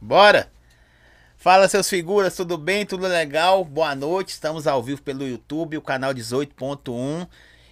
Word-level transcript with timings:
Bora! 0.00 0.50
Fala 1.36 1.68
seus 1.68 1.88
figuras, 1.88 2.34
tudo 2.34 2.56
bem? 2.56 2.86
Tudo 2.86 3.06
legal? 3.06 3.62
Boa 3.62 3.94
noite, 3.94 4.30
estamos 4.30 4.66
ao 4.66 4.82
vivo 4.82 5.02
pelo 5.02 5.28
YouTube, 5.28 5.76
o 5.76 5.82
canal 5.82 6.14
18.1 6.14 7.28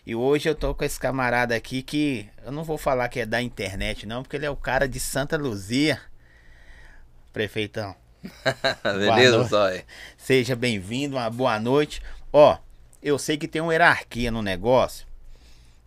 E 0.07 0.15
hoje 0.15 0.47
eu 0.47 0.55
tô 0.55 0.75
com 0.75 0.85
esse 0.85 1.01
camarada 1.01 1.55
aqui 1.57 1.83
que 1.83 2.29
eu 2.45 2.53
não 2.53 2.65
vou 2.65 2.77
falar 2.77 3.09
que 3.09 3.21
é 3.21 3.25
da 3.25 3.41
internet 3.41 4.05
não, 4.05 4.23
porque 4.23 4.37
ele 4.37 4.45
é 4.45 4.51
o 4.51 4.57
cara 4.57 4.87
de 4.87 5.01
Santa 5.01 5.39
Luzia 5.39 5.99
Prefeitão 7.33 7.97
Beleza, 8.85 9.45
Zóia? 9.45 9.87
Seja 10.19 10.55
bem-vindo, 10.55 11.17
uma 11.17 11.31
boa 11.31 11.59
noite 11.59 12.03
Ó, 12.31 12.59
eu 13.03 13.19
sei 13.19 13.39
que 13.39 13.49
tem 13.49 13.63
uma 13.63 13.73
hierarquia 13.73 14.31
no 14.31 14.43
negócio 14.43 15.07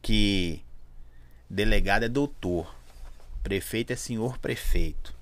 Que 0.02 0.66
delegado 1.48 2.04
é 2.04 2.10
doutor 2.10 2.74
Prefeito 3.44 3.94
é 3.94 3.96
senhor 3.96 4.40
prefeito 4.40 5.21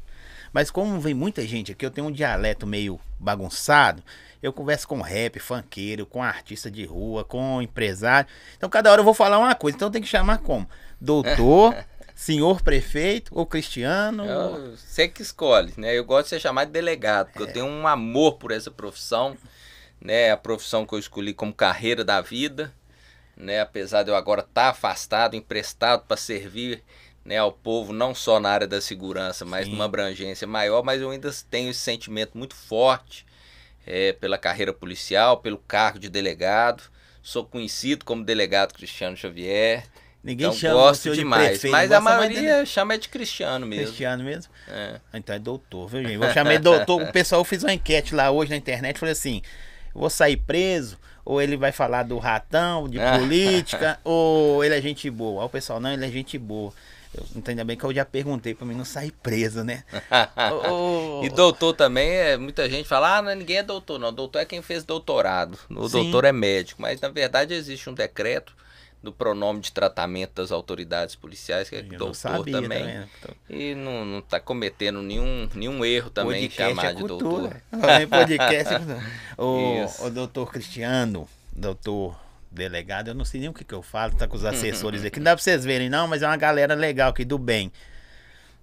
mas 0.54 0.72
como 0.72 1.00
vem 1.00 1.14
muita 1.14 1.46
gente 1.46 1.72
aqui, 1.72 1.86
eu 1.86 1.92
tenho 1.92 2.08
um 2.08 2.12
dialeto 2.12 2.66
meio 2.66 3.00
bagunçado. 3.20 4.04
Eu 4.42 4.54
converso 4.54 4.88
com 4.88 5.02
rap, 5.02 5.38
funkeiro, 5.40 6.06
com 6.06 6.24
artista 6.24 6.72
de 6.72 6.86
rua, 6.86 7.24
com 7.24 7.62
empresário. 7.62 8.30
Então 8.58 8.70
cada 8.70 8.92
hora 8.92 9.02
eu 9.02 9.06
vou 9.06 9.14
falar 9.14 9.38
uma 9.38 9.54
coisa. 9.54 9.76
Então 9.76 9.92
tem 9.92 10.02
que 10.02 10.08
chamar 10.08 10.40
como? 10.40 10.68
Doutor, 11.00 11.76
senhor 12.16 12.62
prefeito 12.62 13.32
ou 13.34 13.46
cristiano? 13.46 14.26
Eu, 14.26 14.78
você 14.78 15.08
que 15.08 15.22
escolhe, 15.22 15.74
né? 15.78 15.98
Eu 15.98 16.06
gosto 16.06 16.26
de 16.26 16.30
ser 16.30 16.40
chamado 16.40 16.68
de 16.68 16.74
delegado, 16.74 17.28
porque 17.28 17.44
é. 17.44 17.46
eu 17.48 17.54
tenho 17.54 17.66
um 17.66 17.88
amor 17.88 18.38
por 18.38 18.52
essa 18.52 18.72
profissão, 18.72 19.38
né? 20.00 20.32
A 20.32 20.38
profissão 20.38 20.86
que 20.86 20.94
eu 20.94 21.00
escolhi 21.00 21.34
como 21.34 21.54
carreira 21.54 22.04
da 22.04 22.22
vida, 22.22 22.74
né? 23.36 23.60
Apesar 23.60 24.04
de 24.04 24.10
eu 24.10 24.16
agora 24.16 24.42
estar 24.42 24.64
tá 24.64 24.70
afastado, 24.70 25.36
emprestado 25.36 26.06
para 26.08 26.18
servir 26.18 26.84
né, 27.24 27.38
ao 27.38 27.52
povo, 27.52 27.94
não 27.94 28.16
só 28.16 28.40
na 28.40 28.50
área 28.50 28.68
da 28.68 28.82
segurança, 28.82 29.46
mas 29.46 29.66
Sim. 29.66 29.72
numa 29.72 29.86
abrangência 29.86 30.48
maior, 30.48 30.84
mas 30.84 31.02
eu 31.02 31.10
ainda 31.12 31.30
tenho 31.50 31.70
esse 31.70 31.80
sentimento 31.80 32.38
muito 32.38 32.56
forte 32.56 33.26
é, 33.86 34.14
pela 34.14 34.38
carreira 34.38 34.74
policial, 34.74 35.38
pelo 35.38 35.58
cargo 35.58 36.00
de 36.00 36.10
delegado. 36.10 36.84
Sou 37.22 37.44
conhecido 37.44 38.06
como 38.06 38.24
delegado 38.24 38.74
Cristiano 38.74 39.16
Xavier. 39.16 39.84
Ninguém 40.24 40.48
então, 40.48 40.58
chama 40.58 40.74
gosto 40.74 41.14
demais, 41.14 41.50
prefeito, 41.50 41.72
mas 41.72 41.92
a 41.92 42.02
maioria 42.02 42.64
de... 42.64 42.70
chama 42.70 42.94
é 42.94 42.98
de 42.98 43.08
Cristiano 43.08 43.66
mesmo. 43.66 43.86
Cristiano 43.86 44.24
mesmo? 44.24 44.52
É. 44.68 45.00
Então 45.14 45.34
é 45.34 45.40
doutor, 45.40 45.88
viu, 45.88 46.04
gente? 46.04 46.18
Vou 46.18 46.30
chamar 46.32 46.58
de 46.58 46.60
doutor. 46.60 47.02
o 47.02 47.12
pessoal 47.12 47.44
fez 47.46 47.64
uma 47.64 47.74
enquete 47.74 48.14
lá 48.14 48.30
hoje 48.30 48.52
na 48.52 48.58
internet, 48.58 49.00
falei 49.00 49.14
assim: 49.14 49.42
vou 49.94 50.10
sair 50.10 50.36
preso, 50.36 50.98
ou 51.24 51.42
ele 51.42 51.56
vai 51.56 51.72
falar 51.72 52.04
do 52.04 52.18
ratão, 52.18 52.90
de 52.90 52.98
política, 53.18 53.98
ou 54.04 54.62
ele 54.64 54.76
é 54.76 54.82
gente 54.82 55.10
boa. 55.10 55.42
Aí 55.42 55.46
o 55.46 55.50
pessoal, 55.50 55.80
não, 55.80 55.94
ele 55.94 56.06
é 56.06 56.10
gente 56.10 56.38
boa. 56.38 56.74
Eu, 57.14 57.26
ainda 57.48 57.64
bem 57.64 57.76
que 57.76 57.84
eu 57.84 57.94
já 57.94 58.06
perguntei 58.06 58.54
para 58.54 58.68
mim 58.68 58.76
não 58.76 58.86
sair 58.86 59.12
preso, 59.12 59.64
né? 59.64 59.84
oh, 60.70 61.22
e 61.24 61.30
doutor 61.30 61.74
também, 61.74 62.10
é, 62.10 62.38
muita 62.38 62.70
gente 62.70 62.88
fala, 62.88 63.18
ah, 63.18 63.22
não, 63.22 63.34
ninguém 63.34 63.58
é 63.58 63.64
doutor, 63.64 64.00
não. 64.00 64.14
Doutor 64.14 64.40
é 64.40 64.46
quem 64.46 64.62
fez 64.62 64.84
doutorado. 64.84 65.58
O 65.70 65.88
Sim. 65.88 66.04
doutor 66.04 66.26
é 66.26 66.32
médico. 66.32 66.82
Mas 66.82 67.02
na 67.02 67.10
verdade 67.10 67.54
existe 67.54 67.90
um 67.90 67.94
decreto 67.94 68.54
do 69.02 69.14
pronome 69.14 69.62
de 69.62 69.72
tratamento 69.72 70.34
das 70.36 70.52
autoridades 70.52 71.16
policiais, 71.16 71.70
que 71.70 71.76
é 71.76 71.80
eu 71.80 71.98
doutor 71.98 72.46
também. 72.46 72.62
também. 72.62 73.08
Então. 73.20 73.36
E 73.50 73.74
não, 73.74 74.06
não 74.06 74.22
tá 74.22 74.40
cometendo 74.40 75.02
nenhum, 75.02 75.50
nenhum 75.56 75.84
erro 75.86 76.10
também 76.10 76.46
em 76.46 76.50
chamar 76.50 76.92
é 76.92 76.94
de 76.94 77.04
doutor. 77.06 77.56
podcast 78.10 78.74
é 78.74 78.80
o, 79.42 79.86
o 80.06 80.10
doutor 80.10 80.52
Cristiano, 80.52 81.28
doutor 81.54 82.29
delegado, 82.52 83.10
eu 83.10 83.16
não 83.16 83.26
sei 83.26 83.42
nem 83.42 83.50
o 83.50 83.54
que, 83.54 83.64
que 83.64 83.74
eu 83.74 83.82
falo, 83.82 84.16
tá 84.16 84.28
com 84.28 84.36
os 84.36 84.46
assessores 84.46 85.06
aqui. 85.06 85.20
Não 85.20 85.26
dá 85.26 85.36
pra 85.36 85.44
vocês 85.44 85.64
verem, 85.64 85.90
não, 85.90 86.08
mas 86.08 86.22
é 86.22 86.28
uma 86.28 86.38
galera 86.38 86.74
legal 86.74 87.12
aqui 87.12 87.24
do 87.24 87.38
bem. 87.38 87.72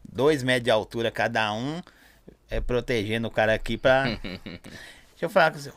Dois 0.04 0.42
metros 0.42 0.64
de 0.64 0.70
altura 0.70 1.10
cada 1.10 1.52
um, 1.52 1.80
é 2.50 2.60
protegendo 2.60 3.28
o 3.28 3.30
cara 3.30 3.54
aqui 3.54 3.76
pra. 3.76 4.04
Deixa 4.24 5.22
eu 5.22 5.30
falar 5.30 5.52
com 5.52 5.58
você. 5.58 5.72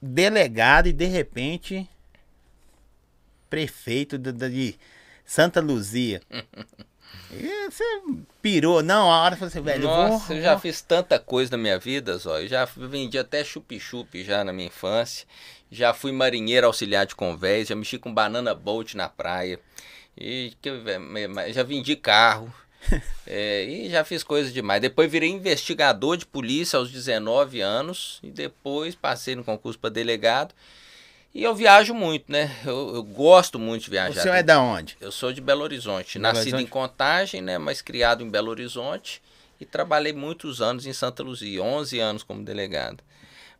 Delegado 0.00 0.88
e 0.88 0.92
de 0.92 1.06
repente. 1.06 1.88
Prefeito 3.50 4.18
de, 4.18 4.32
de 4.32 4.78
Santa 5.24 5.60
Luzia. 5.60 6.20
E 7.30 7.70
você 7.70 7.84
pirou, 8.40 8.82
não, 8.82 9.10
a 9.10 9.22
hora 9.22 9.36
você, 9.36 9.60
velho. 9.60 9.84
Nossa, 9.84 10.12
eu, 10.12 10.18
vou, 10.18 10.36
eu 10.36 10.42
já 10.42 10.58
fiz 10.58 10.80
tanta 10.80 11.18
coisa 11.18 11.52
na 11.52 11.58
minha 11.58 11.78
vida, 11.78 12.16
Zó. 12.16 12.38
Eu 12.38 12.48
já 12.48 12.64
vendi 12.64 13.18
até 13.18 13.44
chup-chup 13.44 14.24
já 14.24 14.42
na 14.42 14.52
minha 14.52 14.68
infância. 14.68 15.26
Já 15.70 15.92
fui 15.92 16.10
marinheiro 16.12 16.66
auxiliar 16.66 17.04
de 17.04 17.14
convés, 17.14 17.68
já 17.68 17.76
mexi 17.76 17.98
com 17.98 18.12
banana 18.12 18.54
boat 18.54 18.96
na 18.96 19.08
praia. 19.08 19.60
E 20.16 20.56
já 21.52 21.62
vendi 21.62 21.94
carro. 21.94 22.52
é, 23.26 23.64
e 23.64 23.90
já 23.90 24.04
fiz 24.04 24.22
coisas 24.22 24.52
demais. 24.52 24.80
Depois 24.80 25.10
virei 25.10 25.28
investigador 25.28 26.16
de 26.16 26.24
polícia 26.24 26.78
aos 26.78 26.90
19 26.90 27.60
anos. 27.60 28.18
E 28.22 28.30
depois 28.30 28.94
passei 28.94 29.36
no 29.36 29.44
concurso 29.44 29.78
para 29.78 29.90
delegado. 29.90 30.54
E 31.38 31.44
eu 31.44 31.54
viajo 31.54 31.94
muito, 31.94 32.32
né? 32.32 32.52
Eu, 32.66 32.96
eu, 32.96 33.02
gosto 33.04 33.60
muito 33.60 33.84
de 33.84 33.90
viajar. 33.90 34.18
O 34.18 34.22
senhor 34.24 34.34
é 34.34 34.42
da 34.42 34.60
onde? 34.60 34.96
Eu 35.00 35.12
sou 35.12 35.32
de 35.32 35.40
Belo 35.40 35.62
Horizonte. 35.62 36.18
Belo 36.18 36.34
Nascido 36.34 36.54
Horizonte? 36.54 36.64
em 36.64 36.66
Contagem, 36.66 37.40
né? 37.40 37.58
Mas 37.58 37.80
criado 37.80 38.24
em 38.24 38.28
Belo 38.28 38.50
Horizonte. 38.50 39.22
E 39.60 39.64
trabalhei 39.64 40.12
muitos 40.12 40.60
anos 40.60 40.84
em 40.84 40.92
Santa 40.92 41.22
Luzia, 41.22 41.62
11 41.62 42.00
anos 42.00 42.22
como 42.24 42.42
delegado. 42.42 43.04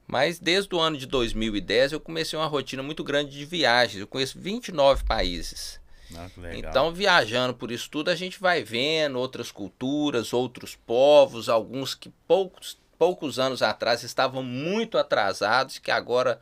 Mas 0.08 0.40
desde 0.40 0.74
o 0.74 0.80
ano 0.80 0.96
de 0.96 1.06
2010 1.06 1.92
eu 1.92 2.00
comecei 2.00 2.36
uma 2.36 2.48
rotina 2.48 2.82
muito 2.82 3.04
grande 3.04 3.30
de 3.30 3.44
viagens. 3.44 4.00
Eu 4.00 4.08
conheço 4.08 4.40
29 4.40 5.04
países. 5.04 5.78
Ah, 6.16 6.26
então, 6.54 6.92
viajando 6.92 7.54
por 7.54 7.70
isso 7.70 7.88
tudo, 7.88 8.10
a 8.10 8.16
gente 8.16 8.40
vai 8.40 8.64
vendo 8.64 9.20
outras 9.20 9.52
culturas, 9.52 10.32
outros 10.32 10.74
povos, 10.74 11.48
alguns 11.48 11.94
que 11.94 12.08
poucos, 12.26 12.76
poucos 12.98 13.38
anos 13.38 13.62
atrás 13.62 14.02
estavam 14.02 14.42
muito 14.42 14.98
atrasados, 14.98 15.78
que 15.78 15.92
agora 15.92 16.40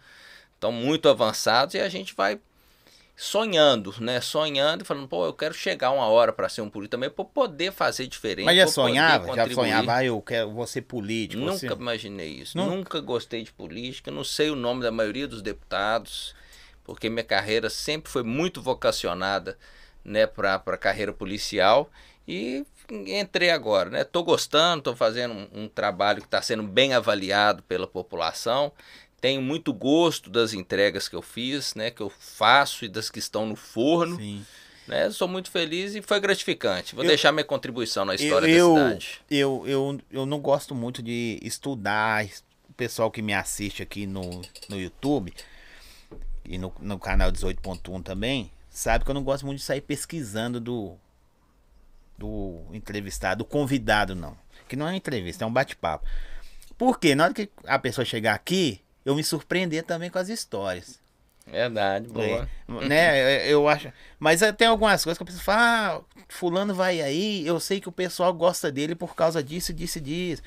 estão 0.57 0.73
muito 0.73 1.09
avançados, 1.09 1.75
e 1.75 1.79
a 1.79 1.89
gente 1.89 2.15
vai 2.15 2.41
sonhando, 3.17 3.95
né? 3.99 4.21
Sonhando 4.21 4.83
e 4.83 4.87
falando, 4.87 5.09
pô, 5.09 5.25
eu 5.25 5.33
quero 5.33 5.55
chegar 5.55 5.91
uma 5.91 6.07
hora 6.07 6.33
para 6.33 6.51
ser 6.51 6.61
um 6.61 6.69
político 6.69 6.93
também, 6.93 7.09
para 7.09 7.25
poder 7.25 7.73
fazer 7.73 8.07
diferente. 8.07 8.45
Mas 8.45 8.57
já 8.57 8.67
sonhava? 8.67 9.35
Já 9.35 9.49
sonhava, 9.49 9.95
ah, 9.95 10.05
eu 10.05 10.21
quero, 10.21 10.51
vou 10.51 10.67
ser 10.67 10.83
político. 10.83 11.43
Nunca 11.43 11.57
você... 11.57 11.67
imaginei 11.67 12.29
isso. 12.29 12.59
Nunca. 12.59 12.77
Nunca 12.77 13.01
gostei 13.01 13.43
de 13.43 13.53
política, 13.53 14.11
não 14.11 14.23
sei 14.23 14.51
o 14.51 14.57
nome 14.57 14.83
da 14.83 14.91
maioria 14.91 15.27
dos 15.27 15.41
deputados, 15.41 16.35
porque 16.85 17.09
minha 17.09 17.25
carreira 17.25 17.71
sempre 17.71 18.11
foi 18.11 18.23
muito 18.23 18.61
vocacionada, 18.61 19.57
né, 20.05 20.27
para 20.27 20.55
a 20.55 20.77
carreira 20.77 21.13
policial. 21.13 21.91
E 22.29 22.67
entrei 22.91 23.51
agora, 23.51 23.89
né? 23.89 24.03
Tô 24.03 24.23
gostando, 24.25 24.83
tô 24.83 24.97
fazendo 24.97 25.33
um, 25.33 25.63
um 25.63 25.69
trabalho 25.69 26.21
que 26.21 26.27
está 26.27 26.43
sendo 26.43 26.65
bem 26.65 26.93
avaliado 26.93 27.63
pela 27.63 27.87
população 27.87 28.73
tenho 29.21 29.41
muito 29.41 29.73
gosto 29.73 30.31
das 30.31 30.53
entregas 30.53 31.09
que 31.09 31.17
eu 31.17 31.23
fiz, 31.23 31.75
né, 31.75 31.91
que 31.91 32.01
eu 32.01 32.11
faço 32.11 32.85
e 32.85 32.89
das 32.89 33.11
que 33.11 33.19
estão 33.19 33.47
no 33.47 33.57
forno. 33.57 34.17
Sim. 34.17 34.45
Né, 34.87 35.11
sou 35.11 35.27
muito 35.27 35.51
feliz 35.51 35.97
e 35.97 36.03
foi 36.03 36.21
gratificante. 36.21 36.95
Vou 36.95 37.03
eu, 37.03 37.09
deixar 37.09 37.33
minha 37.33 37.45
contribuição 37.45 38.05
na 38.05 38.15
história 38.15 38.47
eu, 38.47 38.75
da 38.75 38.85
cidade. 38.85 39.21
Eu, 39.29 39.65
eu, 39.67 40.01
eu 40.13 40.27
não 40.27 40.39
gosto 40.39 40.75
muito 40.75 41.03
de 41.03 41.41
estudar. 41.43 42.25
O 42.69 42.73
pessoal 42.77 43.11
que 43.11 43.21
me 43.21 43.35
assiste 43.35 43.83
aqui 43.83 44.07
no, 44.07 44.43
no 44.69 44.79
YouTube 44.79 45.33
e 46.45 46.59
no, 46.59 46.73
no 46.81 46.99
canal 46.99 47.33
18.1 47.33 48.03
também, 48.03 48.51
sabe 48.71 49.05
que 49.05 49.11
eu 49.11 49.15
não 49.15 49.25
gosto 49.25 49.45
muito 49.45 49.59
de 49.59 49.65
sair 49.65 49.81
pesquisando 49.81 50.61
do, 50.61 50.95
do 52.17 52.63
entrevistado, 52.73 53.39
do 53.39 53.45
convidado, 53.45 54.15
não. 54.15 54.37
Que 54.69 54.77
não 54.77 54.87
é 54.87 54.91
uma 54.91 54.97
entrevista, 54.97 55.45
é 55.45 55.47
um 55.47 55.53
bate-papo. 55.53 56.07
Porque 56.79 57.15
na 57.15 57.25
hora 57.25 57.35
que 57.35 57.49
a 57.65 57.79
pessoa 57.79 58.05
chegar 58.05 58.35
aqui, 58.35 58.81
eu 59.07 59.15
me 59.15 59.23
surpreender 59.23 59.85
também 59.85 60.11
com 60.11 60.19
as 60.19 60.29
histórias. 60.29 60.99
Verdade, 61.47 62.09
boa. 62.09 62.49
É, 62.69 62.89
né, 62.89 63.49
eu 63.49 63.69
acho. 63.69 63.93
Mas 64.19 64.41
tem 64.59 64.67
algumas 64.67 65.05
coisas 65.05 65.17
que 65.17 65.23
eu 65.23 65.25
preciso 65.25 65.45
falar, 65.45 65.99
ah, 65.99 66.01
fulano 66.29 66.75
vai 66.75 67.01
aí, 67.01 67.47
eu 67.47 67.61
sei 67.61 67.81
que 67.81 67.89
o 67.89 67.93
pessoal 67.93 68.35
gosta 68.35 68.71
dele 68.71 68.97
por 68.97 69.15
causa 69.15 69.41
disso, 69.41 69.73
disso 69.73 69.99
e 69.99 70.01
disso. 70.01 70.43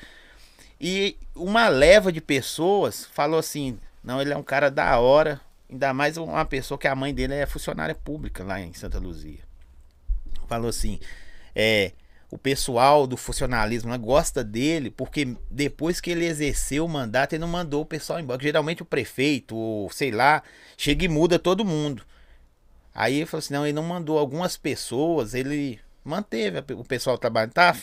E 0.78 1.16
uma 1.34 1.68
leva 1.68 2.12
de 2.12 2.20
pessoas 2.20 3.06
falou 3.06 3.40
assim, 3.40 3.78
não, 4.04 4.20
ele 4.20 4.34
é 4.34 4.36
um 4.36 4.42
cara 4.42 4.70
da 4.70 4.98
hora, 5.00 5.40
ainda 5.70 5.94
mais 5.94 6.18
uma 6.18 6.44
pessoa 6.44 6.76
que 6.76 6.86
a 6.86 6.94
mãe 6.94 7.14
dele 7.14 7.32
é 7.32 7.46
funcionária 7.46 7.94
pública 7.94 8.44
lá 8.44 8.60
em 8.60 8.74
Santa 8.74 8.98
Luzia. 8.98 9.40
Falou 10.46 10.68
assim, 10.68 11.00
é, 11.54 11.92
o 12.30 12.38
pessoal 12.38 13.06
do 13.06 13.16
funcionalismo 13.16 13.90
né, 13.90 13.98
gosta 13.98 14.44
dele 14.44 14.90
porque 14.90 15.36
depois 15.50 16.00
que 16.00 16.10
ele 16.10 16.24
exerceu 16.24 16.84
o 16.84 16.88
mandato, 16.88 17.32
ele 17.32 17.40
não 17.40 17.48
mandou 17.48 17.82
o 17.82 17.86
pessoal 17.86 18.20
embora. 18.20 18.40
Geralmente 18.40 18.82
o 18.82 18.86
prefeito, 18.86 19.56
ou 19.56 19.90
sei 19.90 20.10
lá, 20.10 20.42
chega 20.76 21.04
e 21.04 21.08
muda 21.08 21.38
todo 21.38 21.64
mundo. 21.64 22.04
Aí 22.94 23.16
ele 23.16 23.26
falou 23.26 23.40
assim: 23.40 23.54
não, 23.54 23.66
ele 23.66 23.72
não 23.72 23.82
mandou 23.82 24.18
algumas 24.18 24.56
pessoas, 24.56 25.34
ele 25.34 25.80
manteve 26.04 26.62
o 26.74 26.84
pessoal 26.84 27.18
trabalhando. 27.18 27.52
Tá 27.52 27.76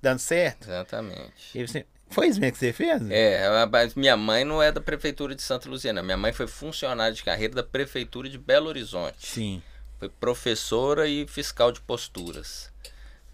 dando 0.00 0.20
certo? 0.20 0.64
Exatamente. 0.64 1.60
Assim, 1.60 1.84
foi 2.08 2.28
isso 2.28 2.40
mesmo 2.40 2.52
que 2.52 2.58
você 2.58 2.72
fez? 2.72 3.02
É, 3.10 3.66
mas 3.66 3.94
minha 3.94 4.16
mãe 4.16 4.44
não 4.44 4.62
é 4.62 4.70
da 4.70 4.80
prefeitura 4.80 5.34
de 5.34 5.42
Santa 5.42 5.68
Luciana. 5.68 6.02
Minha 6.02 6.16
mãe 6.16 6.32
foi 6.32 6.46
funcionária 6.46 7.12
de 7.12 7.24
carreira 7.24 7.54
da 7.54 7.62
prefeitura 7.62 8.28
de 8.28 8.38
Belo 8.38 8.68
Horizonte. 8.68 9.26
Sim. 9.26 9.62
Foi 9.98 10.08
professora 10.08 11.08
e 11.08 11.26
fiscal 11.26 11.72
de 11.72 11.80
posturas. 11.80 12.70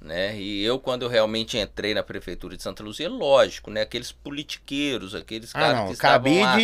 Né? 0.05 0.39
E 0.39 0.62
eu, 0.62 0.79
quando 0.79 1.03
eu 1.03 1.09
realmente 1.09 1.56
entrei 1.56 1.95
na 1.95 2.03
prefeitura 2.03 2.55
de 2.56 2.62
Santa 2.62 2.83
Luzia, 2.83 3.09
lógico, 3.09 3.71
né? 3.71 3.81
Aqueles 3.81 4.12
politiqueiros, 4.12 5.15
aqueles 5.15 5.55
Ah, 5.55 5.61
caras 5.61 5.79
não, 5.79 5.87
que 5.87 5.93
estavam 5.95 6.41
lá, 6.41 6.59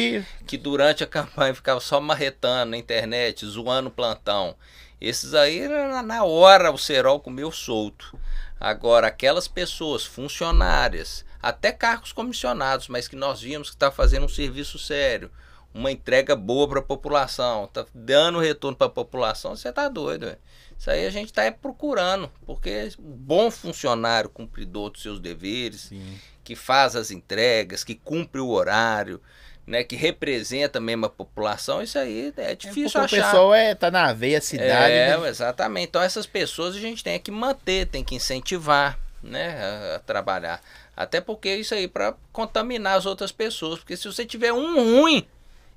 que 0.46 0.58
durante 0.58 1.02
a 1.02 1.06
campanha 1.08 1.54
ficavam 1.54 1.80
só 1.80 1.98
marretando 2.02 2.72
na 2.72 2.76
internet, 2.76 3.46
zoando 3.46 3.88
o 3.88 3.92
plantão. 3.92 4.54
Esses 5.00 5.32
aí, 5.32 5.66
na- 6.02 6.22
hora, 6.22 6.70
o 6.70 6.76
cerol 6.76 7.18
comeu 7.18 7.50
solto. 7.50 8.18
Agora, 8.60 9.06
aquelas 9.06 9.48
pessoas, 9.48 10.04
funcionárias, 10.04 11.24
até 11.42 11.72
cargos 11.72 12.12
comissionados, 12.12 12.88
mas 12.88 13.08
que 13.08 13.16
nós 13.16 13.40
vimos 13.40 13.70
que 13.70 13.76
está 13.76 13.90
fazendo 13.90 14.26
um 14.26 14.28
serviço 14.28 14.78
sério, 14.78 15.30
uma 15.72 15.90
entrega 15.90 16.36
boa 16.36 16.68
para 16.68 16.80
a 16.80 16.82
população, 16.82 17.64
está 17.64 17.86
dando 17.94 18.38
retorno 18.38 18.76
para 18.76 18.88
a 18.88 18.90
população, 18.90 19.56
você 19.56 19.70
está 19.70 19.88
doido. 19.88 20.26
ué. 20.26 20.36
Isso 20.80 20.90
aí 20.90 21.06
a 21.06 21.10
gente 21.10 21.26
está 21.26 21.52
procurando, 21.52 22.32
porque 22.46 22.88
o 22.98 23.02
bom 23.02 23.50
funcionário, 23.50 24.30
cumpridor 24.30 24.88
dos 24.88 25.02
seus 25.02 25.20
deveres, 25.20 25.82
Sim. 25.82 26.18
que 26.42 26.56
faz 26.56 26.96
as 26.96 27.10
entregas, 27.10 27.84
que 27.84 27.94
cumpre 27.94 28.40
o 28.40 28.48
horário, 28.48 29.20
né, 29.66 29.84
que 29.84 29.94
representa 29.94 30.80
mesmo 30.80 31.04
a 31.04 31.10
população, 31.10 31.82
isso 31.82 31.98
aí 31.98 32.32
é 32.34 32.52
É 32.52 32.54
difícil 32.54 32.98
o 32.98 33.04
achar. 33.04 33.24
pessoal 33.24 33.52
é, 33.54 33.74
tá 33.74 33.90
na 33.90 34.10
veia 34.14 34.40
cidade. 34.40 34.94
É, 34.94 35.18
né? 35.18 35.28
exatamente. 35.28 35.88
Então 35.88 36.00
essas 36.00 36.24
pessoas 36.24 36.74
a 36.74 36.80
gente 36.80 37.04
tem 37.04 37.20
que 37.20 37.30
manter, 37.30 37.86
tem 37.86 38.02
que 38.02 38.14
incentivar, 38.14 38.98
né, 39.22 39.62
a, 39.62 39.96
a 39.96 39.98
trabalhar. 39.98 40.62
Até 40.96 41.20
porque 41.20 41.56
isso 41.56 41.74
aí 41.74 41.88
para 41.88 42.14
contaminar 42.32 42.96
as 42.96 43.04
outras 43.04 43.30
pessoas, 43.30 43.80
porque 43.80 43.98
se 43.98 44.06
você 44.08 44.24
tiver 44.24 44.54
um 44.54 44.76
ruim, 44.98 45.28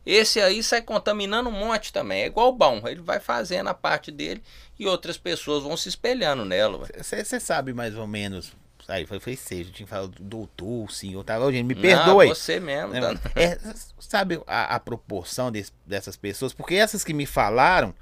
esse 0.05 0.39
aí 0.41 0.61
sai 0.63 0.81
contaminando 0.81 1.49
um 1.49 1.53
monte 1.53 1.91
também. 1.93 2.23
É 2.23 2.25
igual 2.27 2.49
o 2.49 2.53
bom, 2.53 2.81
ele 2.87 3.01
vai 3.01 3.19
fazendo 3.19 3.67
a 3.69 3.73
parte 3.73 4.11
dele 4.11 4.41
e 4.77 4.85
outras 4.87 5.17
pessoas 5.17 5.63
vão 5.63 5.77
se 5.77 5.89
espelhando 5.89 6.43
nela. 6.45 6.87
Você 7.01 7.39
sabe 7.39 7.73
mais 7.73 7.95
ou 7.97 8.05
menos. 8.07 8.51
Aí 8.85 9.05
foi, 9.05 9.17
foi 9.17 9.37
seja, 9.37 9.71
tinha 9.71 9.85
que 9.85 9.89
falar 9.89 10.07
do 10.07 10.21
doutor, 10.21 10.91
senhor, 10.91 11.23
tá? 11.23 11.39
Gente, 11.49 11.63
me 11.63 11.73
Não, 11.73 11.81
perdoe. 11.81 12.27
você 12.27 12.59
mesmo. 12.59 12.91
tá? 12.91 13.13
É, 13.33 13.57
sabe 13.97 14.41
a, 14.45 14.75
a 14.75 14.79
proporção 14.79 15.49
des- 15.49 15.71
dessas 15.85 16.17
pessoas? 16.17 16.51
Porque 16.53 16.75
essas 16.75 17.01
que 17.01 17.13
me 17.13 17.25
falaram, 17.25 17.95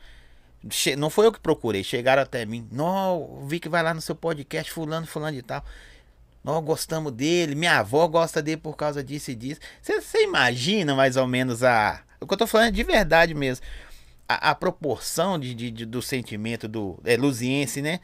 não 0.98 1.12
foi 1.12 1.28
eu 1.28 1.32
que 1.32 1.40
procurei, 1.40 1.84
chegaram 1.84 2.24
até 2.24 2.46
mim. 2.48 2.68
Não, 2.72 3.46
vi 3.48 3.60
que 3.60 3.70
vai 3.70 3.84
lá 3.84 3.94
no 3.94 4.02
seu 4.02 4.16
podcast, 4.16 4.72
fulano, 4.72 5.06
fulano 5.06 5.38
e 5.38 5.44
tal. 5.44 5.64
Nós 6.44 6.64
gostamos 6.64 7.12
dele, 7.12 7.54
minha 7.56 7.80
avó 7.80 8.08
gosta 8.08 8.42
dele 8.42 8.58
por 8.58 8.76
causa 8.76 9.04
disso 9.04 9.32
e 9.32 9.36
disso. 9.36 9.60
Você 9.82 10.24
imagina 10.24 10.96
mais 10.96 11.16
ou 11.18 11.28
menos 11.28 11.64
a. 11.64 12.02
O 12.20 12.26
que 12.28 12.34
eu 12.34 12.38
tô 12.38 12.48
falando 12.48 12.70
é 12.70 12.72
de 12.72 12.84
verdade 12.84 13.34
mesmo. 13.34 13.66
A, 14.28 14.52
a 14.52 14.56
proporção 14.56 15.38
de, 15.40 15.54
de- 15.54 15.72
de- 15.72 15.86
do 15.86 16.02
sentimento 16.02 16.68
do. 16.68 17.00
É 17.06 17.16
luziense, 17.16 17.82
né? 17.82 18.00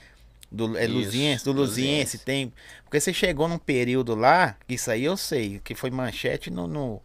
Do, 0.51 0.77
é 0.77 0.85
Isso, 0.85 0.93
luziense, 0.93 1.43
do 1.45 1.51
luziense, 1.51 2.17
luziense. 2.17 2.17
tem. 2.19 2.53
Porque 2.83 2.99
você 2.99 3.11
chegou 3.13 3.47
num 3.47 3.57
período 3.57 4.13
lá, 4.15 4.55
que 4.67 4.75
isso 4.75 4.89
aí 4.91 5.03
eu 5.03 5.17
sei, 5.17 5.59
que 5.63 5.73
foi 5.75 5.89
manchete 5.89 6.49
no, 6.51 6.67
no, 6.67 7.01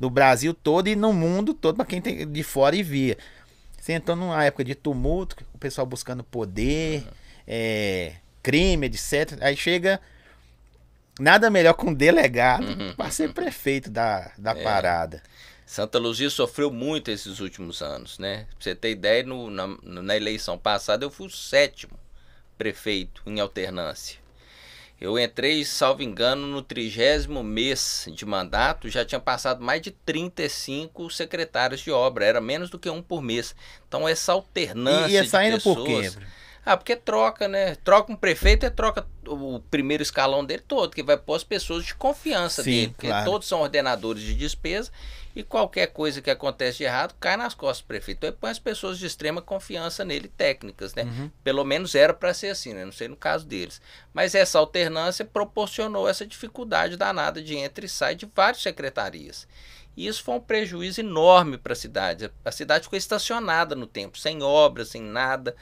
no 0.00 0.10
Brasil 0.10 0.52
todo 0.54 0.88
e 0.88 0.96
no 0.96 1.12
mundo 1.12 1.52
todo, 1.54 1.76
pra 1.76 1.84
quem 1.84 2.00
tem 2.00 2.26
de 2.30 2.42
fora 2.42 2.74
e 2.74 2.82
via. 2.82 3.16
Você 3.78 3.92
entrou 3.92 4.16
numa 4.16 4.42
época 4.44 4.64
de 4.64 4.74
tumulto, 4.74 5.36
o 5.52 5.58
pessoal 5.58 5.86
buscando 5.86 6.24
poder, 6.24 7.06
é, 7.46 8.14
crime, 8.42 8.86
etc. 8.86 9.38
Aí 9.42 9.56
chega 9.56 10.00
nada 11.18 11.50
melhor 11.50 11.74
que 11.74 11.86
um 11.86 11.94
delegado 11.94 12.66
Uhum. 12.66 12.94
para 12.96 13.10
ser 13.10 13.32
prefeito 13.32 13.90
da, 13.90 14.32
da 14.38 14.52
É. 14.52 14.62
parada. 14.62 15.22
Santa 15.66 15.98
Luzia 15.98 16.28
sofreu 16.28 16.70
muito 16.70 17.10
esses 17.10 17.40
últimos 17.40 17.80
anos, 17.80 18.18
né? 18.18 18.46
Pra 18.50 18.56
você 18.60 18.74
ter 18.74 18.90
ideia, 18.90 19.22
no- 19.22 19.50
na, 19.50 19.66
na 19.82 20.16
eleição 20.16 20.58
passada 20.58 21.04
eu 21.04 21.10
fui 21.10 21.26
o 21.26 21.30
sétimo 21.30 21.98
prefeito 22.58 23.22
em 23.26 23.40
alternância. 23.40 24.18
Eu 25.00 25.18
entrei, 25.18 25.64
salvo 25.64 26.02
engano, 26.02 26.46
no 26.46 26.62
trigésimo 26.62 27.42
mês 27.42 28.06
de 28.14 28.24
mandato, 28.24 28.88
já 28.88 29.04
tinha 29.04 29.20
passado 29.20 29.62
mais 29.62 29.82
de 29.82 29.90
35 29.90 31.10
secretários 31.10 31.80
de 31.80 31.90
obra, 31.90 32.24
era 32.24 32.40
menos 32.40 32.70
do 32.70 32.78
que 32.78 32.88
um 32.88 33.02
por 33.02 33.20
mês. 33.20 33.54
Então 33.88 34.08
essa 34.08 34.32
alternância 34.32 35.08
E 35.08 35.12
ia 35.14 35.22
de 35.22 35.28
saindo 35.28 35.54
pessoas... 35.56 35.76
por 35.76 35.86
quê? 35.86 36.10
Ah, 36.64 36.76
porque 36.76 36.96
troca, 36.96 37.46
né? 37.46 37.74
Troca 37.76 38.12
um 38.12 38.16
prefeito 38.16 38.64
e 38.64 38.70
troca 38.70 39.06
o 39.26 39.60
primeiro 39.70 40.02
escalão 40.02 40.44
dele 40.44 40.62
todo, 40.66 40.94
que 40.94 41.02
vai 41.02 41.16
pôr 41.16 41.34
as 41.34 41.44
pessoas 41.44 41.84
de 41.84 41.94
confiança 41.94 42.62
Sim, 42.62 42.70
dele. 42.70 42.88
Porque 42.88 43.06
claro. 43.08 43.30
todos 43.30 43.46
são 43.46 43.60
ordenadores 43.60 44.22
de 44.22 44.34
despesa 44.34 44.90
e 45.36 45.42
qualquer 45.42 45.88
coisa 45.88 46.22
que 46.22 46.30
acontece 46.30 46.78
de 46.78 46.84
errado 46.84 47.14
cai 47.18 47.36
nas 47.36 47.54
costas 47.54 47.82
do 47.82 47.88
prefeito. 47.88 48.18
Então 48.18 48.30
ele 48.30 48.36
põe 48.40 48.50
as 48.50 48.58
pessoas 48.58 48.98
de 48.98 49.06
extrema 49.06 49.42
confiança 49.42 50.04
nele, 50.04 50.28
técnicas, 50.28 50.94
né? 50.94 51.02
Uhum. 51.02 51.30
Pelo 51.42 51.64
menos 51.64 51.94
era 51.94 52.14
para 52.14 52.32
ser 52.32 52.48
assim, 52.48 52.72
né? 52.72 52.84
Não 52.84 52.92
sei 52.92 53.08
no 53.08 53.16
caso 53.16 53.46
deles. 53.46 53.80
Mas 54.12 54.34
essa 54.34 54.58
alternância 54.58 55.24
proporcionou 55.24 56.08
essa 56.08 56.26
dificuldade 56.26 56.96
danada 56.96 57.42
de 57.42 57.56
entra 57.56 57.84
e 57.84 57.88
sai 57.88 58.14
de 58.14 58.30
várias 58.34 58.62
secretarias. 58.62 59.46
E 59.96 60.06
isso 60.06 60.24
foi 60.24 60.34
um 60.34 60.40
prejuízo 60.40 61.00
enorme 61.00 61.56
para 61.56 61.72
a 61.72 61.76
cidade. 61.76 62.30
A 62.44 62.50
cidade 62.50 62.84
ficou 62.84 62.96
estacionada 62.96 63.74
no 63.76 63.86
tempo, 63.86 64.18
sem 64.18 64.42
obras, 64.42 64.88
sem 64.88 65.02
nada, 65.02 65.54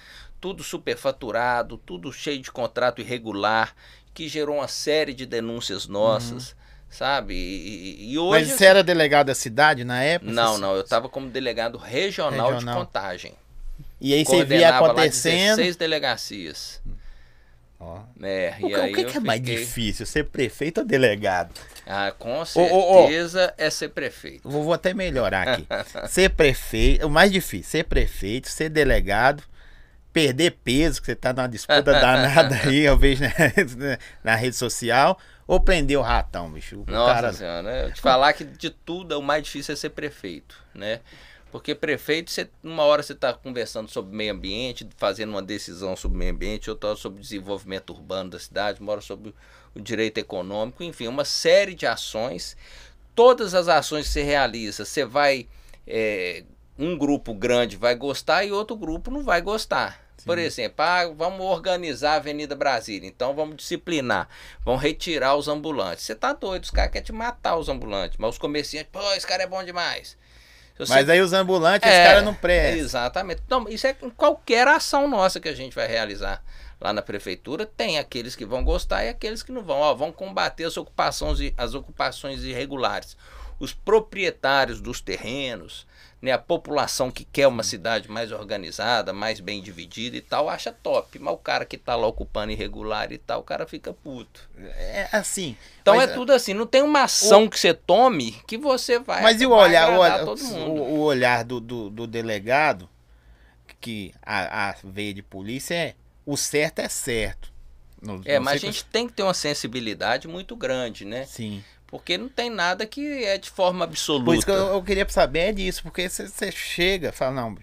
tudo 0.42 0.62
superfaturado, 0.64 1.78
tudo 1.78 2.12
cheio 2.12 2.40
de 2.40 2.50
contrato 2.50 3.00
irregular, 3.00 3.74
que 4.12 4.28
gerou 4.28 4.56
uma 4.56 4.66
série 4.66 5.14
de 5.14 5.24
denúncias 5.24 5.86
nossas, 5.86 6.54
sabe? 6.90 7.32
E, 7.34 8.12
e- 8.12 8.18
hoje. 8.18 8.46
Mas 8.48 8.58
você 8.58 8.64
era 8.66 8.82
delegado 8.82 9.28
da 9.28 9.34
cidade 9.36 9.84
na 9.84 10.02
época? 10.02 10.32
Não, 10.32 10.58
não, 10.58 10.74
eu 10.74 10.80
estava 10.82 11.08
como 11.08 11.30
delegado 11.30 11.78
regional, 11.78 12.54
Regional. 12.54 12.74
de 12.74 12.80
contagem. 12.86 13.34
E 14.00 14.12
aí 14.12 14.24
você 14.24 14.44
via 14.44 14.68
lá 14.70 14.78
acontecendo. 14.78 15.56
16 15.58 15.76
delegacias. 15.76 16.82
Ó. 17.78 18.00
né? 18.16 18.50
O, 18.60 18.68
que- 18.68 18.76
o 18.76 18.92
que, 18.94 19.04
que 19.04 19.16
é 19.16 19.20
mais 19.20 19.40
fiquei- 19.40 19.56
difícil, 19.58 20.06
ser 20.06 20.24
prefeito 20.24 20.78
ou 20.80 20.84
delegado? 20.86 21.52
Ah, 21.86 22.12
com 22.16 22.32
ô, 22.38 22.42
ô. 22.42 22.44
certeza 22.44 23.54
é 23.56 23.70
ser 23.70 23.88
prefeito. 23.90 24.48
Vou, 24.48 24.62
vou 24.64 24.72
até 24.72 24.92
melhorar 24.92 25.48
aqui. 25.48 25.66
ser 26.08 26.30
prefeito, 26.30 27.06
o 27.06 27.10
mais 27.10 27.30
difícil, 27.32 27.70
ser 27.70 27.84
prefeito, 27.84 28.48
ser 28.48 28.68
delegado, 28.68 29.42
perder 30.12 30.52
peso, 30.62 31.00
que 31.00 31.06
você 31.06 31.14
tá 31.16 31.32
numa 31.32 31.48
disputa 31.48 31.82
danada 31.92 32.54
aí, 32.64 32.80
eu 32.80 32.96
vejo 32.98 33.22
na, 33.22 33.30
na 34.22 34.34
rede 34.34 34.56
social, 34.56 35.18
ou 35.46 35.58
prender 35.60 35.98
o 35.98 36.02
ratão, 36.02 36.50
bicho. 36.50 36.84
O 36.86 36.90
Nossa 36.90 37.14
cara- 37.14 37.32
senhora, 37.32 37.62
né? 37.62 37.84
eu 37.86 37.92
te 37.92 38.00
falar 38.00 38.32
que 38.32 38.44
de 38.44 38.70
tudo 38.70 39.18
o 39.18 39.22
mais 39.22 39.42
difícil 39.44 39.72
é 39.72 39.76
ser 39.76 39.90
prefeito, 39.90 40.56
né? 40.74 41.00
Porque 41.50 41.74
prefeito, 41.74 42.30
você, 42.30 42.48
uma 42.64 42.82
hora 42.84 43.02
você 43.02 43.12
está 43.12 43.34
conversando 43.34 43.90
sobre 43.90 44.16
meio 44.16 44.32
ambiente, 44.32 44.88
fazendo 44.96 45.30
uma 45.30 45.42
decisão 45.42 45.94
sobre 45.94 46.16
meio 46.16 46.32
ambiente, 46.32 46.70
outra 46.70 46.90
hora 46.90 46.98
sobre 46.98 47.20
desenvolvimento 47.20 47.90
urbano 47.92 48.30
da 48.30 48.38
cidade, 48.38 48.80
uma 48.80 48.92
hora 48.92 49.02
sobre 49.02 49.34
o 49.74 49.80
direito 49.80 50.16
econômico, 50.16 50.82
enfim, 50.82 51.08
uma 51.08 51.26
série 51.26 51.74
de 51.74 51.84
ações. 51.86 52.56
Todas 53.14 53.52
as 53.52 53.68
ações 53.68 54.06
que 54.06 54.12
você 54.12 54.22
realiza, 54.22 54.86
você 54.86 55.04
vai. 55.04 55.46
é, 55.86 56.44
um 56.78 56.96
grupo 56.96 57.34
grande 57.34 57.76
vai 57.76 57.94
gostar 57.94 58.44
e 58.46 58.50
outro 58.50 58.74
grupo 58.74 59.10
não 59.10 59.22
vai 59.22 59.42
gostar. 59.42 60.01
Por 60.24 60.38
exemplo, 60.38 60.76
ah, 60.84 61.06
vamos 61.16 61.40
organizar 61.44 62.12
a 62.12 62.16
Avenida 62.16 62.54
Brasília, 62.54 63.08
então 63.08 63.34
vamos 63.34 63.56
disciplinar, 63.56 64.28
vamos 64.64 64.80
retirar 64.82 65.34
os 65.34 65.48
ambulantes. 65.48 66.04
Você 66.04 66.14
tá 66.14 66.32
doido, 66.32 66.64
os 66.64 66.70
caras 66.70 66.92
querem 66.92 67.04
te 67.04 67.12
matar 67.12 67.56
os 67.56 67.68
ambulantes, 67.68 68.16
mas 68.18 68.30
os 68.30 68.38
comerciantes, 68.38 68.90
pô, 68.92 69.00
esse 69.14 69.26
cara 69.26 69.42
é 69.42 69.46
bom 69.46 69.62
demais. 69.64 70.16
Você- 70.78 70.92
Mas 70.92 71.08
aí 71.08 71.20
os 71.20 71.32
ambulantes, 71.32 71.88
É, 71.88 72.02
os 72.02 72.08
caras 72.08 72.24
não 72.24 72.34
prestam. 72.34 72.78
Exatamente. 72.80 73.42
Então, 73.44 73.68
isso 73.68 73.86
é 73.86 73.94
em 74.02 74.10
qualquer 74.10 74.66
ação 74.66 75.06
nossa 75.08 75.38
que 75.38 75.48
a 75.48 75.54
gente 75.54 75.74
vai 75.74 75.86
realizar 75.86 76.42
lá 76.80 76.92
na 76.92 77.02
prefeitura, 77.02 77.64
tem 77.66 77.98
aqueles 77.98 78.34
que 78.34 78.44
vão 78.44 78.64
gostar 78.64 79.04
e 79.04 79.08
aqueles 79.10 79.42
que 79.42 79.52
não 79.52 79.62
vão. 79.62 79.78
Ó, 79.78 79.94
vão 79.94 80.10
combater 80.10 80.64
as 80.64 80.76
ocupações, 80.76 81.38
as 81.56 81.74
ocupações 81.74 82.42
irregulares. 82.42 83.16
Os 83.60 83.72
proprietários 83.72 84.80
dos 84.80 85.00
terrenos, 85.00 85.86
né, 86.22 86.30
a 86.30 86.38
população 86.38 87.10
que 87.10 87.24
quer 87.24 87.48
uma 87.48 87.64
cidade 87.64 88.08
mais 88.08 88.30
organizada, 88.30 89.12
mais 89.12 89.40
bem 89.40 89.60
dividida 89.60 90.16
e 90.16 90.20
tal, 90.20 90.48
acha 90.48 90.70
top. 90.72 91.18
Mas 91.18 91.34
o 91.34 91.36
cara 91.36 91.64
que 91.66 91.74
está 91.74 91.96
lá 91.96 92.06
ocupando 92.06 92.52
irregular 92.52 93.12
e 93.12 93.18
tal, 93.18 93.40
o 93.40 93.42
cara 93.42 93.66
fica 93.66 93.92
puto. 93.92 94.48
É 94.56 95.08
assim. 95.10 95.56
Então 95.82 96.00
é 96.00 96.06
tudo 96.06 96.32
assim, 96.32 96.54
não 96.54 96.64
tem 96.64 96.80
uma 96.80 97.02
ação 97.02 97.48
que 97.48 97.58
você 97.58 97.74
tome 97.74 98.40
que 98.46 98.56
você 98.56 99.00
vai. 99.00 99.20
Mas 99.20 99.40
e 99.40 99.46
o 99.46 99.50
olhar, 99.50 99.90
o, 99.90 99.98
olhar- 99.98 100.24
o, 100.24 100.80
o 100.80 101.00
olhar 101.00 101.44
do, 101.44 101.58
do, 101.60 101.90
do 101.90 102.06
delegado, 102.06 102.88
que 103.80 104.14
a, 104.22 104.70
a 104.70 104.74
veia 104.84 105.12
de 105.12 105.22
polícia 105.22 105.74
é 105.74 105.94
o 106.24 106.36
certo 106.36 106.78
é 106.78 106.88
certo. 106.88 107.50
Não- 108.00 108.20
É, 108.24 108.36
não 108.38 108.44
mas 108.44 108.54
a 108.62 108.66
gente 108.66 108.84
tem 108.84 109.06
que 109.08 109.12
ter 109.12 109.22
uma 109.24 109.34
sensibilidade 109.34 110.28
muito 110.28 110.54
grande, 110.54 111.04
né? 111.04 111.24
Sim. 111.24 111.64
Porque 111.92 112.16
não 112.16 112.26
tem 112.26 112.48
nada 112.48 112.86
que 112.86 113.22
é 113.22 113.36
de 113.36 113.50
forma 113.50 113.84
absoluta. 113.84 114.24
Por 114.24 114.34
isso 114.34 114.46
que 114.46 114.50
eu, 114.50 114.56
eu 114.56 114.82
queria 114.82 115.06
saber 115.10 115.40
é 115.40 115.52
disso, 115.52 115.82
porque 115.82 116.08
você 116.08 116.26
você 116.26 116.50
chega 116.50 117.10
e 117.10 117.12
fala, 117.12 117.32
não, 117.32 117.58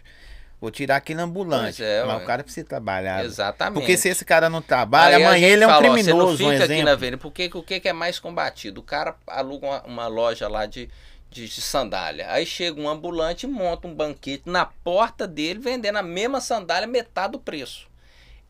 vou 0.61 0.69
tirar 0.69 0.97
aquele 0.97 1.19
ambulante. 1.19 1.83
É, 1.83 2.03
mas 2.05 2.17
ué. 2.17 2.23
o 2.23 2.27
cara 2.27 2.43
precisa 2.43 2.63
trabalhar. 2.63 3.25
Exatamente. 3.25 3.79
Porque 3.79 3.97
se 3.97 4.07
esse 4.07 4.23
cara 4.23 4.47
não 4.47 4.61
trabalha, 4.61 5.17
Aí 5.17 5.23
amanhã 5.23 5.47
ele 5.47 5.63
é 5.63 5.67
um 5.67 5.69
fala, 5.71 5.89
ó, 5.89 5.93
criminoso, 5.93 6.37
Você 6.37 6.43
um 6.43 6.45
não 6.45 6.51
fica 6.53 6.63
aqui 6.63 6.73
exemplo. 6.73 6.85
na 6.85 6.91
avenida. 6.91 7.17
Porque 7.17 7.49
o 7.51 7.63
que 7.63 7.79
que 7.79 7.89
é 7.89 7.93
mais 7.93 8.19
combatido? 8.19 8.81
O 8.81 8.83
cara 8.83 9.15
aluga 9.25 9.65
uma, 9.65 9.81
uma 9.81 10.07
loja 10.07 10.47
lá 10.47 10.67
de, 10.67 10.91
de, 11.31 11.49
de 11.49 11.61
sandália. 11.61 12.31
Aí 12.31 12.45
chega 12.45 12.79
um 12.79 12.87
ambulante 12.87 13.47
e 13.47 13.49
monta 13.49 13.87
um 13.87 13.95
banquete 13.95 14.43
na 14.45 14.63
porta 14.63 15.25
dele 15.25 15.57
vendendo 15.57 15.95
a 15.95 16.03
mesma 16.03 16.39
sandália 16.39 16.87
metade 16.87 17.31
do 17.31 17.39
preço. 17.39 17.87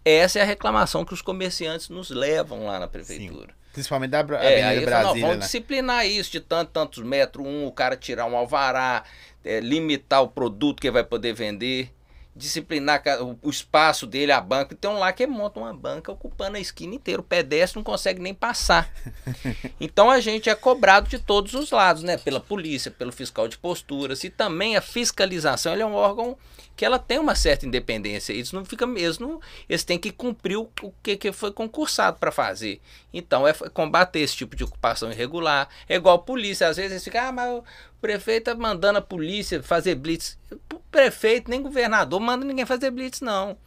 Essa 0.03 0.39
é 0.39 0.41
a 0.41 0.45
reclamação 0.45 1.05
que 1.05 1.13
os 1.13 1.21
comerciantes 1.21 1.87
nos 1.87 2.09
levam 2.09 2.65
lá 2.65 2.81
na 2.81 2.87
prefeitura. 2.89 3.53
Sim. 3.53 3.58
Principalmente 3.71 4.11
da 4.11 4.25
é, 4.41 4.63
aí 4.63 4.85
Brasília. 4.85 5.13
Não, 5.13 5.21
vamos 5.21 5.37
né? 5.37 5.37
disciplinar 5.37 6.05
isso 6.05 6.31
de 6.31 6.39
tantos, 6.39 6.73
tantos 6.73 7.03
metros, 7.03 7.45
um, 7.45 7.65
o 7.65 7.71
cara 7.71 7.95
tirar 7.95 8.25
um 8.25 8.35
alvará, 8.35 9.03
é, 9.43 9.59
limitar 9.59 10.21
o 10.23 10.27
produto 10.27 10.81
que 10.81 10.89
vai 10.89 11.03
poder 11.03 11.33
vender 11.33 11.91
disciplinar 12.39 13.03
o 13.41 13.49
espaço 13.49 14.07
dele, 14.07 14.31
a 14.31 14.41
banca. 14.41 14.75
Tem 14.75 14.89
um 14.89 14.97
lá 14.97 15.11
que 15.11 15.27
monta 15.27 15.59
uma 15.59 15.73
banca 15.73 16.11
ocupando 16.11 16.57
a 16.57 16.59
esquina 16.59 16.95
inteira. 16.95 17.21
O 17.21 17.23
pedestre 17.23 17.77
não 17.77 17.83
consegue 17.83 18.21
nem 18.21 18.33
passar. 18.33 18.89
Então 19.79 20.09
a 20.09 20.19
gente 20.19 20.49
é 20.49 20.55
cobrado 20.55 21.09
de 21.09 21.19
todos 21.19 21.53
os 21.53 21.71
lados, 21.71 22.03
né? 22.03 22.17
Pela 22.17 22.39
polícia, 22.39 22.91
pelo 22.91 23.11
fiscal 23.11 23.47
de 23.47 23.57
posturas 23.57 24.23
e 24.23 24.29
também 24.29 24.75
a 24.75 24.81
fiscalização. 24.81 25.73
Ele 25.73 25.81
é 25.81 25.85
um 25.85 25.93
órgão 25.93 26.37
que 26.75 26.85
ela 26.85 26.97
tem 26.97 27.19
uma 27.19 27.35
certa 27.35 27.65
independência. 27.65 28.31
Isso 28.31 28.55
não 28.55 28.63
fica 28.63 28.87
mesmo. 28.87 29.41
Eles 29.67 29.83
têm 29.83 29.97
que 29.99 30.11
cumprir 30.11 30.57
o, 30.57 30.69
o 30.81 30.93
que, 31.03 31.17
que 31.17 31.31
foi 31.33 31.51
concursado 31.51 32.17
para 32.19 32.31
fazer. 32.31 32.79
Então 33.13 33.45
é 33.45 33.53
combater 33.73 34.19
esse 34.19 34.37
tipo 34.37 34.55
de 34.55 34.63
ocupação 34.63 35.11
irregular. 35.11 35.67
É 35.89 35.95
igual 35.95 36.15
a 36.15 36.19
polícia. 36.19 36.69
Às 36.69 36.77
vezes 36.77 36.91
eles 36.91 37.03
ficam, 37.03 37.21
ah, 37.21 37.31
mas 37.33 37.63
prefeito 38.01 38.55
mandando 38.57 38.99
a 38.99 39.01
polícia 39.01 39.61
fazer 39.61 39.95
blitz. 39.95 40.37
Prefeito 40.91 41.49
nem 41.49 41.61
governador 41.61 42.19
manda 42.19 42.45
ninguém 42.45 42.65
fazer 42.65 42.91
blitz, 42.91 43.21
não. 43.21 43.57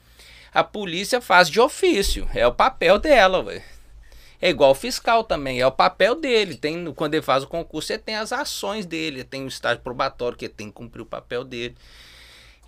A 0.52 0.62
polícia 0.62 1.20
faz 1.20 1.48
de 1.48 1.60
ofício. 1.60 2.28
É 2.34 2.46
o 2.46 2.52
papel 2.52 2.98
dela, 2.98 3.42
ué. 3.42 3.62
É 4.40 4.50
igual 4.50 4.72
o 4.72 4.74
fiscal 4.74 5.22
também, 5.22 5.60
é 5.60 5.66
o 5.66 5.70
papel 5.70 6.16
dele. 6.16 6.56
Tem, 6.56 6.92
quando 6.94 7.14
ele 7.14 7.22
faz 7.22 7.44
o 7.44 7.46
concurso, 7.46 7.92
ele 7.92 8.02
tem 8.02 8.16
as 8.16 8.32
ações 8.32 8.84
dele, 8.84 9.22
tem 9.22 9.44
o 9.44 9.48
estágio 9.48 9.82
probatório 9.82 10.36
que 10.36 10.46
ele 10.46 10.52
tem 10.52 10.66
que 10.66 10.72
cumprir 10.72 11.02
o 11.02 11.06
papel 11.06 11.44
dele. 11.44 11.76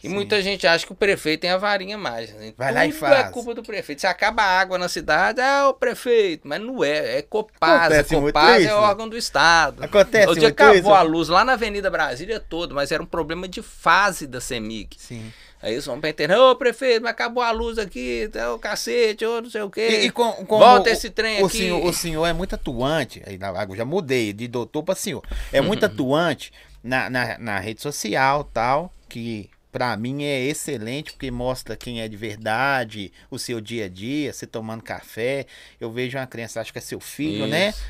E 0.05 0.09
Sim. 0.09 0.15
muita 0.15 0.43
gente 0.43 0.67
acha 0.67 0.85
que 0.85 0.93
o 0.93 0.95
prefeito 0.95 1.41
tem 1.41 1.51
a 1.51 1.57
varinha 1.57 1.97
mágica. 1.97 2.39
Né? 2.39 2.53
Vai 2.59 2.69
Tudo 2.69 2.77
lá 2.77 2.87
e 2.87 2.93
faz. 2.93 3.27
é 3.27 3.31
culpa 3.31 3.55
do 3.55 3.63
prefeito. 3.63 4.03
Se 4.03 4.07
acaba 4.07 4.43
a 4.43 4.61
água 4.61 4.77
na 4.77 4.87
cidade, 4.87 5.41
é 5.41 5.65
o 5.65 5.73
prefeito. 5.73 6.47
Mas 6.47 6.61
não 6.61 6.85
é, 6.85 7.21
é 7.21 7.23
Copasa. 7.23 7.87
Acontece 7.87 8.15
Copasa 8.15 8.69
é 8.69 8.75
órgão 8.75 9.09
do 9.09 9.17
Estado. 9.17 9.83
Acontece 9.83 10.29
O 10.29 10.35
dia 10.35 10.49
acabou 10.49 10.77
isso. 10.77 10.93
a 10.93 11.01
luz 11.01 11.31
lá 11.31 11.43
na 11.43 11.55
Avenida 11.55 11.91
Brasília 11.91 12.39
toda, 12.39 12.75
mas 12.75 12.93
era 12.93 13.03
um 13.03 13.07
problema 13.07 13.49
de 13.49 13.63
fase 13.63 14.27
da 14.27 14.43
CEMIG. 14.43 14.95
Sim. 14.99 15.33
Aí 15.63 15.73
eles 15.73 15.87
vão 15.87 15.99
pra 15.99 16.11
internet, 16.11 16.39
ô 16.39 16.55
prefeito, 16.55 17.01
mas 17.01 17.13
acabou 17.13 17.43
a 17.43 17.51
luz 17.51 17.79
aqui, 17.79 18.29
é 18.35 18.49
o 18.49 18.59
cacete, 18.59 19.25
ou 19.25 19.41
não 19.41 19.49
sei 19.49 19.63
o 19.63 19.71
quê. 19.71 19.89
E, 19.89 20.07
e 20.09 20.11
com, 20.11 20.31
com 20.45 20.59
Volta 20.59 20.91
o, 20.91 20.93
esse 20.93 21.09
trem 21.09 21.43
o 21.43 21.47
aqui. 21.47 21.57
Senhor, 21.57 21.83
o 21.83 21.93
senhor 21.95 22.27
é 22.27 22.35
muito 22.35 22.55
atuante, 22.55 23.23
aí 23.27 23.39
na 23.39 23.49
água 23.49 23.75
já 23.75 23.87
mudei, 23.87 24.35
de 24.35 24.47
doutor 24.47 24.83
para 24.83 24.95
senhor. 24.95 25.23
É 25.51 25.63
muito 25.63 25.87
uhum. 25.87 25.91
atuante 25.91 26.53
na, 26.83 27.09
na, 27.09 27.39
na 27.39 27.59
rede 27.59 27.81
social 27.81 28.45
tal, 28.45 28.93
que 29.09 29.49
para 29.75 29.97
mim 29.97 30.23
é 30.23 30.41
excelente 30.41 31.11
porque 31.11 31.33
mostra 31.33 31.75
quem 31.75 32.01
é 32.01 32.07
de 32.07 32.17
verdade, 32.17 33.13
o 33.29 33.41
seu 33.41 33.61
dia 33.61 33.87
a 33.87 33.89
dia, 33.89 34.33
você 34.33 34.47
tomando 34.47 34.85
café. 34.85 35.47
Eu 35.81 35.91
vejo 35.91 36.17
uma 36.17 36.29
criança, 36.29 36.61
acho 36.61 36.73
que 36.73 36.79
é 36.79 36.81
seu 36.81 37.01
filho, 37.01 37.49
né? 37.49 37.71
Isso. 37.71 37.81
né? 37.81 37.87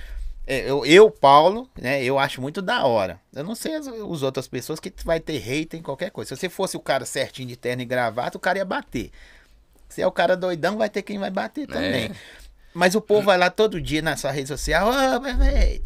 É, 0.46 0.70
eu, 0.70 0.86
eu, 0.86 1.10
Paulo, 1.10 1.68
né? 1.78 2.02
Eu 2.02 2.18
acho 2.18 2.40
muito 2.40 2.62
da 2.62 2.86
hora. 2.86 3.20
Eu 3.34 3.44
não 3.44 3.54
sei 3.54 3.74
as, 3.74 3.86
as 3.86 4.22
outras 4.22 4.48
pessoas 4.48 4.80
que 4.80 4.90
vai 5.04 5.20
ter 5.20 5.36
hater 5.36 5.78
em 5.78 5.82
qualquer 5.82 6.10
coisa. 6.10 6.34
Se 6.34 6.40
você 6.40 6.48
fosse 6.48 6.74
o 6.74 6.80
cara 6.80 7.04
certinho 7.04 7.48
de 7.48 7.56
terno 7.56 7.82
e 7.82 7.84
gravata, 7.84 8.38
o 8.38 8.40
cara 8.40 8.56
ia 8.56 8.64
bater. 8.64 9.10
Se 9.86 10.00
é 10.00 10.06
o 10.06 10.12
cara 10.12 10.38
doidão, 10.38 10.78
vai 10.78 10.88
ter 10.88 11.02
quem 11.02 11.18
vai 11.18 11.30
bater 11.30 11.66
também. 11.66 12.06
É. 12.06 12.10
Mas 12.72 12.94
o 12.94 13.00
povo 13.02 13.26
vai 13.26 13.36
lá 13.36 13.50
todo 13.50 13.78
dia 13.78 14.00
na 14.00 14.16
sua 14.16 14.30
rede 14.30 14.48
social. 14.48 14.88
Ô, 14.88 15.20
velho, 15.20 15.82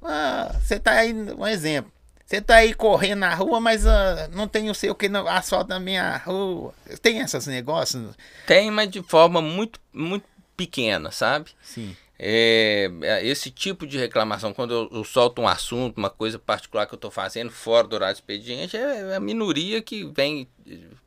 oh, 0.00 0.60
você 0.60 0.78
tá 0.78 0.92
aí, 0.92 1.12
um 1.12 1.46
exemplo. 1.48 1.92
Você 2.32 2.40
tá 2.40 2.56
aí 2.56 2.72
correndo 2.72 3.18
na 3.18 3.34
rua, 3.34 3.60
mas 3.60 3.84
uh, 3.84 3.90
não 4.32 4.48
tem 4.48 4.70
o 4.70 4.74
seu 4.74 4.94
que 4.94 5.06
no 5.06 5.28
asfalto 5.28 5.68
na 5.68 5.78
minha 5.78 6.16
rua. 6.16 6.72
Tem 7.02 7.18
esses 7.18 7.46
negócios? 7.46 8.16
Tem, 8.46 8.70
mas 8.70 8.90
de 8.90 9.02
forma 9.02 9.42
muito, 9.42 9.78
muito 9.92 10.24
pequena, 10.56 11.10
sabe? 11.10 11.50
Sim. 11.62 11.94
É, 12.18 12.90
é 13.02 13.26
esse 13.26 13.50
tipo 13.50 13.86
de 13.86 13.98
reclamação, 13.98 14.54
quando 14.54 14.72
eu, 14.72 14.88
eu, 14.90 15.04
solto 15.04 15.42
um 15.42 15.46
assunto, 15.46 15.98
uma 15.98 16.08
coisa 16.08 16.38
particular 16.38 16.86
que 16.86 16.94
eu 16.94 16.96
estou 16.96 17.10
fazendo 17.10 17.50
fora 17.50 17.86
do 17.86 17.96
horário 17.96 18.14
expediente, 18.14 18.78
é, 18.78 19.10
é 19.10 19.16
a 19.16 19.20
minoria 19.20 19.82
que 19.82 20.02
vem 20.02 20.48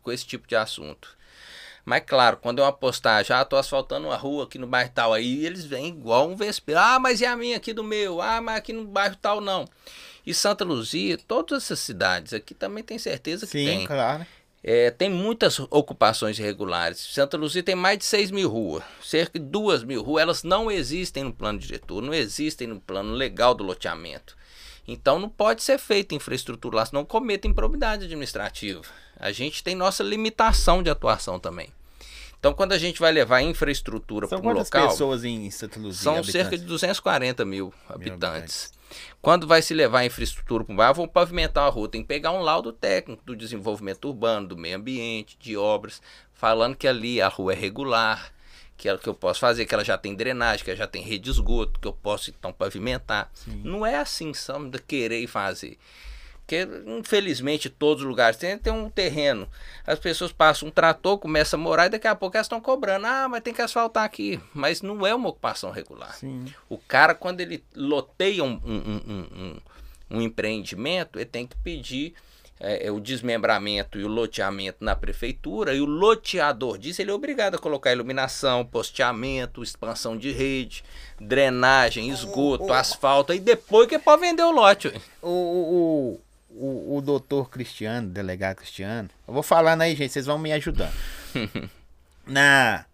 com 0.03 0.12
esse 0.12 0.27
tipo 0.27 0.48
de 0.48 0.55
assunto. 0.55 1.17
Mas 1.84 2.03
claro, 2.05 2.38
quando 2.38 2.60
eu 2.60 2.65
apostar, 2.65 3.25
já 3.25 3.41
estou 3.41 3.58
asfaltando 3.58 4.10
uma 4.10 4.15
rua 4.15 4.44
aqui 4.44 4.60
no 4.60 4.67
bairro 4.67 4.91
tal, 4.94 5.12
aí 5.12 5.44
eles 5.44 5.65
vêm 5.65 5.88
igual 5.88 6.29
um 6.29 6.36
vespeiro. 6.36 6.79
Ah, 6.79 7.00
mas 7.00 7.20
é 7.20 7.27
a 7.27 7.36
minha 7.36 7.58
aqui 7.58 7.74
do 7.74 7.84
meu. 7.84 8.22
Ah, 8.22 8.39
mas 8.41 8.58
aqui 8.58 8.74
no 8.74 8.86
bairro 8.86 9.15
tal 9.15 9.41
não. 9.41 9.67
E 10.25 10.34
Santa 10.34 10.65
Luzia, 10.65 11.17
todas 11.17 11.63
essas 11.63 11.79
cidades 11.79 12.34
aqui 12.34 12.53
também 12.53 12.84
tem 12.84 12.98
certeza 12.98 13.46
que 13.46 13.51
Sim, 13.51 13.65
tem. 13.65 13.79
Sim, 13.82 13.88
claro. 13.88 14.25
É, 14.63 14.89
tem 14.89 15.12
muitas 15.12 15.60
ocupações 15.60 16.39
irregulares. 16.39 16.98
Santa 17.00 17.38
Luzia 17.38 17.62
tem 17.62 17.75
mais 17.75 18.00
de 18.00 18.05
6 18.05 18.32
mil 18.32 18.50
ruas, 18.50 18.84
cerca 19.00 19.38
de 19.38 19.46
2 19.46 19.84
mil 19.84 20.01
ruas. 20.01 20.24
Elas 20.24 20.44
não 20.44 20.72
existem 20.72 21.24
no 21.24 21.32
plano 21.32 21.60
diretor, 21.60 22.01
não 22.01 22.13
existem 22.13 22.65
no 22.65 22.79
plano 22.79 23.13
legal 23.13 23.53
do 23.53 23.63
loteamento. 23.63 24.36
Então 24.88 25.20
não 25.20 25.29
pode 25.29 25.62
ser 25.62 25.77
feita 25.77 26.15
infraestrutura 26.15 26.77
lá, 26.77 26.86
senão 26.86 27.05
cometa 27.05 27.48
improbidade 27.48 28.05
administrativa. 28.05 28.82
A 29.17 29.32
gente 29.32 29.63
tem 29.63 29.75
nossa 29.75 30.03
limitação 30.03 30.82
de 30.82 30.89
atuação 30.89 31.39
também. 31.39 31.70
Então, 32.46 32.54
quando 32.54 32.74
a 32.74 32.78
gente 32.78 33.00
vai 33.00 33.12
levar 33.12 33.42
infraestrutura 33.42 34.28
para 34.28 34.38
o 34.38 34.54
local. 34.54 34.66
São 34.66 34.90
pessoas 34.90 35.24
em 35.24 35.50
Santa 35.50 35.80
Luzia? 35.80 36.04
São 36.04 36.14
habitantes? 36.14 36.32
cerca 36.32 36.56
de 36.56 36.64
240 36.64 37.44
mil 37.44 37.74
habitantes. 37.90 38.72
Quando 39.20 39.48
vai 39.48 39.64
se 39.64 39.74
levar 39.74 40.06
infraestrutura 40.06 40.64
para 40.64 40.72
o 40.72 40.75
bairro, 40.75 40.94
vão 40.94 41.08
pavimentar 41.08 41.66
a 41.66 41.70
rua. 41.70 41.90
Tem 41.90 42.04
que 42.04 42.08
pegar 42.08 42.32
um 42.34 42.42
laudo 42.42 42.72
técnico 42.72 43.24
do 43.25 43.36
desenvolvimento 43.36 44.06
urbano, 44.06 44.50
do 44.50 44.56
meio 44.56 44.78
ambiente, 44.78 45.36
de 45.40 45.58
obras, 45.58 46.00
falando 46.36 46.75
que 46.75 46.88
ali 46.88 47.20
a 47.20 47.28
rua 47.28 47.54
é 47.54 47.56
regular, 47.56 48.32
que, 48.78 48.88
ela, 48.88 49.00
que 49.00 49.10
eu 49.10 49.16
posso 49.16 49.40
fazer, 49.40 49.66
que 49.66 49.74
ela 49.74 49.84
já 49.84 49.98
tem 49.98 50.14
drenagem, 50.14 50.64
que 50.64 50.70
ela 50.70 50.78
já 50.78 50.86
tem 50.86 51.02
rede 51.02 51.24
de 51.24 51.32
esgoto, 51.32 51.80
que 51.80 51.88
eu 51.88 51.94
posso 51.94 52.30
então 52.30 52.54
pavimentar. 52.54 53.32
Sim. 53.34 53.60
Não 53.64 53.84
é 53.84 53.98
assim, 53.98 54.32
de 54.70 54.80
querer 54.84 55.20
e 55.20 55.25
fazer. 55.25 55.80
Porque, 56.46 56.68
infelizmente, 56.86 57.72
todos 57.72 58.04
os 58.04 58.08
lugares 58.08 58.38
tem, 58.38 58.56
tem 58.56 58.72
um 58.72 58.88
terreno. 58.88 59.50
As 59.86 59.98
pessoas 59.98 60.32
passam 60.32 60.68
um 60.68 60.72
trator, 60.72 61.18
começam 61.18 61.60
a 61.60 61.64
morar 61.64 61.88
e 61.88 61.90
daqui 61.90 62.08
a 62.08 62.14
pouco 62.14 62.38
elas 62.38 62.46
estão 62.46 62.62
cobrando. 62.62 63.08
Ah, 63.08 63.28
mas 63.28 63.42
tem 63.42 63.52
que 63.52 63.64
asfaltar 63.64 64.04
aqui. 64.04 64.40
Mas 64.54 64.84
não 64.84 65.08
é 65.08 65.16
uma 65.16 65.30
ocupação 65.30 65.72
regular. 65.72 66.14
Sim. 66.14 66.46
O 66.70 66.78
cara, 66.78 67.16
quando 67.16 67.42
ele 67.42 67.64
loteia 67.75 68.44
um, 68.44 68.62
um, 68.64 69.02
um, 69.08 69.58
um 70.12 70.22
empreendimento, 70.22 71.18
ele 71.18 71.25
tem 71.25 71.48
que 71.48 71.58
pedir 71.58 72.14
é, 72.60 72.86
é, 72.88 72.92
o 72.92 73.00
desmembramento 73.00 74.00
e 74.00 74.04
o 74.04 74.08
loteamento 74.08 74.86
na 74.86 74.96
prefeitura. 74.96 75.74
E 75.74 75.82
o 75.82 75.86
loteador 75.86 76.78
disso, 76.78 77.02
ele 77.02 77.10
é 77.10 77.14
obrigado 77.14 77.56
a 77.56 77.58
colocar 77.58 77.92
iluminação, 77.92 78.64
posteamento, 78.64 79.64
expansão 79.64 80.16
de 80.16 80.32
rede, 80.32 80.84
drenagem, 81.20 82.10
esgoto, 82.12 82.66
o, 82.66 82.68
o, 82.68 82.74
asfalto. 82.74 83.34
E 83.34 83.40
depois 83.40 83.88
que 83.88 83.96
é 83.96 84.00
para 84.00 84.20
vender 84.20 84.44
o 84.44 84.52
lote. 84.52 84.94
O, 85.24 85.30
o, 85.30 86.22
o, 86.58 86.98
o 86.98 87.02
doutor 87.02 87.50
Cristiano, 87.50 88.10
delegado 88.10 88.58
Cristiano, 88.58 89.10
eu 89.28 89.34
vou 89.34 89.44
falando 89.44 89.82
aí, 89.82 89.96
gente, 89.96 90.14
vocês 90.14 90.26
vão 90.26 90.38
me 90.38 90.52
ajudando. 90.52 90.94
na. 92.26 92.86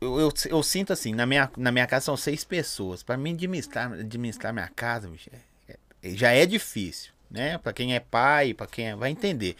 Eu, 0.00 0.20
eu, 0.20 0.32
eu, 0.48 0.62
sinto 0.62 0.92
assim, 0.92 1.12
na 1.12 1.26
minha, 1.26 1.50
na 1.56 1.72
minha 1.72 1.86
casa 1.86 2.06
são 2.06 2.16
seis 2.16 2.44
pessoas. 2.44 3.02
Para 3.02 3.16
mim 3.16 3.32
administrar, 3.32 3.92
administrar 3.92 4.52
minha 4.52 4.68
casa, 4.68 5.08
bicho, 5.08 5.28
é, 5.68 5.76
é, 6.02 6.10
já 6.10 6.30
é 6.30 6.46
difícil, 6.46 7.12
né? 7.30 7.58
Para 7.58 7.72
quem 7.72 7.94
é 7.94 8.00
pai, 8.00 8.54
para 8.54 8.66
quem 8.66 8.88
é, 8.88 8.96
vai 8.96 9.10
entender. 9.10 9.56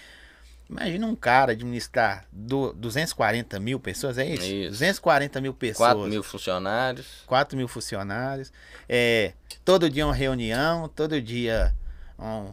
Imagina 0.71 1.07
um 1.07 1.17
cara 1.17 1.53
administrar 1.53 2.27
do, 2.31 2.73
240 2.75 3.59
mil 3.59 3.81
pessoas, 3.81 4.19
é 4.19 4.27
isso? 4.27 4.45
isso. 4.45 4.71
240 4.71 5.41
mil 5.41 5.55
pessoas. 5.55 5.95
4 5.95 6.07
mil 6.07 6.23
funcionários. 6.23 7.07
4 7.27 7.57
mil 7.57 7.67
funcionários. 7.67 8.53
É, 8.87 9.33
todo 9.65 9.89
dia 9.89 10.07
uma 10.07 10.15
reunião, 10.15 10.87
todo 10.89 11.21
dia 11.23 11.75
um, 12.19 12.53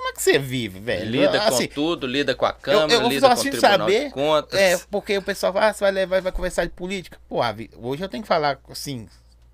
como 0.00 0.08
é 0.08 0.12
que 0.14 0.22
você 0.22 0.38
vive, 0.38 0.80
velho? 0.80 1.10
Lida 1.10 1.42
assim, 1.42 1.68
com 1.68 1.74
tudo, 1.74 2.06
lida 2.06 2.34
com 2.34 2.46
a 2.46 2.52
Câmara, 2.54 2.90
eu, 2.90 3.02
eu 3.02 3.08
lida 3.08 3.28
com 3.28 3.34
o 3.34 3.42
Tribunal 3.42 3.78
saber, 3.78 4.04
de 4.06 4.10
Contas. 4.10 4.58
É, 4.58 4.78
porque 4.90 5.18
o 5.18 5.22
pessoal 5.22 5.52
fala, 5.52 5.66
ah, 5.66 5.72
você 5.74 5.84
vai 5.84 5.92
levar, 5.92 6.22
vai 6.22 6.32
conversar 6.32 6.64
de 6.64 6.70
política. 6.70 7.18
Pô, 7.28 7.40
hoje 7.76 8.02
eu 8.02 8.08
tenho 8.08 8.22
que 8.22 8.28
falar, 8.28 8.58
assim, 8.70 9.06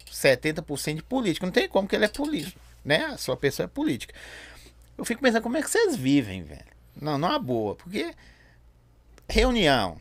70% 0.09 0.95
de 0.95 1.03
política. 1.03 1.45
Não 1.45 1.53
tem 1.53 1.69
como 1.69 1.89
que 1.89 1.97
ele 1.97 2.05
é 2.05 2.09
político, 2.09 2.61
né? 2.85 3.07
A 3.07 3.19
sua 3.19 3.37
pessoa 3.37 3.65
é 3.65 3.69
política. 3.69 4.15
Eu 4.97 5.05
fico 5.05 5.21
pensando, 5.21 5.43
como 5.43 5.57
é 5.57 5.63
que 5.63 5.69
vocês 5.69 5.97
vivem, 5.97 6.45
velho? 6.45 6.65
Não, 7.01 7.19
não 7.19 7.35
é 7.35 7.39
boa, 7.41 7.75
porque 7.75 8.15
reunião, 9.29 10.01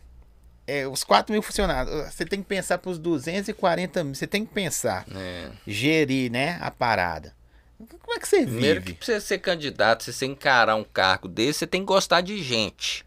é, 0.67 0.87
os 0.87 1.03
4 1.03 1.33
mil 1.33 1.41
funcionários, 1.41 2.13
você 2.13 2.23
tem 2.23 2.43
que 2.43 2.47
pensar 2.47 2.77
para 2.77 2.91
os 2.91 2.99
240 2.99 4.03
mil, 4.03 4.13
você 4.13 4.27
tem 4.27 4.45
que 4.45 4.53
pensar, 4.53 5.05
é. 5.11 5.49
gerir, 5.65 6.31
né, 6.31 6.59
a 6.61 6.69
parada. 6.69 7.33
Como 7.77 8.13
é 8.13 8.19
que 8.19 8.27
você 8.27 8.39
vive? 8.39 8.51
Primeiro 8.51 8.81
que 8.81 8.93
pra 8.93 9.05
você 9.05 9.21
ser 9.21 9.39
candidato, 9.39 10.03
se 10.03 10.13
você 10.13 10.25
encarar 10.25 10.75
um 10.75 10.83
cargo 10.83 11.27
desse, 11.27 11.59
você 11.59 11.67
tem 11.67 11.81
que 11.81 11.87
gostar 11.87 12.21
de 12.21 12.41
gente. 12.41 13.05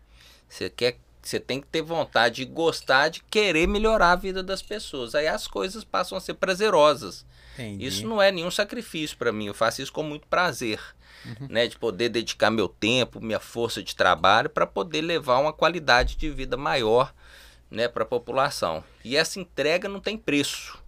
Você 0.48 0.68
quer 0.70 0.98
você 1.28 1.38
tem 1.38 1.60
que 1.60 1.66
ter 1.66 1.82
vontade 1.82 2.36
de 2.36 2.44
gostar 2.46 3.08
de 3.08 3.22
querer 3.24 3.66
melhorar 3.66 4.12
a 4.12 4.16
vida 4.16 4.42
das 4.42 4.62
pessoas. 4.62 5.14
Aí 5.14 5.28
as 5.28 5.46
coisas 5.46 5.84
passam 5.84 6.16
a 6.16 6.20
ser 6.20 6.34
prazerosas. 6.34 7.26
Entendi. 7.54 7.86
Isso 7.86 8.06
não 8.06 8.22
é 8.22 8.32
nenhum 8.32 8.50
sacrifício 8.50 9.16
para 9.18 9.32
mim. 9.32 9.46
Eu 9.46 9.54
faço 9.54 9.82
isso 9.82 9.92
com 9.92 10.02
muito 10.02 10.26
prazer, 10.26 10.80
uhum. 11.26 11.48
né? 11.50 11.66
De 11.66 11.76
poder 11.76 12.08
dedicar 12.08 12.50
meu 12.50 12.66
tempo, 12.66 13.20
minha 13.20 13.40
força 13.40 13.82
de 13.82 13.94
trabalho 13.94 14.48
para 14.48 14.66
poder 14.66 15.02
levar 15.02 15.38
uma 15.38 15.52
qualidade 15.52 16.16
de 16.16 16.30
vida 16.30 16.56
maior 16.56 17.12
né, 17.70 17.88
para 17.88 18.04
a 18.04 18.06
população. 18.06 18.82
E 19.04 19.16
essa 19.16 19.38
entrega 19.38 19.88
não 19.88 20.00
tem 20.00 20.16
preço. 20.16 20.82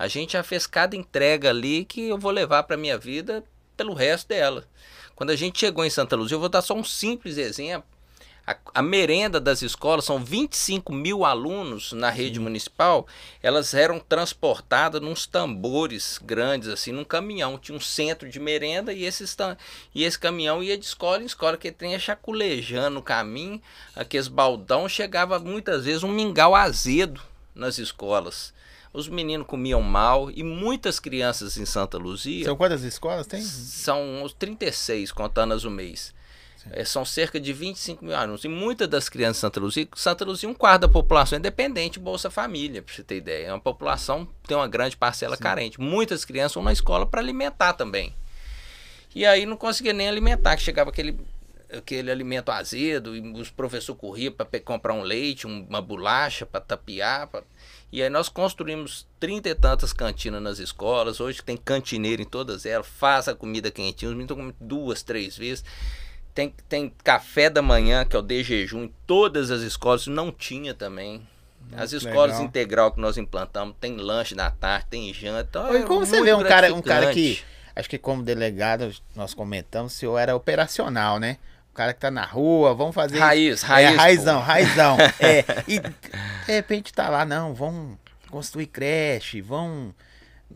A 0.00 0.08
gente 0.08 0.32
já 0.32 0.42
fez 0.42 0.66
cada 0.66 0.96
entrega 0.96 1.50
ali 1.50 1.84
que 1.84 2.08
eu 2.08 2.16
vou 2.16 2.30
levar 2.30 2.62
para 2.62 2.74
minha 2.74 2.96
vida 2.96 3.44
pelo 3.76 3.92
resto 3.92 4.28
dela. 4.28 4.64
Quando 5.14 5.28
a 5.28 5.36
gente 5.36 5.60
chegou 5.60 5.84
em 5.84 5.90
Santa 5.90 6.16
Luzia, 6.16 6.36
eu 6.36 6.40
vou 6.40 6.48
dar 6.48 6.62
só 6.62 6.72
um 6.72 6.82
simples 6.82 7.36
exemplo. 7.36 7.86
A, 8.46 8.56
a, 8.76 8.80
merenda 8.80 9.38
das 9.38 9.60
escolas, 9.60 10.06
são 10.06 10.18
25 10.24 10.90
mil 10.90 11.22
alunos 11.22 11.92
na 11.92 12.08
rede 12.08 12.38
Sim. 12.38 12.44
municipal, 12.44 13.06
elas 13.42 13.74
eram 13.74 14.00
transportadas 14.00 15.02
nos 15.02 15.26
tambores 15.26 16.18
grandes, 16.24 16.70
assim, 16.70 16.92
num 16.92 17.04
caminhão. 17.04 17.58
Tinha 17.58 17.76
um 17.76 17.80
centro 17.80 18.26
de 18.26 18.40
merenda 18.40 18.94
e, 18.94 19.04
esses, 19.04 19.36
e 19.94 20.02
esse 20.02 20.18
caminhão 20.18 20.62
ia 20.62 20.78
de 20.78 20.86
escola 20.86 21.22
em 21.22 21.26
escola, 21.26 21.58
que 21.58 21.70
tinha 21.70 21.98
chaculejando 21.98 22.94
no 22.94 23.02
caminho, 23.02 23.60
aqueles 23.94 24.28
baldão, 24.28 24.88
chegava 24.88 25.38
muitas 25.38 25.84
vezes 25.84 26.02
um 26.02 26.08
mingau 26.08 26.54
azedo 26.54 27.20
nas 27.54 27.76
escolas. 27.76 28.58
Os 28.92 29.08
meninos 29.08 29.46
comiam 29.46 29.80
mal 29.80 30.30
e 30.30 30.42
muitas 30.42 30.98
crianças 30.98 31.56
em 31.56 31.64
Santa 31.64 31.96
Luzia. 31.96 32.44
São 32.44 32.56
quantas 32.56 32.82
escolas 32.82 33.26
tem? 33.26 33.42
São 33.42 34.22
uns 34.22 34.32
36, 34.32 35.12
contando 35.12 35.54
as 35.54 35.64
um 35.64 35.70
mês. 35.70 36.12
É, 36.72 36.84
são 36.84 37.04
cerca 37.04 37.40
de 37.40 37.52
25 37.52 38.04
mil 38.04 38.14
alunos. 38.14 38.44
E 38.44 38.48
muitas 38.48 38.88
das 38.88 39.08
crianças 39.08 39.36
de 39.36 39.40
Santa 39.40 39.60
Luzia, 39.60 39.88
Santa 39.94 40.24
Luzia, 40.24 40.48
um 40.48 40.54
quarto 40.54 40.82
da 40.82 40.88
população 40.88 41.36
é 41.36 41.40
dependente 41.40 41.94
de 41.94 42.00
Bolsa 42.00 42.30
Família, 42.30 42.82
para 42.82 42.94
você 42.94 43.02
ter 43.02 43.16
ideia. 43.16 43.46
É 43.46 43.52
uma 43.52 43.60
população 43.60 44.28
tem 44.46 44.56
uma 44.56 44.68
grande 44.68 44.96
parcela 44.96 45.36
Sim. 45.36 45.42
carente. 45.42 45.80
Muitas 45.80 46.24
crianças 46.24 46.54
vão 46.54 46.64
na 46.64 46.72
escola 46.72 47.06
para 47.06 47.20
alimentar 47.20 47.72
também. 47.72 48.14
E 49.14 49.24
aí 49.24 49.46
não 49.46 49.56
conseguia 49.56 49.92
nem 49.92 50.08
alimentar, 50.08 50.56
que 50.56 50.62
chegava 50.62 50.90
aquele, 50.90 51.18
aquele 51.72 52.10
alimento 52.10 52.50
azedo, 52.50 53.16
e 53.16 53.20
os 53.32 53.50
professores 53.50 53.98
corriam 53.98 54.32
para 54.32 54.60
comprar 54.60 54.94
um 54.94 55.02
leite, 55.02 55.46
uma 55.46 55.80
bolacha 55.80 56.44
para 56.44 56.60
tapiar. 56.60 57.26
Pra... 57.28 57.42
E 57.92 58.02
aí 58.02 58.08
nós 58.08 58.28
construímos 58.28 59.06
trinta 59.18 59.48
e 59.48 59.54
tantas 59.54 59.92
cantinas 59.92 60.40
nas 60.40 60.58
escolas. 60.58 61.20
Hoje 61.20 61.42
tem 61.42 61.56
cantineiro 61.56 62.22
em 62.22 62.24
todas 62.24 62.64
elas, 62.64 62.86
faz 62.86 63.26
a 63.26 63.34
comida 63.34 63.70
quentinha. 63.70 64.08
Os 64.08 64.14
meninos 64.14 64.30
estão 64.30 64.36
comendo 64.36 64.56
duas, 64.60 65.02
três 65.02 65.36
vezes. 65.36 65.64
Tem, 66.32 66.54
tem 66.68 66.92
café 67.02 67.50
da 67.50 67.60
manhã, 67.60 68.04
que 68.04 68.14
é 68.14 68.18
o 68.18 68.22
de 68.22 68.42
jejum, 68.44 68.84
em 68.84 68.94
todas 69.06 69.50
as 69.50 69.62
escolas. 69.62 70.06
Não 70.06 70.30
tinha 70.30 70.72
também. 70.72 71.26
As 71.76 71.92
escolas 71.92 72.36
legal. 72.36 72.44
integral 72.44 72.92
que 72.92 73.00
nós 73.00 73.16
implantamos, 73.16 73.76
tem 73.80 73.96
lanche 73.96 74.34
da 74.34 74.50
tarde, 74.50 74.86
tem 74.90 75.12
janta. 75.12 75.46
Então 75.48 75.74
é 75.74 75.82
como 75.82 76.04
você 76.04 76.20
vê 76.22 76.34
um 76.34 76.42
cara, 76.42 76.74
um 76.74 76.82
cara 76.82 77.12
que, 77.12 77.40
acho 77.76 77.88
que 77.88 77.98
como 77.98 78.22
delegado, 78.22 78.92
nós 79.14 79.34
comentamos, 79.34 79.94
o 79.94 79.96
senhor 79.96 80.18
era 80.18 80.34
operacional, 80.34 81.18
né? 81.18 81.38
O 81.70 81.74
cara 81.74 81.94
que 81.94 82.00
tá 82.00 82.10
na 82.10 82.24
rua, 82.24 82.74
vamos 82.74 82.94
fazer. 82.94 83.18
Raiz, 83.18 83.62
raiz. 83.62 83.92
É, 83.92 83.96
raizão, 83.96 84.40
pô. 84.40 84.46
raizão. 84.46 84.96
é, 85.20 85.44
e 85.68 85.78
de 85.78 85.92
repente 86.46 86.92
tá 86.92 87.08
lá, 87.08 87.24
não, 87.24 87.54
vamos 87.54 87.96
construir 88.28 88.66
creche, 88.66 89.40
vão 89.40 89.94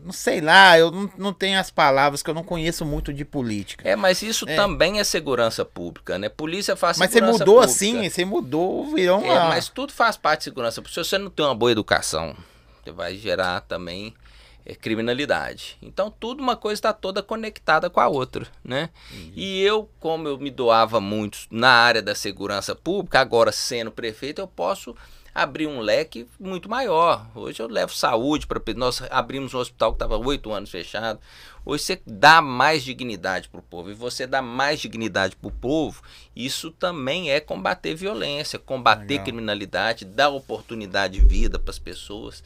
não 0.03 0.11
sei 0.11 0.41
lá, 0.41 0.77
eu 0.77 0.91
não, 0.91 1.09
não 1.17 1.33
tenho 1.33 1.57
as 1.59 1.71
palavras 1.71 2.21
que 2.21 2.29
eu 2.29 2.33
não 2.33 2.43
conheço 2.43 2.85
muito 2.85 3.13
de 3.13 3.23
política. 3.23 3.87
É, 3.87 3.95
mas 3.95 4.21
isso 4.21 4.47
é. 4.47 4.55
também 4.55 4.99
é 4.99 5.03
segurança 5.03 5.63
pública, 5.63 6.19
né? 6.19 6.27
Polícia 6.27 6.75
faz 6.75 6.97
mas 6.97 7.11
segurança 7.11 7.45
pública. 7.45 7.61
Mas 7.61 7.71
você 7.71 7.85
mudou 7.85 8.01
assim, 8.01 8.09
você 8.09 8.25
mudou, 8.25 8.93
virou 8.93 9.19
uma... 9.21 9.33
É, 9.33 9.39
mas 9.47 9.69
tudo 9.69 9.93
faz 9.93 10.17
parte 10.17 10.39
de 10.39 10.43
segurança. 10.45 10.83
Se 10.85 10.97
você 10.97 11.17
não 11.17 11.29
tem 11.29 11.45
uma 11.45 11.55
boa 11.55 11.71
educação, 11.71 12.35
você 12.83 12.91
vai 12.91 13.15
gerar 13.15 13.61
também 13.61 14.07
é, 14.07 14.24
criminalidade. 14.73 15.77
Então, 15.81 16.09
tudo 16.09 16.41
uma 16.41 16.55
coisa 16.55 16.79
está 16.79 16.93
toda 16.93 17.21
conectada 17.21 17.89
com 17.89 17.99
a 17.99 18.07
outra, 18.07 18.47
né? 18.63 18.89
Uhum. 19.11 19.31
E 19.35 19.61
eu, 19.61 19.87
como 19.99 20.27
eu 20.27 20.39
me 20.39 20.49
doava 20.49 20.99
muito 20.99 21.39
na 21.51 21.69
área 21.69 22.01
da 22.01 22.15
segurança 22.15 22.73
pública, 22.73 23.19
agora 23.19 23.51
sendo 23.51 23.91
prefeito, 23.91 24.41
eu 24.41 24.47
posso 24.47 24.95
abrir 25.35 25.67
um 25.67 25.81
leque 25.81 26.25
muito 26.39 26.69
maior. 26.69 27.27
Hoje 27.35 27.61
eu 27.61 27.67
levo 27.67 27.93
saúde 27.93 28.47
para 28.47 28.61
nós 28.73 29.03
abrimos 29.11 29.53
um 29.53 29.57
hospital 29.57 29.91
que 29.91 29.97
estava 29.97 30.17
oito 30.17 30.53
anos 30.53 30.71
fechado. 30.71 31.19
Hoje 31.65 31.83
você 31.83 32.01
dá 32.07 32.41
mais 32.41 32.83
dignidade 32.83 33.49
para 33.49 33.59
o 33.59 33.63
povo 33.63 33.91
e 33.91 33.93
você 33.93 34.25
dá 34.25 34.41
mais 34.41 34.79
dignidade 34.79 35.35
para 35.35 35.49
o 35.49 35.51
povo. 35.51 36.01
Isso 36.33 36.71
também 36.71 37.31
é 37.31 37.41
combater 37.41 37.93
violência, 37.95 38.57
combater 38.57 39.15
Legal. 39.15 39.25
criminalidade, 39.25 40.05
dar 40.05 40.29
oportunidade 40.29 41.19
de 41.19 41.25
vida 41.25 41.59
para 41.59 41.71
as 41.71 41.79
pessoas. 41.79 42.41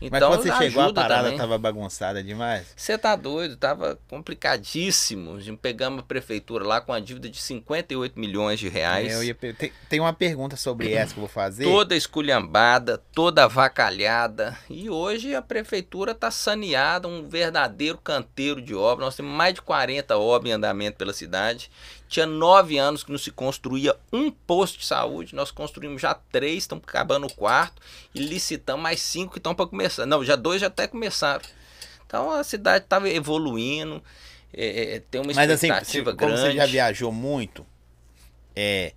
Então, 0.00 0.30
Mas 0.30 0.40
quando 0.40 0.42
você 0.42 0.64
chegou, 0.64 0.82
a 0.82 0.92
parada 0.92 1.24
também. 1.24 1.38
tava 1.38 1.56
bagunçada 1.56 2.22
demais? 2.22 2.66
Você 2.76 2.98
tá 2.98 3.16
doido, 3.16 3.56
tava 3.56 3.98
complicadíssimo. 4.08 5.38
Pegamos 5.56 6.00
a 6.00 6.02
prefeitura 6.02 6.66
lá 6.66 6.80
com 6.82 6.92
a 6.92 7.00
dívida 7.00 7.30
de 7.30 7.40
58 7.40 8.18
milhões 8.18 8.60
de 8.60 8.68
reais. 8.68 9.14
É, 9.14 9.24
ia... 9.24 9.34
tem, 9.34 9.72
tem, 9.88 10.00
uma 10.00 10.12
pergunta 10.12 10.54
sobre 10.54 10.92
essa 10.92 11.14
que 11.14 11.18
eu 11.18 11.22
vou 11.22 11.28
fazer. 11.28 11.64
Toda 11.64 11.96
esculhambada, 11.96 12.98
toda 13.14 13.44
avacalhada. 13.44 14.56
E 14.68 14.90
hoje 14.90 15.34
a 15.34 15.40
prefeitura 15.40 16.14
tá 16.14 16.30
saneada, 16.30 17.08
um 17.08 17.26
verdadeiro 17.26 17.96
canteiro 17.96 18.60
de 18.60 18.74
obra. 18.74 19.06
Nós 19.06 19.16
temos 19.16 19.32
mais 19.32 19.54
de 19.54 19.62
40 19.62 20.18
obras 20.18 20.50
em 20.50 20.54
andamento 20.54 20.98
pela 20.98 21.14
cidade. 21.14 21.70
Tinha 22.08 22.26
nove 22.26 22.78
anos 22.78 23.02
que 23.02 23.10
não 23.10 23.18
se 23.18 23.30
construía 23.30 23.94
um 24.12 24.30
posto 24.30 24.78
de 24.78 24.86
saúde. 24.86 25.34
Nós 25.34 25.50
construímos 25.50 26.00
já 26.00 26.14
três, 26.14 26.58
estão 26.58 26.78
acabando 26.78 27.26
o 27.26 27.32
quarto. 27.32 27.82
E 28.14 28.20
licitamos 28.20 28.82
mais 28.82 29.00
cinco 29.00 29.32
que 29.32 29.38
estão 29.38 29.54
para 29.54 29.66
começar. 29.66 30.06
Não, 30.06 30.24
já 30.24 30.36
dois 30.36 30.60
já 30.60 30.68
até 30.68 30.86
começaram. 30.86 31.44
Então 32.06 32.30
a 32.30 32.44
cidade 32.44 32.84
estava 32.84 33.08
evoluindo. 33.08 34.02
É, 34.52 34.94
é, 34.94 35.00
tem 35.00 35.20
uma 35.20 35.32
Mas 35.34 35.50
assim, 35.50 35.66
expectativa 35.66 36.10
assim, 36.10 36.18
como 36.18 36.32
grande. 36.32 36.50
você 36.50 36.56
já 36.56 36.66
viajou 36.66 37.12
muito, 37.12 37.66
é, 38.54 38.94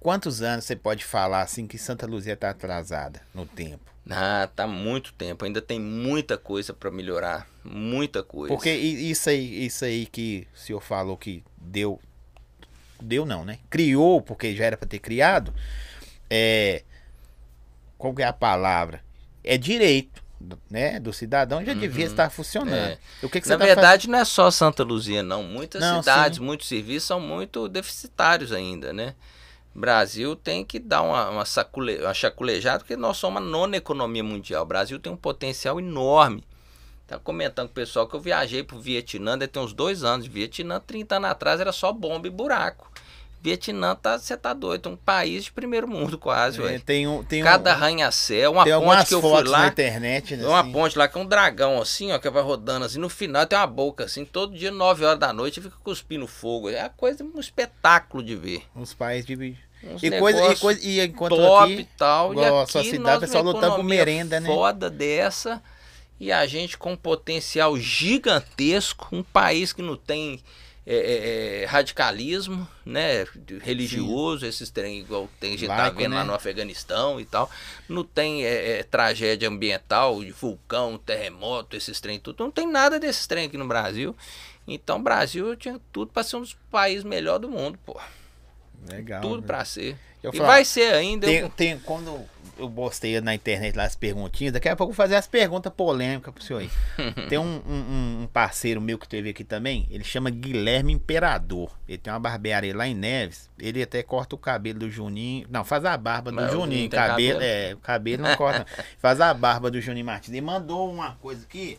quantos 0.00 0.42
anos 0.42 0.64
você 0.64 0.74
pode 0.74 1.04
falar 1.04 1.42
assim 1.42 1.66
que 1.66 1.78
Santa 1.78 2.06
Luzia 2.06 2.32
está 2.32 2.50
atrasada 2.50 3.20
no 3.32 3.46
tempo? 3.46 3.92
Ah, 4.10 4.48
tá 4.56 4.66
muito 4.66 5.12
tempo. 5.12 5.44
Ainda 5.44 5.62
tem 5.62 5.78
muita 5.78 6.36
coisa 6.36 6.72
para 6.72 6.90
melhorar, 6.90 7.46
muita 7.62 8.22
coisa. 8.24 8.52
Porque 8.52 8.72
isso 8.72 9.30
aí, 9.30 9.66
isso 9.66 9.84
aí 9.84 10.06
que 10.06 10.48
o 10.52 10.58
senhor 10.58 10.80
falou 10.80 11.16
que 11.16 11.44
deu 11.56 12.00
deu 13.02 13.26
não, 13.26 13.44
né? 13.44 13.58
Criou, 13.68 14.20
porque 14.20 14.54
já 14.54 14.64
era 14.64 14.76
para 14.76 14.88
ter 14.88 14.98
criado. 14.98 15.52
É, 16.30 16.82
qual 17.98 18.14
que 18.14 18.22
é 18.22 18.26
a 18.26 18.32
palavra? 18.32 19.02
É 19.44 19.58
direito, 19.58 20.22
né? 20.70 20.98
Do 20.98 21.12
cidadão 21.12 21.64
já 21.64 21.72
uhum, 21.72 21.78
devia 21.78 22.06
estar 22.06 22.30
funcionando. 22.30 22.92
É. 22.92 22.98
O 23.22 23.28
que, 23.28 23.40
que 23.40 23.48
Na 23.48 23.56
verdade, 23.56 24.08
não 24.08 24.18
é 24.18 24.24
só 24.24 24.50
Santa 24.50 24.82
Luzia, 24.82 25.22
não. 25.22 25.42
Muitas 25.42 25.80
não, 25.80 26.00
cidades, 26.00 26.38
sim. 26.38 26.44
muitos 26.44 26.68
serviços 26.68 27.06
são 27.06 27.20
muito 27.20 27.68
deficitários 27.68 28.52
ainda, 28.52 28.92
né? 28.92 29.14
Brasil 29.74 30.36
tem 30.36 30.64
que 30.64 30.78
dar 30.78 31.02
uma, 31.02 31.30
uma, 31.30 31.44
sacule, 31.44 31.98
uma 31.98 32.12
chaculejada, 32.12 32.80
porque 32.80 32.96
nós 32.96 33.16
somos 33.16 33.40
a 33.40 33.44
nona 33.44 33.76
economia 33.76 34.22
mundial. 34.22 34.62
O 34.64 34.66
Brasil 34.66 34.98
tem 34.98 35.12
um 35.12 35.16
potencial 35.16 35.80
enorme 35.80 36.44
Tá 37.12 37.18
comentando 37.18 37.66
com 37.66 37.72
o 37.72 37.74
pessoal 37.74 38.06
que 38.06 38.14
eu 38.14 38.20
viajei 38.20 38.62
pro 38.62 38.80
Vietnã, 38.80 39.36
deve 39.36 39.52
ter 39.52 39.58
uns 39.58 39.72
dois 39.72 40.02
anos. 40.04 40.26
Vietnã, 40.26 40.80
30 40.80 41.16
anos 41.16 41.30
atrás, 41.30 41.60
era 41.60 41.72
só 41.72 41.92
bomba 41.92 42.26
e 42.26 42.30
buraco. 42.30 42.90
Vietnã, 43.42 43.96
tá, 43.96 44.18
você 44.18 44.36
tá 44.36 44.52
doido, 44.52 44.88
um 44.88 44.96
país 44.96 45.44
de 45.44 45.52
primeiro 45.52 45.88
mundo 45.88 46.16
quase, 46.16 46.62
é, 46.62 46.78
tem 46.78 47.08
um, 47.08 47.24
tem 47.24 47.42
Cada 47.42 47.70
um, 47.70 47.72
arranha-céu, 47.72 48.52
uma 48.52 48.64
ponte 48.64 49.06
que 49.06 49.14
eu 49.14 49.20
fui 49.20 49.42
lá. 49.42 49.58
na 49.62 49.66
internet, 49.66 50.36
né, 50.36 50.46
uma 50.46 50.60
assim. 50.60 50.72
ponte 50.72 50.96
lá 50.96 51.08
que 51.08 51.18
é 51.18 51.20
um 51.20 51.26
dragão 51.26 51.82
assim, 51.82 52.12
ó, 52.12 52.18
que 52.18 52.30
vai 52.30 52.42
rodando 52.42 52.84
assim, 52.84 53.00
no 53.00 53.08
final 53.08 53.44
tem 53.44 53.58
uma 53.58 53.66
boca 53.66 54.04
assim, 54.04 54.24
todo 54.24 54.56
dia 54.56 54.70
9 54.70 55.04
horas 55.04 55.18
da 55.18 55.32
noite 55.32 55.60
fica 55.60 55.76
cuspindo 55.82 56.26
fogo. 56.28 56.70
É 56.70 56.82
a 56.82 56.88
coisa, 56.88 57.24
um 57.24 57.40
espetáculo 57.40 58.22
de 58.22 58.36
ver. 58.36 58.62
Uns 58.76 58.94
países 58.94 59.26
de 59.26 59.34
e 60.00 60.18
coisa, 60.20 60.52
e 60.52 60.56
coisa 60.56 60.80
e 60.86 61.00
enquanto 61.00 61.34
top 61.34 61.72
aqui, 61.72 61.82
e 61.82 61.84
tal, 61.96 62.34
e 62.34 62.44
aqui 62.44 62.70
sua 62.70 62.84
cidade, 62.84 63.16
o 63.16 63.20
pessoal 63.20 63.42
lutando 63.42 63.74
por 63.74 63.82
merenda, 63.82 64.38
né? 64.38 64.46
Foda 64.46 64.88
dessa 64.88 65.60
e 66.20 66.30
a 66.30 66.46
gente 66.46 66.78
com 66.78 66.92
um 66.92 66.96
potencial 66.96 67.76
gigantesco, 67.76 69.08
um 69.10 69.24
país 69.24 69.72
que 69.72 69.82
não 69.82 69.96
tem 69.96 70.40
é, 70.86 70.96
é, 70.96 71.62
é 71.62 71.64
radicalismo 71.66 72.66
né, 72.84 73.24
religioso, 73.60 74.40
Sim. 74.40 74.48
esses 74.48 74.70
trem 74.70 74.98
igual 74.98 75.28
tem 75.38 75.56
gente 75.56 75.68
tá 75.68 75.90
vendo 75.90 76.10
né? 76.10 76.16
lá 76.16 76.24
no 76.24 76.34
Afeganistão 76.34 77.20
e 77.20 77.24
tal, 77.24 77.50
não 77.88 78.02
tem 78.02 78.44
é, 78.44 78.80
é, 78.80 78.82
tragédia 78.82 79.48
ambiental, 79.48 80.22
de 80.24 80.32
vulcão, 80.32 80.98
terremoto, 80.98 81.76
esses 81.76 82.00
trem 82.00 82.18
tudo, 82.18 82.42
não 82.42 82.50
tem 82.50 82.66
nada 82.66 82.98
desses 82.98 83.26
trem 83.26 83.46
aqui 83.46 83.56
no 83.56 83.66
Brasil. 83.66 84.16
Então 84.66 84.98
o 84.98 85.02
Brasil 85.02 85.56
tinha 85.56 85.80
tudo 85.92 86.12
para 86.12 86.22
ser 86.22 86.36
um 86.36 86.40
dos 86.40 86.54
países 86.70 87.04
melhores 87.04 87.42
do 87.42 87.48
mundo, 87.48 87.78
pô. 87.84 88.00
Legal. 88.88 89.20
Tudo 89.20 89.40
né? 89.40 89.46
para 89.46 89.64
ser. 89.64 89.96
Eu 90.22 90.30
e 90.32 90.36
falar, 90.36 90.48
vai 90.48 90.64
ser 90.64 90.94
ainda. 90.94 91.26
Tem, 91.26 91.36
eu... 91.38 91.48
tem, 91.48 91.78
quando 91.80 92.24
eu 92.58 92.70
postei 92.70 93.20
na 93.20 93.34
internet 93.34 93.76
lá 93.76 93.84
as 93.84 93.96
perguntinhas. 93.96 94.52
Daqui 94.52 94.68
a 94.68 94.76
pouco 94.76 94.92
eu 94.92 94.94
vou 94.94 95.04
fazer 95.04 95.16
as 95.16 95.26
perguntas 95.26 95.72
polêmicas 95.72 96.32
pro 96.32 96.42
senhor 96.42 96.60
aí. 96.60 96.70
tem 97.28 97.38
um, 97.38 97.62
um, 97.66 98.22
um, 98.22 98.28
parceiro 98.32 98.80
meu 98.80 98.98
que 98.98 99.08
teve 99.08 99.30
aqui 99.30 99.44
também. 99.44 99.86
Ele 99.90 100.04
chama 100.04 100.30
Guilherme 100.30 100.92
Imperador. 100.92 101.70
Ele 101.88 101.98
tem 101.98 102.12
uma 102.12 102.20
barbearia 102.20 102.76
lá 102.76 102.86
em 102.86 102.94
Neves. 102.94 103.50
Ele 103.58 103.82
até 103.82 104.02
corta 104.02 104.34
o 104.34 104.38
cabelo 104.38 104.80
do 104.80 104.90
Juninho. 104.90 105.46
Não, 105.50 105.64
faz 105.64 105.84
a 105.84 105.96
barba 105.96 106.30
do 106.30 106.36
Mas 106.36 106.52
Juninho. 106.52 106.90
Cabelo, 106.90 107.38
cabelo, 107.38 107.40
é, 107.42 107.74
o 107.74 107.78
cabelo 107.78 108.22
não 108.22 108.36
corta. 108.36 108.66
faz 108.98 109.20
a 109.20 109.32
barba 109.32 109.70
do 109.70 109.80
Juninho 109.80 110.06
Martins. 110.06 110.30
Ele 110.30 110.40
mandou 110.40 110.90
uma 110.90 111.12
coisa 111.16 111.44
aqui. 111.44 111.78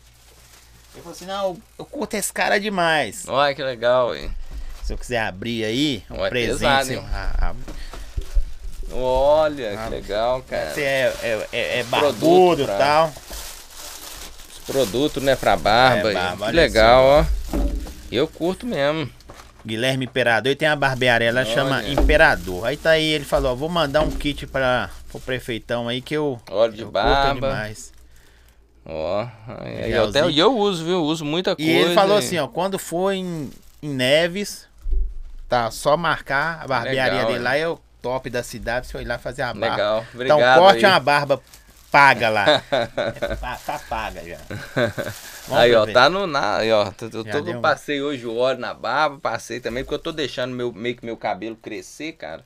Ele 0.94 1.02
falou 1.02 1.12
assim: 1.12 1.26
não, 1.26 1.56
eu 1.78 1.84
curto 1.84 2.14
esse 2.14 2.32
cara 2.32 2.58
demais. 2.58 3.26
Olha 3.28 3.54
que 3.54 3.62
legal, 3.62 4.14
hein? 4.14 4.30
Se 4.82 4.92
eu 4.92 4.98
quiser 4.98 5.20
abrir 5.20 5.64
aí, 5.64 6.04
um 6.10 6.28
presente. 6.28 6.58
Pesado, 6.58 7.00
a, 7.10 7.50
a, 7.50 7.54
Olha, 8.96 9.78
ah, 9.78 9.84
que 9.84 9.90
legal, 9.90 10.42
cara. 10.48 10.70
Você 10.70 10.82
é, 10.82 11.14
é, 11.22 11.48
é, 11.52 11.78
é 11.80 11.82
barbudo 11.84 12.62
e 12.62 12.66
tal. 12.66 13.12
Os 14.52 14.58
produtos, 14.66 15.22
né, 15.22 15.34
pra 15.34 15.56
barba. 15.56 16.10
É, 16.10 16.14
barba 16.14 16.46
que 16.46 16.52
legal, 16.52 17.18
assim. 17.20 17.30
ó. 17.52 17.58
Eu 18.12 18.28
curto 18.28 18.64
mesmo. 18.64 19.10
Guilherme 19.66 20.04
Imperador, 20.04 20.52
e 20.52 20.54
tem 20.54 20.68
a 20.68 20.76
barbearia, 20.76 21.28
ela 21.28 21.40
Olha. 21.40 21.54
chama 21.54 21.82
Imperador. 21.88 22.66
Aí 22.66 22.76
tá 22.76 22.90
aí, 22.90 23.04
ele 23.04 23.24
falou, 23.24 23.52
ó, 23.52 23.54
vou 23.54 23.68
mandar 23.68 24.02
um 24.02 24.10
kit 24.10 24.46
para 24.46 24.90
o 25.12 25.18
prefeitão 25.18 25.88
aí 25.88 26.00
que 26.00 26.14
eu, 26.14 26.38
Óleo 26.50 26.72
de 26.74 26.82
eu 26.82 26.90
barba. 26.90 27.34
demais. 27.34 27.92
Ó, 28.86 29.26
aí, 29.48 29.90
eu, 29.90 30.04
até, 30.04 30.20
eu 30.30 30.56
uso, 30.56 30.84
viu? 30.84 30.94
Eu 30.94 31.02
uso 31.04 31.24
muita 31.24 31.56
coisa. 31.56 31.70
E 31.70 31.74
ele 31.74 31.94
falou 31.94 32.18
assim, 32.18 32.38
ó, 32.38 32.46
quando 32.46 32.78
for 32.78 33.12
em, 33.12 33.50
em 33.82 33.88
Neves, 33.88 34.68
tá, 35.48 35.70
só 35.70 35.96
marcar 35.96 36.60
a 36.62 36.66
barbearia 36.68 37.14
Legal, 37.14 37.26
dele 37.26 37.38
é. 37.38 37.42
lá, 37.42 37.56
é 37.56 37.66
o 37.66 37.80
top 38.04 38.28
da 38.28 38.42
cidade, 38.42 38.86
você 38.86 38.98
ir 38.98 39.06
lá 39.06 39.18
fazer 39.18 39.40
a 39.40 39.54
barba. 39.54 39.70
Legal, 39.70 40.06
obrigado. 40.12 40.38
Então 40.38 40.58
corte 40.58 40.84
aí. 40.84 40.92
uma 40.92 41.00
barba 41.00 41.42
paga 41.90 42.28
lá. 42.28 42.62
é, 42.70 43.36
tá 43.64 43.80
paga 43.88 44.22
já. 44.22 44.36
Vamos 45.48 45.62
aí, 45.62 45.74
ó, 45.74 45.86
ver. 45.86 45.92
tá 45.94 46.10
no. 46.10 46.26
Na, 46.26 46.58
aí, 46.58 46.70
ó, 46.70 46.92
eu 47.00 47.24
tô, 47.24 47.50
eu 47.50 47.60
passei 47.62 48.02
hoje 48.02 48.26
o 48.26 48.36
óleo 48.36 48.58
na 48.58 48.74
barba, 48.74 49.18
passei 49.18 49.58
também, 49.58 49.82
porque 49.82 49.94
eu 49.94 49.98
tô 50.00 50.12
deixando 50.12 50.54
meu, 50.54 50.70
meio 50.70 50.96
que 50.96 51.06
meu 51.06 51.16
cabelo 51.16 51.56
crescer, 51.56 52.12
cara. 52.12 52.44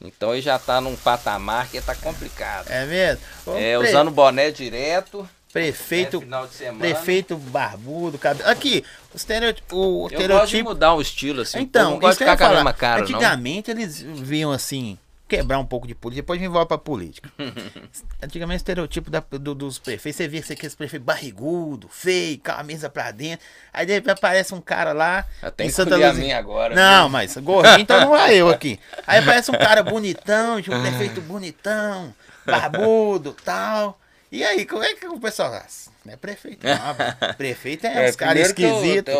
Então 0.00 0.32
ele 0.32 0.42
já 0.42 0.58
tá 0.58 0.80
num 0.80 0.94
patamar 0.94 1.68
que 1.68 1.80
tá 1.80 1.94
complicado. 1.94 2.70
É 2.70 2.84
mesmo? 2.84 3.22
é, 3.56 3.78
pre... 3.78 3.88
usando 3.88 4.10
boné 4.10 4.50
direto. 4.50 5.28
Prefeito, 5.56 6.22
é, 6.60 6.72
prefeito 6.72 7.34
barbudo, 7.34 8.18
cabelo. 8.18 8.46
Aqui, 8.50 8.84
o 9.14 9.16
estereotipo. 9.16 9.74
O 9.74 10.02
eu 10.02 10.06
estereotipo... 10.08 10.38
gosto 10.38 10.56
de 10.56 10.62
mudar 10.62 10.92
o 10.92 11.00
estilo, 11.00 11.40
assim. 11.40 11.60
Então, 11.60 11.92
não 11.92 11.98
gosto 11.98 12.18
de 12.18 12.30
ficar 12.30 12.36
com 12.36 12.44
a 12.44 12.56
mesma 12.56 12.74
cara, 12.74 13.00
Antigamente 13.00 13.72
não. 13.72 13.80
eles 13.80 13.98
viam 14.02 14.52
assim, 14.52 14.98
quebrar 15.26 15.58
um 15.58 15.64
pouco 15.64 15.86
de 15.86 15.94
política, 15.94 16.22
depois 16.22 16.38
me 16.38 16.46
volta 16.46 16.66
pra 16.66 16.76
política. 16.76 17.30
Antigamente, 18.22 18.58
o 18.58 18.60
estereotipo 18.60 19.10
da, 19.10 19.24
do, 19.30 19.54
dos 19.54 19.78
prefeitos, 19.78 20.18
você 20.18 20.28
via 20.28 20.42
que 20.42 20.52
aqueles 20.52 20.74
prefeitos 20.74 21.06
barrigudo, 21.06 21.88
feio, 21.88 22.38
camisa 22.38 22.90
pra 22.90 23.10
dentro. 23.10 23.46
Aí 23.72 23.86
de 23.86 24.10
aparece 24.10 24.54
um 24.54 24.60
cara 24.60 24.92
lá. 24.92 25.24
Tem 25.56 25.68
que 25.68 25.72
Santa 25.72 25.96
Luzia. 25.96 26.10
a 26.10 26.12
mim 26.12 26.32
agora. 26.32 26.74
Não, 26.74 27.04
viu? 27.04 27.12
mas 27.12 27.34
gordinho, 27.38 27.80
então 27.80 27.98
não 27.98 28.14
é 28.14 28.34
eu 28.34 28.50
aqui. 28.50 28.78
Aí 29.06 29.20
aparece 29.20 29.50
um 29.50 29.58
cara 29.58 29.82
bonitão, 29.82 30.58
um 30.58 30.62
prefeito 30.82 31.22
bonitão, 31.22 32.14
barbudo 32.44 33.34
tal. 33.42 33.98
E 34.36 34.44
aí, 34.44 34.66
como 34.66 34.82
é 34.82 34.94
que 34.94 35.06
o 35.06 35.18
pessoal. 35.18 35.54
Ah, 35.54 35.66
não 36.04 36.12
é 36.12 36.16
prefeito, 36.16 36.66
não. 36.66 37.32
prefeito 37.36 37.86
é, 37.86 38.06
é 38.06 38.10
os 38.10 38.16
caras 38.16 38.48
esquisitos. 38.48 39.14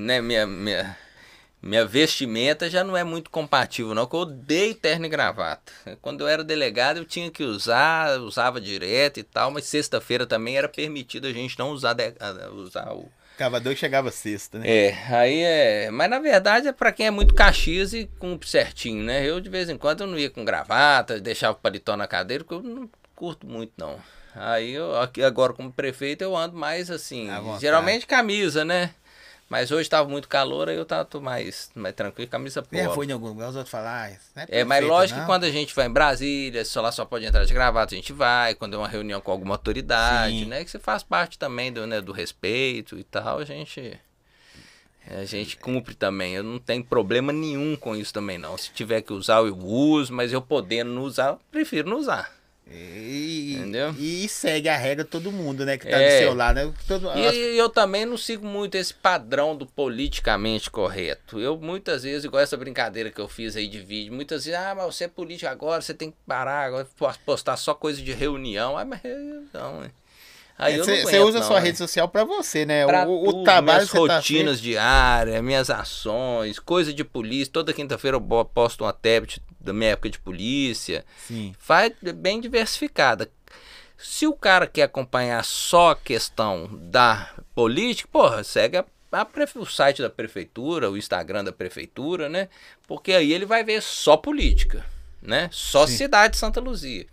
Né, 0.00 0.20
minha, 0.20 0.44
minha 0.46 0.96
minha 1.62 1.84
vestimenta 1.84 2.68
já 2.68 2.84
não 2.84 2.96
é 2.96 3.02
muito 3.02 3.30
compatível, 3.30 3.94
não, 3.94 4.02
porque 4.02 4.16
eu 4.16 4.20
odeio 4.20 4.74
terno 4.74 5.06
e 5.06 5.08
gravata. 5.08 5.72
Quando 6.00 6.22
eu 6.22 6.28
era 6.28 6.44
delegado, 6.44 6.98
eu 6.98 7.04
tinha 7.04 7.30
que 7.30 7.42
usar, 7.42 8.18
usava 8.20 8.60
direto 8.60 9.18
e 9.18 9.22
tal, 9.22 9.50
mas 9.50 9.64
sexta-feira 9.64 10.26
também 10.26 10.56
era 10.56 10.68
permitido 10.68 11.26
a 11.26 11.32
gente 11.32 11.58
não 11.58 11.70
usar, 11.70 11.94
de, 11.94 12.14
usar 12.52 12.92
o. 12.92 13.08
Cavador 13.38 13.74
que 13.74 13.80
chegava 13.80 14.10
sexta, 14.10 14.58
né? 14.58 14.68
É, 14.68 14.98
aí 15.10 15.42
é. 15.42 15.90
Mas 15.90 16.08
na 16.08 16.18
verdade 16.18 16.68
é 16.68 16.72
para 16.72 16.90
quem 16.90 17.06
é 17.06 17.10
muito 17.10 17.34
caxias 17.34 17.92
e 17.92 18.08
cumpre 18.18 18.48
certinho, 18.48 19.04
né? 19.04 19.24
Eu 19.24 19.40
de 19.40 19.50
vez 19.50 19.68
em 19.68 19.76
quando 19.76 20.02
eu 20.02 20.06
não 20.06 20.18
ia 20.18 20.30
com 20.30 20.44
gravata, 20.44 21.20
deixava 21.20 21.56
o 21.56 21.60
paletó 21.60 21.96
na 21.96 22.06
cadeira, 22.06 22.44
porque 22.44 22.66
eu 22.66 22.74
não 22.74 22.88
curto 23.14 23.46
muito, 23.46 23.72
não. 23.76 23.98
Aí 24.38 24.72
eu, 24.72 25.00
aqui 25.00 25.22
agora 25.22 25.54
como 25.54 25.72
prefeito, 25.72 26.22
eu 26.22 26.36
ando 26.36 26.56
mais 26.56 26.90
assim. 26.90 27.28
Geralmente 27.58 28.06
camisa, 28.06 28.64
né? 28.64 28.90
Mas 29.48 29.70
hoje 29.70 29.82
estava 29.82 30.08
muito 30.08 30.28
calor, 30.28 30.68
aí 30.68 30.76
eu 30.76 30.84
tava 30.84 31.20
mais, 31.20 31.70
mais 31.74 31.94
tranquilo, 31.94 32.28
camisa 32.28 32.62
polo. 32.62 32.82
É, 32.82 32.88
foi 32.92 33.06
em 33.06 33.12
algum 33.12 33.28
lugar, 33.28 33.48
os 33.48 33.54
outros 33.54 33.70
falaram, 33.70 34.12
ah, 34.34 34.44
é, 34.48 34.60
é 34.60 34.64
mas 34.64 34.84
lógico 34.84 35.20
não. 35.20 35.24
que 35.24 35.30
quando 35.30 35.44
a 35.44 35.50
gente 35.50 35.72
vai 35.72 35.86
em 35.86 35.90
Brasília, 35.90 36.64
só 36.64 36.80
lá 36.80 36.90
só 36.90 37.04
pode 37.04 37.24
entrar 37.24 37.44
de 37.44 37.54
gravata, 37.54 37.94
a 37.94 37.96
gente 37.96 38.12
vai, 38.12 38.56
quando 38.56 38.74
é 38.74 38.76
uma 38.76 38.88
reunião 38.88 39.20
com 39.20 39.30
alguma 39.30 39.54
autoridade, 39.54 40.40
Sim. 40.40 40.44
né? 40.46 40.64
Que 40.64 40.70
você 40.70 40.80
faz 40.80 41.04
parte 41.04 41.38
também 41.38 41.72
do, 41.72 41.86
né, 41.86 42.00
do 42.00 42.10
respeito 42.10 42.98
e 42.98 43.04
tal, 43.04 43.38
a 43.38 43.44
gente... 43.44 43.98
A 45.08 45.24
gente 45.24 45.56
cumpre 45.56 45.94
também. 45.94 46.34
Eu 46.34 46.42
não 46.42 46.58
tenho 46.58 46.82
problema 46.82 47.32
nenhum 47.32 47.76
com 47.76 47.94
isso 47.94 48.12
também, 48.12 48.38
não. 48.38 48.58
Se 48.58 48.72
tiver 48.72 49.02
que 49.02 49.12
usar, 49.12 49.36
eu 49.36 49.56
uso, 49.56 50.12
mas 50.12 50.32
eu 50.32 50.42
podendo 50.42 50.90
não 50.90 51.02
usar, 51.02 51.28
eu 51.28 51.40
prefiro 51.52 51.88
não 51.88 51.98
usar. 51.98 52.35
E, 52.68 53.54
Entendeu? 53.54 53.94
E 53.96 54.28
segue 54.28 54.68
a 54.68 54.76
regra 54.76 55.04
todo 55.04 55.30
mundo, 55.30 55.64
né? 55.64 55.78
Que 55.78 55.86
tá 55.88 56.00
é. 56.00 56.18
do 56.18 56.22
seu 56.24 56.34
lado, 56.34 56.56
né? 56.56 56.74
Todo, 56.88 57.06
e 57.16 57.26
as... 57.26 57.34
eu 57.34 57.68
também 57.68 58.04
não 58.04 58.16
sigo 58.16 58.44
muito 58.44 58.74
esse 58.74 58.92
padrão 58.92 59.54
do 59.56 59.64
politicamente 59.64 60.68
correto. 60.68 61.38
Eu 61.38 61.56
muitas 61.56 62.02
vezes, 62.02 62.24
igual 62.24 62.42
essa 62.42 62.56
brincadeira 62.56 63.10
que 63.10 63.20
eu 63.20 63.28
fiz 63.28 63.54
aí 63.54 63.68
de 63.68 63.78
vídeo, 63.78 64.12
muitas 64.12 64.44
vezes, 64.44 64.58
ah, 64.58 64.74
mas 64.74 64.86
você 64.86 65.04
é 65.04 65.08
político 65.08 65.48
agora, 65.48 65.80
você 65.80 65.94
tem 65.94 66.10
que 66.10 66.16
parar, 66.26 66.66
agora 66.66 66.88
postar 67.24 67.56
só 67.56 67.72
coisa 67.72 68.02
de 68.02 68.12
reunião. 68.12 68.76
Ah, 68.76 68.84
mas 68.84 69.00
não, 69.54 69.84
hein? 69.84 69.92
Aí 70.58 70.78
você 70.78 71.16
é, 71.16 71.20
usa 71.20 71.40
não, 71.40 71.46
sua 71.46 71.60
né? 71.60 71.66
rede 71.66 71.78
social 71.78 72.08
para 72.08 72.24
você, 72.24 72.64
né? 72.64 72.86
Pra 72.86 73.06
o, 73.06 73.26
tudo, 73.26 73.40
o 73.40 73.44
trabalho 73.44 73.86
minhas 73.86 73.90
tá 73.90 73.98
rotinas 73.98 74.56
tá 74.56 74.62
diárias, 74.62 75.42
minhas 75.42 75.68
ações, 75.68 76.58
coisa 76.58 76.94
de 76.94 77.04
polícia. 77.04 77.52
Toda 77.52 77.74
quinta-feira 77.74 78.16
eu 78.16 78.44
posto 78.46 78.82
uma 78.82 78.92
tablet 78.92 79.40
da 79.66 79.72
minha 79.72 79.90
época 79.90 80.10
de 80.10 80.18
polícia. 80.18 81.04
Sim. 81.26 81.54
Faz 81.58 81.92
bem 82.14 82.40
diversificada. 82.40 83.30
Se 83.98 84.26
o 84.26 84.32
cara 84.32 84.66
quer 84.66 84.82
acompanhar 84.82 85.44
só 85.44 85.90
a 85.90 85.96
questão 85.96 86.68
da 86.72 87.30
política, 87.54 88.08
porra, 88.12 88.44
segue 88.44 88.76
a, 88.76 88.84
a, 89.12 89.26
o 89.56 89.66
site 89.66 90.02
da 90.02 90.10
prefeitura, 90.10 90.90
o 90.90 90.96
Instagram 90.96 91.44
da 91.44 91.52
prefeitura, 91.52 92.28
né? 92.28 92.48
Porque 92.86 93.12
aí 93.12 93.32
ele 93.32 93.46
vai 93.46 93.64
ver 93.64 93.82
só 93.82 94.16
política, 94.16 94.84
né? 95.22 95.48
Só 95.50 95.86
Sim. 95.86 95.96
cidade 95.96 96.32
de 96.32 96.38
Santa 96.38 96.60
Luzia. 96.60 97.06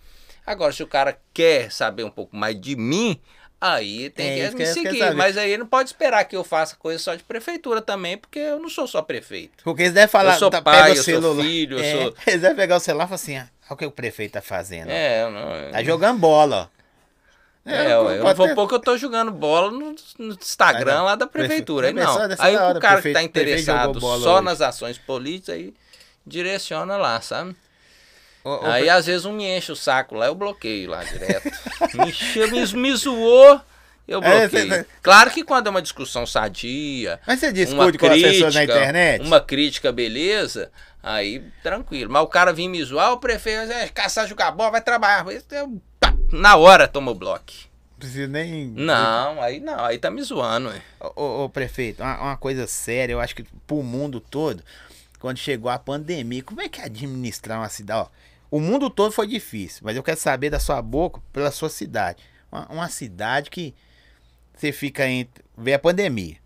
Agora, 0.46 0.74
se 0.74 0.84
o 0.84 0.88
cara 0.88 1.18
quer 1.34 1.72
saber 1.72 2.04
um 2.04 2.12
pouco 2.12 2.36
mais 2.36 2.60
de 2.60 2.76
mim, 2.76 3.20
aí 3.64 4.10
tem 4.10 4.42
é, 4.42 4.50
que 4.50 4.56
me 4.56 4.66
seguir. 4.66 5.14
Mas 5.16 5.38
aí 5.38 5.58
não 5.58 5.66
pode 5.66 5.90
esperar 5.90 6.26
que 6.26 6.36
eu 6.36 6.44
faça 6.44 6.76
coisa 6.76 7.02
só 7.02 7.16
de 7.16 7.24
prefeitura 7.24 7.82
também, 7.82 8.18
porque 8.18 8.40
eu 8.40 8.60
não 8.60 8.70
sou 8.70 8.86
só 8.86 9.02
prefeito. 9.02 9.64
Porque 9.64 9.84
eles 9.84 9.94
devem 9.94 10.10
falar, 10.10 10.34
eu 10.34 10.40
sou 10.40 10.50
tá, 10.50 10.62
pai, 10.62 10.92
eu 10.92 10.96
sou 11.04 11.36
filho, 11.42 11.80
é, 11.80 11.94
eu 11.94 12.02
sou... 12.02 12.16
Eles 12.28 12.42
devem 12.42 12.58
pegar 12.58 12.76
o 12.76 12.80
celular 12.80 13.06
e 13.06 13.08
falar 13.08 13.16
assim, 13.16 13.38
ah, 13.38 13.48
olha 13.66 13.74
o 13.74 13.78
que 13.78 13.86
o 13.86 13.92
prefeito 13.92 14.34
tá 14.34 14.42
fazendo. 14.42 14.90
É, 14.90 15.30
não... 15.30 15.72
Tá 15.72 15.82
jogando 15.82 16.20
bola, 16.20 16.70
é, 17.66 17.76
é, 17.76 17.94
eu, 17.94 18.10
eu 18.10 18.36
vou 18.36 18.48
ter... 18.48 18.56
pôr 18.56 18.68
que 18.68 18.76
eu 18.76 18.80
tô 18.80 18.98
jogando 18.98 19.32
bola 19.32 19.72
no, 19.72 19.96
no 20.20 20.34
Instagram 20.34 21.04
lá 21.04 21.16
da 21.16 21.26
prefeitura. 21.26 21.88
Aí 21.88 21.94
não. 21.94 22.18
Aí 22.38 22.58
o 22.58 22.80
cara 22.80 23.02
que 23.02 23.14
tá 23.14 23.24
interessado 23.24 24.02
só 24.02 24.36
hoje. 24.36 24.44
nas 24.44 24.60
ações 24.60 24.98
políticas, 24.98 25.56
aí 25.56 25.74
direciona 26.28 26.98
lá, 26.98 27.22
sabe? 27.22 27.56
Aí 28.64 28.90
às 28.90 29.06
vezes 29.06 29.26
um 29.26 29.34
me 29.34 29.46
enche 29.46 29.72
o 29.72 29.76
saco 29.76 30.16
lá, 30.16 30.28
eu 30.28 30.36
bloqueio 30.36 30.90
lá 30.90 31.04
direto. 31.04 31.50
me, 31.96 32.10
enche, 32.10 32.76
me, 32.76 32.96
zoou, 32.96 33.62
eu 34.08 34.22
é, 34.22 34.48
bloqueio. 34.48 34.74
É, 34.74 34.86
claro 35.02 35.32
que 35.32 35.44
quando 35.44 35.68
é 35.68 35.70
uma 35.70 35.82
discussão 35.82 36.26
sadia. 36.26 37.20
Mas 37.26 37.40
você 37.40 37.52
discute 37.52 37.98
com 37.98 38.08
crítica, 38.08 38.28
as 38.28 38.34
pessoas 38.34 38.56
na 38.56 38.64
internet? 38.64 39.26
Uma 39.26 39.40
crítica, 39.40 39.92
beleza. 39.92 40.72
Aí, 41.02 41.44
tranquilo. 41.62 42.12
Mas 42.12 42.24
o 42.24 42.28
cara 42.28 42.54
vir 42.54 42.68
me 42.68 42.84
zoar, 42.84 43.12
o 43.12 43.18
prefeito, 43.18 43.72
é, 43.72 43.90
caçar 43.90 44.28
jogar 44.28 44.52
bola, 44.52 44.72
vai 44.72 44.82
trabalhar. 44.82 45.26
Eu, 45.52 45.82
na 46.32 46.56
hora 46.56 46.88
toma 46.88 47.12
o 47.12 47.16
bloco. 47.16 47.52
Precisa 48.04 48.28
nem. 48.28 48.68
Não, 48.68 49.42
aí 49.42 49.60
não, 49.62 49.80
aí 49.86 49.98
tá 49.98 50.12
me 50.12 50.22
zoando. 50.22 50.74
Ô, 51.16 51.44
ô, 51.44 51.50
prefeito, 51.50 52.04
uma, 52.04 52.22
uma, 52.22 52.38
coisa 52.38 52.68
séria, 52.68 53.14
eu 53.14 53.20
acho 53.20 53.36
que 53.36 53.46
pro 53.66 53.82
mundo 53.82 54.20
todo, 54.20 54.62
quando 55.20 55.38
chegou 55.38 55.70
a 55.70 55.80
pandemia, 55.80 56.44
como 56.44 56.62
é 56.62 56.68
que 56.68 56.82
é 56.82 56.86
administrar 56.86 57.60
uma 57.60 57.70
cidade? 57.70 58.02
Ó, 58.02 58.08
o 58.54 58.60
mundo 58.60 58.88
todo 58.88 59.12
foi 59.12 59.26
difícil, 59.26 59.82
mas 59.84 59.96
eu 59.98 60.04
quero 60.04 60.20
saber 60.20 60.52
da 60.52 60.60
sua 60.60 60.80
boca, 60.80 61.20
pela 61.34 61.50
sua 61.50 61.72
cidade. 61.72 62.22
Uma, 62.52 62.68
uma 62.68 62.88
cidade 62.88 63.50
que 63.50 63.74
você 64.54 64.72
fica 64.72 65.08
entre. 65.08 65.44
Vê 65.58 65.74
a 65.74 65.80
pandemia. 65.80 66.38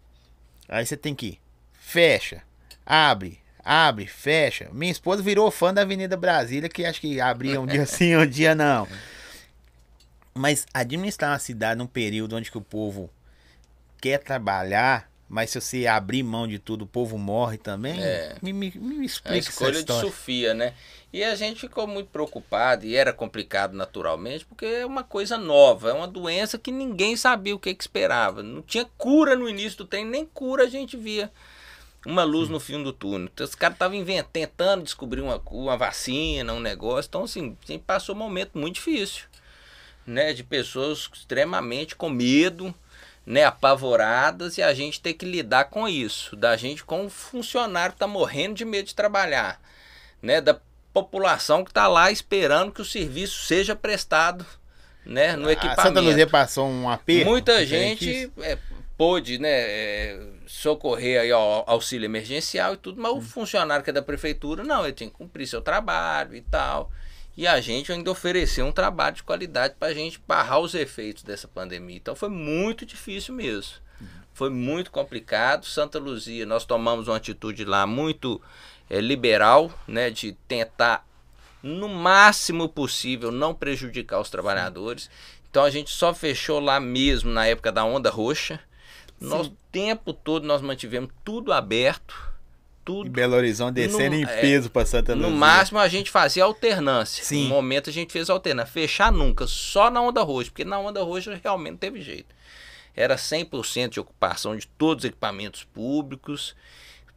Aí 0.70 0.86
você 0.86 0.96
tem 0.96 1.14
que 1.14 1.26
ir. 1.26 1.42
Fecha. 1.74 2.44
Abre. 2.86 3.42
Abre, 3.62 4.08
fecha. 4.08 4.70
Minha 4.72 4.94
esposa 4.94 5.22
virou 5.22 5.52
fã 5.52 5.74
da 5.74 5.82
Avenida 5.82 6.16
Brasília, 6.16 6.70
que 6.70 6.86
acho 6.86 7.02
que 7.02 7.20
abria 7.20 7.60
um 7.60 7.66
dia 7.66 7.84
sim, 7.86 8.16
um 8.16 8.26
dia 8.26 8.56
não. 8.56 8.88
Mas 10.34 10.66
administrar 10.74 11.32
uma 11.32 11.40
cidade 11.40 11.78
num 11.78 11.88
período 11.88 12.38
onde 12.38 12.50
que 12.50 12.58
o 12.58 12.62
povo 12.62 13.10
quer 14.00 14.20
trabalhar, 14.20 15.12
mas 15.28 15.50
se 15.50 15.60
você 15.60 15.86
abrir 15.86 16.24
mão 16.24 16.48
de 16.48 16.58
tudo, 16.58 16.84
o 16.84 16.88
povo 16.88 17.18
morre 17.18 17.58
também. 17.58 18.02
É. 18.02 18.38
Me, 18.42 18.54
me, 18.54 18.72
me 18.78 19.06
explica 19.06 19.36
a 19.36 19.40
escolha 19.40 19.84
de 19.84 19.92
Sofia, 19.92 20.54
né? 20.54 20.74
E 21.18 21.24
a 21.24 21.34
gente 21.34 21.62
ficou 21.62 21.88
muito 21.88 22.12
preocupado, 22.12 22.86
e 22.86 22.96
era 22.96 23.12
complicado 23.12 23.76
naturalmente, 23.76 24.46
porque 24.46 24.68
é 24.68 24.86
uma 24.86 25.04
coisa 25.04 25.36
nova, 25.36 25.90
é 25.90 25.94
uma 25.94 26.08
doença 26.08 26.60
que 26.60 26.72
ninguém 26.72 27.18
sabia 27.18 27.56
o 27.56 27.60
que, 27.60 27.74
que 27.74 27.84
esperava. 27.84 28.44
Não 28.44 28.62
tinha 28.62 28.86
cura 29.00 29.36
no 29.36 29.50
início 29.50 29.80
do 29.80 29.86
trem, 29.86 30.06
nem 30.06 30.28
cura 30.28 30.66
a 30.66 30.70
gente 30.70 30.96
via 30.96 31.32
uma 32.06 32.24
luz 32.24 32.50
no 32.50 32.60
fim 32.60 32.84
do 32.84 32.94
túnel. 32.94 33.32
Então, 33.34 33.48
os 33.48 33.56
caras 33.56 33.74
estavam 33.74 34.06
tentando 34.32 34.84
descobrir 34.84 35.22
uma, 35.22 35.42
uma 35.50 35.76
vacina, 35.76 36.54
um 36.54 36.60
negócio. 36.60 37.10
Então, 37.10 37.24
assim, 37.24 37.58
passou 37.84 38.14
um 38.14 38.20
momento 38.20 38.56
muito 38.56 38.76
difícil, 38.76 39.26
né? 40.06 40.34
De 40.34 40.44
pessoas 40.44 41.10
extremamente 41.12 41.96
com 41.96 42.12
medo, 42.12 42.76
né? 43.26 43.44
Apavoradas, 43.44 44.60
e 44.60 44.62
a 44.62 44.72
gente 44.72 45.02
ter 45.02 45.16
que 45.16 45.26
lidar 45.26 45.66
com 45.72 45.90
isso. 45.90 46.36
Da 46.36 46.56
gente 46.56 46.84
com 46.84 47.06
um 47.06 47.10
funcionário 47.10 47.94
que 47.94 47.96
está 47.96 48.06
morrendo 48.06 48.54
de 48.54 48.66
medo 48.66 48.86
de 48.86 48.94
trabalhar, 48.94 49.60
né? 50.22 50.40
Da 50.40 50.62
população 51.04 51.64
que 51.64 51.70
está 51.70 51.88
lá 51.88 52.12
esperando 52.12 52.72
que 52.72 52.82
o 52.82 52.86
serviço 52.86 53.46
seja 53.46 53.76
prestado 53.76 54.46
né, 55.06 55.36
no 55.36 55.50
equipamento. 55.50 55.80
A 55.80 55.84
Santa 55.84 56.02
Luzia 56.02 56.28
passou 56.28 56.68
um 56.68 56.90
aperto? 56.90 57.30
Muita 57.30 57.66
gente 57.66 58.32
é, 58.40 58.58
pôde 58.98 59.38
né, 59.38 59.50
é, 59.50 60.20
socorrer 60.48 61.22
aí 61.22 61.32
ao 61.32 61.64
auxílio 61.70 62.06
emergencial 62.06 62.74
e 62.74 62.78
tudo, 62.78 63.00
mas 63.00 63.12
o 63.12 63.22
funcionário 63.22 63.84
que 63.84 63.92
é 63.92 63.94
da 63.94 64.02
prefeitura, 64.02 64.64
não, 64.64 64.84
ele 64.84 64.94
tinha 64.94 65.10
que 65.10 65.16
cumprir 65.16 65.48
seu 65.48 65.62
trabalho 65.62 66.36
e 66.36 66.42
tal. 66.42 66.92
E 67.36 67.46
a 67.46 67.62
gente 67.62 67.92
ainda 67.92 68.10
ofereceu 68.10 68.66
um 68.66 68.72
trabalho 68.72 69.18
de 69.18 69.24
qualidade 69.24 69.76
para 69.80 69.90
a 69.90 69.94
gente 69.94 70.20
barrar 70.28 70.60
os 70.60 70.74
efeitos 70.74 71.22
dessa 71.22 71.48
pandemia. 71.48 71.98
Então 71.98 72.16
foi 72.16 72.30
muito 72.30 72.84
difícil 72.84 73.36
mesmo. 73.36 73.74
Foi 74.34 74.50
muito 74.50 74.90
complicado. 74.90 75.66
Santa 75.66 76.00
Luzia, 76.00 76.46
nós 76.48 76.66
tomamos 76.66 77.08
uma 77.08 77.18
atitude 77.18 77.64
lá 77.64 77.86
muito 77.86 78.42
é, 78.90 79.00
liberal, 79.00 79.72
né, 79.88 80.10
de 80.10 80.34
tentar 80.48 81.06
no 81.62 81.90
máximo 81.90 82.70
possível 82.70 83.32
não 83.32 83.54
prejudicar 83.54 84.20
os 84.20 84.30
trabalhadores. 84.30 85.10
Então 85.50 85.64
a 85.64 85.70
gente 85.70 85.90
só 85.90 86.14
fechou 86.14 86.60
lá 86.60 86.80
mesmo 86.80 87.32
na 87.32 87.46
época 87.46 87.72
da 87.72 87.84
onda 87.84 88.10
roxa. 88.10 88.60
Nós, 89.20 89.48
o 89.48 89.58
tempo 89.72 90.14
todo 90.14 90.46
nós 90.46 90.62
mantivemos 90.62 91.10
tudo 91.24 91.52
aberto. 91.52 92.28
Tudo. 92.86 93.10
Em 93.10 93.12
Belo 93.12 93.36
Horizonte 93.36 93.76
descendo 93.76 94.16
no, 94.16 94.22
em 94.22 94.24
é, 94.24 94.42
peso 94.42 94.68
é, 94.68 94.70
para 94.70 94.86
Santa 94.86 95.14
Luzia. 95.14 95.30
No 95.30 95.36
máximo 95.36 95.80
a 95.80 95.88
gente 95.90 96.10
fazia 96.10 96.46
alternância. 96.46 97.24
Sim. 97.24 97.44
No 97.44 97.50
momento 97.50 97.90
a 97.90 97.94
gente 97.94 98.14
fez 98.14 98.30
alternância. 98.30 98.72
Fechar 98.72 99.12
nunca, 99.12 99.46
só 99.46 99.90
na 99.90 100.02
onda 100.02 100.22
roxa, 100.24 100.52
porque 100.52 100.64
na 100.64 100.80
onda 100.80 101.04
roxa 101.04 101.38
realmente 101.44 101.72
não 101.72 101.78
teve 101.78 102.02
jeito. 102.02 102.34
Era 102.96 103.16
100% 103.16 103.90
de 103.90 104.00
ocupação 104.00 104.56
de 104.56 104.68
todos 104.68 105.04
os 105.04 105.10
equipamentos 105.10 105.64
públicos 105.66 106.56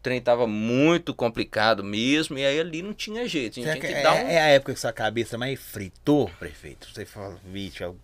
trem 0.03 0.19
estava 0.19 0.47
muito 0.47 1.15
complicado 1.15 1.85
mesmo, 1.85 2.39
e 2.39 2.45
aí 2.45 2.61
ali 2.61 2.83
não 2.83 2.93
tinha 2.93 3.27
jeito. 3.29 3.55
tinha 3.55 3.73
é, 3.73 4.03
dar 4.03 4.15
um... 4.15 4.29
é 4.29 4.41
a 4.41 4.47
época 4.49 4.75
que 4.75 4.81
sua 4.81 4.93
cabeça 4.93 5.37
mais 5.39 5.61
fritou, 5.61 6.31
prefeito. 6.39 6.89
Você 6.93 7.05
fala, 7.05 7.39
vítima, 7.45 7.95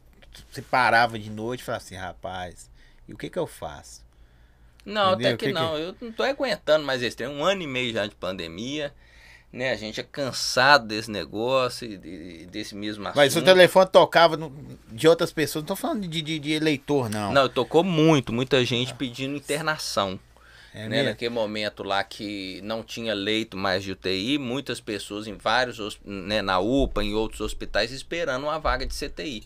você 0.51 0.63
parava 0.63 1.19
de 1.19 1.31
noite 1.31 1.61
e 1.61 1.65
falava 1.65 1.85
assim, 1.85 1.97
rapaz, 1.97 2.71
e 3.09 3.13
o 3.13 3.17
que 3.17 3.31
que 3.31 3.39
eu 3.39 3.47
faço? 3.47 4.05
Não, 4.85 5.15
Entendeu? 5.15 5.29
até 5.29 5.37
que, 5.37 5.47
que 5.47 5.53
não. 5.53 5.75
Que... 5.75 5.83
Eu 5.83 5.97
não 6.01 6.13
tô 6.13 6.23
aguentando 6.23 6.87
mais 6.87 7.03
esse 7.03 7.17
trem. 7.17 7.29
Um 7.29 7.45
ano 7.45 7.63
e 7.63 7.67
meio 7.67 7.93
já 7.93 8.07
de 8.07 8.15
pandemia. 8.15 8.95
Né, 9.53 9.71
a 9.71 9.77
gente 9.77 9.99
é 9.99 10.03
cansado 10.03 10.89
desse 10.89 11.11
negócio, 11.11 11.89
e 11.89 12.47
desse 12.51 12.75
mesmo 12.75 13.05
assunto. 13.05 13.17
Mas 13.17 13.35
o 13.37 13.41
telefone 13.41 13.89
tocava 13.89 14.37
de 14.93 15.09
outras 15.09 15.33
pessoas, 15.33 15.63
não 15.63 15.69
tô 15.69 15.77
falando 15.77 16.07
de, 16.07 16.21
de, 16.21 16.39
de 16.39 16.53
eleitor, 16.53 17.09
não. 17.09 17.33
Não, 17.33 17.49
tocou 17.49 17.83
muito, 17.83 18.35
muita 18.35 18.63
gente 18.67 18.93
pedindo 18.93 19.35
internação. 19.35 20.21
É 20.77 20.91
né? 20.91 21.03
Naquele 21.05 21.31
momento 21.31 21.83
lá 21.83 22.05
que 22.05 22.61
não 22.63 22.83
tinha 22.83 23.15
leito 23.15 23.57
mais 23.57 23.83
de 23.83 23.93
UTI, 23.93 24.37
muitas 24.37 24.79
pessoas 24.79 25.27
em 25.27 25.33
vários, 25.33 25.99
né, 26.05 26.43
na 26.43 26.61
UPA, 26.61 27.03
em 27.03 27.15
outros 27.15 27.41
hospitais, 27.41 27.91
esperando 27.91 28.43
uma 28.43 28.59
vaga 28.59 28.85
de 28.85 28.95
CTI. 28.95 29.45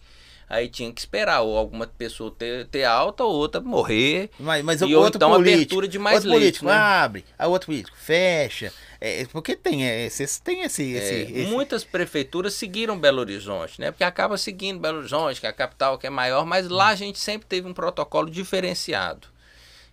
Aí 0.48 0.68
tinha 0.68 0.92
que 0.92 0.98
esperar 0.98 1.42
ou 1.42 1.56
alguma 1.56 1.86
pessoa 1.86 2.34
ter, 2.36 2.66
ter 2.66 2.82
alta 2.82 3.22
ou 3.22 3.32
outra 3.32 3.60
morrer. 3.60 4.28
Mas, 4.40 4.64
mas 4.64 4.80
e 4.82 4.92
outro 4.92 5.18
então 5.18 5.30
político, 5.30 5.54
abertura 5.54 5.86
de 5.86 5.98
mais 6.00 6.16
outro 6.16 6.30
político 6.32 6.64
né? 6.64 6.72
abre, 6.72 7.24
a 7.38 7.46
outro 7.46 7.66
político 7.66 7.96
fecha. 7.96 8.72
É, 9.00 9.24
porque 9.26 9.54
tem, 9.54 9.86
é, 9.86 10.08
tem 10.42 10.62
esse, 10.62 10.96
é, 10.96 10.98
esse, 10.98 11.32
esse, 11.32 11.50
Muitas 11.52 11.84
prefeituras 11.84 12.54
seguiram 12.54 12.98
Belo 12.98 13.20
Horizonte, 13.20 13.80
né? 13.80 13.92
Porque 13.92 14.02
acaba 14.02 14.36
seguindo 14.36 14.80
Belo 14.80 14.98
Horizonte, 14.98 15.38
que 15.38 15.46
é 15.46 15.50
a 15.50 15.52
capital 15.52 15.96
que 15.96 16.08
é 16.08 16.10
maior, 16.10 16.44
mas 16.44 16.68
lá 16.68 16.88
a 16.88 16.96
gente 16.96 17.20
sempre 17.20 17.46
teve 17.46 17.68
um 17.68 17.72
protocolo 17.72 18.28
diferenciado. 18.28 19.28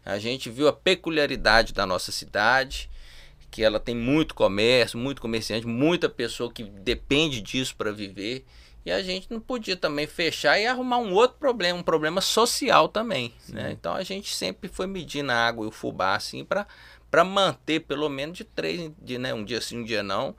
A 0.08 0.20
gente 0.20 0.50
viu 0.50 0.70
a 0.70 0.74
peculiaridade 0.74 1.74
da 1.74 1.86
nossa 1.86 2.14
cidade, 2.14 2.90
que 3.52 3.62
ela 3.62 3.78
tem 3.78 3.94
muito 3.94 4.34
comércio, 4.34 4.98
muito 4.98 5.22
comerciante, 5.22 5.68
muita 5.68 6.08
pessoa 6.08 6.52
que 6.52 6.64
depende 6.64 7.42
disso 7.42 7.76
para 7.76 7.92
viver. 7.92 8.46
E 8.86 8.92
a 8.92 9.04
gente 9.04 9.30
não 9.30 9.42
podia 9.42 9.76
também 9.76 10.08
fechar 10.08 10.58
e 10.58 10.66
arrumar 10.66 11.00
um 11.00 11.12
outro 11.12 11.38
problema, 11.38 11.78
um 11.78 11.84
problema 11.84 12.22
social 12.22 12.88
também. 12.88 13.34
Né? 13.50 13.74
Então 13.74 13.94
a 13.94 14.02
gente 14.02 14.34
sempre 14.34 14.70
foi 14.70 14.88
medindo 14.88 15.30
a 15.30 15.36
água 15.36 15.66
e 15.66 15.68
o 15.68 15.72
fubá 15.72 16.16
assim 16.16 16.46
para 16.46 17.24
manter 17.26 17.82
pelo 17.82 18.08
menos 18.08 18.38
de 18.38 18.46
três, 18.46 18.90
de, 19.02 19.18
né, 19.18 19.34
um 19.34 19.44
dia 19.44 19.60
sim, 19.60 19.80
um 19.80 19.84
dia 19.84 20.02
não. 20.02 20.34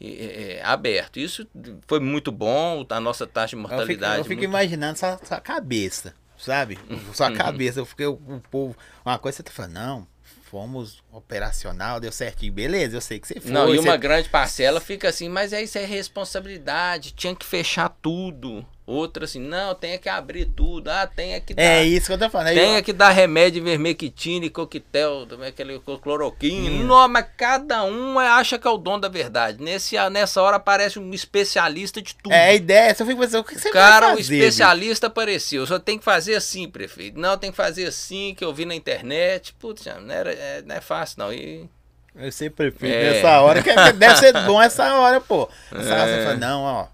É, 0.00 0.60
aberto. 0.64 1.20
Isso 1.20 1.46
foi 1.86 2.00
muito 2.00 2.32
bom, 2.32 2.84
a 2.90 3.00
nossa 3.00 3.24
taxa 3.24 3.54
de 3.54 3.62
mortalidade. 3.62 4.18
Eu 4.18 4.24
fico, 4.24 4.32
eu 4.32 4.40
fico 4.40 4.40
muito... 4.40 4.50
imaginando 4.50 4.98
sua, 4.98 5.18
sua 5.24 5.40
cabeça 5.40 6.12
sabe? 6.38 6.78
Sua 7.14 7.28
uhum. 7.28 7.36
cabeça, 7.36 7.80
eu 7.80 7.86
fiquei 7.86 8.06
o, 8.06 8.12
o 8.12 8.42
povo. 8.50 8.76
Uma 9.04 9.18
coisa 9.18 9.36
você 9.36 9.42
tá 9.42 9.50
falando, 9.50 9.72
não, 9.72 10.08
fomos 10.50 11.02
operacional, 11.12 12.00
deu 12.00 12.12
certinho, 12.12 12.52
beleza, 12.52 12.96
eu 12.96 13.00
sei 13.00 13.18
que 13.18 13.26
você 13.26 13.40
foi. 13.40 13.50
Não, 13.50 13.74
e 13.74 13.78
uma 13.78 13.96
grande 13.96 14.28
parcela 14.28 14.80
fica 14.80 15.08
assim, 15.08 15.28
mas 15.28 15.52
é 15.52 15.62
isso 15.62 15.76
é 15.78 15.84
responsabilidade, 15.84 17.12
tinha 17.12 17.34
que 17.34 17.44
fechar 17.44 17.88
tudo. 17.88 18.66
Outra 18.86 19.24
assim, 19.24 19.40
não, 19.40 19.74
tem 19.74 19.98
que 19.98 20.08
abrir 20.08 20.44
tudo. 20.44 20.88
Ah, 20.88 21.08
tem 21.08 21.40
que 21.40 21.54
dar. 21.54 21.62
É 21.62 21.84
isso 21.84 22.06
que 22.06 22.12
eu 22.12 22.18
tô 22.18 22.30
falando. 22.30 22.54
Tem 22.54 22.80
que 22.84 22.92
dar 22.92 23.10
remédio 23.10 23.64
vermectina 23.64 24.46
e 24.46 24.50
coquetel, 24.50 25.26
aquele 25.44 25.80
cloroquina. 25.80 26.70
Hum. 26.70 26.86
Não, 26.86 27.08
mas 27.08 27.26
cada 27.36 27.82
um 27.82 28.16
acha 28.16 28.56
que 28.56 28.66
é 28.68 28.70
o 28.70 28.78
dono 28.78 29.00
da 29.00 29.08
verdade. 29.08 29.60
Nesse, 29.60 29.96
nessa 30.10 30.40
hora 30.40 30.54
aparece 30.54 31.00
um 31.00 31.12
especialista 31.12 32.00
de 32.00 32.14
tudo. 32.14 32.32
É 32.32 32.50
a 32.50 32.54
ideia. 32.54 32.94
Você 32.94 33.04
fica 33.04 33.20
pensando, 33.20 33.40
o 33.40 33.44
que 33.44 33.58
você 33.58 33.70
Cara, 33.70 34.06
vai 34.06 34.16
fazer, 34.18 34.34
o 34.34 34.36
especialista 34.36 35.08
bicho? 35.08 35.12
apareceu. 35.12 35.66
Só 35.66 35.80
tem 35.80 35.98
que 35.98 36.04
fazer 36.04 36.36
assim, 36.36 36.68
prefeito. 36.68 37.18
Não, 37.18 37.36
tem 37.36 37.50
que 37.50 37.56
fazer 37.56 37.86
assim, 37.86 38.36
que 38.36 38.44
eu 38.44 38.54
vi 38.54 38.64
na 38.64 38.74
internet. 38.76 39.52
Putz, 39.54 39.84
não, 39.84 40.14
era, 40.14 40.32
é, 40.32 40.62
não 40.62 40.76
é 40.76 40.80
fácil, 40.80 41.18
não. 41.18 41.32
E 41.32 41.68
eu 42.14 42.30
sei 42.30 42.48
prefeito 42.48 42.94
é. 42.94 43.14
nessa 43.14 43.40
hora, 43.40 43.60
que 43.62 43.68
é, 43.68 43.92
deve 43.92 44.16
ser 44.16 44.32
bom 44.46 44.62
essa 44.62 44.94
hora, 44.94 45.20
pô. 45.20 45.48
Essa 45.74 45.90
é. 45.90 46.00
hora 46.00 46.06
você 46.06 46.22
fala, 46.22 46.36
não, 46.36 46.62
ó, 46.62 46.86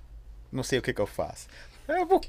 não 0.50 0.62
sei 0.62 0.78
o 0.78 0.82
que 0.82 0.94
que 0.94 1.00
eu 1.00 1.06
faço. 1.06 1.46
Eu 1.88 2.06
vou. 2.06 2.20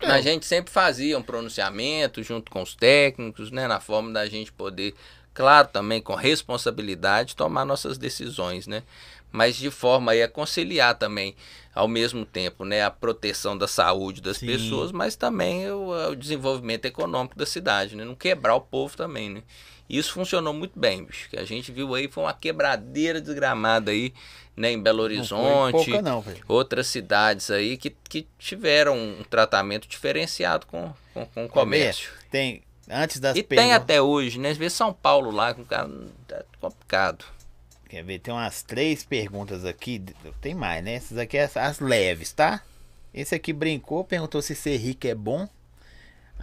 Eu... 0.00 0.10
A 0.10 0.20
gente 0.20 0.46
sempre 0.46 0.72
fazia 0.72 1.18
um 1.18 1.22
pronunciamento 1.22 2.22
junto 2.22 2.50
com 2.50 2.62
os 2.62 2.74
técnicos, 2.74 3.50
né? 3.50 3.68
Na 3.68 3.80
forma 3.80 4.12
da 4.12 4.26
gente 4.26 4.50
poder, 4.52 4.94
claro, 5.34 5.68
também 5.68 6.00
com 6.00 6.14
responsabilidade, 6.14 7.36
tomar 7.36 7.64
nossas 7.64 7.98
decisões, 7.98 8.66
né? 8.66 8.82
Mas 9.30 9.56
de 9.56 9.70
forma 9.70 10.12
a 10.12 10.28
conciliar 10.28 10.96
também, 10.96 11.36
ao 11.74 11.86
mesmo 11.86 12.24
tempo, 12.24 12.64
né? 12.64 12.82
A 12.82 12.90
proteção 12.90 13.56
da 13.56 13.68
saúde 13.68 14.20
das 14.20 14.38
Sim. 14.38 14.46
pessoas, 14.46 14.90
mas 14.90 15.16
também 15.16 15.70
o, 15.70 16.10
o, 16.10 16.16
desenvolvimento 16.16 16.86
econômico 16.86 17.36
da 17.36 17.46
cidade, 17.46 17.94
né? 17.94 18.04
Não 18.04 18.14
quebrar 18.14 18.54
o 18.54 18.60
povo 18.60 18.96
também, 18.96 19.28
né? 19.30 19.42
Isso 19.90 20.12
funcionou 20.12 20.54
muito 20.54 20.78
bem, 20.78 21.04
bicho. 21.04 21.28
Que 21.28 21.36
a 21.36 21.44
gente 21.44 21.72
viu 21.72 21.94
aí 21.94 22.08
foi 22.08 22.22
uma 22.24 22.32
quebradeira 22.32 23.20
desgramada 23.20 23.90
aí 23.90 24.14
né, 24.56 24.70
em 24.72 24.80
Belo 24.80 25.02
Horizonte, 25.02 25.90
não 25.90 26.02
não, 26.02 26.24
outras 26.46 26.86
cidades 26.86 27.50
aí 27.50 27.76
que, 27.76 27.90
que 27.90 28.26
tiveram 28.38 28.96
um 28.96 29.24
tratamento 29.28 29.88
diferenciado 29.88 30.66
com, 30.66 30.92
com, 31.14 31.26
com 31.26 31.44
o 31.46 31.48
comércio. 31.48 32.12
Tem, 32.30 32.62
antes 32.88 33.18
das 33.18 33.36
E 33.36 33.42
tem 33.42 33.72
até 33.72 34.02
hoje, 34.02 34.38
né? 34.38 34.50
Às 34.50 34.58
vezes 34.58 34.76
São 34.76 34.92
Paulo 34.92 35.30
lá, 35.30 35.54
com 35.54 35.64
cara 35.64 35.88
tá 36.28 36.42
complicado. 36.60 37.24
Quer 37.88 38.04
ver? 38.04 38.18
Tem 38.20 38.32
umas 38.32 38.62
três 38.62 39.02
perguntas 39.02 39.64
aqui, 39.64 40.00
tem 40.40 40.54
mais, 40.54 40.84
né? 40.84 40.94
Essas 40.94 41.18
aqui 41.18 41.38
é 41.38 41.50
as 41.54 41.80
leves, 41.80 42.30
tá? 42.32 42.62
Esse 43.12 43.34
aqui 43.34 43.52
brincou, 43.52 44.04
perguntou 44.04 44.40
se 44.40 44.54
ser 44.54 44.76
rico 44.76 45.06
é 45.06 45.14
bom. 45.14 45.48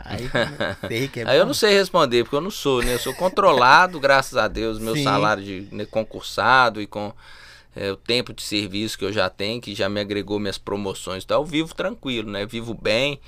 Aí, 0.04 0.30
é 0.90 1.24
Aí 1.26 1.38
eu 1.38 1.46
não 1.46 1.54
sei 1.54 1.74
responder, 1.74 2.24
porque 2.24 2.36
eu 2.36 2.42
não 2.42 2.52
sou, 2.52 2.82
né? 2.82 2.94
Eu 2.94 3.00
sou 3.00 3.14
controlado, 3.14 4.00
graças 4.02 4.38
a 4.38 4.48
Deus, 4.48 4.80
meu 4.80 4.96
Sim. 4.96 5.04
salário 5.04 5.44
de 5.44 5.68
né, 5.72 5.86
concursado 5.86 6.82
e 6.82 6.88
com 6.88 7.14
é, 7.76 7.92
o 7.92 7.96
tempo 7.96 8.34
de 8.34 8.42
serviço 8.42 8.98
que 8.98 9.06
eu 9.06 9.14
já 9.14 9.30
tenho, 9.30 9.62
que 9.62 9.76
já 9.76 9.88
me 9.88 10.00
agregou 10.00 10.40
minhas 10.40 10.58
promoções 10.58 11.24
e 11.24 11.28
tal, 11.28 11.42
eu 11.42 11.46
vivo 11.46 11.76
tranquilo, 11.76 12.30
né? 12.30 12.46
Vivo 12.46 12.74
bem, 12.74 13.20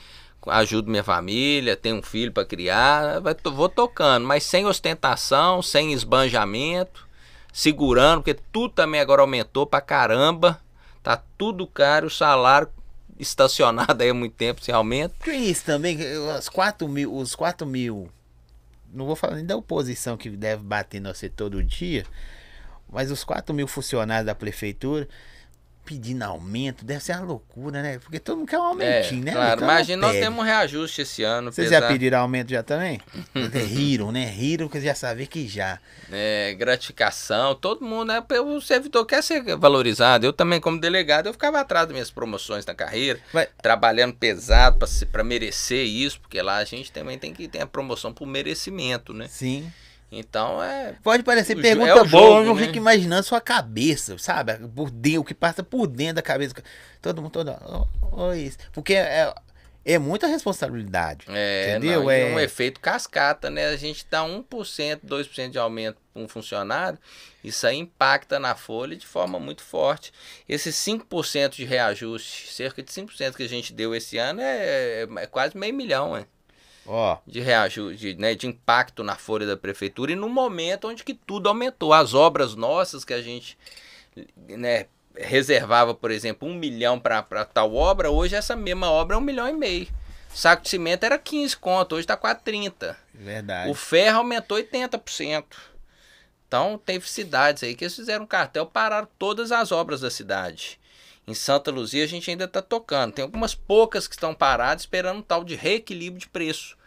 ajudo 0.47 0.89
minha 0.89 1.03
família, 1.03 1.75
tenho 1.75 1.97
um 1.97 2.01
filho 2.01 2.31
para 2.31 2.45
criar, 2.45 3.19
vai, 3.19 3.35
vou 3.43 3.69
tocando, 3.69 4.25
mas 4.25 4.43
sem 4.43 4.65
ostentação, 4.65 5.61
sem 5.61 5.93
esbanjamento, 5.93 7.07
segurando, 7.51 8.21
porque 8.21 8.39
tudo 8.51 8.73
também 8.73 9.01
agora 9.01 9.21
aumentou 9.21 9.65
pra 9.65 9.81
caramba, 9.81 10.59
tá 11.03 11.21
tudo 11.37 11.67
caro, 11.67 12.07
o 12.07 12.11
salário 12.11 12.69
estacionado 13.19 14.01
aí 14.01 14.09
há 14.09 14.13
muito 14.13 14.35
tempo 14.35 14.63
sem 14.63 14.73
aumento. 14.73 15.15
Que 15.23 15.31
isso 15.31 15.65
também, 15.65 15.97
os 16.37 16.47
4 16.49 16.87
mil, 16.87 17.13
os 17.13 17.35
4 17.35 17.67
mil, 17.67 18.09
não 18.91 19.05
vou 19.05 19.15
falar 19.15 19.35
nem 19.35 19.45
da 19.45 19.55
oposição 19.55 20.17
que 20.17 20.29
deve 20.29 20.63
bater 20.63 21.01
no 21.01 21.13
você 21.13 21.29
todo 21.29 21.63
dia, 21.63 22.05
mas 22.89 23.11
os 23.11 23.23
4 23.23 23.53
mil 23.53 23.67
funcionários 23.67 24.25
da 24.25 24.33
prefeitura 24.33 25.07
pedindo 25.89 26.21
aumento, 26.21 26.85
deve 26.85 27.03
ser 27.03 27.13
uma 27.13 27.25
loucura, 27.25 27.81
né? 27.81 27.97
Porque 27.97 28.19
todo 28.19 28.37
mundo 28.37 28.47
quer 28.47 28.59
um 28.59 28.63
aumentinho, 28.63 29.23
é, 29.23 29.25
né? 29.25 29.31
Claro, 29.31 29.53
então 29.55 29.67
imagina, 29.67 30.07
nós 30.07 30.15
temos 30.15 30.39
um 30.39 30.43
reajuste 30.43 31.01
esse 31.01 31.23
ano. 31.23 31.51
Vocês 31.51 31.67
pesar... 31.67 31.81
já 31.81 31.87
pediram 31.87 32.19
aumento 32.19 32.51
já 32.51 32.61
também? 32.61 33.01
riram, 33.67 34.11
né? 34.11 34.23
Riram 34.25 34.67
que 34.67 34.79
já 34.79 34.93
sabia 34.93 35.25
que 35.25 35.47
já. 35.47 35.79
É, 36.11 36.53
gratificação, 36.53 37.55
todo 37.55 37.83
mundo, 37.83 38.09
né? 38.09 38.23
O 38.39 38.61
servidor 38.61 39.03
quer 39.03 39.23
ser 39.23 39.57
valorizado. 39.57 40.27
Eu 40.27 40.31
também, 40.31 40.61
como 40.61 40.79
delegado, 40.79 41.25
eu 41.25 41.33
ficava 41.33 41.59
atrás 41.59 41.87
das 41.87 41.93
minhas 41.93 42.11
promoções 42.11 42.63
na 42.67 42.75
carreira, 42.75 43.19
Vai... 43.33 43.47
trabalhando 43.59 44.13
pesado 44.13 44.85
para 45.11 45.23
merecer 45.23 45.87
isso, 45.87 46.19
porque 46.21 46.39
lá 46.39 46.57
a 46.57 46.65
gente 46.65 46.91
também 46.91 47.17
tem 47.17 47.33
que 47.33 47.47
ter 47.47 47.61
a 47.61 47.65
promoção 47.65 48.13
por 48.13 48.27
merecimento, 48.27 49.11
né? 49.11 49.27
Sim. 49.27 49.71
Então 50.11 50.61
é. 50.63 50.95
Pode 51.03 51.23
parecer 51.23 51.55
o 51.57 51.61
pergunta 51.61 51.91
é 51.91 51.93
boa, 51.95 52.07
jogo, 52.07 52.39
eu 52.39 52.45
não 52.45 52.55
né? 52.55 52.65
fico 52.65 52.77
imaginando 52.77 53.23
sua 53.23 53.39
cabeça, 53.39 54.17
sabe? 54.17 54.57
Por 54.69 54.89
dentro, 54.89 55.21
o 55.21 55.23
que 55.23 55.35
passa 55.35 55.63
por 55.63 55.85
dentro 55.87 56.15
da 56.15 56.21
cabeça. 56.21 56.55
Todo 57.01 57.21
mundo, 57.21 57.31
todo 57.31 57.55
oh, 57.65 57.87
oh, 58.11 58.33
isso. 58.33 58.57
Porque 58.73 58.95
é, 58.95 59.31
é 59.85 59.99
muita 59.99 60.27
responsabilidade. 60.27 61.25
É, 61.29 61.71
Entendeu? 61.71 62.03
não, 62.03 62.11
É- 62.11 62.25
um 62.25 62.39
efeito 62.39 62.79
cascata, 62.79 63.49
né? 63.49 63.67
A 63.67 63.75
gente 63.75 64.05
dá 64.09 64.23
1%, 64.23 64.99
2% 65.05 65.49
de 65.51 65.59
aumento 65.59 65.97
para 66.11 66.21
um 66.21 66.27
funcionário, 66.27 66.97
isso 67.43 67.65
aí 67.65 67.77
impacta 67.77 68.39
na 68.39 68.55
folha 68.55 68.95
de 68.95 69.05
forma 69.05 69.39
muito 69.39 69.63
forte. 69.63 70.11
Esse 70.47 70.71
5% 70.71 71.55
de 71.55 71.65
reajuste, 71.65 72.51
cerca 72.51 72.81
de 72.81 72.91
5% 72.91 73.35
que 73.35 73.43
a 73.43 73.49
gente 73.49 73.73
deu 73.73 73.93
esse 73.95 74.17
ano, 74.17 74.41
é, 74.41 75.07
é 75.17 75.27
quase 75.27 75.55
meio 75.55 75.73
milhão, 75.73 76.15
né? 76.15 76.25
Ó, 76.91 77.19
de 77.27 77.39
reajuste, 77.39 78.15
né, 78.15 78.33
de 78.33 78.47
impacto 78.47 79.03
na 79.03 79.15
folha 79.15 79.45
da 79.45 79.55
prefeitura 79.55 80.11
e 80.11 80.15
no 80.15 80.27
momento 80.27 80.87
onde 80.87 81.03
que 81.03 81.13
tudo 81.13 81.47
aumentou. 81.47 81.93
As 81.93 82.15
obras 82.15 82.55
nossas 82.55 83.05
que 83.05 83.13
a 83.13 83.21
gente 83.21 83.55
né, 84.47 84.87
reservava, 85.15 85.93
por 85.93 86.09
exemplo, 86.09 86.49
um 86.49 86.55
milhão 86.55 86.99
para 86.99 87.45
tal 87.45 87.75
obra, 87.75 88.09
hoje 88.09 88.35
essa 88.35 88.55
mesma 88.55 88.89
obra 88.89 89.15
é 89.15 89.19
um 89.19 89.21
milhão 89.21 89.47
e 89.47 89.53
meio. 89.53 89.87
Saco 90.33 90.63
de 90.63 90.69
cimento 90.69 91.03
era 91.03 91.19
15 91.19 91.57
conto, 91.57 91.93
hoje 91.93 92.05
está 92.05 92.17
quase 92.17 92.39
30. 92.41 92.97
verdade. 93.13 93.69
O 93.69 93.75
ferro 93.75 94.17
aumentou 94.17 94.57
80%. 94.57 95.45
Então, 96.47 96.81
teve 96.83 97.07
cidades 97.07 97.61
aí 97.61 97.75
que 97.75 97.83
eles 97.83 97.95
fizeram 97.95 98.23
um 98.23 98.27
cartel, 98.27 98.65
pararam 98.65 99.07
todas 99.19 99.51
as 99.51 99.71
obras 99.71 100.01
da 100.01 100.09
cidade. 100.09 100.79
Em 101.27 101.35
Santa 101.35 101.69
Luzia 101.69 102.03
a 102.03 102.07
gente 102.07 102.31
ainda 102.31 102.45
está 102.45 102.63
tocando. 102.63 103.13
Tem 103.13 103.21
algumas 103.21 103.53
poucas 103.53 104.07
que 104.07 104.15
estão 104.15 104.33
paradas 104.33 104.81
esperando 104.81 105.19
um 105.19 105.21
tal 105.21 105.43
de 105.43 105.53
reequilíbrio 105.53 106.21
de 106.21 106.27
preço. 106.27 106.78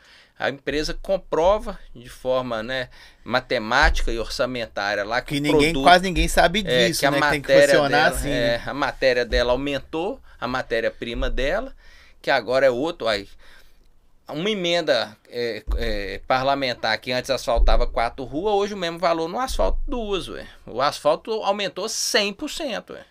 A 0.42 0.50
empresa 0.50 0.92
comprova 1.00 1.78
de 1.94 2.08
forma 2.08 2.62
né, 2.62 2.88
matemática 3.22 4.10
e 4.10 4.18
orçamentária 4.18 5.04
lá 5.04 5.20
que, 5.20 5.34
Que 5.34 5.40
ninguém, 5.40 5.72
produto, 5.72 5.82
quase 5.84 6.02
ninguém 6.04 6.26
sabe 6.26 6.64
é, 6.66 6.88
disso, 6.88 7.00
que 7.00 7.06
a 7.06 7.10
né? 7.12 7.20
Que 7.20 7.30
tem 7.30 7.42
que 7.42 7.48
matéria 7.48 7.74
funcionar 7.74 7.88
dela, 8.04 8.16
assim. 8.16 8.28
é, 8.30 8.58
né? 8.58 8.62
a 8.66 8.74
matéria 8.74 9.24
dela 9.24 9.52
aumentou, 9.52 10.20
a 10.40 10.48
matéria-prima 10.48 11.30
dela, 11.30 11.72
que 12.20 12.30
agora 12.30 12.66
é 12.66 12.70
outro. 12.70 13.06
Aí, 13.06 13.28
uma 14.28 14.50
emenda 14.50 15.16
é, 15.28 15.62
é, 15.76 16.20
parlamentar 16.26 16.98
que 16.98 17.12
antes 17.12 17.30
asfaltava 17.30 17.86
quatro 17.86 18.24
ruas, 18.24 18.54
hoje 18.54 18.74
o 18.74 18.76
mesmo 18.76 18.98
valor 18.98 19.28
no 19.28 19.38
asfalto 19.38 19.78
duas, 19.86 20.28
ué. 20.28 20.46
O 20.66 20.80
asfalto 20.82 21.30
aumentou 21.44 21.86
100%, 21.86 22.90
ué. 22.90 23.04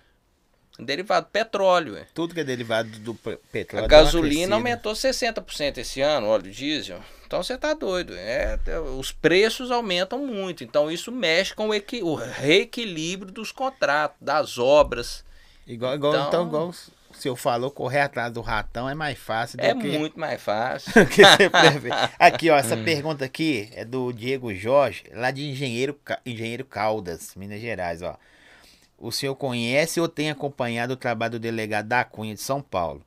Derivado 0.79 1.27
do 1.27 1.29
petróleo, 1.31 1.93
ué. 1.93 2.07
Tudo 2.13 2.33
que 2.33 2.39
é 2.39 2.43
derivado 2.43 2.89
do 2.99 3.13
pe- 3.13 3.39
petróleo. 3.51 3.85
A 3.85 3.87
gasolina 3.87 4.55
aumentou 4.55 4.93
60% 4.93 5.77
esse 5.77 6.01
ano, 6.01 6.27
óleo 6.27 6.51
diesel. 6.51 6.99
Então 7.31 7.41
você 7.41 7.57
tá 7.57 7.73
doido. 7.73 8.13
É, 8.13 8.59
os 8.97 9.13
preços 9.13 9.71
aumentam 9.71 10.19
muito. 10.27 10.65
Então 10.65 10.91
isso 10.91 11.13
mexe 11.13 11.55
com 11.55 11.69
o, 11.69 11.73
equi- 11.73 12.03
o 12.03 12.13
reequilíbrio 12.13 13.31
dos 13.31 13.53
contratos, 13.53 14.17
das 14.19 14.57
obras. 14.57 15.23
Igual, 15.65 15.95
igual, 15.95 16.13
Então- 16.13 16.27
então, 16.27 16.47
igual 16.47 16.67
o 17.09 17.13
senhor 17.15 17.37
falou, 17.37 17.71
correr 17.71 18.01
atrás 18.01 18.33
do 18.33 18.41
ratão 18.41 18.89
é 18.89 18.93
mais 18.93 19.17
fácil 19.17 19.57
do 19.57 19.63
É 19.63 19.73
que, 19.73 19.97
muito 19.97 20.19
mais 20.19 20.41
fácil. 20.43 20.91
que 21.07 21.23
você 21.23 21.49
prevê. 21.49 21.89
Aqui, 22.19 22.49
ó, 22.49 22.55
Hum. 22.55 22.57
essa 22.57 22.75
pergunta 22.75 23.23
aqui 23.23 23.69
é 23.75 23.85
do 23.85 24.11
Diego 24.11 24.53
Jorge, 24.53 25.05
lá 25.13 25.31
de 25.31 25.49
Engenheiro, 25.49 25.97
Engenheiro 26.25 26.65
Caldas, 26.65 27.33
Minas 27.37 27.61
Gerais, 27.61 28.01
ó. 28.01 28.17
O 28.97 29.09
senhor 29.09 29.35
conhece 29.35 30.01
ou 30.01 30.09
tem 30.09 30.29
acompanhado 30.29 30.95
o 30.95 30.97
trabalho 30.97 31.31
do 31.31 31.39
delegado 31.39 31.87
da 31.87 32.03
Cunha 32.03 32.33
de 32.35 32.41
São 32.41 32.61
Paulo? 32.61 33.01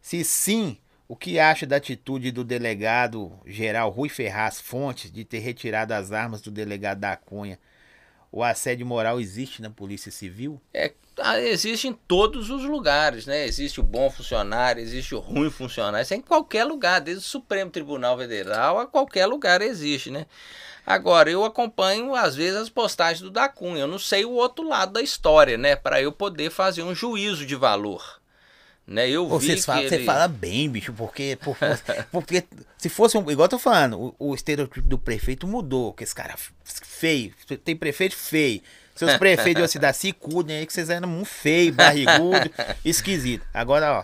Se 0.00 0.24
sim, 0.24 0.78
o 1.06 1.14
que 1.14 1.38
acha 1.38 1.66
da 1.66 1.76
atitude 1.76 2.30
do 2.30 2.42
delegado 2.42 3.32
geral 3.46 3.90
Rui 3.90 4.08
Ferraz 4.08 4.60
Fontes 4.60 5.12
de 5.12 5.24
ter 5.24 5.40
retirado 5.40 5.92
as 5.92 6.12
armas 6.12 6.40
do 6.40 6.50
delegado 6.50 7.00
da 7.00 7.16
Cunha? 7.16 7.58
O 8.32 8.42
assédio 8.42 8.84
moral 8.84 9.20
existe 9.20 9.62
na 9.62 9.70
Polícia 9.70 10.10
Civil? 10.10 10.60
É, 10.72 10.92
ah, 11.18 11.38
existe 11.40 11.86
em 11.86 11.92
todos 11.92 12.50
os 12.50 12.64
lugares, 12.64 13.26
né? 13.26 13.46
Existe 13.46 13.78
o 13.78 13.84
bom 13.84 14.10
funcionário, 14.10 14.82
existe 14.82 15.14
o 15.14 15.20
ruim 15.20 15.50
funcionário. 15.50 16.02
Isso 16.02 16.14
é 16.14 16.16
em 16.16 16.20
qualquer 16.20 16.64
lugar, 16.64 17.00
desde 17.00 17.22
o 17.22 17.28
Supremo 17.28 17.70
Tribunal 17.70 18.18
Federal 18.18 18.80
a 18.80 18.86
qualquer 18.86 19.26
lugar 19.26 19.62
existe, 19.62 20.10
né? 20.10 20.26
Agora, 20.84 21.30
eu 21.30 21.44
acompanho, 21.44 22.14
às 22.14 22.34
vezes, 22.34 22.56
as 22.56 22.68
postagens 22.68 23.20
do 23.20 23.30
Dacunha. 23.30 23.82
Eu 23.82 23.88
não 23.88 23.98
sei 23.98 24.24
o 24.24 24.32
outro 24.32 24.66
lado 24.66 24.94
da 24.94 25.00
história, 25.00 25.56
né? 25.56 25.76
Para 25.76 26.02
eu 26.02 26.10
poder 26.10 26.50
fazer 26.50 26.82
um 26.82 26.94
juízo 26.94 27.46
de 27.46 27.54
valor. 27.54 28.20
Né? 28.86 29.08
Eu 29.08 29.26
Pô, 29.26 29.38
vi 29.38 29.46
Vocês 29.46 29.64
Você 29.64 29.94
ele... 29.94 30.04
fala 30.04 30.28
bem, 30.28 30.68
bicho, 30.68 30.92
porque, 30.92 31.38
por- 31.42 31.56
porque 32.12 32.44
se 32.76 32.88
fosse 32.90 33.16
um. 33.16 33.22
Igual 33.30 33.46
eu 33.46 33.48
tô 33.48 33.58
falando, 33.58 34.14
o, 34.18 34.30
o 34.30 34.34
estereotipo 34.34 34.86
do 34.86 34.98
prefeito 34.98 35.46
mudou, 35.46 35.92
que 35.94 36.04
esse 36.04 36.14
cara 36.14 36.34
feio. 36.64 37.32
Tem 37.64 37.74
prefeito 37.74 38.14
feio. 38.14 38.60
Seus 38.94 39.16
prefeitos 39.16 39.56
de 39.56 39.62
uma 39.62 39.68
cidade 39.68 39.96
se 39.96 40.12
cuidem 40.12 40.58
aí, 40.58 40.66
que 40.66 40.72
vocês 40.72 40.88
eram 40.90 41.08
muito 41.08 41.26
feio, 41.28 41.72
barrigudo, 41.72 42.50
esquisito. 42.84 43.44
Agora, 43.52 44.00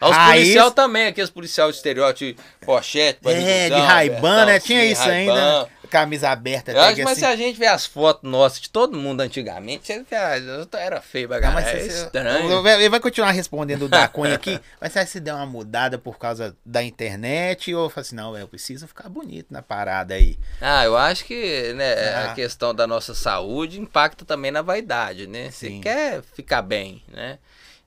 ó. 0.00 0.08
Os 0.08 0.14
Raiz- 0.16 0.42
policial 0.42 0.70
também, 0.72 1.06
aqueles 1.06 1.30
policial 1.30 1.70
de 1.70 1.76
estereótipo, 1.76 2.42
pochete, 2.60 3.20
É, 3.24 3.68
de 3.70 3.76
Raiban, 3.80 4.46
né? 4.46 4.58
Tinha 4.60 4.84
isso 4.84 5.02
ainda. 5.02 5.68
Camisa 5.92 6.30
aberta, 6.30 6.72
Eu 6.72 6.80
acho, 6.80 7.02
mas 7.02 7.12
assim. 7.12 7.20
se 7.20 7.26
a 7.26 7.36
gente 7.36 7.58
vê 7.58 7.66
as 7.66 7.84
fotos 7.84 8.28
nossas 8.28 8.62
de 8.62 8.70
todo 8.70 8.96
mundo 8.96 9.20
antigamente, 9.20 9.86
você 9.86 10.02
vê, 10.02 10.16
ah, 10.16 10.38
eu 10.38 10.66
era 10.78 11.02
feio 11.02 11.28
pra 11.28 11.38
caralho, 11.38 11.66
é 11.66 11.86
estranho. 11.86 12.66
Ele 12.66 12.88
vai 12.88 12.98
continuar 12.98 13.30
respondendo 13.32 13.82
o 13.82 13.88
da 13.90 14.08
Cunha 14.08 14.34
aqui, 14.34 14.58
mas 14.80 14.92
será 14.94 15.04
que 15.04 15.10
se 15.10 15.20
der 15.20 15.34
uma 15.34 15.44
mudada 15.44 15.98
por 15.98 16.18
causa 16.18 16.56
da 16.64 16.82
internet? 16.82 17.74
Ou 17.74 17.90
fala 17.90 18.00
assim, 18.00 18.16
não, 18.16 18.34
eu 18.38 18.48
preciso 18.48 18.88
ficar 18.88 19.10
bonito 19.10 19.48
na 19.50 19.60
parada 19.60 20.14
aí. 20.14 20.38
Ah, 20.62 20.82
eu 20.84 20.96
acho 20.96 21.26
que 21.26 21.74
né, 21.74 21.92
Ah. 22.14 22.30
a 22.30 22.34
questão 22.34 22.74
da 22.74 22.86
nossa 22.86 23.14
saúde 23.14 23.78
impacta 23.78 24.24
também 24.24 24.50
na 24.50 24.62
vaidade, 24.62 25.26
né? 25.26 25.50
Você 25.50 25.78
quer 25.80 26.22
ficar 26.34 26.62
bem, 26.62 27.02
né? 27.12 27.38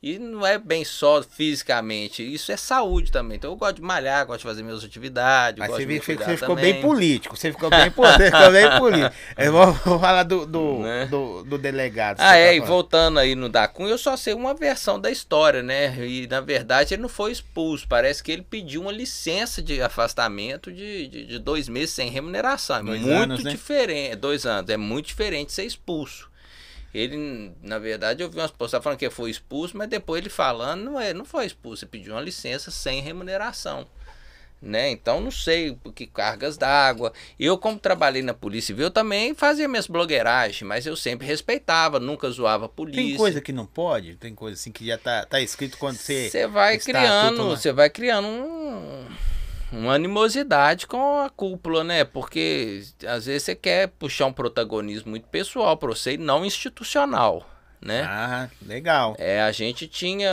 E 0.05 0.19
não 0.19 0.45
é 0.45 0.59
bem 0.59 0.85
só 0.85 1.23
fisicamente, 1.23 2.21
isso 2.21 2.51
é 2.51 2.57
saúde 2.57 3.11
também. 3.11 3.37
Então 3.37 3.49
eu 3.49 3.55
gosto 3.55 3.77
de 3.77 3.81
malhar, 3.81 4.23
gosto 4.27 4.41
de 4.41 4.45
fazer 4.45 4.61
minhas 4.61 4.83
atividades, 4.83 5.57
Mas 5.57 5.71
você, 5.71 5.83
de 5.83 5.97
você 5.99 6.37
ficou 6.37 6.55
também. 6.55 6.73
bem 6.73 6.81
político. 6.83 7.35
Você 7.35 7.51
ficou 7.51 7.71
bem, 7.71 7.89
você 7.89 8.25
ficou 8.25 8.51
bem 8.51 8.77
político. 8.77 9.15
Eu 9.35 9.51
vou, 9.51 9.73
vou 9.73 9.99
falar 9.99 10.21
do, 10.21 10.45
do, 10.45 10.79
Né? 10.81 11.07
do, 11.07 11.43
do 11.45 11.57
delegado. 11.57 12.19
Ah, 12.19 12.35
é, 12.35 12.49
tá 12.49 12.53
e 12.53 12.59
voltando 12.59 13.17
aí 13.17 13.33
no 13.33 13.49
Dacun, 13.49 13.87
eu 13.87 13.97
só 13.97 14.15
sei 14.15 14.35
uma 14.35 14.53
versão 14.53 14.99
da 14.99 15.09
história, 15.09 15.63
né? 15.63 15.95
E 16.05 16.27
na 16.27 16.39
verdade 16.39 16.93
ele 16.93 17.01
não 17.01 17.09
foi 17.09 17.31
expulso, 17.31 17.87
parece 17.87 18.21
que 18.21 18.31
ele 18.31 18.43
pediu 18.43 18.81
uma 18.81 18.91
licença 18.91 19.59
de 19.59 19.81
afastamento 19.81 20.71
de, 20.71 21.07
de, 21.07 21.25
de 21.25 21.39
dois 21.39 21.67
meses 21.67 21.89
sem 21.95 22.11
remuneração. 22.11 22.77
É 22.77 22.83
Dois 22.83 23.01
muito 23.01 23.13
anos, 23.23 23.43
né? 23.43 23.49
diferente, 23.49 24.15
dois 24.17 24.45
anos, 24.45 24.69
é 24.69 24.77
muito 24.77 25.07
diferente 25.07 25.51
ser 25.51 25.65
expulso. 25.65 26.29
Ele, 26.95 27.51
na 27.61 27.77
verdade, 27.77 28.23
eu 28.23 28.29
vi 28.29 28.37
umas 28.37 28.51
postagens 28.51 28.81
falando 28.81 28.97
que 28.97 29.09
foi 29.09 29.29
expulso, 29.29 29.75
mas 29.75 29.89
depois 29.89 30.21
ele 30.21 30.29
falando, 30.29 30.85
não, 30.85 30.97
é, 30.97 31.13
não 31.13 31.25
foi 31.25 31.45
expulso, 31.45 31.83
ele 31.83 31.91
pediu 31.91 32.13
uma 32.13 32.21
licença 32.21 32.71
sem 32.71 33.01
remuneração. 33.01 33.85
Né? 34.61 34.91
Então 34.91 35.19
não 35.19 35.29
sei 35.29 35.77
porque 35.83 36.07
cargas 36.07 36.57
d'água. 36.57 37.11
Eu, 37.37 37.57
como 37.57 37.77
trabalhei 37.77 38.21
na 38.21 38.33
Polícia 38.33 38.67
Civil, 38.67 38.89
também 38.89 39.35
fazia 39.35 39.67
minhas 39.67 39.87
blogueiragens, 39.87 40.61
mas 40.61 40.85
eu 40.85 40.95
sempre 40.95 41.27
respeitava, 41.27 41.99
nunca 41.99 42.29
zoava 42.29 42.65
a 42.65 42.69
polícia. 42.69 43.03
Tem 43.03 43.17
coisa 43.17 43.41
que 43.41 43.51
não 43.51 43.65
pode? 43.65 44.15
Tem 44.15 44.33
coisa 44.33 44.57
assim 44.57 44.71
que 44.71 44.87
já 44.87 44.97
tá, 44.97 45.25
tá 45.25 45.41
escrito 45.41 45.77
quando 45.77 45.97
você. 45.97 46.29
Você 46.29 46.47
vai 46.47 46.79
criando, 46.79 47.43
né? 47.43 47.55
você 47.57 47.73
vai 47.73 47.89
criando 47.89 48.25
um, 48.29 49.05
uma 49.75 49.93
animosidade 49.93 50.87
com 50.87 51.19
a 51.19 51.29
cúpula, 51.29 51.83
né? 51.83 52.03
Porque 52.03 52.83
às 53.07 53.25
vezes 53.25 53.43
você 53.43 53.55
quer 53.55 53.89
puxar 53.89 54.27
um 54.27 54.33
protagonismo 54.33 55.09
muito 55.09 55.27
pessoal 55.27 55.75
para 55.75 55.89
você 55.89 56.13
e 56.13 56.17
não 56.17 56.45
institucional, 56.45 57.45
né? 57.81 58.03
Ah, 58.03 58.49
legal. 58.65 59.15
É, 59.19 59.41
a 59.41 59.51
gente 59.51 59.85
tinha 59.87 60.31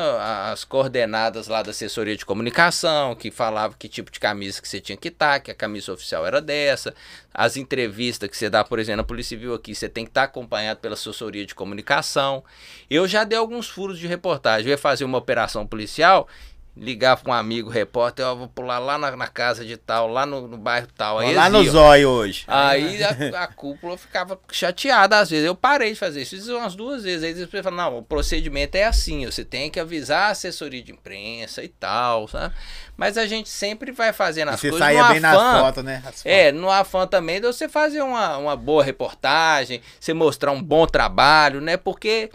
as 0.51 0.64
coordenadas 0.64 1.49
lá 1.49 1.61
da 1.62 1.70
assessoria 1.70 2.16
de 2.16 2.24
comunicação, 2.24 3.16
que 3.16 3.30
falava 3.30 3.74
que 3.76 3.88
tipo 3.88 4.12
de 4.12 4.20
camisa 4.20 4.62
que 4.62 4.68
você 4.68 4.80
tinha 4.80 4.97
que 4.97 5.09
estar, 5.09 5.40
que 5.40 5.51
a 5.51 5.55
camisa 5.55 5.93
oficial 5.93 6.24
era 6.24 6.40
dessa. 6.40 6.95
As 7.34 7.57
entrevistas 7.57 8.30
que 8.30 8.36
você 8.36 8.49
dá, 8.49 8.62
por 8.62 8.78
exemplo, 8.78 8.99
na 8.99 9.05
Polícia 9.05 9.36
Civil 9.36 9.55
aqui, 9.55 9.74
você 9.74 9.88
tem 9.88 10.05
que 10.05 10.11
estar 10.11 10.24
acompanhado 10.24 10.80
pela 10.80 10.95
assessoria 10.95 11.45
de 11.45 11.55
comunicação. 11.55 12.45
Eu 12.88 13.09
já 13.09 13.24
dei 13.24 13.38
alguns 13.38 13.68
furos 13.68 13.99
de 13.99 14.07
reportagem. 14.07 14.66
Eu 14.66 14.70
ia 14.70 14.78
fazer 14.78 15.05
uma 15.05 15.18
operação 15.18 15.66
policial, 15.66 16.28
ligava 16.75 17.23
com 17.23 17.31
um 17.31 17.35
amigo 17.35 17.68
repórter, 17.68 18.25
eu 18.25 18.37
vou 18.37 18.49
pular 18.49 18.79
lá 18.79 18.97
na, 18.97 19.14
na 19.14 19.27
casa 19.27 19.64
de 19.64 19.77
tal, 19.77 20.09
lá 20.09 20.25
no, 20.25 20.49
no 20.49 20.57
bairro 20.57 20.89
tal. 20.97 21.18
Aí 21.18 21.35
lá 21.35 21.51
no 21.51 21.62
zóio 21.64 22.09
hoje. 22.09 22.45
Aí 22.49 23.03
a, 23.05 23.43
a 23.43 23.47
cúpula 23.47 23.99
ficava 23.99 24.41
chateada 24.51 25.18
às 25.18 25.29
vezes. 25.29 25.45
Eu 25.45 25.55
parei 25.55 25.93
de 25.93 25.99
fazer 25.99 26.23
isso, 26.23 26.35
fiz 26.35 26.49
umas 26.49 26.75
duas 26.75 27.03
vezes. 27.03 27.23
Aí 27.25 27.31
eles 27.31 27.51
falaram, 27.51 27.77
não, 27.77 27.99
o 27.99 28.03
procedimento 28.03 28.77
é 28.77 28.85
assim, 28.85 29.27
você 29.27 29.45
tem 29.45 29.70
que 29.70 29.79
avisar 29.79 30.29
a 30.29 30.31
assessoria 30.31 30.83
de 30.83 30.93
imprensa 30.93 31.62
e 31.62 31.68
tal, 31.68 32.27
sabe? 32.27 32.55
Mas 32.97 33.18
a 33.18 33.27
gente 33.27 33.49
sempre 33.49 33.93
vai 33.93 34.12
fazendo 34.12 34.51
E 34.51 34.55
as 34.55 34.61
você 34.61 34.70
coisas 34.70 34.87
saía 34.87 35.03
no 35.03 35.09
bem 35.11 35.20
nas 35.20 35.37
afã. 35.37 35.61
fotos, 35.61 35.85
né? 35.85 35.97
As 35.97 36.03
fotos. 36.05 36.23
É, 36.27 36.53
no 36.53 36.70
afã 36.70 37.07
também 37.07 37.41
de 37.41 37.47
você 37.47 37.68
fazer 37.68 38.01
uma, 38.01 38.39
uma 38.39 38.57
boa 38.57 38.83
reportagem, 38.83 39.83
você 40.01 40.14
mostrar 40.14 40.53
um 40.53 40.62
bom 40.62 40.87
trabalho, 40.87 41.61
né? 41.61 41.77
Porque 41.77 42.31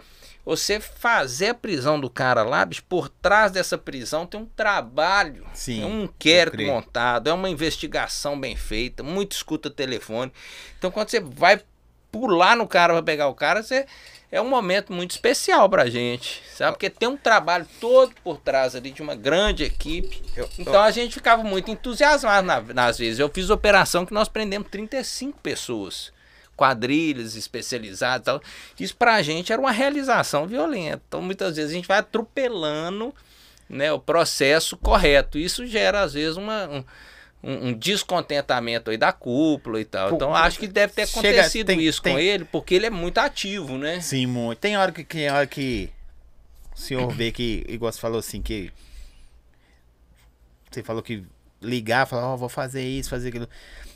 você 0.48 0.80
fazer 0.80 1.48
a 1.48 1.54
prisão 1.54 2.00
do 2.00 2.08
cara 2.08 2.42
lá, 2.42 2.64
bicho, 2.64 2.82
por 2.88 3.10
trás 3.10 3.52
dessa 3.52 3.76
prisão 3.76 4.24
tem 4.24 4.40
um 4.40 4.46
trabalho, 4.46 5.46
Sim, 5.52 5.84
um 5.84 6.04
inquérito 6.04 6.62
montado, 6.62 7.28
é 7.28 7.32
uma 7.34 7.50
investigação 7.50 8.40
bem 8.40 8.56
feita, 8.56 9.02
muito 9.02 9.32
escuta 9.32 9.68
telefone. 9.68 10.32
Então 10.78 10.90
quando 10.90 11.10
você 11.10 11.20
vai 11.20 11.60
pular 12.10 12.56
no 12.56 12.66
cara 12.66 12.94
para 12.94 13.02
pegar 13.02 13.28
o 13.28 13.34
cara, 13.34 13.62
você 13.62 13.84
é 14.32 14.40
um 14.40 14.48
momento 14.48 14.90
muito 14.90 15.10
especial 15.10 15.68
pra 15.68 15.90
gente, 15.90 16.42
sabe? 16.54 16.72
Porque 16.72 16.88
tem 16.88 17.10
um 17.10 17.16
trabalho 17.18 17.66
todo 17.78 18.14
por 18.24 18.38
trás 18.38 18.74
ali 18.74 18.90
de 18.90 19.02
uma 19.02 19.14
grande 19.14 19.64
equipe. 19.64 20.22
Então 20.58 20.80
a 20.80 20.90
gente 20.90 21.12
ficava 21.12 21.44
muito 21.44 21.70
entusiasmado 21.70 22.46
na, 22.46 22.58
nas 22.62 22.96
vezes. 22.96 23.18
Eu 23.18 23.28
fiz 23.28 23.50
operação 23.50 24.06
que 24.06 24.14
nós 24.14 24.28
prendemos 24.30 24.68
35 24.70 25.40
pessoas 25.42 26.10
quadrilhas 26.58 27.36
especializadas 27.36 28.24
tal. 28.24 28.42
Isso 28.78 28.96
pra 28.96 29.22
gente 29.22 29.52
era 29.52 29.62
uma 29.62 29.70
realização 29.70 30.46
violenta. 30.46 31.00
Então 31.06 31.22
muitas 31.22 31.56
vezes 31.56 31.70
a 31.70 31.74
gente 31.74 31.86
vai 31.86 31.98
atropelando 31.98 33.14
né, 33.68 33.92
o 33.92 34.00
processo 34.00 34.76
correto. 34.76 35.38
Isso 35.38 35.64
gera 35.64 36.02
às 36.02 36.14
vezes 36.14 36.36
uma, 36.36 36.66
um, 36.68 37.68
um, 37.68 37.72
descontentamento 37.72 38.90
aí 38.90 38.96
da 38.96 39.12
cúpula 39.12 39.80
e 39.80 39.84
tal. 39.84 40.12
Então 40.12 40.34
acho 40.34 40.58
que 40.58 40.66
deve 40.66 40.92
ter 40.92 41.02
acontecido 41.02 41.68
Chega, 41.68 41.78
tem, 41.78 41.80
isso 41.80 42.02
tem... 42.02 42.14
com 42.14 42.18
ele, 42.18 42.44
porque 42.44 42.74
ele 42.74 42.86
é 42.86 42.90
muito 42.90 43.18
ativo, 43.18 43.78
né? 43.78 44.00
Sim, 44.00 44.26
muito. 44.26 44.58
Tem 44.58 44.76
hora 44.76 44.90
que, 44.90 45.04
tem 45.04 45.30
hora 45.30 45.46
que 45.46 45.90
o 46.74 46.78
senhor 46.78 47.08
vê 47.14 47.30
que, 47.30 47.64
igual 47.68 47.92
você 47.92 48.00
falou 48.00 48.18
assim, 48.18 48.42
que 48.42 48.72
você 50.68 50.82
falou 50.82 51.02
que 51.02 51.22
ligar, 51.62 52.06
falar, 52.06 52.30
ó, 52.30 52.34
oh, 52.34 52.36
vou 52.36 52.48
fazer 52.48 52.82
isso, 52.82 53.08
fazer 53.08 53.28
aquilo. 53.28 53.48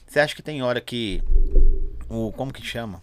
Você 0.07 0.21
acha 0.21 0.35
que 0.35 0.43
tem 0.43 0.63
hora 0.63 0.81
que 0.81 1.23
o 2.13 2.33
como 2.33 2.53
que 2.53 2.65
chama? 2.65 3.03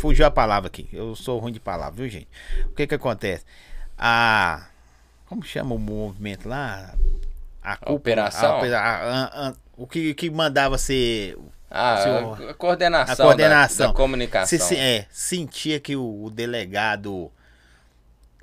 Fugiu 0.00 0.24
a 0.24 0.30
palavra 0.30 0.68
aqui. 0.68 0.88
Eu 0.92 1.14
sou 1.14 1.38
ruim 1.38 1.52
de 1.52 1.60
palavra, 1.60 1.96
viu, 1.96 2.08
gente? 2.08 2.28
O 2.66 2.74
que 2.74 2.86
que 2.86 2.94
acontece? 2.94 3.44
A 3.98 4.66
como 5.26 5.42
chama 5.42 5.74
o 5.74 5.78
movimento 5.78 6.46
lá? 6.46 6.94
A, 7.62 7.78
a 7.80 7.92
operação. 7.92 8.60
A, 8.60 9.48
a, 9.48 9.54
o 9.76 9.86
que, 9.86 10.12
que 10.12 10.28
mandava 10.30 10.76
ser 10.76 11.38
ah, 11.70 11.94
a 12.50 12.54
coordenação, 12.54 13.14
a 13.14 13.16
coordenação. 13.16 13.86
Da, 13.86 13.92
da 13.92 13.96
comunicação. 13.96 14.58
Se, 14.58 14.76
é, 14.76 15.06
sentia 15.10 15.80
que 15.80 15.96
o, 15.96 16.24
o, 16.24 16.30
delegado 16.30 17.32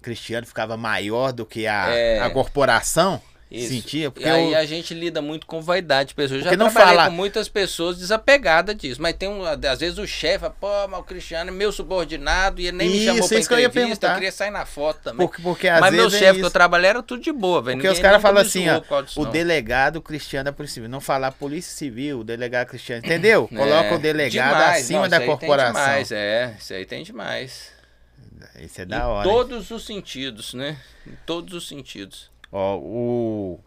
Cristiano 0.02 0.48
ficava 0.48 0.76
maior 0.76 1.32
do 1.32 1.46
que 1.46 1.68
a, 1.68 1.90
é. 1.90 2.20
a 2.20 2.32
corporação. 2.32 3.22
Isso. 3.52 3.74
Sentia, 3.74 4.12
porque 4.12 4.28
e 4.28 4.32
aí 4.32 4.54
eu... 4.54 4.60
a 4.60 4.64
gente 4.64 4.94
lida 4.94 5.24
muito 5.24 5.48
com 5.48 5.60
vaidade 5.60 6.10
de 6.10 6.16
pessoas. 6.16 6.46
Eu 6.46 6.52
já 6.52 6.56
não 6.56 6.70
trabalhei 6.70 6.98
fala... 6.98 7.10
com 7.10 7.16
muitas 7.16 7.50
pessoas 7.50 7.98
desapegadas 7.98 8.78
disso. 8.78 9.02
Mas 9.02 9.16
tem 9.16 9.28
um, 9.28 9.44
às 9.44 9.80
vezes 9.80 9.98
o 9.98 10.06
chefe, 10.06 10.46
pô, 10.60 10.88
mas 10.88 11.00
o 11.00 11.04
Cristiano 11.04 11.50
é 11.50 11.54
meu 11.54 11.72
subordinado 11.72 12.62
e 12.62 12.68
ele 12.68 12.78
nem 12.78 12.88
isso, 12.88 12.98
me 12.98 13.06
chamou 13.06 13.28
pra 13.28 13.40
isso 13.40 13.54
entrevista. 13.54 14.06
Eu, 14.06 14.10
eu, 14.12 14.16
queria 14.16 14.32
sair 14.32 14.52
na 14.52 14.68
foto 14.68 15.00
também. 15.04 15.26
Porque, 15.26 15.42
porque 15.42 15.68
às 15.68 15.80
mas 15.80 15.92
vezes 15.92 16.12
meu 16.12 16.20
chefe 16.20 16.38
é 16.38 16.42
que 16.42 16.46
eu 16.46 16.52
trabalhei 16.52 16.92
era 16.92 17.02
tudo 17.02 17.24
de 17.24 17.32
boa, 17.32 17.60
velho. 17.60 17.78
Porque 17.78 17.90
os 17.90 17.98
caras 17.98 18.22
falam 18.22 18.44
assim, 18.44 18.66
ó, 18.70 18.82
o 19.16 19.26
delegado 19.26 20.00
Cristiano 20.00 20.46
da 20.46 20.54
Polícia 20.54 20.76
Civil. 20.76 20.90
Não 20.90 21.02
falar 21.02 21.32
Polícia 21.32 21.76
Civil, 21.76 22.20
o 22.20 22.24
delegado 22.24 22.68
Cristiano. 22.68 23.04
Entendeu? 23.04 23.50
É, 23.52 23.56
Coloca 23.58 23.96
o 23.96 24.00
delegado 24.00 24.58
demais. 24.58 24.84
acima 24.84 25.02
não, 25.02 25.10
da 25.10 25.26
corporação. 25.26 25.74
Tem 25.74 25.84
demais, 25.84 26.12
é. 26.12 26.56
Isso 26.60 26.74
aí 26.74 26.86
tem 26.86 27.04
demais. 27.04 27.72
Isso 28.60 28.82
é 28.82 28.86
da 28.86 29.08
hora. 29.08 29.28
Em 29.28 29.32
todos 29.32 29.72
os 29.72 29.86
sentidos, 29.86 30.54
né? 30.54 30.78
Em 31.08 31.18
todos 31.26 31.54
os 31.56 31.68
sentidos. 31.68 32.30
Ó, 32.52 32.78
o 32.78 33.60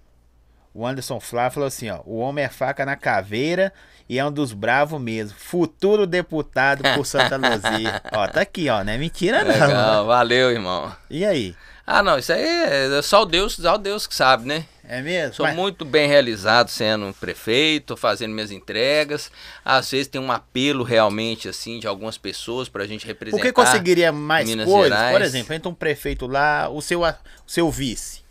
o 0.74 0.86
Anderson 0.86 1.20
Flá 1.20 1.50
falou 1.50 1.66
assim, 1.66 1.90
ó, 1.90 2.00
o 2.06 2.16
homem 2.18 2.44
é 2.44 2.48
faca 2.48 2.86
na 2.86 2.96
caveira 2.96 3.72
e 4.08 4.18
é 4.18 4.24
um 4.24 4.32
dos 4.32 4.52
bravos 4.52 5.00
mesmo. 5.00 5.36
Futuro 5.38 6.06
deputado 6.06 6.82
por 6.94 7.04
Santa 7.04 7.36
Luzia. 7.36 8.00
ó, 8.12 8.26
tá 8.26 8.40
aqui, 8.40 8.70
ó, 8.70 8.82
não 8.82 8.92
é 8.92 8.98
mentira 8.98 9.44
não. 9.44 9.52
Legal, 9.52 10.06
valeu, 10.06 10.50
irmão. 10.50 10.94
E 11.10 11.26
aí? 11.26 11.54
Ah, 11.86 12.02
não, 12.02 12.18
isso 12.18 12.32
aí 12.32 12.42
é 12.42 13.02
só 13.02 13.22
o 13.22 13.26
Deus, 13.26 13.56
só 13.56 13.74
o 13.74 13.78
Deus 13.78 14.06
que 14.06 14.14
sabe, 14.14 14.46
né? 14.46 14.64
É 14.88 15.02
mesmo? 15.02 15.34
Sou 15.34 15.46
Mas... 15.46 15.54
muito 15.54 15.84
bem 15.84 16.08
realizado 16.08 16.68
sendo 16.68 17.12
prefeito, 17.14 17.96
fazendo 17.96 18.32
minhas 18.32 18.50
entregas. 18.50 19.30
Às 19.64 19.90
vezes 19.90 20.06
tem 20.06 20.20
um 20.20 20.32
apelo 20.32 20.84
realmente, 20.84 21.48
assim, 21.48 21.78
de 21.78 21.86
algumas 21.86 22.16
pessoas 22.16 22.68
pra 22.68 22.86
gente 22.86 23.06
representar. 23.06 23.42
Por 23.42 23.46
que 23.46 23.52
conseguiria 23.52 24.12
mais 24.12 24.48
Minas 24.48 24.66
coisas? 24.66 24.96
Gerais. 24.96 25.12
Por 25.12 25.22
exemplo, 25.22 25.54
entra 25.54 25.68
um 25.68 25.74
prefeito 25.74 26.26
lá, 26.26 26.68
o 26.68 26.80
seu, 26.80 27.02
o 27.02 27.14
seu 27.46 27.70
vice. 27.70 28.21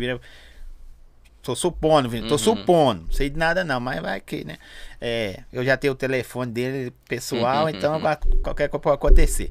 Vira 0.00 0.20
Tô 1.42 1.54
supondo, 1.54 2.08
Vitor. 2.08 2.28
Tô 2.28 2.34
uhum. 2.34 2.38
supondo. 2.38 3.02
Não 3.04 3.12
sei 3.12 3.30
de 3.30 3.38
nada 3.38 3.64
não, 3.64 3.80
mas 3.80 4.00
vai 4.00 4.20
que, 4.20 4.44
né? 4.44 4.58
É, 5.00 5.42
eu 5.52 5.64
já 5.64 5.76
tenho 5.76 5.94
o 5.94 5.96
telefone 5.96 6.52
dele 6.52 6.92
pessoal, 7.08 7.64
uhum, 7.64 7.70
então 7.70 7.94
uhum. 7.94 8.40
qualquer 8.42 8.68
coisa 8.68 8.82
pode 8.82 8.94
acontecer. 8.96 9.50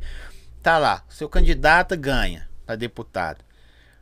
Tá 0.62 0.78
lá, 0.78 1.04
seu 1.10 1.28
candidato 1.28 1.98
ganha 1.98 2.48
para 2.66 2.76
deputado. 2.76 3.44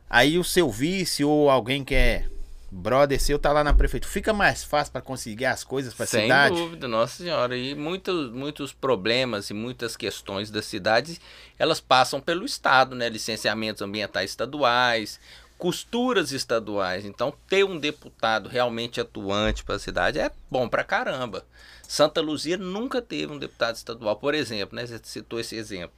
Aí 0.08 0.38
o 0.38 0.44
seu 0.44 0.70
vice 0.70 1.24
ou 1.24 1.48
alguém 1.48 1.82
que 1.82 1.94
é 1.94 2.24
brother 2.70 3.18
seu 3.18 3.38
tá 3.38 3.52
lá 3.52 3.64
na 3.64 3.72
prefeitura. 3.72 4.12
Fica 4.12 4.32
mais 4.32 4.62
fácil 4.62 4.92
para 4.92 5.00
conseguir 5.00 5.46
as 5.46 5.64
coisas 5.64 5.94
para 5.94 6.04
cidade? 6.04 6.54
Sem 6.54 6.64
dúvida, 6.64 6.86
nossa 6.86 7.22
senhora. 7.22 7.56
E 7.56 7.74
muitos, 7.74 8.30
muitos 8.30 8.72
problemas 8.72 9.48
e 9.48 9.54
muitas 9.54 9.96
questões 9.96 10.50
das 10.50 10.66
cidades, 10.66 11.18
elas 11.58 11.80
passam 11.80 12.20
pelo 12.20 12.44
Estado, 12.44 12.94
né? 12.94 13.08
Licenciamentos 13.08 13.80
ambientais 13.80 14.30
estaduais, 14.30 15.18
costuras 15.58 16.30
estaduais. 16.32 17.04
Então, 17.04 17.34
ter 17.48 17.64
um 17.64 17.78
deputado 17.78 18.48
realmente 18.48 19.00
atuante 19.00 19.64
para 19.64 19.74
a 19.74 19.80
cidade 19.80 20.18
é 20.18 20.30
bom 20.50 20.68
para 20.68 20.84
caramba. 20.84 21.44
Santa 21.86 22.20
Luzia 22.20 22.56
nunca 22.56 23.02
teve 23.02 23.32
um 23.32 23.38
deputado 23.38 23.74
estadual, 23.74 24.16
por 24.16 24.34
exemplo, 24.34 24.76
né? 24.76 24.86
Você 24.86 25.00
citou 25.02 25.40
esse 25.40 25.56
exemplo. 25.56 25.96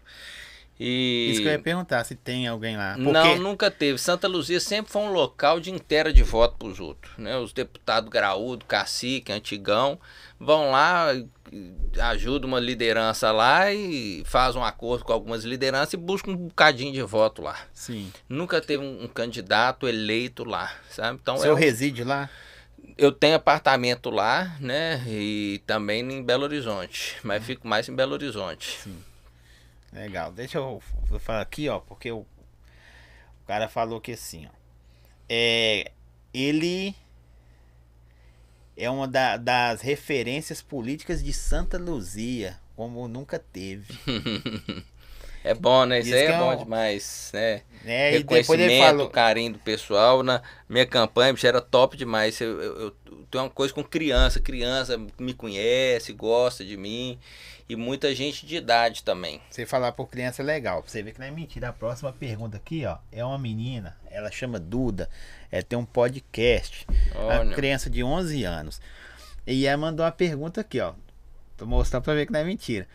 E... 0.82 1.28
Isso 1.30 1.42
que 1.42 1.48
eu 1.48 1.52
ia 1.52 1.58
perguntar, 1.58 2.02
se 2.04 2.14
tem 2.14 2.48
alguém 2.48 2.74
lá. 2.74 2.94
Porque... 2.94 3.12
Não, 3.12 3.36
nunca 3.36 3.70
teve. 3.70 3.98
Santa 3.98 4.26
Luzia 4.26 4.58
sempre 4.58 4.90
foi 4.90 5.02
um 5.02 5.12
local 5.12 5.60
de 5.60 5.70
inteira 5.70 6.10
de 6.10 6.22
voto 6.22 6.56
para 6.56 6.68
os 6.68 6.80
outros. 6.80 7.12
Né? 7.18 7.36
Os 7.36 7.52
deputados 7.52 8.08
graúdo, 8.08 8.64
cacique, 8.64 9.30
antigão, 9.30 10.00
vão 10.38 10.70
lá, 10.70 11.08
ajudam 11.98 12.48
uma 12.48 12.58
liderança 12.58 13.30
lá 13.30 13.70
e 13.70 14.22
faz 14.24 14.56
um 14.56 14.64
acordo 14.64 15.04
com 15.04 15.12
algumas 15.12 15.44
lideranças 15.44 15.92
e 15.92 15.98
buscam 15.98 16.30
um 16.30 16.36
bocadinho 16.36 16.94
de 16.94 17.02
voto 17.02 17.42
lá. 17.42 17.58
Sim. 17.74 18.10
Nunca 18.26 18.58
teve 18.58 18.82
um, 18.82 19.04
um 19.04 19.08
candidato 19.08 19.86
eleito 19.86 20.44
lá, 20.44 20.72
sabe? 20.88 21.18
Então, 21.20 21.34
o 21.34 21.38
senhor 21.38 21.58
é 21.58 21.60
reside 21.60 22.04
lá? 22.04 22.30
Eu 22.96 23.12
tenho 23.12 23.36
apartamento 23.36 24.08
lá, 24.08 24.56
né? 24.58 25.04
E 25.06 25.60
também 25.66 26.00
em 26.00 26.22
Belo 26.22 26.44
Horizonte. 26.44 27.16
Mas 27.22 27.44
fico 27.44 27.68
mais 27.68 27.86
em 27.86 27.94
Belo 27.94 28.14
Horizonte. 28.14 28.78
Sim. 28.82 29.09
Legal. 29.92 30.30
Deixa 30.32 30.58
eu, 30.58 30.82
eu 31.10 31.18
falar 31.18 31.40
aqui, 31.40 31.68
ó, 31.68 31.80
porque 31.80 32.10
o, 32.12 32.18
o 32.18 33.46
cara 33.46 33.68
falou 33.68 34.00
que 34.00 34.12
assim, 34.12 34.46
ó. 34.46 34.60
É, 35.28 35.92
ele 36.32 36.94
é 38.76 38.88
uma 38.90 39.06
da, 39.06 39.36
das 39.36 39.80
referências 39.80 40.62
políticas 40.62 41.22
de 41.22 41.32
Santa 41.32 41.78
Luzia, 41.78 42.58
como 42.76 43.06
nunca 43.08 43.38
teve. 43.38 43.94
é 45.44 45.54
bom, 45.54 45.84
né? 45.84 46.00
Isso 46.00 46.14
aí 46.14 46.22
é, 46.22 46.32
é 46.32 46.38
bom 46.38 46.52
um... 46.52 46.56
demais, 46.56 47.30
né? 47.34 47.62
É, 47.84 48.10
Reconhecimento, 48.10 48.84
falou... 48.84 49.10
carinho 49.10 49.52
do 49.54 49.58
pessoal. 49.58 50.22
Na 50.22 50.42
minha 50.68 50.86
campanha, 50.86 51.32
bicho, 51.32 51.46
era 51.46 51.60
top 51.60 51.96
demais. 51.96 52.40
Eu, 52.40 52.60
eu, 52.60 52.80
eu 52.80 52.90
tenho 53.30 53.44
uma 53.44 53.50
coisa 53.50 53.74
com 53.74 53.82
criança, 53.84 54.40
criança 54.40 54.96
me 55.18 55.34
conhece, 55.34 56.12
gosta 56.12 56.64
de 56.64 56.76
mim 56.76 57.18
e 57.70 57.76
muita 57.76 58.12
gente 58.12 58.44
de 58.44 58.56
idade 58.56 59.04
também. 59.04 59.40
Você 59.48 59.64
falar 59.64 59.92
por 59.92 60.08
criança 60.08 60.42
é 60.42 60.44
legal. 60.44 60.82
Você 60.84 61.04
vê 61.04 61.12
que 61.12 61.20
não 61.20 61.26
é 61.28 61.30
mentira. 61.30 61.68
A 61.68 61.72
próxima 61.72 62.12
pergunta 62.12 62.56
aqui, 62.56 62.84
ó, 62.84 62.98
é 63.12 63.24
uma 63.24 63.38
menina. 63.38 63.96
Ela 64.10 64.28
chama 64.28 64.58
Duda. 64.58 65.08
Ela 65.52 65.62
tem 65.62 65.78
um 65.78 65.84
podcast. 65.84 66.84
Olha. 67.14 67.42
Uma 67.42 67.54
criança 67.54 67.88
de 67.88 68.02
11 68.02 68.42
anos. 68.42 68.80
E 69.46 69.66
ela 69.66 69.76
mandou 69.76 70.04
uma 70.04 70.10
pergunta 70.10 70.62
aqui, 70.62 70.80
ó. 70.80 70.94
Tô 71.56 71.64
mostrando 71.64 72.02
pra 72.02 72.14
ver 72.14 72.26
que 72.26 72.32
não 72.32 72.40
é 72.40 72.44
mentira. 72.44 72.88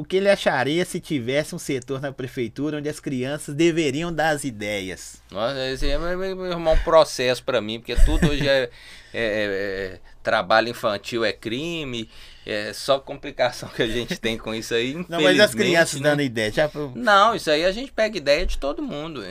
O 0.00 0.04
que 0.04 0.16
ele 0.16 0.30
acharia 0.30 0.82
se 0.86 0.98
tivesse 0.98 1.54
um 1.54 1.58
setor 1.58 2.00
na 2.00 2.10
prefeitura 2.10 2.78
onde 2.78 2.88
as 2.88 2.98
crianças 2.98 3.54
deveriam 3.54 4.10
dar 4.10 4.30
as 4.30 4.44
ideias? 4.44 5.22
Nossa, 5.30 5.68
esse 5.68 5.90
é 5.90 5.98
um 5.98 6.78
processo 6.78 7.44
para 7.44 7.60
mim, 7.60 7.78
porque 7.78 7.94
tudo 7.96 8.30
hoje 8.30 8.48
é, 8.48 8.62
é, 9.12 9.20
é, 9.20 9.20
é, 9.22 10.00
trabalho 10.22 10.70
infantil 10.70 11.22
é 11.22 11.34
crime, 11.34 12.08
é 12.46 12.72
só 12.72 12.98
complicação 12.98 13.68
que 13.68 13.82
a 13.82 13.86
gente 13.86 14.18
tem 14.18 14.38
com 14.38 14.54
isso 14.54 14.72
aí. 14.72 14.94
Não, 15.06 15.20
mas 15.20 15.38
as 15.38 15.54
crianças 15.54 16.00
né? 16.00 16.08
dando 16.08 16.22
ideia. 16.22 16.50
Já... 16.50 16.70
Não, 16.94 17.34
isso 17.34 17.50
aí 17.50 17.66
a 17.66 17.70
gente 17.70 17.92
pega 17.92 18.16
ideia 18.16 18.46
de 18.46 18.56
todo 18.56 18.82
mundo. 18.82 19.22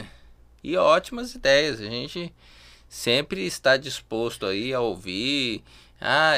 E 0.63 0.77
ótimas 0.77 1.33
ideias. 1.33 1.81
A 1.81 1.85
gente 1.85 2.31
sempre 2.87 3.43
está 3.43 3.75
disposto 3.75 4.45
aí 4.45 4.71
a 4.71 4.79
ouvir. 4.79 5.63
Ah, 6.01 6.35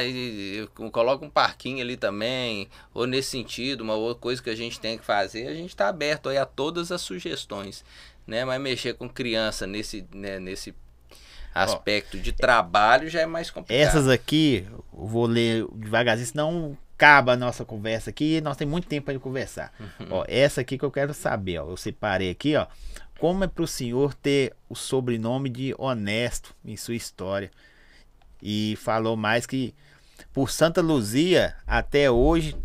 coloca 0.91 1.23
um 1.23 1.29
parquinho 1.29 1.81
ali 1.81 1.95
também, 1.95 2.67
ou 2.93 3.05
nesse 3.05 3.29
sentido, 3.29 3.81
uma 3.81 3.93
outra 3.93 4.21
coisa 4.21 4.41
que 4.41 4.49
a 4.49 4.55
gente 4.55 4.79
tem 4.79 4.97
que 4.97 5.05
fazer, 5.05 5.47
a 5.47 5.53
gente 5.53 5.69
está 5.69 5.87
aberto 5.87 6.29
aí 6.29 6.37
a 6.37 6.45
todas 6.45 6.91
as 6.91 7.01
sugestões, 7.01 7.85
né? 8.25 8.43
Mas 8.43 8.59
mexer 8.59 8.95
com 8.95 9.07
criança 9.07 9.67
nesse, 9.67 10.07
né, 10.13 10.39
nesse 10.39 10.73
aspecto 11.53 12.17
Ó, 12.17 12.19
de 12.19 12.31
trabalho 12.31 13.09
já 13.09 13.21
é 13.21 13.25
mais 13.25 13.51
complicado. 13.51 13.87
Essas 13.87 14.07
aqui, 14.07 14.65
eu 14.71 15.05
vou 15.05 15.25
ler 15.25 15.65
devagarzinho, 15.75 16.27
senão 16.27 16.77
acaba 16.95 17.33
a 17.33 17.37
nossa 17.37 17.65
conversa 17.65 18.11
aqui 18.11 18.37
e 18.37 18.41
nós 18.41 18.55
temos 18.55 18.71
muito 18.71 18.87
tempo 18.87 19.05
para 19.05 19.19
conversar. 19.19 19.73
Uhum. 19.79 20.07
Ó, 20.11 20.25
essa 20.27 20.61
aqui 20.61 20.77
que 20.77 20.85
eu 20.85 20.91
quero 20.91 21.13
saber, 21.13 21.59
ó, 21.59 21.69
eu 21.69 21.77
separei 21.77 22.29
aqui, 22.29 22.55
ó. 22.55 22.67
Como 23.19 23.43
é 23.43 23.47
para 23.47 23.63
o 23.63 23.67
senhor 23.67 24.13
ter 24.13 24.55
o 24.69 24.75
sobrenome 24.75 25.49
de 25.49 25.75
honesto 25.77 26.55
em 26.65 26.75
sua 26.77 26.95
história? 26.95 27.51
E 28.41 28.77
falou 28.77 29.15
mais 29.15 29.45
que 29.45 29.73
por 30.33 30.49
Santa 30.49 30.81
Luzia 30.81 31.55
até 31.67 32.09
hoje 32.09 32.55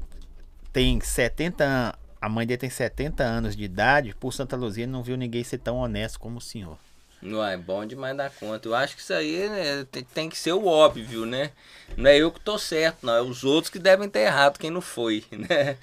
tem 0.72 1.00
70 1.00 1.64
anos. 1.64 2.06
A 2.20 2.28
mãe 2.28 2.46
dele 2.46 2.58
tem 2.58 2.70
70 2.70 3.22
anos 3.22 3.56
de 3.56 3.64
idade. 3.64 4.14
Por 4.18 4.32
Santa 4.32 4.56
Luzia 4.56 4.86
não 4.86 5.02
viu 5.02 5.16
ninguém 5.16 5.44
ser 5.44 5.58
tão 5.58 5.76
honesto 5.76 6.18
como 6.18 6.38
o 6.38 6.40
senhor. 6.40 6.78
Não 7.20 7.44
é 7.44 7.56
bom 7.56 7.84
demais 7.84 8.16
da 8.16 8.28
conta. 8.28 8.68
Eu 8.68 8.74
acho 8.74 8.94
que 8.94 9.02
isso 9.02 9.12
aí 9.12 9.48
né, 9.48 9.86
tem, 9.90 10.04
tem, 10.04 10.28
que 10.28 10.36
ser 10.36 10.52
o 10.52 10.66
óbvio, 10.66 11.24
né? 11.24 11.50
Não 11.96 12.10
é 12.10 12.16
eu 12.16 12.30
que 12.30 12.40
tô 12.40 12.58
certo, 12.58 13.06
não. 13.06 13.14
É 13.14 13.22
os 13.22 13.42
outros 13.42 13.70
que 13.70 13.78
devem 13.78 14.08
ter 14.08 14.20
errado, 14.20 14.58
quem 14.58 14.70
não 14.70 14.80
foi, 14.80 15.24
né? 15.32 15.76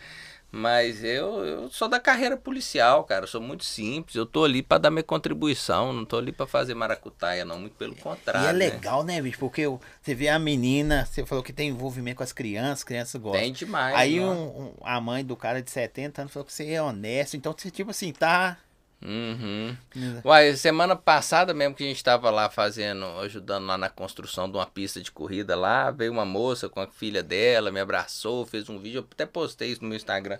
Mas 0.55 1.03
eu, 1.03 1.43
eu 1.43 1.69
sou 1.71 1.89
da 1.89 1.99
carreira 1.99 2.37
policial, 2.37 3.03
cara. 3.05 3.23
Eu 3.23 3.27
sou 3.27 3.41
muito 3.41 3.63
simples. 3.63 4.15
Eu 4.15 4.23
tô 4.23 4.43
ali 4.43 4.61
para 4.61 4.77
dar 4.77 4.91
minha 4.91 5.01
contribuição. 5.01 5.91
Não 5.91 6.05
tô 6.05 6.15
ali 6.15 6.31
para 6.31 6.45
fazer 6.45 6.75
maracutaia, 6.75 7.43
não. 7.43 7.59
Muito 7.59 7.75
pelo 7.75 7.95
contrário. 7.95 8.45
E 8.45 8.49
é 8.49 8.53
né? 8.53 8.59
legal, 8.59 9.03
né, 9.03 9.19
bicho? 9.19 9.39
Porque 9.39 9.63
você 9.99 10.13
vê 10.13 10.29
a 10.29 10.37
menina, 10.37 11.07
você 11.07 11.25
falou 11.25 11.43
que 11.43 11.51
tem 11.51 11.69
envolvimento 11.69 12.17
com 12.17 12.23
as 12.23 12.31
crianças, 12.31 12.83
crianças 12.83 13.19
gostam. 13.19 13.41
Tem 13.41 13.51
demais. 13.51 13.95
Aí 13.95 14.19
um, 14.19 14.31
um, 14.31 14.73
a 14.83 15.01
mãe 15.01 15.25
do 15.25 15.35
cara 15.35 15.59
de 15.59 15.71
70 15.71 16.21
anos 16.21 16.31
falou 16.31 16.45
que 16.45 16.53
você 16.53 16.71
é 16.71 16.79
honesto. 16.79 17.35
Então 17.35 17.51
você, 17.57 17.71
tipo 17.71 17.89
assim, 17.89 18.13
tá 18.13 18.55
Uhum. 19.05 19.75
Uai, 20.23 20.55
semana 20.55 20.95
passada 20.95 21.53
mesmo 21.53 21.75
que 21.75 21.83
a 21.83 21.87
gente 21.87 21.97
estava 21.97 22.29
lá 22.29 22.49
fazendo, 22.49 23.05
ajudando 23.19 23.65
lá 23.65 23.77
na 23.77 23.89
construção 23.89 24.49
de 24.49 24.55
uma 24.55 24.65
pista 24.65 25.01
de 25.01 25.11
corrida 25.11 25.57
lá, 25.57 25.91
veio 25.91 26.11
uma 26.11 26.23
moça 26.23 26.69
com 26.69 26.79
a 26.79 26.87
filha 26.87 27.21
dela, 27.21 27.69
me 27.69 27.81
abraçou, 27.81 28.45
fez 28.45 28.69
um 28.69 28.79
vídeo, 28.79 28.99
eu 28.99 29.07
até 29.11 29.25
postei 29.25 29.71
isso 29.71 29.81
no 29.81 29.89
meu 29.89 29.97
Instagram. 29.97 30.39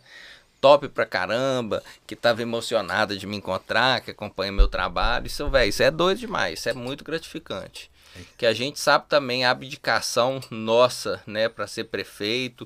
Top 0.62 0.88
pra 0.88 1.06
caramba, 1.06 1.84
que 2.08 2.16
tava 2.16 2.42
emocionada 2.42 3.18
de 3.18 3.28
me 3.28 3.36
encontrar, 3.36 4.00
que 4.00 4.12
acompanha 4.12 4.50
meu 4.50 4.70
trabalho. 4.70 5.28
Isso, 5.28 5.50
velho, 5.50 5.70
isso 5.70 5.84
é 5.84 5.92
doido 5.92 6.20
demais, 6.20 6.60
isso 6.60 6.70
é 6.70 6.74
muito 6.74 7.04
gratificante. 7.04 7.92
Que 8.38 8.46
a 8.46 8.54
gente 8.54 8.80
sabe 8.80 9.08
também 9.10 9.44
a 9.44 9.52
abdicação 9.52 10.40
nossa, 10.50 11.22
né, 11.28 11.50
para 11.50 11.68
ser 11.68 11.86
prefeito, 11.86 12.66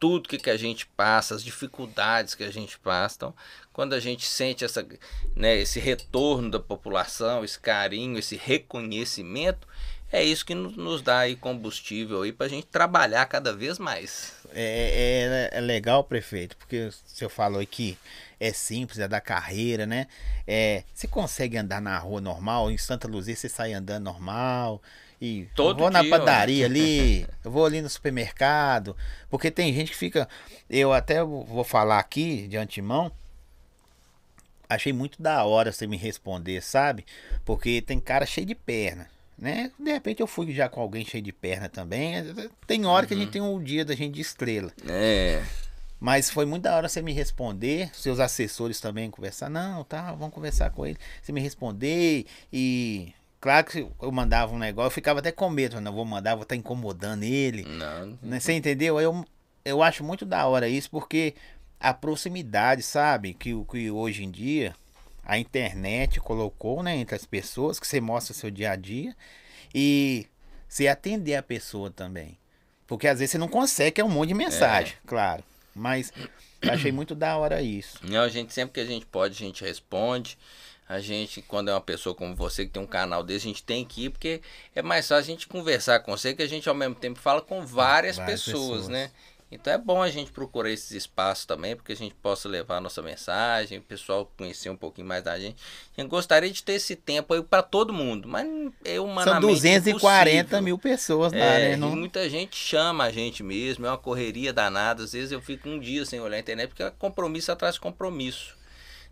tudo 0.00 0.28
que, 0.28 0.38
que 0.38 0.50
a 0.50 0.56
gente 0.56 0.86
passa, 0.86 1.34
as 1.34 1.42
dificuldades 1.42 2.34
que 2.34 2.44
a 2.44 2.50
gente 2.50 2.78
passa. 2.78 3.16
Então, 3.16 3.34
quando 3.74 3.92
a 3.92 4.00
gente 4.00 4.24
sente 4.24 4.64
essa, 4.64 4.86
né, 5.34 5.56
esse 5.56 5.80
retorno 5.80 6.48
da 6.48 6.60
população, 6.60 7.44
esse 7.44 7.58
carinho, 7.58 8.16
esse 8.16 8.36
reconhecimento, 8.36 9.66
é 10.12 10.22
isso 10.22 10.46
que 10.46 10.54
nos 10.54 11.02
dá 11.02 11.18
aí 11.18 11.34
combustível 11.34 12.22
aí 12.22 12.32
para 12.32 12.46
a 12.46 12.48
gente 12.48 12.68
trabalhar 12.68 13.26
cada 13.26 13.52
vez 13.52 13.80
mais. 13.80 14.34
É, 14.52 15.50
é, 15.52 15.58
é, 15.58 15.60
legal, 15.60 16.04
prefeito, 16.04 16.56
porque 16.56 16.86
o 16.86 16.92
senhor 17.04 17.28
falou 17.28 17.66
que 17.66 17.98
é 18.38 18.52
simples, 18.52 19.00
é 19.00 19.08
da 19.08 19.20
carreira, 19.20 19.86
né? 19.86 20.06
É, 20.46 20.84
você 20.94 21.08
consegue 21.08 21.56
andar 21.56 21.82
na 21.82 21.98
rua 21.98 22.20
normal, 22.20 22.70
em 22.70 22.78
Santa 22.78 23.08
Luzia 23.08 23.34
você 23.34 23.48
sai 23.48 23.72
andando 23.72 24.04
normal, 24.04 24.80
e 25.20 25.48
Todo 25.56 25.78
vou 25.78 25.90
na 25.90 26.04
padaria 26.04 26.66
ali, 26.66 27.26
eu 27.42 27.50
vou 27.50 27.66
ali 27.66 27.82
no 27.82 27.90
supermercado, 27.90 28.96
porque 29.28 29.50
tem 29.50 29.74
gente 29.74 29.90
que 29.90 29.96
fica. 29.96 30.28
Eu 30.70 30.92
até 30.92 31.24
vou 31.24 31.64
falar 31.64 31.98
aqui 31.98 32.46
de 32.46 32.56
antemão. 32.56 33.10
Achei 34.74 34.92
muito 34.92 35.22
da 35.22 35.44
hora 35.44 35.72
você 35.72 35.86
me 35.86 35.96
responder, 35.96 36.62
sabe? 36.62 37.04
Porque 37.44 37.80
tem 37.80 37.98
cara 37.98 38.26
cheio 38.26 38.46
de 38.46 38.54
perna, 38.54 39.08
né? 39.38 39.70
De 39.78 39.92
repente 39.92 40.20
eu 40.20 40.26
fui 40.26 40.52
já 40.52 40.68
com 40.68 40.80
alguém 40.80 41.04
cheio 41.04 41.22
de 41.22 41.32
perna 41.32 41.68
também. 41.68 42.14
Tem 42.66 42.84
hora 42.86 43.04
uhum. 43.04 43.08
que 43.08 43.14
a 43.14 43.16
gente 43.16 43.26
uhum. 43.26 43.32
tem 43.32 43.42
um 43.42 43.62
dia 43.62 43.84
da 43.84 43.94
gente 43.94 44.14
de 44.14 44.20
estrela. 44.20 44.72
É. 44.88 45.42
Mas 46.00 46.28
foi 46.28 46.44
muito 46.44 46.64
da 46.64 46.76
hora 46.76 46.88
você 46.88 47.00
me 47.00 47.12
responder, 47.12 47.90
seus 47.94 48.20
assessores 48.20 48.80
também 48.80 49.10
conversar. 49.10 49.48
Não, 49.48 49.84
tá, 49.84 50.12
vamos 50.12 50.34
conversar 50.34 50.70
com 50.70 50.86
ele. 50.86 50.98
Você 51.22 51.32
me 51.32 51.40
responder 51.40 52.26
e 52.52 53.14
Claro 53.44 53.66
que 53.66 53.86
eu 54.00 54.10
mandava 54.10 54.54
um 54.54 54.58
negócio, 54.58 54.86
eu 54.86 54.90
ficava 54.90 55.18
até 55.18 55.30
com 55.30 55.50
medo, 55.50 55.78
não 55.78 55.92
vou 55.92 56.06
mandar, 56.06 56.34
vou 56.34 56.44
estar 56.44 56.54
tá 56.54 56.58
incomodando 56.58 57.24
ele. 57.24 57.62
Não. 57.62 58.18
Né? 58.22 58.40
Você 58.40 58.54
entendeu? 58.54 58.98
Eu, 58.98 59.22
eu 59.62 59.82
acho 59.82 60.02
muito 60.02 60.24
da 60.24 60.46
hora 60.46 60.66
isso, 60.66 60.90
porque 60.90 61.34
a 61.84 61.92
proximidade, 61.92 62.82
sabe? 62.82 63.34
Que, 63.34 63.50
que 63.70 63.90
hoje 63.90 64.24
em 64.24 64.30
dia 64.30 64.74
a 65.22 65.38
internet 65.38 66.18
colocou 66.18 66.82
né, 66.82 66.96
entre 66.96 67.14
as 67.14 67.26
pessoas, 67.26 67.78
que 67.78 67.86
você 67.86 68.00
mostra 68.00 68.34
seu 68.34 68.50
dia 68.50 68.72
a 68.72 68.76
dia 68.76 69.14
e 69.74 70.26
você 70.66 70.88
atender 70.88 71.34
a 71.34 71.42
pessoa 71.42 71.90
também. 71.90 72.38
Porque 72.86 73.06
às 73.06 73.18
vezes 73.18 73.32
você 73.32 73.38
não 73.38 73.48
consegue, 73.48 73.92
que 73.92 74.00
é 74.00 74.04
um 74.04 74.08
monte 74.08 74.28
de 74.28 74.34
mensagem, 74.34 74.94
é. 74.94 75.06
claro. 75.06 75.44
Mas 75.74 76.12
achei 76.62 76.90
muito 76.90 77.14
da 77.14 77.36
hora 77.36 77.60
isso. 77.60 77.98
Não, 78.02 78.22
a 78.22 78.28
gente 78.28 78.52
sempre 78.52 78.74
que 78.74 78.80
a 78.80 78.90
gente 78.90 79.04
pode, 79.04 79.34
a 79.34 79.46
gente 79.46 79.62
responde 79.62 80.38
a 80.86 81.00
gente, 81.00 81.40
quando 81.40 81.70
é 81.70 81.72
uma 81.72 81.80
pessoa 81.80 82.14
como 82.14 82.34
você 82.34 82.66
que 82.66 82.72
tem 82.72 82.82
um 82.82 82.86
canal 82.86 83.22
desse, 83.22 83.46
a 83.46 83.48
gente 83.48 83.62
tem 83.62 83.84
que 83.84 84.04
ir, 84.04 84.10
porque 84.10 84.42
é 84.74 84.82
mais 84.82 85.08
fácil 85.08 85.22
a 85.32 85.34
gente 85.34 85.48
conversar 85.48 86.00
com 86.00 86.14
você 86.14 86.34
que 86.34 86.42
a 86.42 86.46
gente 86.46 86.68
ao 86.68 86.74
mesmo 86.74 86.94
tempo 86.94 87.18
fala 87.18 87.40
com 87.40 87.64
várias, 87.64 88.16
várias 88.16 88.42
pessoas, 88.42 88.68
pessoas, 88.68 88.88
né? 88.88 89.10
Então 89.50 89.72
é 89.72 89.78
bom 89.78 90.02
a 90.02 90.10
gente 90.10 90.32
procurar 90.32 90.70
esses 90.70 90.90
espaços 90.90 91.44
também, 91.44 91.76
porque 91.76 91.92
a 91.92 91.96
gente 91.96 92.14
possa 92.16 92.48
levar 92.48 92.78
a 92.78 92.80
nossa 92.80 93.00
mensagem, 93.02 93.78
o 93.78 93.82
pessoal 93.82 94.30
conhecer 94.36 94.68
um 94.68 94.76
pouquinho 94.76 95.06
mais 95.06 95.22
da 95.22 95.38
gente. 95.38 95.56
Eu 95.96 96.08
gostaria 96.08 96.50
de 96.50 96.62
ter 96.62 96.72
esse 96.72 96.96
tempo 96.96 97.34
aí 97.34 97.42
para 97.42 97.62
todo 97.62 97.92
mundo, 97.92 98.28
mas 98.28 98.46
é 98.84 98.98
humanamente 98.98 99.42
São 99.42 99.50
240 99.50 100.40
impossível. 100.40 100.62
mil 100.62 100.78
pessoas 100.78 101.32
é, 101.32 101.70
né? 101.70 101.76
Não... 101.76 101.94
muita 101.94 102.28
gente 102.28 102.56
chama 102.56 103.04
a 103.04 103.12
gente 103.12 103.42
mesmo, 103.42 103.86
é 103.86 103.90
uma 103.90 103.98
correria 103.98 104.52
danada. 104.52 105.04
Às 105.04 105.12
vezes 105.12 105.30
eu 105.30 105.40
fico 105.40 105.68
um 105.68 105.78
dia 105.78 106.04
sem 106.04 106.20
olhar 106.20 106.36
a 106.36 106.40
internet, 106.40 106.68
porque 106.68 106.82
é 106.82 106.90
compromisso 106.90 107.52
atrás 107.52 107.74
de 107.74 107.80
compromisso. 107.80 108.56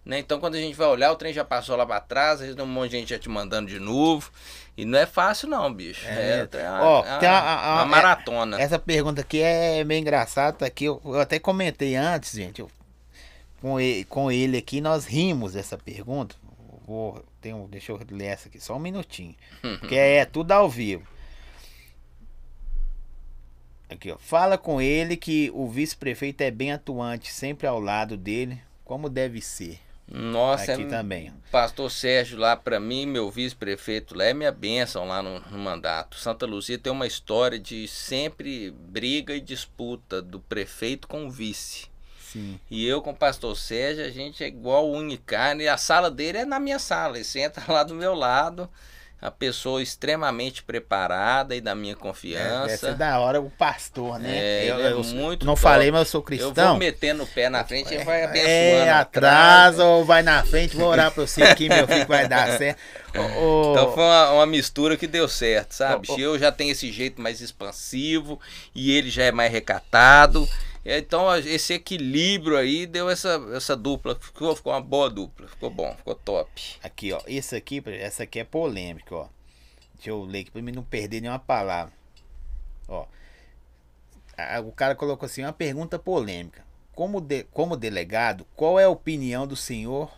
Né? 0.05 0.19
Então, 0.19 0.41
quando 0.41 0.57
a 0.57 0.59
gente 0.59 0.75
vai 0.75 0.89
olhar, 0.89 1.13
o 1.13 1.17
trem 1.17 1.33
já 1.33 1.45
passou 1.45 1.77
lá 1.77 1.87
para 1.87 2.01
trás, 2.01 2.35
às 2.35 2.41
vezes 2.41 2.57
tem 2.57 2.65
um 2.65 2.69
monte 2.69 2.91
de 2.91 2.99
gente 2.99 3.11
já 3.11 3.19
te 3.19 3.29
mandando 3.29 3.71
de 3.71 3.79
novo. 3.79 4.33
E 4.77 4.85
não 4.85 4.99
é 4.99 5.05
fácil, 5.05 5.49
não, 5.49 5.73
bicho. 5.73 6.07
É, 6.07 6.49
é, 6.51 6.59
é, 6.59 6.71
Ó, 6.71 7.05
é, 7.05 7.19
tem 7.19 7.29
uma, 7.29 7.41
uma, 7.41 7.75
uma 7.75 7.85
maratona. 7.87 8.61
essa 8.61 8.79
pergunta 8.79 9.21
aqui 9.21 9.41
é 9.41 9.85
meio 9.85 10.01
engraçada. 10.01 10.57
Tá 10.57 10.67
aqui, 10.67 10.87
eu, 10.87 11.01
eu, 11.05 11.21
até 11.21 11.39
comentei 11.39 11.95
antes, 11.95 12.33
gente. 12.33 12.61
Eu, 12.61 12.71
com, 13.61 13.79
ele, 13.79 14.05
com 14.05 14.33
ele 14.33 14.57
aqui, 14.57 14.81
nós 14.81 15.05
rimos 15.05 15.53
dessa 15.53 15.77
pergunta. 15.77 16.37
Vou, 16.87 17.23
tem 17.41 17.53
um, 17.53 17.69
deixa 17.69 17.93
eu 17.93 18.01
ler 18.11 18.27
essa 18.27 18.49
aqui, 18.49 18.59
só 18.59 18.77
um 18.77 18.81
minutinho. 18.81 19.35
que 19.89 19.95
é 19.95 20.25
tudo 20.25 20.53
ao 20.53 20.71
vivo. 20.71 21.07
Aqui, 23.91 24.11
ó. 24.11 24.17
Fala 24.17 24.57
com 24.57 24.81
ele 24.81 25.19
que 25.19 25.51
o 25.53 25.69
vice-prefeito 25.69 26.41
é 26.41 26.51
bem 26.51 26.73
atuante, 26.73 27.31
sempre 27.31 27.67
ao 27.67 27.79
lado 27.79 28.17
dele, 28.17 28.59
como 28.87 29.11
deve 29.11 29.43
ser. 29.43 29.79
Nossa, 30.15 30.75
aqui 30.75 30.83
é, 30.83 30.87
também. 30.87 31.33
Pastor 31.51 31.91
Sérgio 31.91 32.39
lá 32.39 32.55
para 32.55 32.79
mim, 32.79 33.07
meu 33.07 33.31
vice-prefeito 33.31 34.15
lá 34.15 34.25
é 34.25 34.35
minha 34.35 34.53
bênção 34.53 35.09
lá 35.09 35.23
no, 35.23 35.41
no, 35.41 35.59
mandato. 35.59 36.19
Santa 36.19 36.45
Luzia 36.45 36.79
tem 36.79 36.93
uma 36.93 37.07
história 37.07 37.59
de 37.59 37.89
sempre 37.89 38.71
briga 38.71 39.35
e 39.35 39.41
disputa 39.41 40.21
do 40.21 40.39
prefeito 40.39 41.09
com 41.09 41.27
o 41.27 41.31
vice. 41.31 41.87
Sim. 42.21 42.61
E 42.71 42.87
eu 42.87 43.01
com 43.01 43.11
o 43.11 43.17
pastor 43.17 43.57
Sérgio, 43.57 44.05
a 44.05 44.11
gente 44.11 44.45
é 44.45 44.49
igual 44.49 44.91
unha 44.91 45.15
e 45.15 45.19
carne. 45.19 45.67
A 45.67 45.79
sala 45.79 46.11
dele 46.11 46.39
é 46.39 46.45
na 46.45 46.61
minha 46.61 46.79
sala. 46.79 47.17
Ele 47.17 47.25
senta 47.25 47.63
lá 47.73 47.83
do 47.83 47.95
meu 47.95 48.15
lado 48.15 48.69
a 49.23 49.31
pessoa 49.31 49.81
extremamente 49.81 50.65
preparada 50.65 51.55
e 51.55 51.61
da 51.61 51.77
minha 51.77 51.95
confiança. 51.95 52.73
É, 52.73 52.75
essa 52.75 52.89
é 52.89 52.95
da 52.95 53.21
hora 53.21 53.41
o 53.41 53.49
pastor, 53.49 54.19
né? 54.19 54.37
É, 54.37 54.65
eu, 54.69 54.81
é 54.81 54.93
eu 54.93 55.05
muito 55.05 55.47
não 55.47 55.55
top. 55.55 55.63
falei, 55.63 55.93
mas 55.93 56.01
eu 56.01 56.07
sou 56.07 56.23
cristão. 56.23 56.49
Eu 56.49 56.71
vou 56.71 56.77
metendo 56.77 57.23
o 57.23 57.27
pé 57.29 57.49
na 57.49 57.65
frente 57.65 57.95
e 57.95 58.03
vai 58.03 58.25
abençoando. 58.25 58.51
É, 58.51 58.91
atrás 58.91 59.79
ou 59.79 60.05
vai 60.05 60.25
na 60.25 60.45
frente, 60.45 60.77
vou 60.77 60.89
orar 60.89 61.13
para 61.13 61.25
você 61.25 61.41
aqui, 61.45 61.69
meu 61.69 61.87
filho, 61.87 62.05
vai 62.07 62.27
dar 62.27 62.59
certo. 62.59 62.81
Oh, 63.15 63.73
então 63.73 63.93
foi 63.93 64.03
uma, 64.03 64.31
uma, 64.31 64.47
mistura 64.47 64.97
que 64.97 65.07
deu 65.07 65.29
certo, 65.29 65.73
sabe? 65.73 66.09
Oh. 66.11 66.19
Eu 66.19 66.39
já 66.39 66.51
tenho 66.51 66.73
esse 66.73 66.91
jeito 66.91 67.21
mais 67.21 67.43
expansivo 67.43 68.41
e 68.75 68.91
ele 68.91 69.11
já 69.11 69.25
é 69.25 69.31
mais 69.31 69.53
recatado. 69.53 70.49
Então 70.85 71.35
esse 71.37 71.75
equilíbrio 71.75 72.57
aí 72.57 72.87
deu 72.87 73.09
essa, 73.09 73.41
essa 73.55 73.77
dupla, 73.77 74.17
ficou, 74.21 74.55
ficou 74.57 74.73
uma 74.73 74.81
boa 74.81 75.09
dupla, 75.09 75.47
ficou 75.47 75.71
bom, 75.71 75.95
ficou 75.97 76.15
top. 76.15 76.77
Aqui, 76.83 77.13
ó, 77.13 77.21
esse 77.27 77.55
aqui, 77.55 77.83
essa 77.87 78.25
aqui 78.25 78.41
é 78.41 78.45
polêmica, 78.45 79.15
ó. 79.15 79.29
Deixa 79.95 80.11
eu 80.11 80.25
ler 80.25 80.41
aqui 80.41 80.51
pra 80.51 80.61
mim 80.61 80.73
não 80.73 80.83
perder 80.83 81.21
nenhuma 81.21 81.39
palavra. 81.39 81.93
Ó. 82.89 83.07
O 84.67 84.73
cara 84.73 84.97
colocou 84.97 85.27
assim, 85.27 85.43
uma 85.43 85.53
pergunta 85.53 85.99
polêmica. 85.99 86.65
Como, 86.93 87.21
de, 87.21 87.45
como 87.45 87.77
delegado, 87.77 88.45
qual 88.57 88.81
é 88.81 88.85
a 88.85 88.89
opinião 88.89 89.47
do 89.47 89.55
senhor 89.55 90.13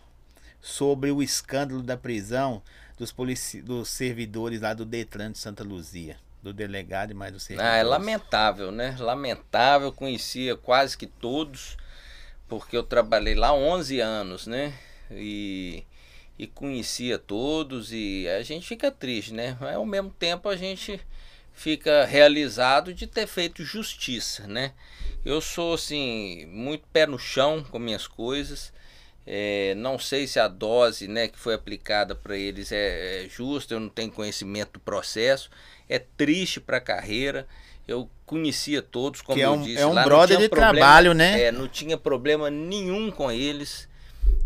sobre 0.62 1.10
o 1.10 1.22
escândalo 1.22 1.82
da 1.82 1.96
prisão 1.96 2.62
dos, 2.96 3.12
polici 3.12 3.60
dos 3.60 3.90
servidores 3.90 4.62
lá 4.62 4.72
do 4.72 4.86
Detran 4.86 5.32
de 5.32 5.38
Santa 5.38 5.62
Luzia? 5.62 6.16
Do 6.44 6.52
delegado 6.52 7.10
e 7.10 7.14
mais 7.14 7.32
do 7.32 7.40
servidor. 7.40 7.70
Ah, 7.70 7.76
é 7.76 7.82
lamentável, 7.82 8.70
né? 8.70 8.94
Lamentável, 9.00 9.90
conhecia 9.90 10.54
quase 10.54 10.96
que 10.96 11.06
todos, 11.06 11.78
porque 12.46 12.76
eu 12.76 12.82
trabalhei 12.82 13.34
lá 13.34 13.54
11 13.54 13.98
anos, 14.00 14.46
né? 14.46 14.74
E, 15.10 15.84
e 16.38 16.46
conhecia 16.46 17.18
todos 17.18 17.92
e 17.92 18.28
a 18.28 18.42
gente 18.42 18.66
fica 18.66 18.90
triste, 18.90 19.32
né? 19.32 19.56
Mas 19.58 19.74
ao 19.74 19.86
mesmo 19.86 20.10
tempo 20.10 20.46
a 20.46 20.54
gente 20.54 21.00
fica 21.54 22.04
realizado 22.04 22.92
de 22.92 23.06
ter 23.06 23.26
feito 23.26 23.64
justiça, 23.64 24.46
né? 24.46 24.74
Eu 25.24 25.40
sou 25.40 25.72
assim 25.72 26.44
muito 26.46 26.86
pé 26.92 27.06
no 27.06 27.18
chão 27.18 27.64
com 27.64 27.78
minhas 27.78 28.06
coisas. 28.06 28.70
É, 29.26 29.74
não 29.76 29.98
sei 29.98 30.26
se 30.26 30.38
a 30.38 30.46
dose 30.46 31.08
né, 31.08 31.28
que 31.28 31.38
foi 31.38 31.54
aplicada 31.54 32.14
para 32.14 32.36
eles 32.36 32.70
é, 32.70 33.24
é, 33.24 33.28
justa, 33.30 33.72
eu 33.72 33.80
não 33.80 33.88
tenho 33.88 34.12
conhecimento 34.12 34.74
do 34.74 34.80
processo. 34.80 35.48
É 35.88 35.98
triste 35.98 36.60
para 36.60 36.78
a 36.78 36.80
carreira. 36.80 37.46
Eu 37.86 38.08
conhecia 38.24 38.80
todos, 38.80 39.20
como 39.20 39.36
que 39.36 39.42
é 39.42 39.46
eu 39.46 39.52
um, 39.52 39.62
disse. 39.62 39.82
É 39.82 39.86
um 39.86 39.92
lá, 39.92 40.04
brother 40.04 40.38
de 40.38 40.48
problema, 40.48 40.72
trabalho, 40.72 41.14
né? 41.14 41.42
É, 41.42 41.52
não 41.52 41.68
tinha 41.68 41.98
problema 41.98 42.50
nenhum 42.50 43.10
com 43.10 43.30
eles. 43.30 43.88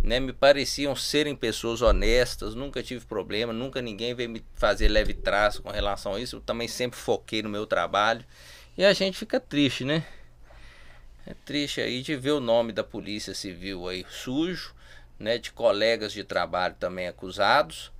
Né, 0.02 0.18
me 0.18 0.32
pareciam 0.32 0.94
serem 0.96 1.36
pessoas 1.36 1.82
honestas, 1.82 2.54
nunca 2.54 2.82
tive 2.82 3.04
problema, 3.04 3.52
nunca 3.52 3.82
ninguém 3.82 4.14
veio 4.14 4.28
me 4.28 4.44
fazer 4.54 4.88
leve 4.88 5.12
traço 5.12 5.62
com 5.62 5.70
relação 5.70 6.14
a 6.14 6.20
isso. 6.20 6.36
Eu 6.36 6.40
também 6.40 6.66
sempre 6.66 6.98
foquei 6.98 7.42
no 7.42 7.48
meu 7.48 7.66
trabalho. 7.66 8.24
E 8.76 8.84
a 8.84 8.92
gente 8.92 9.18
fica 9.18 9.38
triste, 9.38 9.84
né? 9.84 10.04
É 11.26 11.34
triste 11.44 11.80
aí 11.80 12.00
de 12.00 12.16
ver 12.16 12.30
o 12.30 12.40
nome 12.40 12.72
da 12.72 12.82
Polícia 12.82 13.34
Civil 13.34 13.86
aí 13.88 14.04
sujo, 14.08 14.74
né? 15.18 15.36
De 15.36 15.52
colegas 15.52 16.12
de 16.12 16.24
trabalho 16.24 16.74
também 16.78 17.06
acusados. 17.06 17.92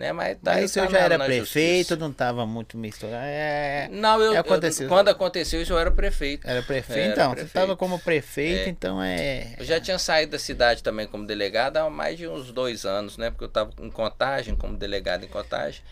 Né? 0.00 0.14
Mas, 0.14 0.38
tá, 0.42 0.54
Mas 0.54 0.70
o 0.70 0.72
senhor 0.72 0.90
já 0.90 0.98
era 0.98 1.18
prefeito, 1.18 1.44
justiça. 1.44 1.96
não 1.96 2.10
estava 2.10 2.46
muito 2.46 2.78
misturado. 2.78 3.22
É, 3.22 3.86
Não, 3.92 4.18
eu, 4.18 4.32
É, 4.32 4.36
eu- 4.36 4.40
aconteceu. 4.40 4.88
quando 4.88 5.08
aconteceu 5.08 5.60
isso 5.60 5.74
eu 5.74 5.78
era 5.78 5.90
prefeito. 5.90 6.48
era 6.48 6.62
prefeito, 6.62 6.98
Era 7.02 7.12
então. 7.12 7.24
Você 7.28 7.34
prefeito. 7.34 7.48
estava 7.48 7.76
como 7.76 7.98
prefeito, 7.98 8.66
É. 8.66 8.70
então 8.70 9.02
é. 9.02 9.54
Eu 9.58 9.64
já 9.66 9.78
tinha 9.78 9.98
saído 9.98 10.32
da 10.32 10.38
cidade 10.38 10.82
também 10.82 11.06
como 11.06 11.26
delegado 11.26 11.76
há 11.76 11.90
mais 11.90 12.16
de 12.16 12.26
uns 12.26 12.50
dois 12.50 12.86
anos, 12.86 13.18
né? 13.18 13.28
Porque 13.30 13.44
eu 13.44 13.48
estava 13.48 13.70
em 13.78 13.90
contagem, 13.90 14.56
como 14.56 14.74
delegado 14.74 15.22
em 15.22 15.28
contagem. 15.28 15.82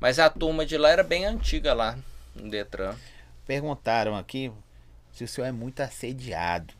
Mas 0.00 0.18
a 0.18 0.30
turma 0.30 0.64
de 0.64 0.78
lá 0.78 0.88
era 0.88 1.02
bem 1.02 1.26
antiga 1.26 1.74
lá, 1.74 1.98
no 2.34 2.48
Detran. 2.50 2.94
Perguntaram 3.46 4.16
aqui 4.16 4.50
se 5.12 5.24
o 5.24 5.28
senhor 5.28 5.46
é 5.46 5.52
muito 5.52 5.80
assediado. 5.80 6.72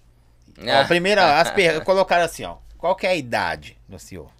Ah. 0.60 0.80
Ó, 0.80 0.86
primeiro, 0.86 1.20
as 1.20 1.50
per... 1.52 1.84
colocaram 1.84 2.24
assim, 2.24 2.44
ó. 2.44 2.56
Qual 2.78 2.96
que 2.96 3.06
é 3.06 3.10
a 3.10 3.14
idade 3.14 3.76
do 3.86 3.98
senhor? 3.98 4.30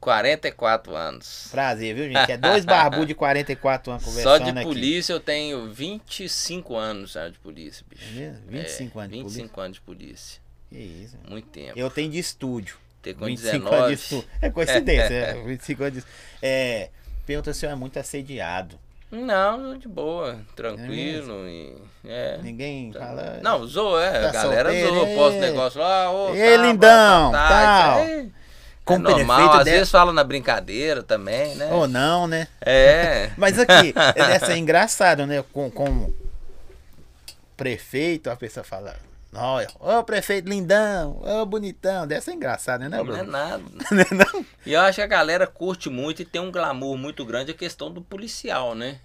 44 0.00 0.94
anos. 0.94 1.48
Prazer, 1.50 1.94
viu, 1.94 2.04
gente? 2.04 2.30
É 2.32 2.36
dois 2.36 2.64
barbudos 2.64 3.06
de 3.06 3.14
44 3.14 3.92
anos 3.92 4.02
Só 4.04 4.10
conversando 4.10 4.44
de 4.52 4.58
aqui. 4.58 4.68
polícia 4.68 5.12
eu 5.12 5.20
tenho 5.20 5.66
25 5.72 6.76
anos 6.76 7.12
já 7.12 7.28
de 7.28 7.38
polícia, 7.38 7.84
bicho. 7.88 8.04
É 8.10 8.20
mesmo? 8.20 8.42
25 8.48 8.98
É, 9.00 9.02
anos 9.04 9.16
de 9.16 9.22
25 9.22 9.60
anos 9.60 9.74
de 9.76 9.80
polícia. 9.80 10.40
Que 10.70 10.78
isso. 10.78 11.16
Muito 11.28 11.48
tempo. 11.48 11.72
Eu 11.78 11.90
tenho 11.90 12.10
de 12.10 12.18
estúdio. 12.18 12.76
Ter 13.00 13.14
com 13.14 13.24
25 13.26 13.68
anos 13.68 13.70
19. 13.70 13.94
de 13.96 14.02
estúdio. 14.02 14.28
É 14.42 14.50
coincidência, 14.50 15.14
é. 15.14 15.34
25 15.44 15.82
anos 15.84 15.94
de 15.94 16.04
É. 16.42 16.90
Pergunta 17.24 17.52
se 17.52 17.58
o 17.58 17.60
senhor 17.60 17.72
é 17.72 17.76
muito 17.76 17.98
assediado. 17.98 18.78
Não, 19.10 19.78
de 19.78 19.88
boa, 19.88 20.38
tranquilo. 20.54 21.48
e, 21.48 21.74
é. 22.04 22.38
Ninguém 22.42 22.92
fala. 22.92 23.40
Não, 23.42 23.66
zoou, 23.66 23.98
é. 23.98 24.20
Tá 24.20 24.28
a 24.28 24.32
galera 24.32 24.68
solteiro, 24.70 24.94
zoou, 24.94 25.06
é. 25.06 25.14
posta 25.14 25.40
negócio 25.40 25.80
lá, 25.80 26.10
ô, 26.10 26.34
Ei, 26.34 26.56
tá, 26.58 26.62
lindão, 26.62 27.32
tá, 27.32 27.48
tá, 27.48 27.94
tal. 27.94 28.06
É 28.94 28.98
normal, 28.98 29.52
às 29.54 29.64
de- 29.64 29.70
vezes 29.70 29.90
fala 29.90 30.12
na 30.12 30.22
brincadeira 30.24 31.02
também, 31.02 31.54
né? 31.56 31.68
Ou 31.72 31.86
não, 31.88 32.26
né? 32.26 32.48
É. 32.60 33.30
Mas 33.38 33.58
aqui, 33.58 33.94
essa 34.14 34.52
é 34.54 34.56
engraçado, 34.58 35.26
né? 35.26 35.44
Com, 35.52 35.70
com 35.70 36.12
prefeito, 37.56 38.30
a 38.30 38.36
pessoa 38.36 38.62
fala, 38.64 38.94
olha, 39.34 39.68
ô 39.80 40.02
prefeito 40.04 40.48
lindão, 40.48 41.20
ô 41.22 41.44
bonitão, 41.44 42.06
dessa 42.06 42.30
é 42.30 42.34
engraçado, 42.34 42.80
né, 42.82 42.88
Não 42.88 42.98
é 43.00 43.04
Bruno? 43.04 43.24
nada. 43.24 43.62
Não 43.90 44.00
é 44.00 44.06
não? 44.14 44.44
E 44.64 44.72
eu 44.72 44.80
acho 44.80 44.96
que 44.96 45.02
a 45.02 45.06
galera 45.06 45.46
curte 45.46 45.88
muito 45.90 46.22
e 46.22 46.24
tem 46.24 46.40
um 46.40 46.52
glamour 46.52 46.96
muito 46.96 47.24
grande 47.24 47.50
a 47.50 47.54
questão 47.54 47.90
do 47.90 48.00
policial, 48.00 48.74
né? 48.74 48.98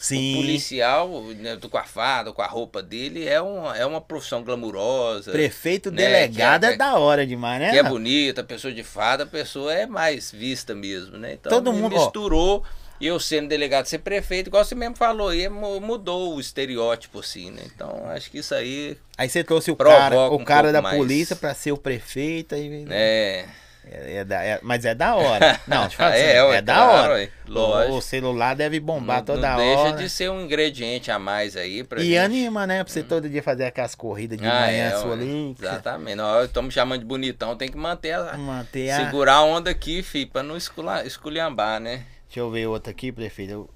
O 0.00 0.02
Sim. 0.02 0.32
policial, 0.34 1.22
né, 1.36 1.58
com 1.70 1.76
a 1.76 1.84
farda, 1.84 2.32
com 2.32 2.40
a 2.40 2.46
roupa 2.46 2.82
dele, 2.82 3.28
é 3.28 3.38
uma, 3.38 3.76
é 3.76 3.84
uma 3.84 4.00
profissão 4.00 4.42
glamurosa. 4.42 5.30
Prefeito 5.30 5.90
né, 5.90 5.96
delegado 5.98 6.62
que 6.62 6.66
é- 6.68 6.72
é, 6.72 6.76
da 6.76 6.98
hora 6.98 7.26
demais, 7.26 7.60
né? 7.60 7.70
que 7.70 7.76
é 7.76 7.82
bonita, 7.82 8.42
pessoa 8.42 8.72
de 8.72 8.82
fada, 8.82 9.24
a 9.24 9.26
pessoa 9.26 9.74
é 9.74 9.86
mais 9.86 10.32
vista 10.32 10.74
mesmo, 10.74 11.18
né? 11.18 11.34
Então 11.34 11.50
Todo 11.50 11.70
mundo, 11.70 11.94
ó. 11.96 12.04
misturou 12.04 12.64
e 12.98 13.06
eu 13.06 13.20
sendo 13.20 13.48
delegado 13.48 13.84
ser 13.86 13.98
prefeito, 13.98 14.46
igual 14.48 14.64
você 14.64 14.74
mesmo 14.74 14.96
falou, 14.96 15.28
aí 15.28 15.46
mu- 15.50 15.80
mudou 15.80 16.34
o 16.34 16.40
estereótipo 16.40 17.20
assim, 17.20 17.50
né? 17.50 17.62
Então 17.66 18.06
acho 18.08 18.30
que 18.30 18.38
isso 18.38 18.54
aí 18.54 18.96
Aí 19.18 19.28
você 19.28 19.44
trouxe 19.44 19.70
o 19.70 19.76
cara, 19.76 20.16
o 20.30 20.36
um 20.36 20.44
cara 20.44 20.62
pouco 20.68 20.72
da 20.72 20.80
mais. 20.82 20.96
polícia 20.96 21.36
pra 21.36 21.52
ser 21.52 21.72
o 21.72 21.76
prefeito. 21.76 22.54
Aí, 22.54 22.86
é, 22.88 23.44
é, 23.84 24.16
é 24.16 24.24
da- 24.24 24.42
é- 24.42 24.60
mas 24.62 24.84
é 24.84 24.94
da 24.94 25.14
hora. 25.16 25.60
Não, 25.66 25.82
deixa 25.82 25.96
falar 25.96 26.16
É, 26.16 26.38
assim, 26.38 26.48
ué, 26.50 26.56
é 26.56 26.62
da 26.62 26.74
claro, 26.74 27.12
hora. 27.12 27.28
lógico. 27.48 27.96
O 27.96 28.00
celular 28.02 28.54
deve 28.56 28.78
bombar 28.80 29.18
não, 29.18 29.24
toda 29.24 29.56
não 29.56 29.58
hora. 29.66 29.90
deixa 29.92 30.02
de 30.04 30.10
ser 30.10 30.30
um 30.30 30.42
ingrediente 30.42 31.10
a 31.10 31.18
mais 31.18 31.56
aí 31.56 31.82
pra 31.84 32.00
E 32.00 32.04
gente. 32.06 32.18
anima, 32.18 32.66
né? 32.66 32.82
Pra 32.84 32.92
você 32.92 33.02
todo 33.02 33.28
dia 33.28 33.42
fazer 33.42 33.64
aquelas 33.64 33.94
corridas 33.94 34.38
de 34.38 34.46
Ah, 34.46 34.60
manhã 34.60 34.84
é, 34.90 34.96
sua 34.98 35.12
ali. 35.12 35.56
Exatamente. 35.58 36.14
Nós 36.16 36.46
estamos 36.46 36.72
chamando 36.74 37.00
de 37.00 37.06
bonitão, 37.06 37.56
tem 37.56 37.68
que 37.70 37.76
manter 37.76 38.12
a, 38.12 38.36
Manter 38.36 38.90
a... 38.90 39.04
segurar 39.04 39.34
a 39.36 39.42
onda 39.42 39.70
aqui, 39.70 40.02
fi, 40.02 40.26
pra 40.26 40.42
não 40.42 40.56
escula- 40.56 41.04
esculhambar, 41.04 41.80
né? 41.80 42.04
Deixa 42.26 42.40
eu 42.40 42.50
ver 42.50 42.66
outra 42.66 42.90
aqui, 42.92 43.10
prefeito. 43.10 43.68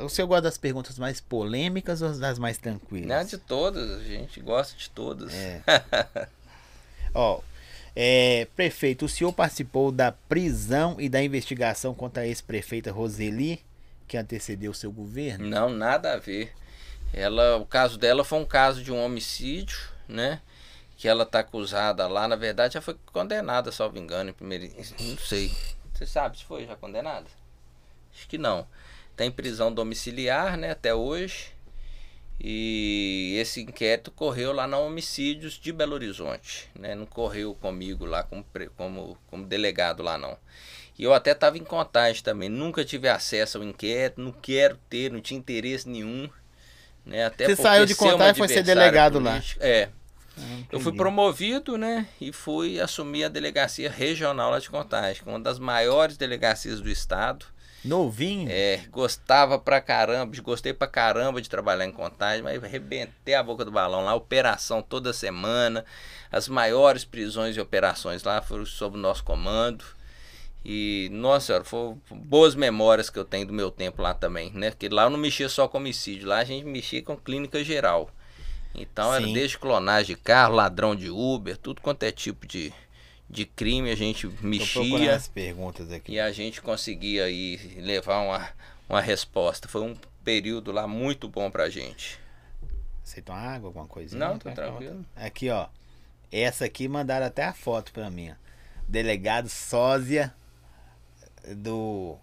O 0.00 0.08
senhor 0.08 0.26
gosta 0.26 0.42
das 0.42 0.58
perguntas 0.58 0.98
mais 0.98 1.20
polêmicas 1.20 2.02
ou 2.02 2.12
das 2.18 2.36
mais 2.38 2.58
tranquilas? 2.58 3.06
Não, 3.06 3.24
de 3.24 3.38
todas, 3.38 4.00
a 4.00 4.02
gente 4.04 4.40
gosta 4.40 4.76
de 4.76 4.90
todas. 4.90 5.32
É. 5.32 5.60
Ó, 7.14 7.40
é, 8.00 8.46
prefeito, 8.54 9.06
o 9.06 9.08
senhor 9.08 9.32
participou 9.32 9.90
da 9.90 10.12
prisão 10.12 10.94
e 11.00 11.08
da 11.08 11.20
investigação 11.20 11.92
contra 11.92 12.22
a 12.22 12.26
ex-prefeita 12.28 12.92
Roseli, 12.92 13.60
que 14.06 14.16
antecedeu 14.16 14.70
o 14.70 14.74
seu 14.74 14.92
governo? 14.92 15.48
Não, 15.48 15.68
nada 15.68 16.12
a 16.12 16.16
ver. 16.16 16.52
Ela, 17.12 17.56
o 17.56 17.66
caso 17.66 17.98
dela 17.98 18.22
foi 18.22 18.38
um 18.38 18.44
caso 18.44 18.84
de 18.84 18.92
um 18.92 19.04
homicídio, 19.04 19.80
né? 20.06 20.40
Que 20.96 21.08
ela 21.08 21.26
tá 21.26 21.40
acusada 21.40 22.06
lá, 22.06 22.28
na 22.28 22.36
verdade 22.36 22.74
já 22.74 22.80
foi 22.80 22.96
condenada, 23.12 23.72
salvo 23.72 23.98
engano, 23.98 24.30
em 24.30 24.32
primeiro, 24.32 24.70
não 25.00 25.18
sei. 25.18 25.50
Você 25.92 26.06
sabe 26.06 26.38
se 26.38 26.44
foi 26.44 26.66
já 26.66 26.76
condenada? 26.76 27.26
Acho 28.14 28.28
que 28.28 28.38
não. 28.38 28.64
Tem 29.16 29.28
prisão 29.28 29.72
domiciliar, 29.72 30.56
né, 30.56 30.70
até 30.70 30.94
hoje. 30.94 31.52
E 32.40 33.36
esse 33.40 33.62
inquérito 33.62 34.10
correu 34.12 34.52
lá 34.52 34.66
na 34.66 34.78
Homicídios 34.78 35.54
de 35.58 35.72
Belo 35.72 35.94
Horizonte, 35.94 36.68
né? 36.78 36.94
Não 36.94 37.04
correu 37.06 37.54
comigo 37.54 38.04
lá 38.04 38.22
como, 38.22 38.44
como, 38.76 39.18
como 39.26 39.44
delegado 39.44 40.02
lá 40.02 40.16
não. 40.16 40.36
E 40.96 41.02
eu 41.02 41.12
até 41.12 41.32
estava 41.32 41.58
em 41.58 41.64
contagem 41.64 42.22
também, 42.22 42.48
nunca 42.48 42.84
tive 42.84 43.08
acesso 43.08 43.58
ao 43.58 43.64
inquérito, 43.64 44.20
não 44.20 44.32
quero 44.32 44.76
ter, 44.88 45.10
não 45.10 45.20
tinha 45.20 45.38
interesse 45.38 45.88
nenhum. 45.88 46.28
Né? 47.04 47.24
Até 47.24 47.46
Você 47.46 47.56
saiu 47.56 47.86
de 47.86 47.94
contagem 47.94 48.34
e 48.34 48.36
foi 48.38 48.48
ser 48.48 48.62
delegado 48.62 49.18
lá. 49.18 49.32
política- 49.32 49.64
É, 49.66 49.88
Ah, 50.40 50.40
eu 50.70 50.78
fui 50.78 50.92
promovido, 50.94 51.76
né? 51.76 52.06
E 52.20 52.32
fui 52.32 52.80
assumir 52.80 53.24
a 53.24 53.28
delegacia 53.28 53.90
regional 53.90 54.52
lá 54.52 54.60
de 54.60 54.70
Contagem, 54.70 55.20
que 55.24 55.28
é 55.28 55.32
uma 55.32 55.40
das 55.40 55.58
maiores 55.58 56.16
delegacias 56.16 56.80
do 56.80 56.88
estado. 56.88 57.44
Novinho? 57.84 58.48
É, 58.50 58.82
gostava 58.90 59.58
pra 59.58 59.80
caramba, 59.80 60.36
gostei 60.42 60.72
pra 60.72 60.86
caramba 60.86 61.40
de 61.40 61.48
trabalhar 61.48 61.84
em 61.84 61.92
Contagem, 61.92 62.42
mas 62.42 62.62
arrebentei 62.62 63.34
a 63.34 63.42
boca 63.42 63.64
do 63.64 63.70
balão 63.70 64.04
lá, 64.04 64.14
operação 64.14 64.82
toda 64.82 65.12
semana. 65.12 65.84
As 66.30 66.48
maiores 66.48 67.04
prisões 67.04 67.56
e 67.56 67.60
operações 67.60 68.22
lá 68.22 68.42
foram 68.42 68.66
sob 68.66 68.96
o 68.96 69.00
nosso 69.00 69.22
comando. 69.24 69.84
E, 70.64 71.08
nossa 71.12 71.46
senhora, 71.46 71.64
foram 71.64 72.00
boas 72.10 72.54
memórias 72.54 73.08
que 73.08 73.18
eu 73.18 73.24
tenho 73.24 73.46
do 73.46 73.52
meu 73.52 73.70
tempo 73.70 74.02
lá 74.02 74.12
também, 74.12 74.50
né? 74.52 74.70
Porque 74.70 74.88
lá 74.88 75.04
eu 75.04 75.10
não 75.10 75.18
mexia 75.18 75.48
só 75.48 75.68
com 75.68 75.78
homicídio, 75.78 76.28
lá 76.28 76.38
a 76.38 76.44
gente 76.44 76.66
mexia 76.66 77.02
com 77.02 77.16
clínica 77.16 77.62
geral. 77.62 78.10
Então 78.74 79.14
era 79.14 79.24
Sim. 79.24 79.32
desde 79.32 79.58
clonagem 79.58 80.14
de 80.14 80.20
carro, 80.20 80.54
ladrão 80.54 80.94
de 80.94 81.10
Uber, 81.10 81.56
tudo 81.56 81.80
quanto 81.80 82.02
é 82.02 82.12
tipo 82.12 82.46
de, 82.46 82.72
de 83.28 83.44
crime 83.44 83.90
a 83.90 83.94
gente 83.94 84.26
mexia 84.40 85.14
as 85.14 85.28
perguntas 85.28 85.92
aqui. 85.92 86.12
e 86.12 86.20
a 86.20 86.32
gente 86.32 86.62
conseguia 86.62 87.24
aí 87.24 87.56
levar 87.76 88.20
uma, 88.20 88.48
uma 88.88 89.00
resposta. 89.00 89.68
Foi 89.68 89.82
um 89.82 89.96
período 90.24 90.72
lá 90.72 90.86
muito 90.86 91.28
bom 91.28 91.50
pra 91.50 91.68
gente. 91.68 92.18
Aceitam 93.04 93.34
água, 93.34 93.68
alguma 93.68 93.86
coisinha? 93.86 94.28
Não, 94.28 94.38
tô 94.38 94.50
tranquilo. 94.50 95.04
Aqui, 95.16 95.50
ó. 95.50 95.68
Essa 96.30 96.66
aqui 96.66 96.88
mandaram 96.88 97.26
até 97.26 97.44
a 97.44 97.54
foto 97.54 97.92
pra 97.92 98.10
mim. 98.10 98.34
Delegado 98.86 99.48
sósia 99.48 100.34
do, 101.56 102.16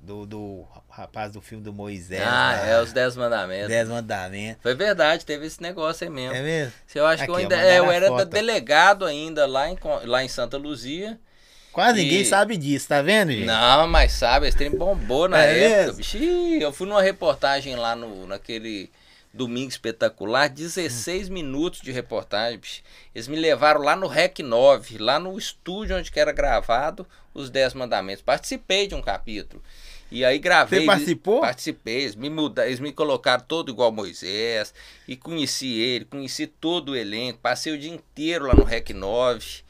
do, 0.00 0.26
do 0.26 0.66
rapaz 0.98 1.32
do 1.32 1.40
filme 1.40 1.62
do 1.62 1.72
Moisés. 1.72 2.20
ah, 2.22 2.52
lá. 2.60 2.66
é 2.66 2.82
os 2.82 2.92
Dez 2.92 3.16
Mandamentos. 3.16 3.68
Dez 3.68 3.88
mandamentos. 3.88 4.62
Foi 4.62 4.74
verdade, 4.74 5.24
teve 5.24 5.46
esse 5.46 5.62
negócio 5.62 6.04
aí 6.06 6.12
mesmo. 6.12 6.34
É 6.36 6.42
mesmo? 6.42 6.72
Eu 6.94 7.06
acho 7.06 7.24
que 7.24 7.30
eu 7.30 7.34
Aqui, 7.34 7.42
ainda 7.44 7.56
é, 7.56 7.78
eu 7.78 7.90
era 7.90 8.24
delegado 8.24 9.04
ainda 9.04 9.46
lá 9.46 9.68
em, 9.70 9.78
lá 10.04 10.24
em 10.24 10.28
Santa 10.28 10.56
Luzia. 10.56 11.18
Quase 11.72 12.00
E- 12.00 12.02
ninguém 12.02 12.24
sabe 12.24 12.56
disso, 12.56 12.88
tá 12.88 13.00
vendo, 13.00 13.30
gente? 13.30 13.44
Não, 13.46 13.86
mas 13.86 14.12
sabe, 14.12 14.48
esse 14.48 14.56
trem 14.56 14.70
bombou 14.70 15.28
na 15.28 15.44
É 15.44 15.82
época. 15.84 16.02
Ih, 16.16 16.60
eu 16.60 16.72
fui 16.72 16.88
numa 16.88 17.02
reportagem 17.02 17.76
lá 17.76 17.94
no, 17.94 18.26
naquele 18.26 18.90
domingo 19.32 19.68
espetacular, 19.68 20.48
16 20.48 21.28
minutos 21.28 21.80
de 21.80 21.92
reportagem. 21.92 22.58
bicho. 22.58 22.82
Eles 23.14 23.28
me 23.28 23.36
levaram 23.36 23.82
lá 23.82 23.94
no 23.94 24.08
REC 24.08 24.40
9, 24.40 24.98
lá 24.98 25.20
no 25.20 25.38
estúdio 25.38 25.96
onde 25.96 26.10
que 26.10 26.18
era 26.18 26.32
gravado 26.32 27.06
os 27.32 27.50
10 27.50 27.74
mandamentos. 27.74 28.22
Participei 28.22 28.88
de 28.88 28.96
um 28.96 29.02
capítulo. 29.02 29.62
E 30.10 30.24
aí 30.24 30.38
gravei. 30.38 30.80
Você 30.80 30.86
participou? 30.86 31.40
Participei. 31.40 32.02
Eles 32.02 32.14
me, 32.14 32.30
mudaram, 32.30 32.68
eles 32.68 32.80
me 32.80 32.92
colocaram 32.92 33.44
todo 33.46 33.70
igual 33.70 33.92
Moisés. 33.92 34.72
E 35.06 35.16
conheci 35.16 35.78
ele, 35.78 36.04
conheci 36.04 36.46
todo 36.46 36.92
o 36.92 36.96
elenco. 36.96 37.38
Passei 37.40 37.72
o 37.72 37.78
dia 37.78 37.92
inteiro 37.92 38.46
lá 38.46 38.54
no 38.54 38.64
Rec 38.64 38.90
9. 38.90 39.68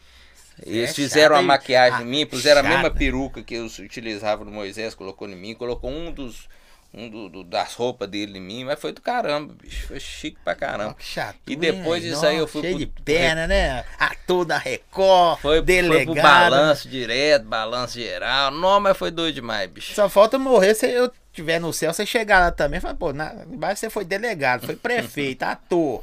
Eles 0.64 0.90
é 0.90 0.92
fizeram 0.92 1.36
a 1.36 1.42
maquiagem 1.42 2.00
Ah, 2.00 2.02
em 2.02 2.06
mim, 2.06 2.26
puseram 2.26 2.60
a 2.60 2.64
mesma 2.64 2.90
peruca 2.90 3.42
que 3.42 3.54
eu 3.54 3.66
utilizava 3.66 4.44
no 4.44 4.50
Moisés, 4.50 4.94
colocou 4.94 5.28
em 5.28 5.36
mim, 5.36 5.54
colocou 5.54 5.90
um 5.90 6.10
dos. 6.10 6.48
Um 6.92 7.08
do, 7.10 7.28
do- 7.28 7.44
das 7.44 7.74
roupas 7.74 8.08
dele 8.08 8.38
em 8.38 8.40
mim, 8.40 8.64
mas 8.64 8.80
foi 8.80 8.92
do 8.92 9.00
caramba, 9.02 9.54
bicho. 9.62 9.86
Foi 9.88 10.00
chique 10.00 10.38
pra 10.42 10.54
caramba. 10.54 10.94
que 10.94 11.04
chato. 11.04 11.36
E 11.46 11.54
depois 11.54 12.02
hein? 12.02 12.10
disso 12.10 12.24
aí 12.26 12.36
eu 12.38 12.48
fui 12.48 12.62
Cheio 12.62 12.76
pro- 12.76 12.86
de 12.86 13.02
perna, 13.02 13.46
né? 13.46 13.84
Ator 13.98 14.44
da 14.46 14.56
Record, 14.56 15.38
Foi, 15.40 15.56
foi 15.58 15.62
delegado. 15.62 16.14
pro 16.14 16.22
balanço 16.22 16.88
direto, 16.88 17.44
balanço 17.44 17.94
geral. 18.00 18.50
Não, 18.50 18.80
mas 18.80 18.96
foi 18.96 19.10
doido 19.10 19.34
demais, 19.34 19.70
bicho. 19.70 19.94
Só 19.94 20.08
falta 20.08 20.38
morrer 20.38 20.74
se 20.74 20.86
eu 20.90 21.12
estiver 21.30 21.60
no 21.60 21.72
céu, 21.74 21.92
você 21.92 22.06
chegar 22.06 22.40
lá 22.40 22.50
também. 22.50 22.80
Fala, 22.80 22.94
pô, 22.94 23.12
na, 23.12 23.34
embaixo 23.50 23.80
você 23.80 23.90
foi 23.90 24.04
delegado, 24.06 24.64
foi 24.64 24.74
prefeito, 24.76 25.42
ator. 25.42 26.02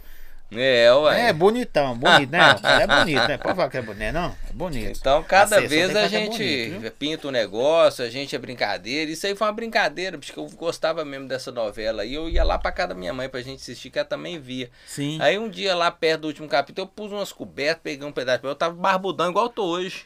É, 0.57 0.93
ué. 0.93 1.29
É 1.29 1.33
bonitão, 1.33 1.97
bonito, 1.97 2.31
né? 2.31 2.55
É 2.81 2.87
bonito, 2.87 3.27
né? 3.27 3.37
Pode 3.37 3.55
falar 3.55 3.69
que 3.69 3.77
é 3.77 3.81
bonito, 3.81 4.13
não? 4.13 4.35
É 4.49 4.53
bonito. 4.53 4.97
Então, 4.99 5.23
cada 5.23 5.61
vez 5.61 5.95
a 5.95 6.07
gente 6.07 6.69
bonito, 6.69 6.91
pinta 6.93 7.27
um 7.27 7.31
negócio, 7.31 8.03
a 8.03 8.09
gente 8.09 8.35
é 8.35 8.39
brincadeira. 8.39 9.11
Isso 9.11 9.25
aí 9.25 9.35
foi 9.35 9.47
uma 9.47 9.53
brincadeira, 9.53 10.17
porque 10.17 10.37
eu 10.37 10.47
gostava 10.51 11.03
mesmo 11.05 11.27
dessa 11.27 11.51
novela. 11.51 12.03
aí. 12.03 12.13
eu 12.13 12.29
ia 12.29 12.43
lá 12.43 12.57
pra 12.57 12.71
casa 12.71 12.89
da 12.89 12.95
minha 12.95 13.13
mãe 13.13 13.29
pra 13.29 13.41
gente 13.41 13.61
assistir, 13.61 13.89
que 13.89 13.99
ela 13.99 14.07
também 14.07 14.39
via. 14.39 14.69
Sim. 14.85 15.17
Aí 15.21 15.37
um 15.37 15.49
dia 15.49 15.75
lá 15.75 15.91
perto 15.91 16.21
do 16.21 16.27
último 16.27 16.47
capítulo, 16.47 16.87
eu 16.87 16.91
pus 16.91 17.11
umas 17.11 17.31
cobertas, 17.31 17.81
peguei 17.83 18.07
um 18.07 18.11
pedaço 18.11 18.37
de 18.37 18.41
papel, 18.41 18.51
eu 18.51 18.55
tava 18.55 18.75
barbudão 18.75 19.29
igual 19.29 19.45
eu 19.45 19.49
tô 19.49 19.65
hoje. 19.65 20.05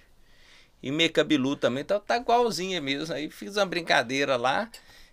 E 0.82 0.92
meio 0.92 1.12
cabeludo 1.12 1.58
também, 1.58 1.82
então 1.82 2.00
tá 2.00 2.18
igualzinha 2.18 2.80
mesmo. 2.80 3.14
Aí 3.14 3.30
fiz 3.30 3.58
uma 3.58 3.66
brincadeira 3.66 4.38
lá. 4.38 4.70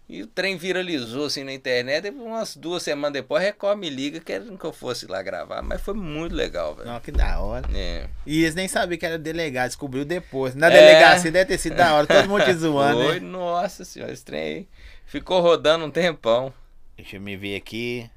E 0.09 0.22
o 0.22 0.26
trem 0.28 0.57
viralizou 0.57 1.26
assim 1.26 1.42
na 1.42 1.52
internet. 1.52 2.07
E 2.07 2.11
umas 2.11 2.57
duas 2.57 2.82
semanas 2.82 3.12
depois, 3.14 3.42
a 3.42 3.46
Record 3.46 3.76
me 3.78 3.90
liga 3.90 4.20
querendo 4.20 4.57
que 4.57 4.64
eu 4.64 4.72
fosse 4.72 5.07
lá 5.07 5.20
gravar. 5.20 5.62
Mas 5.62 5.80
foi 5.80 5.94
muito 5.94 6.32
legal, 6.34 6.76
velho. 6.76 6.88
Não, 6.88 7.00
que 7.00 7.11
da 7.11 7.40
hora. 7.40 7.66
É. 7.74 8.07
E 8.24 8.42
eles 8.44 8.54
nem 8.54 8.68
sabiam 8.68 8.98
que 8.98 9.04
era 9.07 9.18
delegado, 9.18 9.66
descobriu 9.66 10.04
depois. 10.04 10.54
Na 10.54 10.68
É. 10.68 10.70
delegacia 10.70 11.32
deve 11.32 11.46
ter 11.46 11.59
sido 11.59 11.74
da 11.74 11.92
hora, 11.94 12.07
todo 12.07 12.28
mundo 12.28 12.44
te 12.44 12.52
zoando, 12.54 13.02
Foi, 13.02 13.18
né? 13.20 13.26
nossa 13.26 13.84
senhora, 13.84 14.12
esse 14.12 14.24
trem 14.24 14.40
aí 14.40 14.68
ficou 15.07 15.40
rodando 15.40 15.84
um 15.84 15.90
tempão. 15.90 16.54
Deixa 16.96 17.16
eu 17.16 17.20
me 17.20 17.36
ver 17.36 17.57
aqui. 17.57 18.09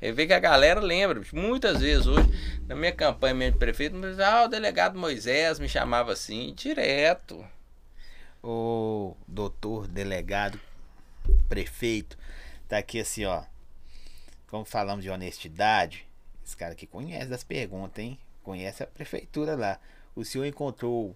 Eu 0.00 0.14
vejo 0.14 0.28
que 0.28 0.34
a 0.34 0.38
galera 0.40 0.80
lembra, 0.80 1.20
muitas 1.34 1.80
vezes 1.82 2.06
hoje, 2.06 2.26
na 2.66 2.74
minha 2.74 2.90
campanha 2.92 3.34
mesmo 3.34 3.52
de 3.52 3.58
prefeito, 3.58 3.94
ah, 4.24 4.44
o 4.44 4.48
delegado 4.48 4.98
Moisés 4.98 5.58
me 5.58 5.68
chamava 5.68 6.14
assim, 6.14 6.54
direto. 6.56 7.44
O 8.42 9.16
doutor, 9.28 9.86
delegado, 9.86 10.58
prefeito, 11.48 12.16
tá 12.68 12.78
aqui 12.78 13.00
assim, 13.00 13.24
ó. 13.24 13.42
Como 14.48 14.64
falamos 14.64 15.04
de 15.04 15.10
honestidade, 15.10 16.06
esse 16.44 16.56
cara 16.56 16.72
aqui 16.72 16.86
conhece 16.86 17.26
das 17.28 17.44
perguntas, 17.44 18.02
hein? 18.02 18.18
Conhece 18.42 18.82
a 18.82 18.86
prefeitura 18.86 19.54
lá. 19.54 19.78
O 20.16 20.24
senhor 20.24 20.44
encontrou 20.46 21.14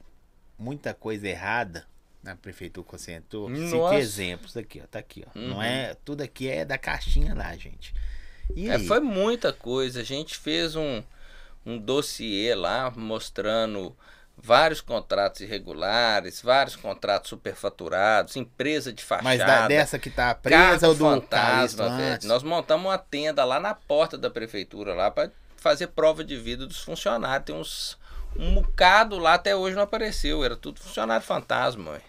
muita 0.58 0.94
coisa 0.94 1.26
errada 1.26 1.86
na 2.22 2.36
prefeitura 2.36 2.86
que 2.86 2.92
você 2.92 3.12
entrou? 3.12 3.48
Cite 3.54 3.94
exemplos 3.96 4.56
aqui, 4.56 4.80
ó. 4.82 4.86
Tá 4.86 4.98
aqui, 4.98 5.24
ó. 5.26 5.38
Não 5.38 5.56
Uhum. 5.56 5.62
é, 5.62 5.94
tudo 6.04 6.22
aqui 6.22 6.48
é 6.48 6.64
da 6.64 6.78
caixinha 6.78 7.34
lá, 7.34 7.54
gente. 7.56 7.94
E 8.54 8.68
É, 8.68 8.78
foi 8.78 9.00
muita 9.00 9.52
coisa. 9.52 10.00
A 10.00 10.04
gente 10.04 10.36
fez 10.36 10.76
um, 10.76 11.02
um 11.66 11.78
dossiê 11.78 12.54
lá 12.54 12.90
mostrando 12.90 13.96
vários 14.36 14.80
contratos 14.80 15.40
irregulares, 15.40 16.42
vários 16.42 16.76
contratos 16.76 17.30
superfaturados, 17.30 18.36
empresa 18.36 18.92
de 18.92 19.02
fachada. 19.02 19.24
Mas 19.24 19.38
da, 19.38 19.68
dessa 19.68 19.98
que 19.98 20.10
tá 20.10 20.34
presa 20.34 20.88
ou 20.88 20.94
do 20.94 21.04
fantasma, 21.04 21.84
Calixto 21.86 21.96
velho. 21.96 22.28
Nós 22.28 22.42
montamos 22.42 22.86
uma 22.86 22.98
tenda 22.98 23.44
lá 23.44 23.58
na 23.60 23.74
porta 23.74 24.18
da 24.18 24.28
prefeitura 24.30 24.94
lá 24.94 25.10
para 25.10 25.30
fazer 25.56 25.88
prova 25.88 26.22
de 26.22 26.36
vida 26.36 26.66
dos 26.66 26.78
funcionários. 26.80 27.46
Tem 27.46 27.54
uns 27.54 27.98
um 28.36 28.54
bocado 28.54 29.16
lá 29.18 29.34
até 29.34 29.54
hoje 29.54 29.76
não 29.76 29.84
apareceu, 29.84 30.44
era 30.44 30.56
tudo 30.56 30.80
funcionário 30.80 31.24
fantasma, 31.24 31.92
ué. 31.92 32.00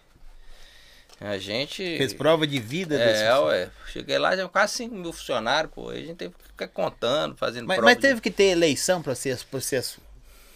A 1.22 1.38
gente 1.38 1.78
Fez 1.98 2.14
prova 2.14 2.46
de 2.46 2.60
vida 2.60 2.98
desse 2.98 3.24
é, 3.24 3.38
ué. 3.40 3.70
Cheguei 3.88 4.18
lá, 4.18 4.36
já 4.36 4.50
quase 4.50 4.74
5 4.74 4.96
mil 4.96 5.14
funcionários, 5.14 5.72
pô. 5.74 5.90
A 5.90 5.96
gente 5.96 6.16
teve 6.16 6.34
que 6.34 6.44
ficar 6.48 6.68
contando, 6.68 7.38
fazendo 7.38 7.66
Mas, 7.66 7.78
prova 7.78 7.90
mas 7.90 7.96
de- 7.96 8.02
teve 8.02 8.20
que 8.20 8.30
ter 8.30 8.46
eleição 8.46 9.02
para 9.02 9.14
pra 9.14 9.62
você 9.62 9.78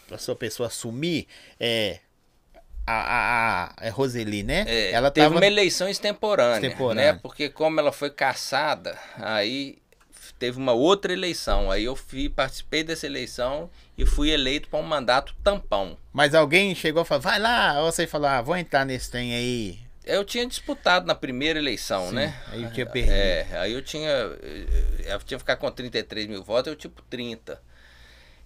pra 0.09 0.17
sua 0.17 0.35
pessoa 0.35 0.67
assumir 0.67 1.27
é, 1.59 1.99
a, 2.85 2.93
a, 2.93 3.65
a, 3.65 3.73
é 3.85 3.89
Roseli, 3.89 4.41
né? 4.41 4.65
É, 4.67 4.91
ela 4.91 5.11
teve 5.11 5.27
tava 5.27 5.37
uma 5.37 5.45
eleição 5.45 5.87
extemporânea, 5.87 6.67
Extemporânea. 6.67 7.13
né? 7.13 7.19
Porque 7.21 7.47
como 7.47 7.79
ela 7.79 7.91
foi 7.91 8.09
caçada, 8.09 8.97
aí 9.17 9.77
teve 10.39 10.57
uma 10.57 10.73
outra 10.73 11.13
eleição. 11.13 11.69
Aí 11.69 11.83
eu 11.85 11.95
fui, 11.95 12.27
participei 12.27 12.83
dessa 12.83 13.05
eleição 13.05 13.69
e 13.95 14.05
fui 14.05 14.31
eleito 14.31 14.67
para 14.69 14.79
um 14.79 14.83
mandato 14.83 15.35
tampão. 15.43 15.97
Mas 16.11 16.33
alguém 16.33 16.73
chegou 16.73 17.03
e 17.03 17.05
falou, 17.05 17.21
vai 17.21 17.37
lá, 17.37 17.79
ou 17.81 17.91
você 17.91 18.07
falou, 18.07 18.27
ah, 18.27 18.41
vou 18.41 18.57
entrar 18.57 18.85
nesse 18.85 19.11
trem 19.11 19.35
aí. 19.35 19.79
Eu 20.03 20.25
tinha 20.25 20.47
disputado 20.47 21.05
na 21.05 21.13
primeira 21.13 21.59
eleição, 21.59 22.09
Sim, 22.09 22.15
né? 22.15 22.41
Aí 22.47 22.63
eu 22.63 22.71
tinha 22.71 22.85
perdido. 22.87 23.13
É, 23.13 23.47
aí 23.59 23.73
eu 23.73 23.81
tinha. 23.83 24.09
Eu 24.09 25.19
tinha 25.19 25.37
que 25.37 25.37
ficar 25.37 25.55
com 25.57 25.69
33 25.69 26.25
mil 26.25 26.43
votos, 26.43 26.71
eu 26.71 26.75
tipo 26.75 27.03
30. 27.03 27.61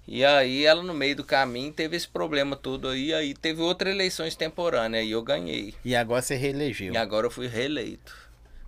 E 0.08 0.24
aí 0.26 0.66
ela 0.66 0.84
no 0.84 0.94
meio 0.94 1.16
do 1.16 1.24
caminho 1.24 1.72
teve 1.72 1.96
esse 1.96 2.08
problema 2.08 2.56
todo 2.56 2.90
aí, 2.90 3.14
aí 3.14 3.34
teve 3.34 3.62
outra 3.62 3.90
eleição 3.90 4.28
extemporânea 4.28 5.02
e 5.02 5.12
eu 5.12 5.22
ganhei. 5.22 5.74
E 5.84 5.96
agora 5.96 6.22
você 6.22 6.36
reelegeu. 6.36 6.94
E 6.94 6.98
agora 6.98 7.28
eu 7.28 7.32
fui 7.32 7.48
reeleito. 7.48 8.14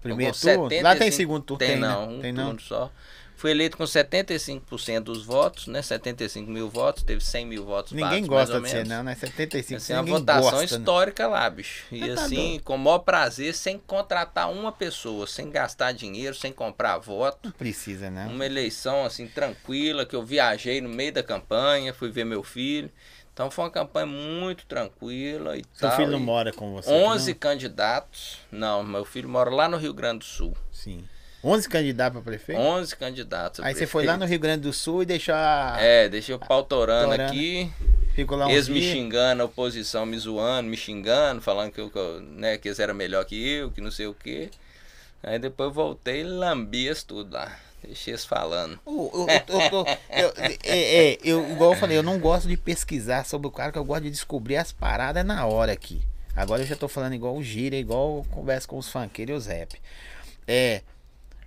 Primeiro 0.02 0.38
turno? 0.38 0.64
Lá 0.64 0.70
tem 0.70 1.12
75 1.12 1.16
segundo 1.16 1.44
turno? 1.44 1.60
Tem, 1.60 1.76
né? 1.76 1.88
não, 1.88 2.10
um 2.10 2.22
tem 2.22 2.32
não? 2.32 2.58
só. 2.60 2.92
Fui 3.38 3.52
eleito 3.52 3.76
com 3.78 3.84
75% 3.84 5.02
dos 5.02 5.26
votos, 5.26 5.68
né? 5.68 5.82
75 5.82 6.50
mil 6.50 6.70
votos, 6.70 7.04
teve 7.04 7.24
100 7.24 7.46
mil 7.46 7.66
votos 7.66 7.92
Ninguém 7.92 8.26
gosta 8.26 8.60
de 8.62 8.68
você 8.70 8.76
menos. 8.78 8.90
não, 8.90 9.04
né? 9.04 9.14
75, 9.16 9.78
Assim, 9.78 9.94
é 9.94 9.96
uma 9.98 10.04
ninguém 10.04 10.20
votação 10.20 10.52
gosta, 10.52 10.58
né? 10.60 10.66
histórica 10.82 11.28
lá, 11.28 11.50
bicho. 11.50 11.84
E 11.92 12.08
tá 12.16 12.24
assim, 12.24 12.60
com 12.64 12.76
o 12.76 12.80
maior 12.80 13.00
prazer, 13.00 13.54
sem 13.54 13.78
contratar 13.78 14.50
uma 14.52 14.72
pessoa, 14.72 15.28
sem 15.28 15.50
gastar 15.50 15.92
dinheiro, 15.92 16.34
sem 16.36 16.52
comprar 16.54 16.98
voto. 16.98 17.40
Não 17.44 17.52
precisa, 17.52 18.10
né? 18.10 18.26
Uma 18.28 18.46
eleição 18.46 19.06
assim 19.06 19.28
tranquila, 19.28 20.06
que 20.06 20.16
eu 20.16 20.24
viajei 20.24 20.80
no 20.80 20.90
meio 20.90 21.12
da 21.12 21.22
campanha, 21.24 21.94
fui 21.94 22.10
ver 22.10 22.24
meu 22.26 22.42
filho. 22.44 22.90
Então 23.34 23.52
foi 23.52 23.66
uma 23.66 23.72
campanha 23.72 24.06
muito 24.06 24.66
tranquila 24.66 25.58
e 25.58 25.64
Seu 25.74 25.90
tal. 25.90 25.98
filho 25.98 26.12
não 26.12 26.20
mora 26.22 26.54
com 26.54 26.72
você? 26.72 26.90
11 26.90 27.32
não? 27.34 27.38
candidatos. 27.40 28.38
Não, 28.50 28.82
meu 28.82 29.04
filho 29.04 29.28
mora 29.28 29.50
lá 29.50 29.68
no 29.68 29.76
Rio 29.76 29.94
Grande 29.94 30.20
do 30.20 30.24
Sul. 30.26 30.56
Sim. 30.72 31.04
11 31.46 31.70
candidatos 31.70 32.14
para 32.14 32.32
prefeito? 32.32 32.60
11 32.62 32.96
candidatos. 32.96 33.60
Aí 33.64 33.74
você 33.76 33.86
foi 33.86 34.04
lá 34.06 34.14
no 34.14 34.20
prefeito. 34.20 34.32
Rio 34.32 34.40
Grande 34.40 34.62
do 34.64 34.74
Sul 34.74 35.04
e 35.04 35.06
deixou 35.06 35.36
a... 35.36 35.76
É, 35.80 36.10
deixei 36.10 36.34
o 36.34 36.40
pau 36.40 36.64
torando 36.64 37.14
aqui. 37.14 37.72
Ficou 38.16 38.38
lá 38.38 38.48
um 38.48 38.50
Eles 38.50 38.68
me 38.70 38.82
xingando, 38.82 39.42
a 39.42 39.46
oposição 39.46 40.06
me 40.06 40.18
zoando, 40.18 40.70
me 40.70 40.78
xingando, 40.78 41.42
falando 41.42 41.72
que, 41.72 41.80
eu, 41.82 41.92
né, 42.22 42.58
que 42.58 42.68
eles 42.70 42.80
eram 42.80 42.94
melhor 42.94 43.24
que 43.26 43.36
eu, 43.36 43.70
que 43.72 43.82
não 43.82 43.92
sei 43.92 44.08
o 44.08 44.14
quê. 44.14 44.50
Aí 45.22 45.38
depois 45.38 45.68
eu 45.68 45.74
voltei 45.74 46.22
e 46.22 46.24
lambi 46.24 46.90
tudo 47.06 47.34
lá. 47.34 47.52
Deixei 47.84 48.14
eles 48.14 48.26
falando. 48.26 48.80
Eu, 48.88 49.12
eu, 49.14 49.28
eu, 49.28 49.60
eu, 49.60 49.86
eu- 50.26 50.34
é, 50.64 51.12
é, 51.14 51.18
eu, 51.24 51.52
igual 51.52 51.74
eu 51.74 51.78
falei, 51.80 51.98
eu 51.98 52.04
não 52.04 52.18
gosto 52.20 52.48
de 52.48 52.58
pesquisar 52.58 53.26
sobre 53.26 53.48
o 53.48 53.52
cara, 53.52 53.72
que 53.72 53.78
eu 53.78 53.84
gosto 53.86 54.04
de 54.04 54.12
descobrir 54.12 54.58
as 54.58 54.72
paradas 54.72 55.24
na 55.26 55.46
hora 55.46 55.72
aqui. 55.74 56.02
Agora 56.36 56.64
eu 56.64 56.68
já 56.68 56.76
tô 56.76 56.88
falando 56.88 57.14
igual 57.14 57.36
o 57.36 57.44
Gira, 57.44 57.76
igual 57.76 58.18
eu 58.18 58.26
converso 58.32 58.68
com 58.68 58.78
os 58.78 58.90
funkeiros 58.90 59.36
e 59.36 59.38
os 59.38 59.46
rap. 59.48 59.76
É. 60.48 60.82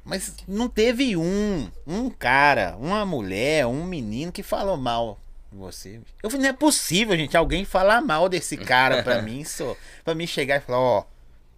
Mas 0.09 0.33
não 0.49 0.69
teve 0.69 1.17
um, 1.17 1.71
um 1.87 2.09
cara, 2.09 2.77
uma 2.79 3.05
mulher, 3.05 3.67
um 3.67 3.85
menino 3.85 4.33
que 4.33 4.43
falou 4.43 4.77
mal 4.77 5.21
de 5.53 5.59
você. 5.59 6.01
Eu 6.23 6.31
falei, 6.31 6.45
não 6.45 6.51
é 6.51 6.57
possível, 6.57 7.15
gente, 7.17 7.37
alguém 7.37 7.65
falar 7.65 8.01
mal 8.01 8.29
desse 8.29 8.57
cara 8.57 9.03
pra 9.03 9.21
mim, 9.23 9.45
só. 9.45 9.77
Pra 10.05 10.15
mim 10.15 10.27
chegar 10.27 10.57
e 10.57 10.61
falar, 10.61 10.81
ó, 10.81 11.05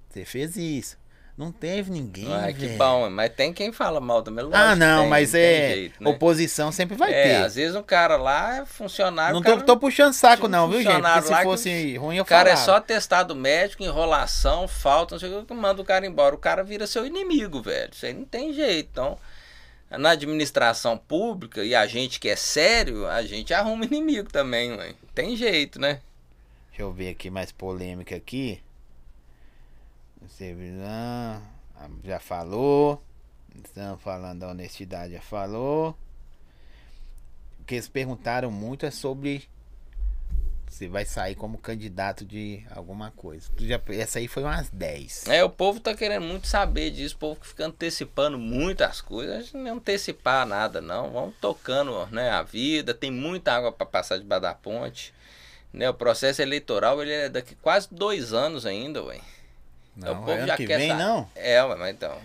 você 0.09 0.25
fez 0.25 0.57
isso. 0.57 0.99
Não 1.41 1.51
teve 1.51 1.91
ninguém, 1.91 2.31
Ai, 2.31 2.53
que 2.53 2.69
bom, 2.77 3.09
mas 3.09 3.33
tem 3.35 3.51
quem 3.51 3.73
fala 3.73 3.99
mal 3.99 4.23
também. 4.23 4.45
lógico 4.45 4.63
Ah, 4.63 4.75
que 4.75 4.79
não, 4.79 5.01
tem, 5.01 5.09
mas 5.09 5.33
tem 5.33 5.41
é. 5.41 5.69
jeito, 5.75 6.05
né? 6.05 6.11
Oposição 6.11 6.71
sempre 6.71 6.95
vai 6.99 7.15
é, 7.15 7.23
ter. 7.23 7.35
às 7.37 7.55
vezes 7.55 7.75
um 7.75 7.83
cara 7.83 8.19
lá 8.19 8.59
é 8.59 8.67
funcionário. 8.67 9.35
Não 9.37 9.43
tô, 9.43 9.53
cara, 9.53 9.63
tô 9.63 9.79
puxando 9.79 10.13
saco, 10.13 10.47
não, 10.47 10.69
viu, 10.69 10.83
gente? 10.83 11.01
Porque 11.01 11.23
se 11.23 11.35
que 11.35 11.43
fosse 11.43 11.97
ruim, 11.97 12.17
eu 12.19 12.25
O 12.25 12.27
cara 12.27 12.51
é 12.51 12.53
falava. 12.53 12.67
só 12.73 12.77
atestado 12.77 13.35
médico, 13.35 13.83
enrolação, 13.83 14.69
falta, 14.69 15.15
não 15.15 15.19
sei 15.19 15.35
o 15.35 15.47
que, 15.47 15.55
manda 15.55 15.81
o 15.81 15.85
cara 15.85 16.07
embora. 16.07 16.35
O 16.35 16.39
cara 16.39 16.63
vira 16.63 16.87
seu 16.87 17.07
inimigo, 17.07 17.63
velho. 17.63 17.89
Isso 17.91 18.05
aí 18.05 18.13
não 18.13 18.27
tem 18.27 18.53
jeito. 18.53 18.91
Então, 18.93 19.17
na 19.91 20.11
administração 20.11 20.99
pública 20.99 21.65
e 21.65 21.75
a 21.75 21.87
gente 21.87 22.21
que 22.21 22.29
é 22.29 22.37
sério, 22.37 23.07
a 23.07 23.23
gente 23.23 23.55
arruma 23.55 23.87
inimigo 23.91 24.31
também, 24.31 24.77
mãe. 24.77 24.95
Tem 25.15 25.35
jeito, 25.35 25.81
né? 25.81 26.01
Deixa 26.69 26.83
eu 26.83 26.93
ver 26.93 27.09
aqui 27.09 27.31
mais 27.31 27.51
polêmica 27.51 28.15
aqui. 28.15 28.61
Ah, 30.87 31.41
já 32.05 32.19
falou. 32.19 33.03
Estamos 33.65 34.01
falando 34.03 34.41
da 34.41 34.49
honestidade, 34.49 35.15
já 35.15 35.21
falou. 35.21 35.97
O 37.61 37.65
que 37.65 37.75
eles 37.75 37.89
perguntaram 37.89 38.51
muito 38.51 38.87
é 38.87 38.91
sobre 38.91 39.49
Você 40.67 40.89
vai 40.89 41.05
sair 41.05 41.35
como 41.35 41.59
candidato 41.59 42.25
de 42.25 42.65
alguma 42.71 43.11
coisa. 43.11 43.51
Já, 43.59 43.81
essa 43.89 44.19
aí 44.19 44.29
foi 44.29 44.43
umas 44.43 44.71
10. 44.71 45.27
É, 45.29 45.43
o 45.43 45.51
povo 45.51 45.81
tá 45.81 45.95
querendo 45.95 46.25
muito 46.25 46.47
saber 46.47 46.91
disso. 46.91 47.17
O 47.17 47.19
povo 47.19 47.41
que 47.41 47.49
fica 47.49 47.67
antecipando 47.67 48.39
muitas 48.39 49.01
coisas. 49.01 49.37
A 49.37 49.41
gente 49.41 49.57
não 49.57 49.77
antecipar 49.77 50.47
nada, 50.47 50.81
não. 50.81 51.11
Vamos 51.11 51.35
tocando 51.41 52.07
né, 52.07 52.31
a 52.31 52.43
vida. 52.43 52.95
Tem 52.95 53.11
muita 53.11 53.53
água 53.53 53.73
para 53.73 53.87
passar 53.87 54.19
debaixo 54.19 54.43
da 54.43 54.55
ponte. 54.55 55.13
Né, 55.73 55.89
o 55.89 55.95
processo 55.95 56.43
eleitoral 56.43 57.01
ele 57.01 57.13
é 57.13 57.29
daqui 57.29 57.55
quase 57.55 57.89
dois 57.93 58.33
anos 58.33 58.67
ainda, 58.67 59.03
ué. 59.05 59.21
Não, 60.01 60.13
o 60.13 60.17
povo 60.17 60.33
é 60.33 60.37
já 60.39 60.43
ano 60.45 60.57
que 60.57 60.67
quer 60.67 60.79
vem, 60.79 60.95
não? 60.95 61.29
É, 61.35 61.63
mas 61.63 61.91
então. 61.91 62.17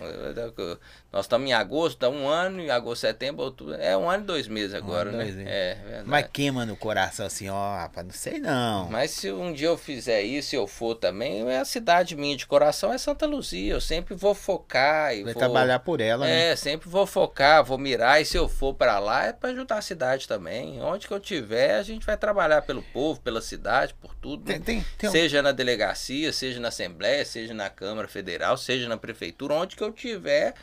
Nós 1.11 1.23
estamos 1.25 1.47
em 1.49 1.53
agosto, 1.53 1.97
tá 1.99 2.09
um 2.09 2.27
ano, 2.27 2.59
em 2.59 2.69
agosto, 2.69 3.01
setembro, 3.01 3.45
outubro. 3.45 3.75
É 3.75 3.95
um 3.95 4.09
ano 4.09 4.23
e 4.23 4.27
dois 4.27 4.49
meses 4.49 4.73
agora, 4.73 5.09
ano 5.09 5.11
e 5.11 5.17
né? 5.17 5.23
dois 5.23 5.35
meses. 5.37 5.49
É, 5.49 5.75
verdade. 5.75 6.09
Mas 6.09 6.27
queima 6.33 6.65
no 6.65 6.75
coração 6.75 7.25
assim, 7.25 7.47
ó, 7.47 7.75
rapaz, 7.77 8.05
não 8.05 8.13
sei 8.13 8.37
não. 8.39 8.89
Mas 8.89 9.11
se 9.11 9.31
um 9.31 9.53
dia 9.53 9.67
eu 9.67 9.77
fizer 9.77 10.21
isso, 10.23 10.49
se 10.49 10.55
eu 10.57 10.67
for 10.67 10.93
também, 10.93 11.49
é 11.49 11.59
a 11.59 11.63
cidade 11.63 12.17
minha 12.17 12.35
de 12.35 12.45
coração 12.45 12.91
é 12.91 12.97
Santa 12.97 13.25
Luzia. 13.25 13.71
Eu 13.75 13.79
sempre 13.79 14.13
vou 14.13 14.35
focar 14.35 15.13
e 15.15 15.23
Vai 15.23 15.31
vou 15.33 15.39
trabalhar 15.39 15.79
por 15.79 16.01
ela, 16.01 16.25
né? 16.25 16.49
É, 16.51 16.55
sempre 16.57 16.89
vou 16.89 17.07
focar, 17.07 17.63
vou 17.63 17.77
mirar 17.77 18.21
e 18.21 18.25
se 18.25 18.37
eu 18.37 18.49
for 18.49 18.73
pra 18.73 18.99
lá 18.99 19.25
é 19.25 19.31
pra 19.31 19.51
ajudar 19.51 19.77
a 19.77 19.81
cidade 19.81 20.27
também. 20.27 20.81
Onde 20.81 21.07
que 21.07 21.13
eu 21.13 21.19
tiver, 21.21 21.75
a 21.75 21.83
gente 21.83 22.05
vai 22.05 22.17
trabalhar 22.17 22.61
pelo 22.63 22.83
povo, 22.83 23.21
pela 23.21 23.41
cidade, 23.41 23.93
por 24.01 24.13
tudo. 24.15 24.43
Tem, 24.43 24.59
tem, 24.59 24.85
tem 24.97 25.09
um- 25.09 25.11
Seja 25.13 25.41
na 25.41 25.53
delegacia, 25.53 26.33
seja 26.33 26.59
na 26.59 26.67
Assembleia, 26.67 27.23
seja 27.23 27.53
na 27.53 27.69
Câmara 27.69 28.09
Federal, 28.09 28.57
seja 28.57 28.89
na 28.89 28.97
Prefeitura, 28.97 29.53
onde 29.53 29.77
que 29.77 29.83
eu 29.83 29.93
tiver, 29.93 30.53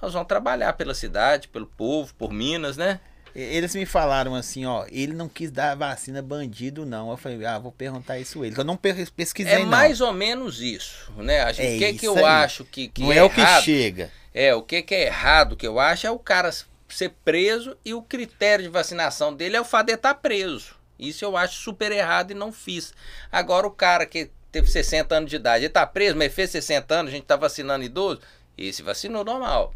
nós 0.00 0.12
vamos 0.12 0.28
trabalhar 0.28 0.72
pela 0.74 0.94
cidade, 0.94 1.48
pelo 1.48 1.66
povo, 1.66 2.14
por 2.14 2.32
Minas, 2.32 2.76
né? 2.76 3.00
Eles 3.34 3.74
me 3.76 3.86
falaram 3.86 4.34
assim, 4.34 4.66
ó, 4.66 4.84
ele 4.90 5.12
não 5.12 5.28
quis 5.28 5.52
dar 5.52 5.76
vacina 5.76 6.20
bandido, 6.20 6.84
não. 6.84 7.10
Eu 7.10 7.16
falei, 7.16 7.44
ah, 7.46 7.58
vou 7.60 7.70
perguntar 7.70 8.18
isso 8.18 8.42
a 8.42 8.46
ele. 8.46 8.54
que 8.56 8.60
Eu 8.60 8.64
não 8.64 8.76
pe- 8.76 9.06
pesquisei, 9.14 9.52
É 9.54 9.58
não. 9.60 9.66
mais 9.66 10.00
ou 10.00 10.12
menos 10.12 10.60
isso, 10.60 11.12
né? 11.16 11.42
A 11.42 11.52
gente, 11.52 11.66
É 11.68 11.76
o 11.76 11.78
que, 11.78 11.98
que 12.00 12.06
isso 12.06 12.18
eu 12.18 12.26
aí. 12.26 12.44
acho 12.44 12.64
que, 12.64 12.88
que 12.88 13.02
não 13.02 13.12
é, 13.12 13.18
é, 13.18 13.22
o 13.22 13.30
que 13.30 13.40
errado, 13.40 13.62
chega. 13.62 14.10
É, 14.34 14.52
o 14.54 14.62
que, 14.62 14.82
que 14.82 14.94
é 14.96 15.06
errado 15.06 15.56
que 15.56 15.66
eu 15.66 15.78
acho 15.78 16.06
é 16.08 16.10
o 16.10 16.18
cara 16.18 16.50
ser 16.88 17.10
preso 17.24 17.76
e 17.84 17.94
o 17.94 18.02
critério 18.02 18.64
de 18.64 18.68
vacinação 18.68 19.32
dele 19.32 19.56
é 19.56 19.60
o 19.60 19.64
fato 19.64 19.86
de 19.86 19.92
estar 19.92 20.14
preso. 20.14 20.74
Isso 20.98 21.24
eu 21.24 21.36
acho 21.36 21.54
super 21.60 21.92
errado 21.92 22.32
e 22.32 22.34
não 22.34 22.50
fiz. 22.52 22.92
Agora 23.30 23.64
o 23.64 23.70
cara 23.70 24.04
que 24.06 24.28
teve 24.50 24.68
60 24.68 25.14
anos 25.14 25.30
de 25.30 25.36
idade, 25.36 25.64
ele 25.66 25.72
tá 25.72 25.86
preso, 25.86 26.16
mas 26.16 26.34
fez 26.34 26.50
60 26.50 26.92
anos, 26.94 27.12
a 27.12 27.14
gente 27.14 27.24
tá 27.26 27.36
vacinando 27.36 27.84
idoso, 27.84 28.20
esse 28.58 28.82
vacinou 28.82 29.24
normal. 29.24 29.72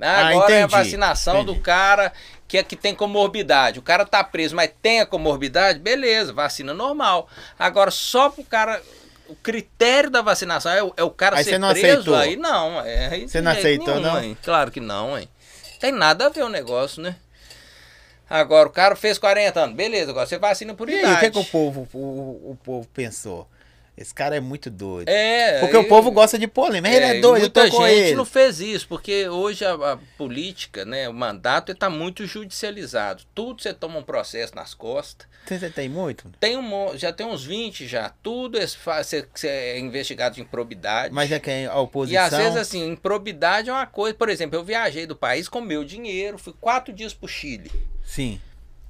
Ah, 0.00 0.30
Agora 0.30 0.54
é 0.56 0.62
a 0.62 0.66
entendi, 0.66 0.66
vacinação 0.66 1.44
do 1.44 1.52
entendi. 1.52 1.62
cara 1.62 2.12
que 2.46 2.58
é 2.58 2.62
que 2.62 2.76
tem 2.76 2.94
comorbidade. 2.94 3.78
O 3.78 3.82
cara 3.82 4.04
tá 4.04 4.22
preso, 4.22 4.54
mas 4.54 4.70
tem 4.82 5.00
a 5.00 5.06
comorbidade, 5.06 5.78
beleza, 5.78 6.32
vacina 6.32 6.74
normal. 6.74 7.28
Agora 7.58 7.90
só 7.90 8.28
pro 8.30 8.44
cara 8.44 8.82
o 9.28 9.34
critério 9.34 10.08
da 10.10 10.22
vacinação 10.22 10.70
é, 10.70 10.82
o- 10.82 10.94
é 10.96 11.02
o 11.02 11.10
cara 11.10 11.36
Aí 11.36 11.44
ser 11.44 11.58
não 11.58 11.68
preso, 11.68 12.10
aceitou? 12.10 12.14
aí 12.14 12.36
não. 12.36 12.80
É, 12.80 13.06
aí 13.08 13.26
Você 13.26 13.40
não 13.40 13.50
aceitou, 13.52 13.94
nenhum, 13.94 14.00
não? 14.00 14.22
hein. 14.22 14.36
Claro 14.44 14.70
que 14.70 14.80
não, 14.80 15.18
hein. 15.18 15.28
Tem 15.80 15.92
nada 15.92 16.26
a 16.26 16.28
ver 16.28 16.42
o 16.44 16.48
negócio, 16.48 17.02
né? 17.02 17.16
Agora, 18.28 18.68
o 18.68 18.72
cara 18.72 18.96
fez 18.96 19.18
40 19.18 19.60
anos, 19.60 19.76
beleza, 19.76 20.10
agora 20.10 20.26
você 20.26 20.38
vacina 20.38 20.74
por 20.74 20.88
E 20.88 20.94
idade. 20.94 21.14
o 21.14 21.18
que, 21.18 21.30
que 21.30 21.38
o 21.38 21.44
povo, 21.44 21.88
o, 21.92 22.50
o 22.52 22.56
povo 22.64 22.88
pensou? 22.92 23.48
Esse 23.96 24.12
cara 24.12 24.36
é 24.36 24.40
muito 24.40 24.68
doido. 24.70 25.08
É, 25.08 25.58
Porque 25.60 25.76
aí- 25.76 25.82
o 25.82 25.88
povo 25.88 26.10
gosta 26.10 26.38
de 26.38 26.46
polêmica. 26.46 26.94
Ele 26.94 27.04
é 27.04 27.16
e 27.16 27.20
doido, 27.22 27.36
eu 27.36 27.40
muita 27.40 27.64
tô 27.64 27.76
com 27.76 27.86
gente 27.86 27.98
ele. 27.98 28.14
não 28.14 28.26
fez 28.26 28.60
isso, 28.60 28.86
porque 28.86 29.26
hoje 29.26 29.64
a, 29.64 29.72
a 29.72 29.98
política, 30.18 30.84
né, 30.84 31.08
o 31.08 31.14
mandato 31.14 31.72
está 31.72 31.88
muito 31.88 32.26
judicializado. 32.26 33.22
Tudo 33.34 33.62
você 33.62 33.72
toma 33.72 33.98
um 33.98 34.02
processo 34.02 34.54
nas 34.54 34.74
costas. 34.74 35.26
Você, 35.46 35.70
tem 35.70 35.88
muito? 35.88 36.30
Tem 36.38 36.58
um, 36.58 36.96
já 36.98 37.10
tem 37.10 37.26
uns 37.26 37.42
20 37.44 37.86
já. 37.86 38.10
Tudo 38.22 38.58
é, 38.58 38.66
você, 38.66 39.26
você 39.32 39.48
é 39.48 39.78
investigado 39.78 40.34
de 40.34 40.42
improbidade. 40.42 41.14
Mas 41.14 41.32
é 41.32 41.38
que 41.38 41.48
a 41.50 41.62
E 41.62 41.68
oposição... 41.68 42.22
às 42.24 42.36
vezes, 42.36 42.56
assim, 42.56 42.86
improbidade 42.90 43.70
é 43.70 43.72
uma 43.72 43.86
coisa. 43.86 44.14
Por 44.14 44.28
exemplo, 44.28 44.58
eu 44.58 44.64
viajei 44.64 45.06
do 45.06 45.16
país 45.16 45.48
com 45.48 45.60
meu 45.62 45.84
dinheiro, 45.84 46.36
fui 46.36 46.52
quatro 46.60 46.92
dias 46.92 47.14
pro 47.14 47.26
Chile. 47.28 47.70
Sim. 48.04 48.40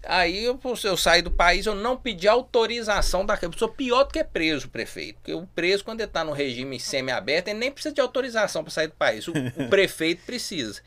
Aí 0.08 0.44
eu, 0.44 0.58
eu 0.84 0.96
saí 0.96 1.20
do 1.22 1.30
país, 1.30 1.66
eu 1.66 1.74
não 1.74 1.96
pedi 1.96 2.26
autorização 2.28 3.24
da 3.26 3.38
Eu 3.42 3.52
sou 3.56 3.68
pior 3.68 4.04
do 4.04 4.12
que 4.12 4.22
preso, 4.24 4.68
prefeito. 4.68 5.16
Porque 5.16 5.32
o 5.34 5.46
preso, 5.54 5.84
quando 5.84 6.00
ele 6.00 6.08
está 6.08 6.24
no 6.24 6.32
regime 6.32 6.78
semi-aberto, 6.80 7.48
ele 7.48 7.58
nem 7.58 7.70
precisa 7.70 7.94
de 7.94 8.00
autorização 8.00 8.62
para 8.62 8.70
sair 8.72 8.86
do 8.88 8.94
país. 8.94 9.26
O, 9.28 9.32
o 9.56 9.68
prefeito 9.70 10.22
precisa. 10.24 10.80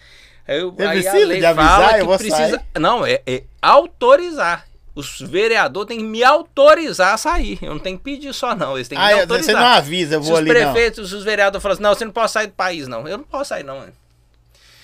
Aí, 0.47 0.59
eu- 0.59 0.71
Você 0.71 0.81
aí 0.83 0.87
a 0.87 1.01
precisa 1.11 1.25
lei 1.27 1.39
de 1.39 1.45
avisar, 1.45 1.79
fala 1.81 1.97
eu 1.99 2.05
vou 2.05 2.17
precisa. 2.17 2.49
sair? 2.57 2.61
Não, 2.79 3.05
é, 3.05 3.21
é 3.27 3.43
autorizar. 3.61 4.65
Os 4.95 5.21
vereadores 5.21 5.87
têm 5.87 5.97
que 5.99 6.03
me 6.03 6.23
autorizar 6.23 7.13
a 7.13 7.17
sair. 7.17 7.57
Eu 7.61 7.69
não 7.73 7.79
tenho 7.79 7.97
que 7.97 8.03
pedir 8.03 8.33
só, 8.33 8.53
não. 8.55 8.75
Eles 8.75 8.87
têm 8.87 8.97
que 8.97 9.03
Ah, 9.03 9.07
me 9.07 9.13
você 9.13 9.21
autorizar. 9.21 9.55
não 9.55 9.67
avisa, 9.67 10.15
eu 10.15 10.21
Se 10.21 10.27
vou 10.29 10.33
os 10.37 10.39
ali 10.39 10.49
não. 10.53 10.73
prefeitos, 10.73 11.13
os 11.13 11.23
vereadores 11.23 11.61
falam 11.61 11.73
assim, 11.73 11.83
não, 11.83 11.93
você 11.95 12.05
não 12.05 12.11
pode 12.11 12.31
sair 12.31 12.47
do 12.47 12.53
país, 12.53 12.87
não. 12.87 13.07
Eu 13.07 13.17
não 13.19 13.23
posso 13.23 13.49
sair, 13.49 13.63
não. 13.63 13.85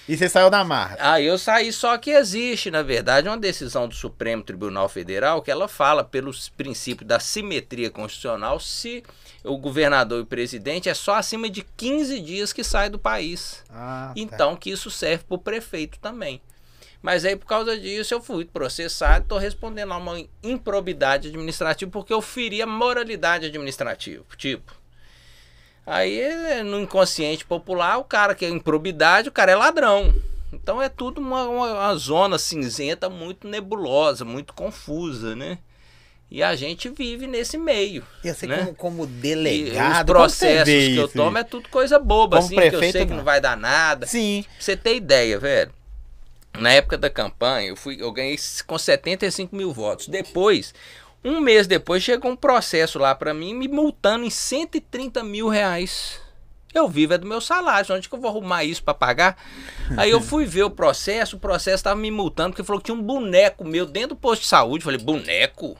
E 0.07 0.15
você 0.15 0.29
saiu 0.29 0.51
da 0.51 0.63
marra. 0.63 0.97
Ah, 0.99 1.19
eu 1.19 1.35
saí, 1.35 1.73
só 1.73 1.97
que 1.97 2.11
existe, 2.11 2.69
na 2.69 2.83
verdade, 2.83 3.27
uma 3.27 3.37
decisão 3.37 3.87
do 3.87 3.95
Supremo 3.95 4.43
Tribunal 4.43 4.87
Federal 4.87 5.41
que 5.41 5.49
ela 5.49 5.67
fala 5.67 6.03
pelos 6.03 6.47
princípios 6.49 7.07
da 7.07 7.19
simetria 7.19 7.89
constitucional 7.89 8.59
se 8.59 9.03
o 9.43 9.57
governador 9.57 10.19
e 10.19 10.21
o 10.21 10.25
presidente 10.25 10.89
é 10.89 10.93
só 10.93 11.15
acima 11.15 11.49
de 11.49 11.63
15 11.75 12.19
dias 12.19 12.53
que 12.53 12.63
sai 12.63 12.87
do 12.87 12.99
país. 12.99 13.63
Ah, 13.69 14.11
tá. 14.13 14.13
Então, 14.15 14.55
que 14.55 14.69
isso 14.69 14.91
serve 14.91 15.23
para 15.23 15.35
o 15.35 15.39
prefeito 15.39 15.97
também. 15.99 16.39
Mas 17.01 17.25
aí, 17.25 17.35
por 17.35 17.45
causa 17.45 17.77
disso, 17.77 18.13
eu 18.13 18.21
fui 18.21 18.45
processado 18.45 19.23
estou 19.23 19.37
respondendo 19.37 19.93
a 19.93 19.97
uma 19.97 20.23
improbidade 20.43 21.27
administrativa 21.27 21.89
porque 21.91 22.13
eu 22.13 22.21
feri 22.21 22.61
a 22.61 22.67
moralidade 22.67 23.45
administrativa. 23.45 24.23
Tipo, 24.37 24.73
aí 25.85 26.63
no 26.63 26.79
inconsciente 26.79 27.45
popular, 27.45 27.97
o 27.97 28.03
cara 28.03 28.33
que 28.35 28.45
é 28.45 28.49
improbidade, 28.49 29.29
o 29.29 29.31
cara 29.31 29.51
é 29.51 29.55
ladrão. 29.55 30.13
Então 30.51 30.81
é 30.81 30.89
tudo 30.89 31.19
uma, 31.19 31.43
uma, 31.47 31.73
uma 31.73 31.95
zona 31.95 32.37
cinzenta 32.37 33.09
muito 33.09 33.47
nebulosa, 33.47 34.23
muito 34.23 34.53
confusa, 34.53 35.35
né? 35.35 35.57
E 36.29 36.41
a 36.41 36.55
gente 36.55 36.89
vive 36.89 37.27
nesse 37.27 37.57
meio. 37.57 38.03
E 38.23 38.33
você 38.33 38.47
né? 38.47 38.57
como, 38.57 38.75
como 38.75 39.03
E 39.03 39.07
delegado, 39.07 40.09
os 40.09 40.13
como 40.13 40.29
você 40.29 40.45
processos 40.45 40.65
vê 40.65 40.87
que 40.87 40.97
eu 40.97 41.07
tomo 41.07 41.37
é 41.37 41.43
tudo 41.43 41.69
coisa 41.69 41.99
boba, 41.99 42.37
Como 42.37 42.47
assim, 42.47 42.55
que 42.55 42.61
eu 42.61 42.69
prefeito, 42.71 42.91
sei 42.93 43.05
que 43.05 43.11
não. 43.11 43.17
não 43.17 43.23
vai 43.23 43.39
dar 43.39 43.55
nada. 43.55 44.07
Sim. 44.07 44.43
Pra 44.43 44.53
você 44.59 44.75
ter 44.75 44.95
ideia, 44.95 45.39
velho. 45.39 45.71
Na 46.57 46.71
época 46.71 46.97
da 46.97 47.09
campanha, 47.09 47.67
eu, 47.67 47.75
fui, 47.75 48.01
eu 48.01 48.11
ganhei 48.11 48.37
com 48.65 48.77
75 48.77 49.55
mil 49.55 49.73
votos. 49.73 50.07
Depois, 50.07 50.73
um 51.29 51.39
mês 51.39 51.67
depois, 51.67 52.03
chegou 52.03 52.31
um 52.31 52.35
processo 52.35 52.99
lá 52.99 53.15
pra 53.15 53.33
mim 53.33 53.53
me 53.53 53.67
multando 53.67 54.25
em 54.25 54.29
130 54.29 55.23
mil 55.23 55.47
reais. 55.47 56.19
Eu 56.73 56.89
vivo 56.89 57.13
é 57.13 57.17
do 57.17 57.25
meu 57.25 57.39
salário, 57.39 57.95
onde 57.95 58.09
que 58.09 58.13
eu 58.13 58.19
vou 58.19 58.29
arrumar 58.29 58.65
isso 58.65 58.83
pra 58.83 58.93
pagar? 58.93 59.37
Aí 59.97 60.11
eu 60.11 60.19
fui 60.21 60.45
ver 60.45 60.63
o 60.63 60.69
processo, 60.69 61.37
o 61.37 61.39
processo 61.39 61.83
tava 61.83 61.99
me 61.99 62.11
multando 62.11 62.49
porque 62.51 62.63
falou 62.63 62.81
que 62.81 62.85
tinha 62.85 62.97
um 62.97 63.01
boneco 63.01 63.63
meu 63.63 63.85
dentro 63.85 64.09
do 64.09 64.15
posto 64.17 64.41
de 64.41 64.47
saúde. 64.47 64.83
Falei, 64.83 64.99
boneco? 64.99 65.77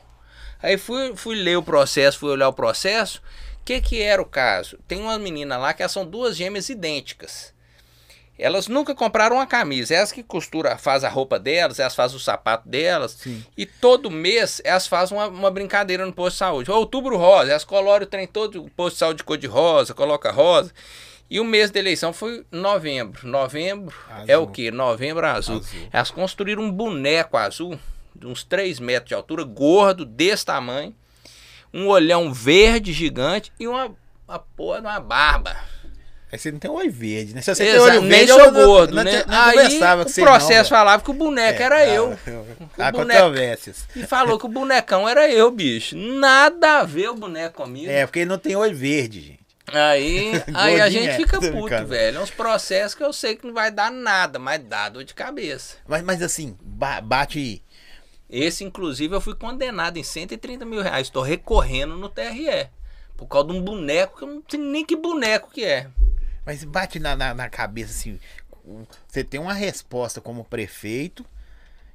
Aí 0.64 0.78
fui, 0.78 1.16
fui 1.16 1.36
ler 1.36 1.58
o 1.58 1.64
processo, 1.64 2.18
fui 2.18 2.32
olhar 2.32 2.48
o 2.48 2.54
processo. 2.54 3.22
O 3.60 3.66
que 3.66 3.82
que 3.82 4.02
era 4.02 4.22
o 4.22 4.26
caso? 4.26 4.80
Tem 4.88 5.02
uma 5.02 5.20
menina 5.20 5.58
lá 5.58 5.74
que 5.74 5.82
elas 5.82 5.92
são 5.92 6.06
duas 6.06 6.38
gêmeas 6.38 6.70
idênticas. 6.70 7.54
Elas 8.38 8.68
nunca 8.68 8.94
compraram 8.94 9.38
uma 9.38 9.48
camisa. 9.48 9.96
Elas 9.96 10.12
que 10.12 10.22
costura, 10.22 10.78
faz 10.78 11.04
a 11.04 11.10
roupa 11.10 11.40
delas, 11.40 11.80
elas 11.80 11.96
fazem 11.96 12.18
o 12.18 12.20
sapato 12.20 12.68
delas. 12.68 13.12
Sim. 13.14 13.44
E 13.58 13.66
todo 13.66 14.12
mês 14.12 14.62
elas 14.64 14.88
fazem 14.88 15.18
uma, 15.18 15.28
uma 15.28 15.52
brincadeira 15.52 16.06
no 16.06 16.12
posto 16.12 16.36
de 16.36 16.40
saúde. 16.40 16.72
Outubro 16.72 17.18
rosa, 17.18 17.52
elas 17.52 17.64
coloram 17.64 18.04
o 18.04 18.10
trem 18.10 18.28
todo, 18.28 18.64
o 18.64 18.70
posto 18.70 18.96
de 18.96 19.00
saúde 19.00 19.18
de 19.20 19.24
cor 19.24 19.38
de 19.38 19.48
rosa, 19.48 19.94
coloca 19.94 20.32
rosa. 20.32 20.72
E 21.30 21.40
o 21.40 21.46
mês 21.46 21.72
da 21.72 21.80
eleição 21.80 22.14
foi 22.14 22.46
novembro. 22.52 23.28
Novembro 23.28 23.96
é 24.28 24.34
Azul. 24.34 24.44
o 24.44 24.48
quê? 24.48 24.70
Novembro 24.70 25.26
azul. 25.26 25.58
Azul. 25.58 25.88
Elas 25.92 26.12
construíram 26.12 26.62
um 26.62 26.72
boneco 26.72 27.36
azul, 27.36 27.80
de 28.14 28.28
uns 28.28 28.44
3 28.44 28.80
metros 28.80 29.10
de 29.10 29.16
altura, 29.16 29.44
gordo, 29.44 30.06
desse 30.06 30.46
tamanho. 30.46 30.94
Um 31.74 31.88
olhão 31.88 32.32
verde 32.32 32.94
gigante 32.94 33.52
e 33.60 33.68
uma, 33.68 33.92
uma 34.28 34.40
porra 34.40 34.82
de 34.82 34.88
uma 34.88 35.00
barba. 35.00 35.58
Aí 36.32 36.40
você 36.40 36.52
não 36.52 36.60
tem 36.60 36.70
olho 36.72 36.92
verde, 36.92 37.34
né? 37.36 37.42
Se 37.42 37.54
você 37.54 37.64
tem 37.66 37.74
Exa- 37.76 37.84
olho 37.84 38.02
nem 38.02 38.10
verde, 38.10 38.32
sou 38.32 38.40
eu 38.42 38.52
não- 38.52 38.66
gordo, 38.66 38.96
não, 38.96 39.04
né? 39.04 39.24
não 39.28 39.42
Aí 39.42 39.78
o 39.78 40.14
processo 40.22 40.72
não, 40.72 40.78
falava 40.78 41.04
que 41.04 41.12
o 41.12 41.14
boneco 41.14 41.62
era 41.62 41.78
velho. 41.78 41.94
eu. 41.94 42.20
É, 42.78 42.82
Há 42.84 42.92
controvérsias. 42.92 43.86
E 43.96 44.04
falou 44.06 44.38
que 44.40 44.46
o 44.46 44.50
bonecão 44.50 45.08
era 45.08 45.30
eu, 45.32 45.50
bicho. 45.52 45.96
Nada 45.96 46.80
a 46.80 46.84
ver 46.84 47.10
o 47.10 47.16
boneco 47.16 47.64
comigo. 47.64 47.90
É, 47.90 48.06
porque 48.06 48.20
ele 48.20 48.30
não 48.30 48.38
tem 48.40 48.56
olho 48.56 48.76
verde, 48.76 49.22
gente. 49.22 49.46
Aí, 49.68 50.32
aí 50.54 50.82
a 50.82 50.90
gente 50.90 51.10
é, 51.10 51.16
fica 51.16 51.40
puto, 51.40 51.86
velho. 51.88 52.18
É 52.18 52.22
uns 52.22 52.32
processos 52.32 52.94
que 52.96 53.04
eu 53.04 53.14
sei 53.14 53.36
que 53.36 53.46
não 53.48 53.54
vai 53.54 53.72
dar 53.72 53.92
nada, 53.92 54.38
mas 54.38 54.62
dá 54.64 54.90
dor 54.90 55.04
de 55.04 55.14
cabeça. 55.14 55.78
Mas, 55.88 56.04
mas 56.04 56.22
assim, 56.22 56.58
ba- 56.62 57.02
bate. 57.02 57.64
Esse, 58.30 58.64
inclusive, 58.64 59.16
eu 59.16 59.22
fui 59.22 59.36
condenado 59.36 59.98
em 59.98 60.04
130 60.04 60.66
mil 60.66 60.82
reais. 60.82 61.08
Estou 61.08 61.22
recorrendo 61.24 61.96
no 61.96 62.10
TRE. 62.10 62.68
Por 63.16 63.28
causa 63.28 63.48
de 63.48 63.54
um 63.54 63.62
boneco 63.62 64.18
que 64.18 64.24
eu 64.24 64.28
não 64.28 64.44
sei 64.50 64.60
nem 64.60 64.84
que 64.84 64.96
boneco 64.96 65.50
que 65.52 65.64
é. 65.64 65.88
Mas 66.46 66.64
bate 66.64 67.00
na, 67.00 67.16
na, 67.16 67.34
na 67.34 67.50
cabeça 67.50 67.92
assim. 67.92 68.20
Você 69.08 69.24
tem 69.24 69.40
uma 69.40 69.54
resposta 69.54 70.22
como 70.22 70.44
prefeito 70.44 71.26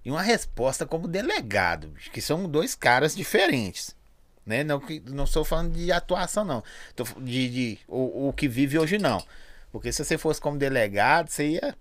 e 0.04 0.10
uma 0.10 0.22
resposta 0.22 0.86
como 0.86 1.06
delegado, 1.06 1.92
que 2.12 2.20
são 2.20 2.48
dois 2.48 2.74
caras 2.74 3.14
diferentes. 3.14 3.94
Né? 4.44 4.64
Não, 4.64 4.82
não 5.06 5.24
estou 5.24 5.44
falando 5.44 5.74
de 5.74 5.92
atuação, 5.92 6.44
não. 6.44 6.64
Tô 6.96 7.04
de, 7.20 7.48
de 7.50 7.78
o, 7.86 8.28
o 8.28 8.32
que 8.32 8.48
vive 8.48 8.78
hoje, 8.78 8.98
não. 8.98 9.22
Porque 9.70 9.92
se 9.92 10.04
você 10.04 10.18
fosse 10.18 10.40
como 10.40 10.58
delegado, 10.58 11.28
você 11.28 11.50
ia. 11.50 11.76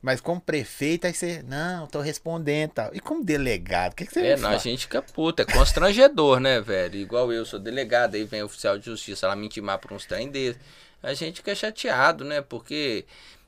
Mas 0.00 0.20
como 0.20 0.40
prefeito, 0.40 1.06
aí 1.06 1.14
você. 1.14 1.42
Não, 1.42 1.86
tô 1.86 2.00
respondendo 2.00 2.70
e 2.70 2.74
tal. 2.74 2.90
E 2.94 3.00
como 3.00 3.24
delegado, 3.24 3.92
o 3.92 3.96
que, 3.96 4.06
que 4.06 4.12
você 4.12 4.26
É, 4.26 4.36
não, 4.36 4.50
a 4.50 4.58
gente 4.58 4.82
fica 4.82 5.02
puta, 5.02 5.42
é 5.42 5.46
constrangedor, 5.46 6.38
né, 6.38 6.60
velho? 6.60 6.96
Igual 6.96 7.32
eu 7.32 7.44
sou 7.44 7.58
delegado, 7.58 8.14
aí 8.14 8.24
vem 8.24 8.42
oficial 8.42 8.78
de 8.78 8.86
justiça 8.86 9.26
lá 9.26 9.34
me 9.34 9.46
intimar 9.46 9.78
por 9.78 9.92
uns 9.92 10.04
trem 10.04 10.30
desse. 10.30 10.58
A 11.02 11.14
gente 11.14 11.36
fica 11.36 11.54
chateado, 11.54 12.24
né? 12.24 12.40
Porque 12.40 13.04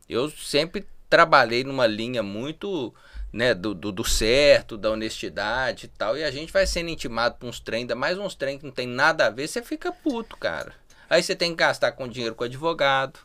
eu 0.09 0.30
sempre 0.30 0.86
trabalhei 1.09 1.64
numa 1.64 1.86
linha 1.86 2.22
muito, 2.22 2.94
né, 3.32 3.53
do, 3.53 3.74
do, 3.74 3.90
do 3.90 4.05
certo, 4.05 4.76
da 4.78 4.90
honestidade 4.90 5.86
e 5.86 5.88
tal. 5.88 6.16
E 6.16 6.22
a 6.22 6.30
gente 6.30 6.53
vai 6.53 6.66
sendo 6.66 6.88
intimado 6.90 7.34
por 7.36 7.48
uns 7.48 7.59
trem, 7.59 7.80
ainda 7.80 7.96
mais 7.96 8.16
uns 8.18 8.34
trem 8.34 8.59
que 8.59 8.64
não 8.64 8.72
tem 8.72 8.86
nada 8.86 9.26
a 9.26 9.30
ver, 9.30 9.48
você 9.48 9.62
fica 9.62 9.90
puto, 9.90 10.36
cara. 10.36 10.72
Aí 11.09 11.22
você 11.22 11.34
tem 11.34 11.51
que 11.51 11.57
gastar 11.57 11.92
com 11.92 12.07
dinheiro 12.07 12.36
com 12.36 12.44
advogado. 12.44 13.18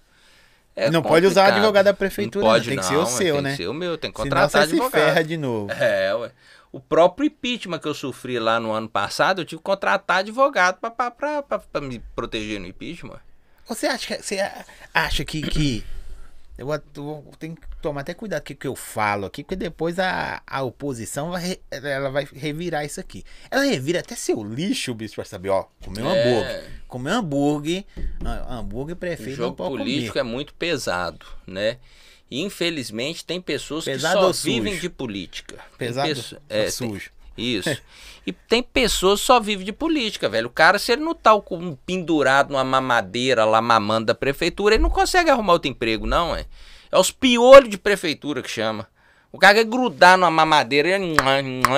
É 0.75 0.89
Não 0.89 1.01
pode 1.01 1.25
usar 1.25 1.41
complicado. 1.43 1.57
advogado 1.59 1.85
da 1.85 1.93
prefeitura, 1.93 2.43
não 2.43 2.51
não, 2.51 2.57
pode, 2.57 2.69
tem 2.69 2.77
que 2.79 2.85
ser 2.85 2.95
o 2.97 3.05
seu, 3.05 3.35
tem 3.35 3.43
né? 3.43 3.51
que 3.51 3.57
ser 3.57 3.67
o 3.67 3.73
meu, 3.73 3.97
tem 3.97 4.11
que 4.11 4.17
Senão 4.17 4.29
contratar 4.29 4.63
você 4.63 4.67
se 4.69 4.73
advogado. 4.73 4.91
ferra 4.91 5.23
de 5.23 5.37
novo. 5.37 5.71
É, 5.71 6.13
ué. 6.15 6.31
O 6.71 6.79
próprio 6.81 7.27
impeachment 7.27 7.79
que 7.79 7.87
eu 7.87 7.93
sofri 7.93 8.37
lá 8.39 8.59
no 8.59 8.71
ano 8.71 8.89
passado, 8.89 9.39
eu 9.41 9.45
tive 9.45 9.59
que 9.59 9.63
contratar 9.63 10.17
advogado 10.17 10.77
pra 10.79 11.81
me 11.81 11.99
proteger 12.13 12.59
no 12.59 12.67
impeachment. 12.67 13.19
Você 13.67 13.87
acha 13.87 14.15
que, 14.17 14.23
você 14.23 14.37
acha 14.93 15.25
que, 15.25 15.41
que 15.41 15.83
eu, 16.57 16.67
vou- 16.67 17.23
tenho 17.39 17.55
que 17.55 17.61
tomar 17.81 18.01
até 18.01 18.13
cuidado 18.13 18.43
com 18.45 18.53
o 18.53 18.55
que 18.55 18.67
eu 18.67 18.75
falo 18.75 19.25
aqui, 19.25 19.43
porque 19.43 19.55
depois 19.55 19.99
a, 19.99 20.41
a 20.45 20.61
oposição 20.63 21.31
vai, 21.31 21.59
ela 21.69 22.09
vai 22.09 22.27
revirar 22.33 22.85
isso 22.85 22.99
aqui. 22.99 23.23
Ela 23.51 23.63
revira 23.63 23.99
até 23.99 24.15
seu 24.15 24.43
lixo, 24.43 24.93
bicho, 24.93 25.15
pra 25.15 25.25
saber, 25.25 25.49
ó, 25.49 25.65
comer 25.83 26.01
um 26.03 26.09
É. 26.11 26.21
hambúrguer. 26.21 26.71
Comer 26.87 27.11
um 27.11 27.13
hambúrguer, 27.17 27.85
ah, 28.23 28.55
hambúrguer 28.57 28.93
O 28.95 28.99
prefeito 28.99 29.29
não 29.41 29.47
jogo 29.47 29.55
político 29.55 30.13
comer. 30.13 30.19
é 30.19 30.23
muito 30.23 30.53
pesado, 30.53 31.25
né? 31.45 31.77
E 32.31 32.41
infelizmente 32.41 33.23
tem 33.25 33.39
pessoas 33.41 33.85
Pesado 33.85 34.27
que 34.31 34.33
só 34.37 34.43
vivem 34.43 34.77
de 34.79 34.89
política. 34.89 35.59
Pesado 35.77 36.09
ou 36.31 36.39
é, 36.49 36.71
sujo? 36.71 37.11
Isso. 37.37 37.75
E 38.25 38.31
tem 38.31 38.63
pessoas 38.63 39.19
que 39.19 39.25
só 39.27 39.39
vivem 39.39 39.65
de 39.65 39.71
política, 39.71 40.27
velho. 40.27 40.47
O 40.47 40.51
cara, 40.51 40.79
se 40.79 40.91
ele 40.91 41.03
não 41.03 41.13
tá 41.13 41.35
um 41.35 41.75
pendurado 41.85 42.51
numa 42.51 42.63
mamadeira 42.63 43.45
lá 43.45 43.61
mamando 43.61 44.07
da 44.07 44.15
prefeitura, 44.15 44.75
ele 44.75 44.83
não 44.83 44.89
consegue 44.89 45.29
arrumar 45.29 45.53
outro 45.53 45.69
emprego, 45.69 46.07
não, 46.07 46.35
é. 46.35 46.45
É 46.91 46.97
os 46.97 47.11
piolhos 47.11 47.69
de 47.69 47.77
prefeitura 47.77 48.41
que 48.41 48.49
chama. 48.49 48.87
O 49.31 49.37
cara 49.37 49.55
quer 49.55 49.65
grudar 49.65 50.17
numa 50.17 50.31
mamadeira 50.31 50.97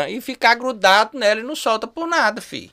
e- 0.08 0.22
ficar 0.22 0.56
grudado 0.56 1.18
nela 1.18 1.40
e 1.40 1.44
não 1.44 1.56
solta 1.56 1.88
por 1.88 2.08
nada, 2.08 2.40
fi. 2.40 2.72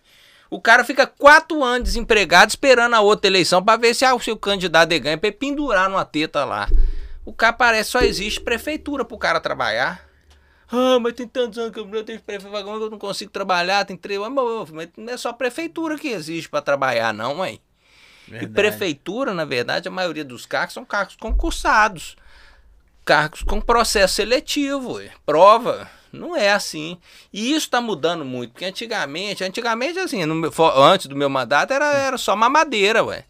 O 0.51 0.61
cara 0.61 0.85
fica 0.85 1.07
quatro 1.07 1.65
anos 1.65 1.89
desempregado 1.89 2.51
esperando 2.51 2.95
a 2.95 3.01
outra 3.01 3.27
eleição 3.29 3.65
pra 3.65 3.77
ver 3.77 3.95
se 3.95 4.05
ah, 4.05 4.15
o 4.15 4.21
seu 4.21 4.37
candidato 4.37 4.97
ganha 5.01 5.19
pra 5.19 5.33
pendurar 5.33 5.89
numa 5.89 6.05
teta 6.05 6.45
lá. 6.45 6.69
O 7.25 7.33
cara 7.33 7.55
parece 7.55 7.91
só 7.91 8.01
existe 8.01 8.41
prefeitura 8.41 9.05
pro 9.05 9.17
cara 9.19 9.41
trabalhar. 9.41 10.04
Ah, 10.77 10.99
mas 11.01 11.13
tem 11.15 11.27
tantos 11.29 11.59
anos 11.59 11.73
que 11.73 11.79
eu 11.81 11.87
não 11.87 12.05
tenho 12.05 12.21
prefeitura, 12.21 12.63
que 12.63 12.69
eu 12.69 12.91
não 12.91 12.99
consigo 12.99 13.31
trabalhar, 13.31 13.85
tem 13.85 13.97
três. 13.97 14.19
Mas, 14.21 14.71
mas 14.71 14.89
não 14.97 15.13
é 15.13 15.17
só 15.17 15.33
prefeitura 15.33 15.99
que 15.99 16.09
existe 16.09 16.49
pra 16.49 16.61
trabalhar, 16.61 17.13
não, 17.15 17.37
mãe. 17.37 17.61
E 18.27 18.31
Verdade. 18.31 18.55
prefeitura, 18.55 19.35
na 19.35 19.45
verdade, 19.45 19.87
a 19.89 19.91
maioria 19.91 20.25
dos 20.25 20.47
cargos 20.47 20.75
são 20.75 20.85
cargos 20.85 21.17
concursados. 21.17 22.17
Cargos 23.05 23.43
com 23.43 23.61
processo 23.61 24.15
seletivo, 24.15 24.99
prova. 25.27 25.91
Não 26.11 26.35
é 26.37 26.53
assim. 26.53 26.97
E 27.33 27.51
isso 27.51 27.67
está 27.67 27.81
mudando 27.81 28.25
muito, 28.25 28.53
porque 28.53 28.65
antigamente, 28.65 29.45
antigamente 29.45 29.99
assim, 29.99 30.25
meu- 30.25 30.53
antes 30.77 31.07
do 31.07 31.17
meu 31.17 31.29
mandato 31.29 31.73
era, 31.73 31.93
era 31.93 32.17
só 32.17 32.35
mamadeira, 32.37 33.05
ué. 33.05 33.25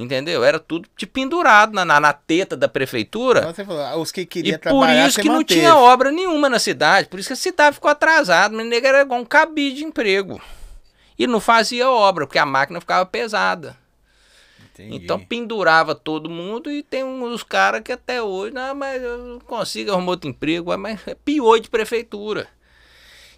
Entendeu? 0.00 0.42
Era 0.42 0.58
tudo 0.58 0.88
de 0.96 1.06
pendurado 1.06 1.72
na, 1.74 1.84
na, 1.84 2.00
na 2.00 2.12
teta 2.12 2.56
da 2.56 2.68
prefeitura. 2.68 3.40
Então 3.40 3.54
você 3.54 3.64
falou, 3.64 3.82
ah, 3.82 3.96
os 3.96 4.10
que 4.10 4.22
E 4.22 4.26
queriam 4.26 4.58
por 4.58 4.62
trabalhar, 4.62 5.06
isso 5.06 5.16
você 5.16 5.22
que 5.22 5.28
não 5.28 5.36
manteve. 5.36 5.60
tinha 5.60 5.76
obra 5.76 6.10
nenhuma 6.10 6.48
na 6.48 6.58
cidade. 6.58 7.08
Por 7.08 7.20
isso 7.20 7.28
que 7.28 7.32
a 7.34 7.36
cidade 7.36 7.74
ficou 7.74 7.90
atrasada. 7.90 8.56
Mas 8.56 8.66
nego 8.66 8.86
era 8.86 9.02
igual 9.02 9.20
um 9.20 9.24
cabide 9.24 9.76
de 9.76 9.84
emprego. 9.84 10.40
E 11.18 11.26
não 11.26 11.40
fazia 11.40 11.90
obra, 11.90 12.26
porque 12.26 12.38
a 12.38 12.46
máquina 12.46 12.80
ficava 12.80 13.04
pesada. 13.04 13.76
Entendi. 14.72 14.96
Então 15.04 15.18
pendurava 15.18 15.94
todo 15.94 16.30
mundo 16.30 16.70
e 16.70 16.82
tem 16.82 17.04
uns 17.04 17.42
caras 17.42 17.82
que 17.82 17.92
até 17.92 18.22
hoje, 18.22 18.54
não, 18.54 18.74
mas 18.74 19.02
eu 19.02 19.18
não 19.18 19.40
consigo 19.40 19.90
arrumar 19.92 20.12
outro 20.12 20.30
emprego, 20.30 20.74
mas 20.78 21.00
é 21.06 21.14
pior 21.14 21.58
de 21.58 21.68
prefeitura. 21.68 22.48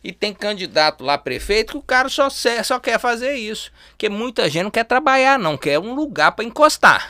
E 0.04 0.12
tem 0.12 0.34
candidato 0.34 1.04
lá 1.04 1.16
prefeito 1.16 1.72
que 1.72 1.78
o 1.78 1.82
cara 1.82 2.08
só, 2.08 2.28
só 2.28 2.80
quer 2.80 2.98
fazer 2.98 3.34
isso. 3.34 3.70
Porque 3.90 4.08
muita 4.08 4.48
gente 4.50 4.64
não 4.64 4.70
quer 4.70 4.84
trabalhar, 4.84 5.38
não, 5.38 5.56
quer 5.56 5.78
um 5.78 5.94
lugar 5.94 6.32
para 6.32 6.44
encostar. 6.44 7.08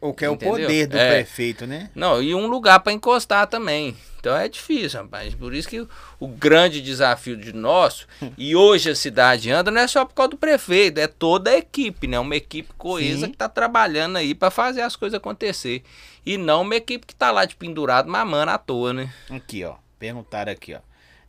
o 0.00 0.12
que 0.12 0.24
é 0.24 0.30
o 0.30 0.34
entendeu? 0.34 0.54
poder 0.54 0.86
do 0.86 0.96
É. 0.96 1.14
prefeito, 1.16 1.66
né? 1.66 1.90
Não, 1.94 2.22
e 2.22 2.32
um 2.34 2.46
lugar 2.46 2.78
para 2.80 2.92
encostar 2.92 3.46
também. 3.48 3.96
Então 4.20 4.36
é 4.36 4.48
difícil, 4.48 5.00
rapaz. 5.00 5.34
Por 5.34 5.54
isso 5.54 5.68
que 5.68 5.80
o, 6.20 6.28
grande 6.28 6.80
desafio 6.80 7.36
de 7.36 7.52
nosso, 7.52 8.06
e 8.38 8.54
hoje 8.54 8.90
a 8.90 8.94
cidade 8.94 9.50
anda, 9.50 9.70
não 9.70 9.80
é 9.80 9.88
só 9.88 10.04
por 10.04 10.14
causa 10.14 10.30
do 10.30 10.36
prefeito, 10.36 10.98
é 10.98 11.06
toda 11.06 11.50
a 11.50 11.56
equipe, 11.56 12.06
né? 12.06 12.18
Uma 12.18 12.36
equipe 12.36 12.68
coesa 12.78 13.26
Sim. 13.26 13.32
que 13.32 13.36
tá 13.38 13.48
trabalhando 13.48 14.16
aí 14.18 14.34
para 14.34 14.50
fazer 14.50 14.82
as 14.82 14.94
coisas 14.94 15.16
acontecer. 15.16 15.82
E 16.26 16.36
não 16.36 16.62
uma 16.62 16.76
equipe 16.76 17.06
que 17.06 17.14
tá 17.14 17.30
lá 17.30 17.44
de 17.44 17.56
pendurado 17.56 18.08
mamando 18.08 18.50
à 18.50 18.58
toa, 18.58 18.92
né? 18.92 19.12
Aqui, 19.30 19.64
ó. 19.64 19.74
Perguntaram 19.98 20.52
aqui, 20.52 20.74
ó. 20.74 20.78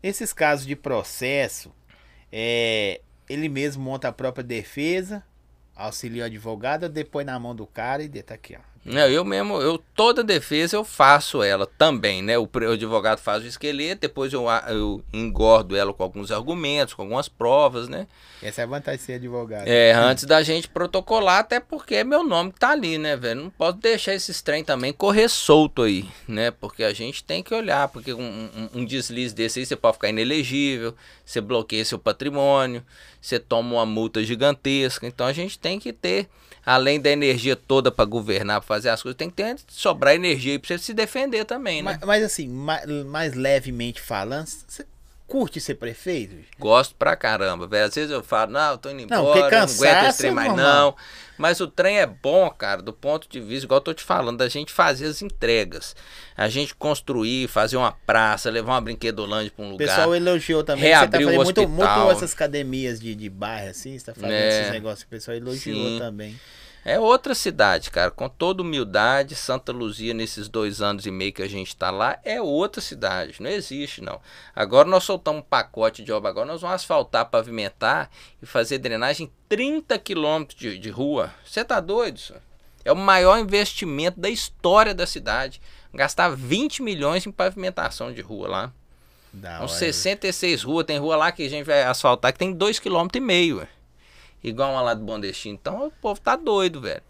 Nesses 0.02 0.32
casos 0.34 0.66
de 0.66 0.76
processo, 0.76 1.74
é, 2.32 3.02
ele 3.28 3.50
mesmo 3.50 3.84
monta 3.84 4.08
a 4.08 4.14
própria 4.14 4.44
defesa, 4.44 5.24
auxilia 5.76 6.24
o 6.24 6.26
advogado, 6.26 6.88
depois 6.90 7.26
na 7.26 7.38
mão 7.40 7.56
do 7.56 7.68
cara 7.68 8.04
e 8.04 8.08
de- 8.08 8.24
tá 8.24 8.36
aqui, 8.36 8.56
ó. 8.58 8.69
Não, 8.86 9.08
eu 9.08 9.24
mesmo, 9.26 9.62
eu 9.62 9.78
toda 9.96 10.24
defesa 10.24 10.76
eu 10.78 10.84
faço 10.84 11.44
ela 11.44 11.68
também, 11.78 12.22
né? 12.22 12.38
O, 12.40 12.44
o 12.52 12.72
advogado 12.72 13.20
faz 13.20 13.44
o 13.44 13.48
esqueleto, 13.48 14.02
depois 14.02 14.32
eu, 14.34 14.46
eu 14.68 15.04
engordo 15.14 15.76
ela 15.76 15.94
com 15.94 16.02
alguns 16.02 16.32
argumentos, 16.32 16.94
com 16.94 17.02
algumas 17.04 17.28
provas, 17.30 17.88
né? 17.88 18.08
Essa 18.42 18.62
é 18.62 18.64
a 18.64 18.68
vantagem 18.68 18.98
de 19.00 19.04
ser 19.06 19.14
advogado. 19.14 19.68
É, 19.68 19.92
antes 19.92 20.24
da 20.24 20.42
gente 20.42 20.68
protocolar, 20.70 21.40
até 21.40 21.60
porque 21.60 21.96
é 21.96 22.04
meu 22.06 22.24
nome 22.24 22.54
que 22.54 22.60
tá 22.60 22.70
ali, 22.72 22.98
né, 22.98 23.18
velho? 23.18 23.44
Não 23.44 23.50
posso 23.50 23.78
deixar 23.80 24.14
esses 24.16 24.42
trem 24.42 24.64
também 24.64 24.94
correr 24.94 25.28
solto 25.28 25.82
aí, 25.84 26.06
né? 26.28 26.50
Porque 26.50 26.84
a 26.84 26.94
gente 26.94 27.22
tem 27.24 27.44
que 27.44 27.54
olhar, 27.54 27.90
porque 27.90 28.14
um, 28.14 28.22
um- 28.74 28.80
um 28.80 28.86
deslize 28.86 29.36
desse 29.36 29.60
aí 29.60 29.66
você 29.66 29.76
pode 29.76 29.96
ficar 29.98 30.10
inelegível, 30.10 30.96
você 31.26 31.42
bloqueia 31.42 31.84
seu 31.84 32.00
patrimônio, 32.00 32.82
você 33.22 33.38
toma 33.38 33.74
uma 33.76 33.86
multa 33.86 34.24
gigantesca. 34.24 35.06
Então 35.06 35.28
a 35.28 35.34
gente 35.34 35.60
tem 35.60 35.78
que 35.78 35.92
ter, 35.92 36.30
além 36.66 36.98
da 37.00 37.10
energia 37.12 37.58
toda 37.58 37.92
para 37.92 38.06
governar, 38.06 38.62
fazer 38.70 38.90
as 38.90 39.02
coisas, 39.02 39.18
tem 39.18 39.30
que 39.32 39.36
ter 39.36 39.56
sobrar 39.68 40.14
energia 40.14 40.52
aí 40.54 40.60
pra 40.60 40.68
você 40.68 40.78
se 40.78 40.94
defender 40.94 41.44
também, 41.44 41.82
né? 41.82 41.98
Mas, 42.00 42.08
mas 42.08 42.24
assim, 42.24 42.48
ma- 42.48 42.82
mais, 43.08 43.34
levemente 43.34 44.00
falando, 44.00 44.46
você 44.46 44.86
curte 45.26 45.60
ser 45.60 45.76
prefeito? 45.76 46.36
Gosto 46.60 46.94
pra 46.96 47.16
caramba, 47.16 47.66
velho. 47.68 47.86
Às 47.86 47.96
vezes 47.96 48.12
eu 48.12 48.24
falo, 48.24 48.52
não, 48.52 48.72
eu 48.72 48.78
tô 48.78 48.90
indo 48.92 49.08
Não, 49.10 49.22
embora, 49.22 49.42
porque 49.42 49.56
não, 49.56 49.64
aguento 49.64 49.78
cansaço 49.80 50.08
esse 50.10 50.18
trem 50.20 50.32
é 50.32 50.34
mais 50.34 50.48
normal. 50.50 50.66
não. 50.92 50.96
Mas 51.38 51.60
o 51.62 51.68
trem 51.68 51.98
é 52.00 52.06
bom, 52.06 52.50
cara, 52.50 52.82
do 52.82 52.92
ponto 52.92 53.28
de 53.30 53.40
vista, 53.40 53.66
igual 53.66 53.78
eu 53.78 53.84
tô 53.84 53.94
te 53.94 54.04
falando, 54.04 54.38
da 54.38 54.48
gente 54.50 54.72
fazer 54.74 55.06
as 55.08 55.22
entregas. 55.22 55.96
A 56.38 56.48
gente 56.50 56.76
construir, 56.76 57.48
fazer 57.48 57.78
uma 57.78 57.92
praça, 57.92 58.50
levar 58.52 58.74
uma 58.74 58.82
brinquedolândia 58.82 59.52
pra 59.56 59.64
um 59.66 59.70
O 59.70 59.72
lugar. 59.72 59.88
pessoal 59.88 60.16
elogiou 60.16 60.64
também. 60.64 60.84
que 60.84 60.90
Você 60.90 60.94
tá 60.94 61.00
Reabrir 61.00 61.22
o 61.22 61.24
fazendo 61.26 61.44
muito, 61.44 61.62
hospital. 61.62 62.06
muito 62.06 62.18
essas 62.18 62.34
academias 62.34 63.00
de, 63.00 63.16
de 63.16 63.30
bairro, 63.30 63.70
assim, 63.72 63.98
você 63.98 64.06
tá 64.06 64.14
fazendo 64.14 64.32
É. 64.34 64.60
esses 64.62 64.72
negócios. 64.74 65.04
O 65.04 65.08
pessoal 65.08 65.38
elogiou 65.38 65.90
Sim. 65.90 65.98
também. 66.00 66.40
É 66.86 67.00
outra 67.00 67.36
cidade, 67.36 67.92
cara. 67.92 68.10
Com 68.10 68.30
toda 68.30 68.62
humildade, 68.62 69.36
Santa 69.36 69.72
Luzia, 69.72 70.14
nesses 70.14 70.48
dois 70.48 70.82
anos 70.82 71.06
e 71.06 71.12
meio 71.12 71.34
que 71.34 71.42
a 71.42 71.48
gente 71.48 71.76
tá 71.76 71.92
lá, 71.92 72.18
é 72.24 72.42
outra 72.42 72.82
cidade. 72.82 73.42
Não 73.42 73.50
existe, 73.50 74.02
não. 74.02 74.22
Agora 74.56 74.88
nós 74.88 75.04
soltamos 75.04 75.42
um 75.42 75.46
pacote 75.46 76.04
de 76.04 76.12
obra. 76.12 76.30
Agora 76.30 76.46
nós 76.46 76.62
vamos 76.62 76.76
asfaltar, 76.76 77.30
pavimentar 77.30 78.10
e 78.42 78.46
fazer 78.46 78.78
drenagem 78.78 79.32
30 79.50 80.00
quilômetros 80.00 80.58
de, 80.58 80.78
de 80.80 80.90
rua. 80.90 81.34
Você 81.46 81.64
tá 81.66 81.80
doido, 81.80 82.20
senhor? 82.20 82.42
É 82.86 82.92
o 82.92 82.96
maior 82.96 83.38
investimento 83.38 84.20
da 84.20 84.30
história 84.30 84.94
da 84.94 85.06
cidade. 85.06 85.62
Gastar 85.94 86.30
20 86.30 86.82
milhões 86.82 87.26
em 87.26 87.32
pavimentação 87.32 88.14
de 88.14 88.22
rua 88.22 88.48
lá. 88.48 88.74
Da 89.34 89.58
São 89.58 89.66
hora. 89.66 89.68
66 89.68 90.64
ruas. 90.64 90.86
Tem 90.86 90.98
rua 90.98 91.18
lá 91.18 91.32
que 91.32 91.46
a 91.46 91.50
gente 91.50 91.66
vai 91.66 91.84
asfaltar 91.84 92.32
que 92.32 92.40
tem 92.40 92.56
2,5 92.56 93.12
km. 93.12 93.68
Igual 94.44 94.72
uma 94.72 94.82
lá 94.82 94.94
do 94.94 95.04
Bom 95.04 95.20
Destino. 95.20 95.58
Então 95.60 95.88
o 95.88 95.92
povo 95.92 96.20
tá 96.20 96.36
doido, 96.36 96.82
velho. 96.82 97.04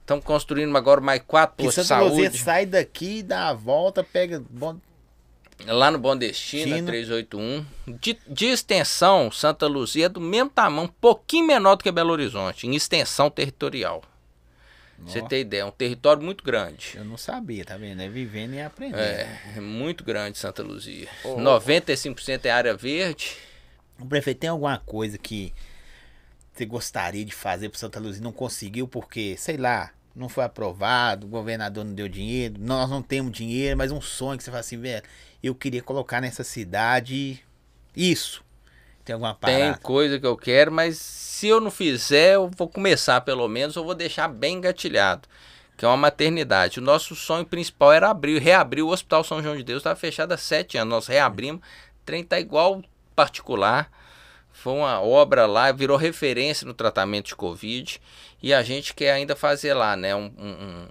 Estamos 0.00 0.24
construindo 0.24 0.76
agora 0.76 1.00
mais 1.00 1.22
quatro 1.26 1.56
postos 1.64 1.84
de 1.84 1.88
saúde. 1.88 2.38
sai 2.38 2.64
daqui, 2.64 3.22
dá 3.22 3.48
a 3.48 3.52
volta, 3.52 4.04
pega. 4.04 4.42
Bom, 4.48 4.78
Lá 5.64 5.90
no 5.90 6.16
Destino. 6.16 6.86
381. 6.86 7.64
De, 7.98 8.18
de 8.28 8.46
extensão, 8.46 9.30
Santa 9.30 9.66
Luzia 9.66 10.06
é 10.06 10.08
do 10.08 10.20
mesmo 10.20 10.50
tamanho, 10.50 10.84
um 10.84 10.92
pouquinho 11.00 11.46
menor 11.46 11.76
do 11.76 11.82
que 11.82 11.90
Belo 11.90 12.12
Horizonte, 12.12 12.66
em 12.66 12.74
extensão 12.74 13.30
territorial. 13.30 14.02
Você 14.98 15.20
tem 15.20 15.42
ideia, 15.42 15.60
é 15.60 15.64
um 15.64 15.70
território 15.70 16.22
muito 16.22 16.42
grande. 16.42 16.92
eu 16.94 17.04
não 17.04 17.18
sabia, 17.18 17.64
tá 17.66 17.76
vendo? 17.76 18.00
É 18.00 18.08
vivendo 18.08 18.54
e 18.54 18.62
aprendendo. 18.62 19.00
É, 19.00 19.40
é 19.56 19.60
muito 19.60 20.02
grande 20.02 20.38
Santa 20.38 20.62
Luzia. 20.62 21.08
Ô. 21.22 21.36
95% 21.36 22.46
é 22.46 22.50
área 22.50 22.74
verde. 22.74 23.36
O 23.98 24.06
prefeito 24.06 24.38
tem 24.40 24.50
alguma 24.50 24.78
coisa 24.78 25.18
que 25.18 25.52
você 26.56 26.64
gostaria 26.64 27.24
de 27.24 27.34
fazer 27.34 27.68
para 27.68 27.78
Santa 27.78 28.00
Luzia 28.00 28.22
não 28.22 28.32
conseguiu 28.32 28.88
porque, 28.88 29.36
sei 29.36 29.56
lá, 29.56 29.90
não 30.14 30.28
foi 30.28 30.44
aprovado, 30.44 31.26
o 31.26 31.30
governador 31.30 31.84
não 31.84 31.92
deu 31.92 32.08
dinheiro, 32.08 32.54
nós 32.58 32.88
não 32.88 33.02
temos 33.02 33.32
dinheiro, 33.32 33.76
mas 33.76 33.92
um 33.92 34.00
sonho 34.00 34.38
que 34.38 34.44
você 34.44 34.50
fala 34.50 34.60
assim, 34.60 34.80
velho, 34.80 35.04
eu 35.42 35.54
queria 35.54 35.82
colocar 35.82 36.20
nessa 36.20 36.42
cidade 36.42 37.44
isso. 37.94 38.42
Tem 39.04 39.12
alguma 39.12 39.34
parada? 39.34 39.74
Tem 39.74 39.82
coisa 39.82 40.18
que 40.18 40.26
eu 40.26 40.36
quero, 40.36 40.72
mas 40.72 40.96
se 40.98 41.46
eu 41.46 41.60
não 41.60 41.70
fizer, 41.70 42.34
eu 42.34 42.50
vou 42.56 42.68
começar 42.68 43.20
pelo 43.20 43.46
menos, 43.46 43.76
eu 43.76 43.84
vou 43.84 43.94
deixar 43.94 44.26
bem 44.26 44.56
engatilhado. 44.56 45.28
Que 45.76 45.84
é 45.84 45.88
uma 45.88 45.96
maternidade. 45.96 46.80
O 46.80 46.82
nosso 46.82 47.14
sonho 47.14 47.44
principal 47.44 47.92
era 47.92 48.08
abrir, 48.08 48.40
reabrir 48.40 48.82
o 48.82 48.88
Hospital 48.88 49.22
São 49.22 49.42
João 49.42 49.56
de 49.56 49.62
Deus, 49.62 49.80
estava 49.80 49.94
fechado 49.94 50.32
há 50.32 50.38
sete 50.38 50.78
anos. 50.78 50.90
Nós 50.90 51.06
reabrimos, 51.06 51.60
trem 52.04 52.24
tá 52.24 52.40
igual 52.40 52.82
particular. 53.14 53.90
Foi 54.66 54.74
uma 54.74 55.00
obra 55.00 55.46
lá, 55.46 55.70
virou 55.70 55.96
referência 55.96 56.66
no 56.66 56.74
tratamento 56.74 57.26
de 57.26 57.36
Covid. 57.36 58.00
E 58.42 58.52
a 58.52 58.64
gente 58.64 58.94
quer 58.94 59.12
ainda 59.12 59.36
fazer 59.36 59.74
lá, 59.74 59.94
né? 59.94 60.12
Um, 60.12 60.32
um, 60.36 60.88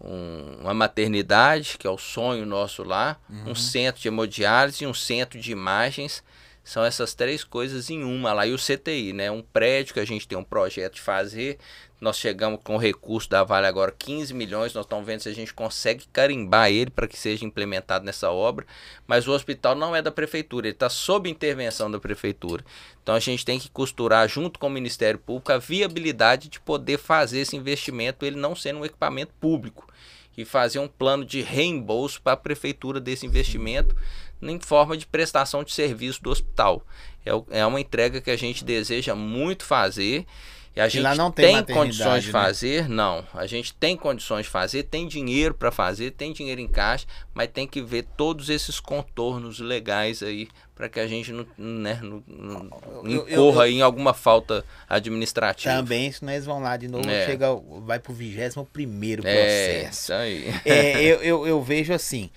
um, 0.00 0.56
uma 0.62 0.74
maternidade, 0.74 1.78
que 1.78 1.86
é 1.86 1.90
o 1.90 1.96
sonho 1.96 2.44
nosso 2.44 2.82
lá, 2.82 3.16
uhum. 3.30 3.52
um 3.52 3.54
centro 3.54 4.02
de 4.02 4.08
hemodiálise 4.08 4.82
e 4.82 4.86
um 4.88 4.92
centro 4.92 5.38
de 5.38 5.52
imagens 5.52 6.24
são 6.64 6.84
essas 6.84 7.14
três 7.14 7.44
coisas 7.44 7.88
em 7.88 8.02
uma 8.02 8.32
lá. 8.32 8.48
E 8.48 8.52
o 8.52 8.58
CTI, 8.58 9.12
né? 9.12 9.30
Um 9.30 9.42
prédio 9.42 9.94
que 9.94 10.00
a 10.00 10.04
gente 10.04 10.26
tem 10.26 10.36
um 10.36 10.42
projeto 10.42 10.94
de 10.94 11.00
fazer. 11.00 11.56
Nós 12.04 12.18
chegamos 12.18 12.60
com 12.62 12.74
o 12.74 12.78
recurso 12.78 13.30
da 13.30 13.42
Vale 13.42 13.66
agora 13.66 13.90
15 13.90 14.34
milhões. 14.34 14.74
Nós 14.74 14.84
estamos 14.84 15.06
vendo 15.06 15.20
se 15.20 15.28
a 15.30 15.34
gente 15.34 15.54
consegue 15.54 16.04
carimbar 16.12 16.70
ele 16.70 16.90
para 16.90 17.08
que 17.08 17.16
seja 17.16 17.46
implementado 17.46 18.04
nessa 18.04 18.30
obra. 18.30 18.66
Mas 19.06 19.26
o 19.26 19.32
hospital 19.32 19.74
não 19.74 19.96
é 19.96 20.02
da 20.02 20.10
prefeitura, 20.10 20.66
ele 20.66 20.74
está 20.74 20.90
sob 20.90 21.30
intervenção 21.30 21.90
da 21.90 21.98
prefeitura. 21.98 22.62
Então 23.02 23.14
a 23.14 23.18
gente 23.18 23.42
tem 23.42 23.58
que 23.58 23.70
costurar 23.70 24.28
junto 24.28 24.58
com 24.58 24.66
o 24.66 24.70
Ministério 24.70 25.18
Público 25.18 25.50
a 25.50 25.56
viabilidade 25.56 26.50
de 26.50 26.60
poder 26.60 26.98
fazer 26.98 27.38
esse 27.38 27.56
investimento, 27.56 28.26
ele 28.26 28.36
não 28.36 28.54
sendo 28.54 28.80
um 28.80 28.84
equipamento 28.84 29.32
público. 29.40 29.88
E 30.36 30.44
fazer 30.44 30.80
um 30.80 30.88
plano 30.88 31.24
de 31.24 31.40
reembolso 31.40 32.20
para 32.20 32.34
a 32.34 32.36
prefeitura 32.36 33.00
desse 33.00 33.24
investimento 33.24 33.96
em 34.42 34.60
forma 34.60 34.94
de 34.94 35.06
prestação 35.06 35.64
de 35.64 35.72
serviço 35.72 36.22
do 36.22 36.28
hospital. 36.28 36.84
É, 37.24 37.60
é 37.60 37.64
uma 37.64 37.80
entrega 37.80 38.20
que 38.20 38.30
a 38.30 38.36
gente 38.36 38.62
deseja 38.62 39.14
muito 39.14 39.64
fazer. 39.64 40.26
E 40.76 40.80
a 40.80 40.88
gente 40.88 41.16
não 41.16 41.30
tem, 41.30 41.62
tem 41.62 41.74
condições 41.74 42.24
de 42.24 42.32
né? 42.32 42.32
fazer? 42.32 42.88
Não. 42.88 43.24
A 43.32 43.46
gente 43.46 43.72
tem 43.72 43.96
condições 43.96 44.46
de 44.46 44.50
fazer, 44.50 44.82
tem 44.82 45.06
dinheiro 45.06 45.54
para 45.54 45.70
fazer, 45.70 46.10
tem 46.10 46.32
dinheiro 46.32 46.60
em 46.60 46.66
caixa, 46.66 47.06
mas 47.32 47.48
tem 47.48 47.66
que 47.66 47.80
ver 47.80 48.04
todos 48.16 48.48
esses 48.48 48.80
contornos 48.80 49.60
legais 49.60 50.20
aí 50.20 50.48
para 50.74 50.88
que 50.88 50.98
a 50.98 51.06
gente 51.06 51.32
não, 51.32 51.46
né, 51.56 52.00
não, 52.02 52.24
não 52.26 52.66
incorra 53.06 53.28
eu, 53.28 53.66
eu, 53.66 53.66
em 53.66 53.82
alguma 53.82 54.12
falta 54.12 54.64
administrativa. 54.88 55.76
Também, 55.76 56.10
se 56.10 56.24
nós 56.24 56.44
vão 56.44 56.60
lá 56.60 56.76
de 56.76 56.88
novo, 56.88 57.08
é. 57.08 57.24
chega, 57.24 57.54
vai 57.86 58.00
para 58.00 58.10
o 58.10 58.14
21 58.14 58.64
primeiro 58.64 59.22
processo. 59.22 59.46
É, 59.46 59.88
isso 59.88 60.12
aí. 60.12 60.60
É, 60.64 61.02
eu, 61.22 61.46
eu, 61.46 61.62
vejo 61.62 61.92
assim, 61.92 62.28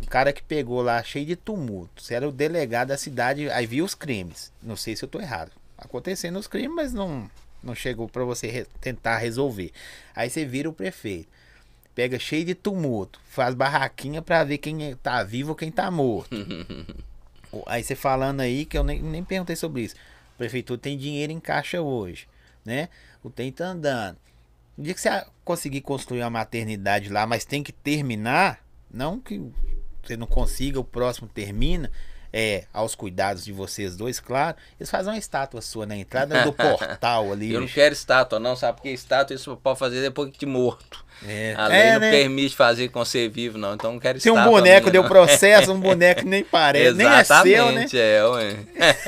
o 0.00 0.06
cara 0.06 0.32
que 0.32 0.42
pegou 0.42 0.80
lá 0.80 1.02
cheio 1.02 1.26
de 1.26 1.34
tumulto. 1.34 2.00
Você 2.00 2.14
era 2.14 2.28
o 2.28 2.30
delegado 2.30 2.88
da 2.88 2.96
cidade, 2.96 3.50
aí 3.50 3.66
viu 3.66 3.84
os 3.84 3.96
crimes. 3.96 4.52
Não 4.62 4.76
sei 4.76 4.94
se 4.94 5.04
eu 5.04 5.08
tô 5.08 5.20
errado. 5.20 5.50
Acontecendo 5.76 6.38
os 6.38 6.46
crimes, 6.46 6.76
mas 6.76 6.92
não, 6.92 7.28
não 7.62 7.74
chegou 7.74 8.08
para 8.08 8.24
você 8.24 8.48
re 8.48 8.66
tentar 8.80 9.18
resolver. 9.18 9.70
Aí 10.14 10.28
você 10.28 10.44
vira 10.44 10.68
o 10.68 10.72
prefeito. 10.72 11.28
Pega 11.94 12.18
cheio 12.18 12.44
de 12.44 12.54
tumulto, 12.54 13.20
faz 13.24 13.54
barraquinha 13.54 14.22
para 14.22 14.44
ver 14.44 14.58
quem 14.58 14.90
é, 14.90 14.94
tá 14.94 15.22
vivo 15.22 15.50
ou 15.50 15.54
quem 15.54 15.70
tá 15.70 15.90
morto. 15.90 16.34
aí 17.66 17.84
você 17.84 17.94
falando 17.94 18.40
aí, 18.40 18.64
que 18.64 18.78
eu 18.78 18.82
nem, 18.82 19.02
nem 19.02 19.22
perguntei 19.22 19.56
sobre 19.56 19.82
isso. 19.82 19.94
O 20.34 20.38
prefeitura 20.38 20.78
tem 20.78 20.96
dinheiro 20.96 21.32
em 21.32 21.40
caixa 21.40 21.82
hoje, 21.82 22.26
né? 22.64 22.88
O 23.22 23.28
tem 23.28 23.52
tá 23.52 23.66
andando. 23.66 24.16
No 24.76 24.84
dia 24.84 24.94
que 24.94 25.00
você 25.00 25.26
conseguir 25.44 25.82
construir 25.82 26.22
uma 26.22 26.30
maternidade 26.30 27.10
lá, 27.10 27.26
mas 27.26 27.44
tem 27.44 27.62
que 27.62 27.72
terminar, 27.72 28.64
não 28.90 29.20
que 29.20 29.52
você 30.02 30.16
não 30.16 30.26
consiga, 30.26 30.80
o 30.80 30.84
próximo 30.84 31.28
termina. 31.28 31.90
É, 32.32 32.64
aos 32.72 32.94
cuidados 32.94 33.44
de 33.44 33.52
vocês 33.52 33.96
dois, 33.96 34.18
claro. 34.18 34.56
Eles 34.80 34.90
fazem 34.90 35.12
uma 35.12 35.18
estátua 35.18 35.60
sua 35.60 35.84
na 35.84 35.96
entrada 35.96 36.42
do 36.42 36.52
portal 36.52 37.30
ali. 37.30 37.52
Eu 37.52 37.60
não 37.60 37.68
quero 37.68 37.92
estátua, 37.92 38.38
não, 38.38 38.56
sabe? 38.56 38.76
Porque 38.76 38.90
estátua 38.90 39.36
isso 39.36 39.56
pode 39.56 39.78
fazer 39.78 40.00
depois 40.00 40.32
de 40.32 40.46
morto. 40.46 41.04
É. 41.26 41.54
A 41.56 41.68
lei 41.68 41.78
é, 41.78 41.92
não 41.92 42.00
né? 42.00 42.10
permite 42.10 42.56
fazer 42.56 42.88
com 42.88 43.04
ser 43.04 43.28
vivo, 43.28 43.56
não. 43.58 43.74
Então 43.74 43.92
não 43.92 44.00
quero 44.00 44.18
Se 44.18 44.30
um 44.30 44.44
boneco 44.44 44.90
minha, 44.90 44.92
deu 44.92 45.04
processo, 45.04 45.72
um 45.72 45.78
boneco 45.80 46.26
nem 46.26 46.42
parece, 46.42 46.94
nem 46.94 47.06
é 47.06 47.24
seu, 47.24 47.72
né? 47.72 47.86
é, 47.92 48.24
ué. 48.24 48.56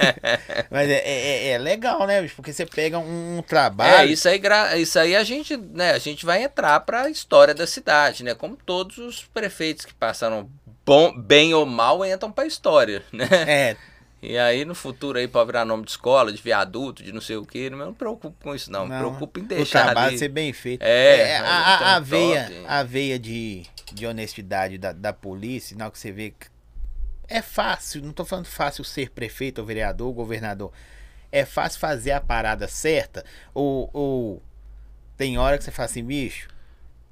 Mas 0.70 0.88
é, 0.88 1.02
é, 1.04 1.48
é, 1.50 1.58
legal, 1.58 2.06
né, 2.06 2.22
bicho? 2.22 2.36
Porque 2.36 2.52
você 2.52 2.66
pega 2.66 2.98
um, 2.98 3.38
um 3.38 3.42
trabalho. 3.42 4.08
É, 4.08 4.12
isso 4.12 4.28
aí, 4.28 4.40
isso 4.76 4.98
aí 4.98 5.16
a 5.16 5.24
gente, 5.24 5.56
né, 5.56 5.92
a 5.92 5.98
gente 5.98 6.24
vai 6.24 6.42
entrar 6.42 6.78
para 6.80 7.02
a 7.02 7.10
história 7.10 7.54
da 7.54 7.66
cidade, 7.66 8.22
né? 8.22 8.34
Como 8.34 8.56
todos 8.56 8.98
os 8.98 9.22
prefeitos 9.22 9.84
que 9.84 9.94
passaram 9.94 10.48
bom, 10.84 11.16
bem 11.16 11.54
ou 11.54 11.66
mal, 11.66 12.04
entram 12.04 12.30
pra 12.30 12.46
história, 12.46 13.02
né? 13.12 13.28
É. 13.46 13.76
E 14.22 14.38
aí 14.38 14.64
no 14.64 14.74
futuro 14.74 15.18
aí 15.18 15.28
pode 15.28 15.46
virar 15.48 15.66
nome 15.66 15.84
de 15.84 15.90
escola, 15.90 16.32
de 16.32 16.40
viaduto, 16.40 17.02
de 17.02 17.12
não 17.12 17.20
sei 17.20 17.36
o 17.36 17.44
que, 17.44 17.68
não 17.68 17.88
me 17.88 17.92
preocupo 17.92 18.34
com 18.42 18.54
isso 18.54 18.72
não, 18.72 18.86
não 18.86 18.88
me 18.88 18.98
preocupo 18.98 19.38
em 19.38 19.44
deixar 19.44 19.80
o 19.80 19.84
trabalho 19.84 20.08
ali. 20.08 20.18
ser 20.18 20.28
bem 20.28 20.50
feito. 20.50 20.82
É, 20.82 21.32
é 21.32 21.36
a, 21.36 21.44
a, 21.44 21.96
a 21.96 22.00
veia, 22.00 22.50
a 22.66 22.82
veia 22.82 23.18
de, 23.18 23.64
de 23.92 24.06
honestidade 24.06 24.78
da, 24.78 24.92
da 24.92 25.12
polícia, 25.12 25.76
na 25.76 25.90
que 25.90 25.98
você 25.98 26.10
vê 26.10 26.30
que 26.30 26.46
é 27.28 27.42
fácil, 27.42 28.02
não 28.02 28.12
tô 28.12 28.24
falando 28.24 28.46
fácil 28.46 28.82
ser 28.82 29.10
prefeito 29.10 29.60
ou 29.60 29.66
vereador 29.66 30.06
ou 30.08 30.14
governador, 30.14 30.72
é 31.30 31.44
fácil 31.44 31.78
fazer 31.78 32.12
a 32.12 32.20
parada 32.20 32.66
certa 32.66 33.24
ou, 33.52 33.90
ou 33.92 34.42
tem 35.18 35.36
hora 35.36 35.58
que 35.58 35.64
você 35.64 35.70
fala 35.70 35.86
assim, 35.86 36.02
bicho, 36.02 36.48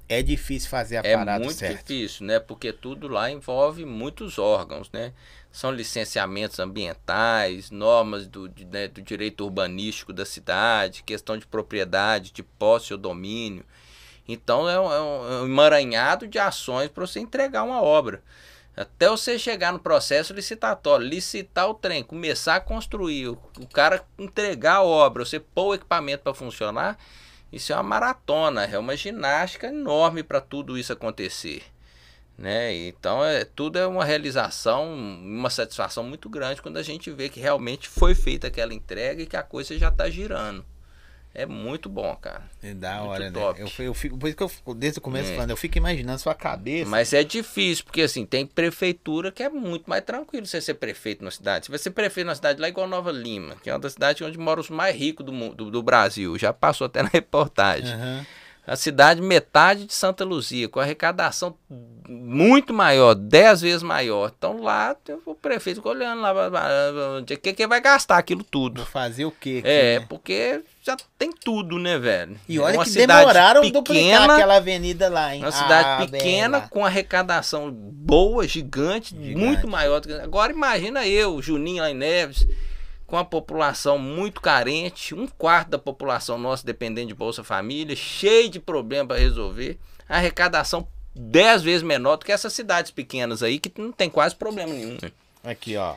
é 0.07 0.21
difícil 0.21 0.69
fazer 0.69 0.97
a 0.97 1.01
é 1.03 1.15
parada 1.15 1.43
É 1.43 1.45
muito 1.45 1.67
difícil, 1.67 2.25
né? 2.25 2.39
Porque 2.39 2.71
tudo 2.71 3.07
lá 3.07 3.31
envolve 3.31 3.85
muitos 3.85 4.37
órgãos, 4.37 4.89
né? 4.91 5.13
São 5.51 5.71
licenciamentos 5.71 6.59
ambientais, 6.59 7.69
normas 7.69 8.27
do, 8.27 8.51
né, 8.71 8.87
do 8.87 9.01
direito 9.01 9.43
urbanístico 9.43 10.11
da 10.11 10.25
cidade, 10.25 11.03
questão 11.03 11.37
de 11.37 11.45
propriedade, 11.45 12.31
de 12.31 12.41
posse 12.41 12.91
ou 12.91 12.99
domínio. 12.99 13.63
Então 14.27 14.67
é 14.67 14.79
um, 14.79 14.91
é 14.91 15.01
um 15.41 15.45
emaranhado 15.45 16.27
de 16.27 16.39
ações 16.39 16.89
para 16.89 17.05
você 17.05 17.19
entregar 17.19 17.63
uma 17.63 17.81
obra. 17.81 18.23
Até 18.75 19.07
você 19.07 19.37
chegar 19.37 19.71
no 19.71 19.77
processo 19.77 20.33
licitatório, 20.33 21.05
licitar 21.05 21.69
o 21.69 21.75
trem, 21.75 22.03
começar 22.03 22.55
a 22.55 22.59
construir, 22.59 23.27
o, 23.27 23.37
o 23.59 23.67
cara 23.67 24.03
entregar 24.17 24.77
a 24.77 24.83
obra, 24.83 25.23
você 25.23 25.39
pôr 25.39 25.67
o 25.67 25.73
equipamento 25.75 26.23
para 26.23 26.33
funcionar, 26.33 26.97
isso 27.53 27.71
é 27.71 27.75
uma 27.75 27.83
maratona, 27.83 28.65
é 28.65 28.79
uma 28.79 28.97
ginástica 28.97 29.67
enorme 29.67 30.23
para 30.23 30.41
tudo 30.41 30.75
isso 30.75 30.91
acontecer. 30.91 31.61
Né? 32.35 32.75
Então 32.87 33.23
é, 33.23 33.45
tudo 33.45 33.77
é 33.77 33.85
uma 33.85 34.03
realização, 34.03 34.91
uma 34.91 35.51
satisfação 35.51 36.03
muito 36.03 36.27
grande 36.27 36.63
quando 36.63 36.77
a 36.77 36.81
gente 36.81 37.11
vê 37.11 37.29
que 37.29 37.39
realmente 37.39 37.87
foi 37.87 38.15
feita 38.15 38.47
aquela 38.47 38.73
entrega 38.73 39.21
e 39.21 39.27
que 39.27 39.37
a 39.37 39.43
coisa 39.43 39.77
já 39.77 39.89
está 39.89 40.09
girando. 40.09 40.65
É 41.35 41.47
muito 41.47 41.89
bom, 41.89 42.15
cara. 42.15 42.43
É 42.61 42.73
da 42.75 43.01
hora, 43.01 43.31
né? 43.31 43.39
Eu, 43.57 43.85
eu 43.85 43.93
fico, 43.93 44.17
por 44.17 44.27
isso 44.27 44.37
que 44.37 44.43
eu, 44.43 44.73
desde 44.75 44.99
o 44.99 45.01
começo, 45.01 45.31
é. 45.31 45.35
falando, 45.35 45.49
eu 45.49 45.57
fico 45.57 45.77
imaginando 45.79 46.19
sua 46.19 46.35
cabeça. 46.35 46.89
Mas 46.89 47.11
é 47.11 47.23
difícil, 47.23 47.83
porque 47.85 48.03
assim, 48.03 48.23
tem 48.23 48.45
prefeitura 48.45 49.31
que 49.31 49.41
é 49.41 49.49
muito 49.49 49.89
mais 49.89 50.03
tranquilo 50.03 50.45
você 50.45 50.61
ser 50.61 50.75
prefeito 50.75 51.23
na 51.23 51.31
cidade. 51.31 51.65
Você 51.65 51.71
vai 51.71 51.79
ser 51.79 51.89
prefeito 51.89 52.27
na 52.27 52.35
cidade 52.35 52.61
lá 52.61 52.69
igual 52.69 52.87
Nova 52.87 53.11
Lima, 53.11 53.55
que 53.63 53.69
é 53.69 53.73
uma 53.73 53.79
das 53.79 53.93
cidades 53.93 54.21
onde 54.21 54.37
moram 54.37 54.61
os 54.61 54.69
mais 54.69 54.95
ricos 54.95 55.25
do, 55.25 55.31
do, 55.55 55.71
do 55.71 55.81
Brasil. 55.81 56.37
Já 56.37 56.53
passou 56.53 56.85
até 56.85 57.01
na 57.01 57.09
reportagem. 57.09 57.95
Uhum 57.95 58.25
a 58.65 58.75
cidade 58.77 59.21
metade 59.21 59.85
de 59.85 59.93
Santa 59.93 60.23
Luzia, 60.23 60.69
com 60.69 60.79
arrecadação 60.79 61.55
muito 62.07 62.73
maior, 62.73 63.13
dez 63.13 63.61
vezes 63.61 63.83
maior. 63.83 64.31
Então 64.37 64.61
lá 64.61 64.95
o 65.25 65.35
prefeito 65.35 65.77
ficou 65.77 65.91
olhando 65.91 66.21
lá, 66.21 66.33
o 67.19 67.25
que, 67.25 67.53
que 67.53 67.67
vai 67.67 67.81
gastar 67.81 68.17
aquilo 68.17 68.43
tudo? 68.43 68.83
Vou 68.83 68.91
fazer 68.91 69.25
o 69.25 69.31
quê? 69.31 69.57
Aqui, 69.59 69.67
é, 69.67 69.99
né? 69.99 70.05
porque 70.07 70.61
já 70.81 70.95
tem 71.17 71.31
tudo, 71.31 71.77
né, 71.77 71.97
velho? 71.97 72.39
E 72.47 72.57
olha 72.57 72.77
uma 72.77 72.85
que 72.85 72.91
demoraram 72.91 73.61
pequena, 73.61 73.79
duplicar 73.79 74.29
aquela 74.31 74.55
avenida 74.55 75.09
lá, 75.09 75.35
hein? 75.35 75.41
Uma 75.41 75.51
cidade 75.51 76.03
ah, 76.03 76.07
pequena 76.07 76.61
com 76.61 76.85
arrecadação 76.85 77.69
boa, 77.71 78.47
gigante, 78.47 79.09
gigante, 79.09 79.35
muito 79.35 79.67
maior. 79.67 80.01
Agora 80.21 80.53
imagina 80.53 81.05
eu, 81.05 81.41
Juninho 81.41 81.83
lá 81.83 81.91
em 81.91 81.95
Neves 81.95 82.47
com 83.13 83.17
a 83.19 83.23
população 83.23 83.99
muito 83.99 84.41
carente, 84.41 85.13
um 85.13 85.27
quarto 85.27 85.69
da 85.69 85.77
população 85.77 86.35
nossa 86.35 86.65
dependendo 86.65 87.09
de 87.09 87.13
Bolsa 87.13 87.43
Família, 87.43 87.95
cheio 87.95 88.49
de 88.49 88.59
problema 88.59 89.09
para 89.09 89.19
resolver, 89.19 89.77
a 90.09 90.17
arrecadação 90.17 90.87
dez 91.13 91.61
vezes 91.61 91.83
menor 91.83 92.15
do 92.15 92.25
que 92.25 92.31
essas 92.31 92.53
cidades 92.53 92.89
pequenas 92.89 93.43
aí, 93.43 93.59
que 93.59 93.71
não 93.79 93.91
tem 93.91 94.09
quase 94.09 94.35
problema 94.35 94.73
nenhum. 94.73 94.97
Né? 94.99 95.11
Aqui, 95.43 95.77
ó, 95.77 95.95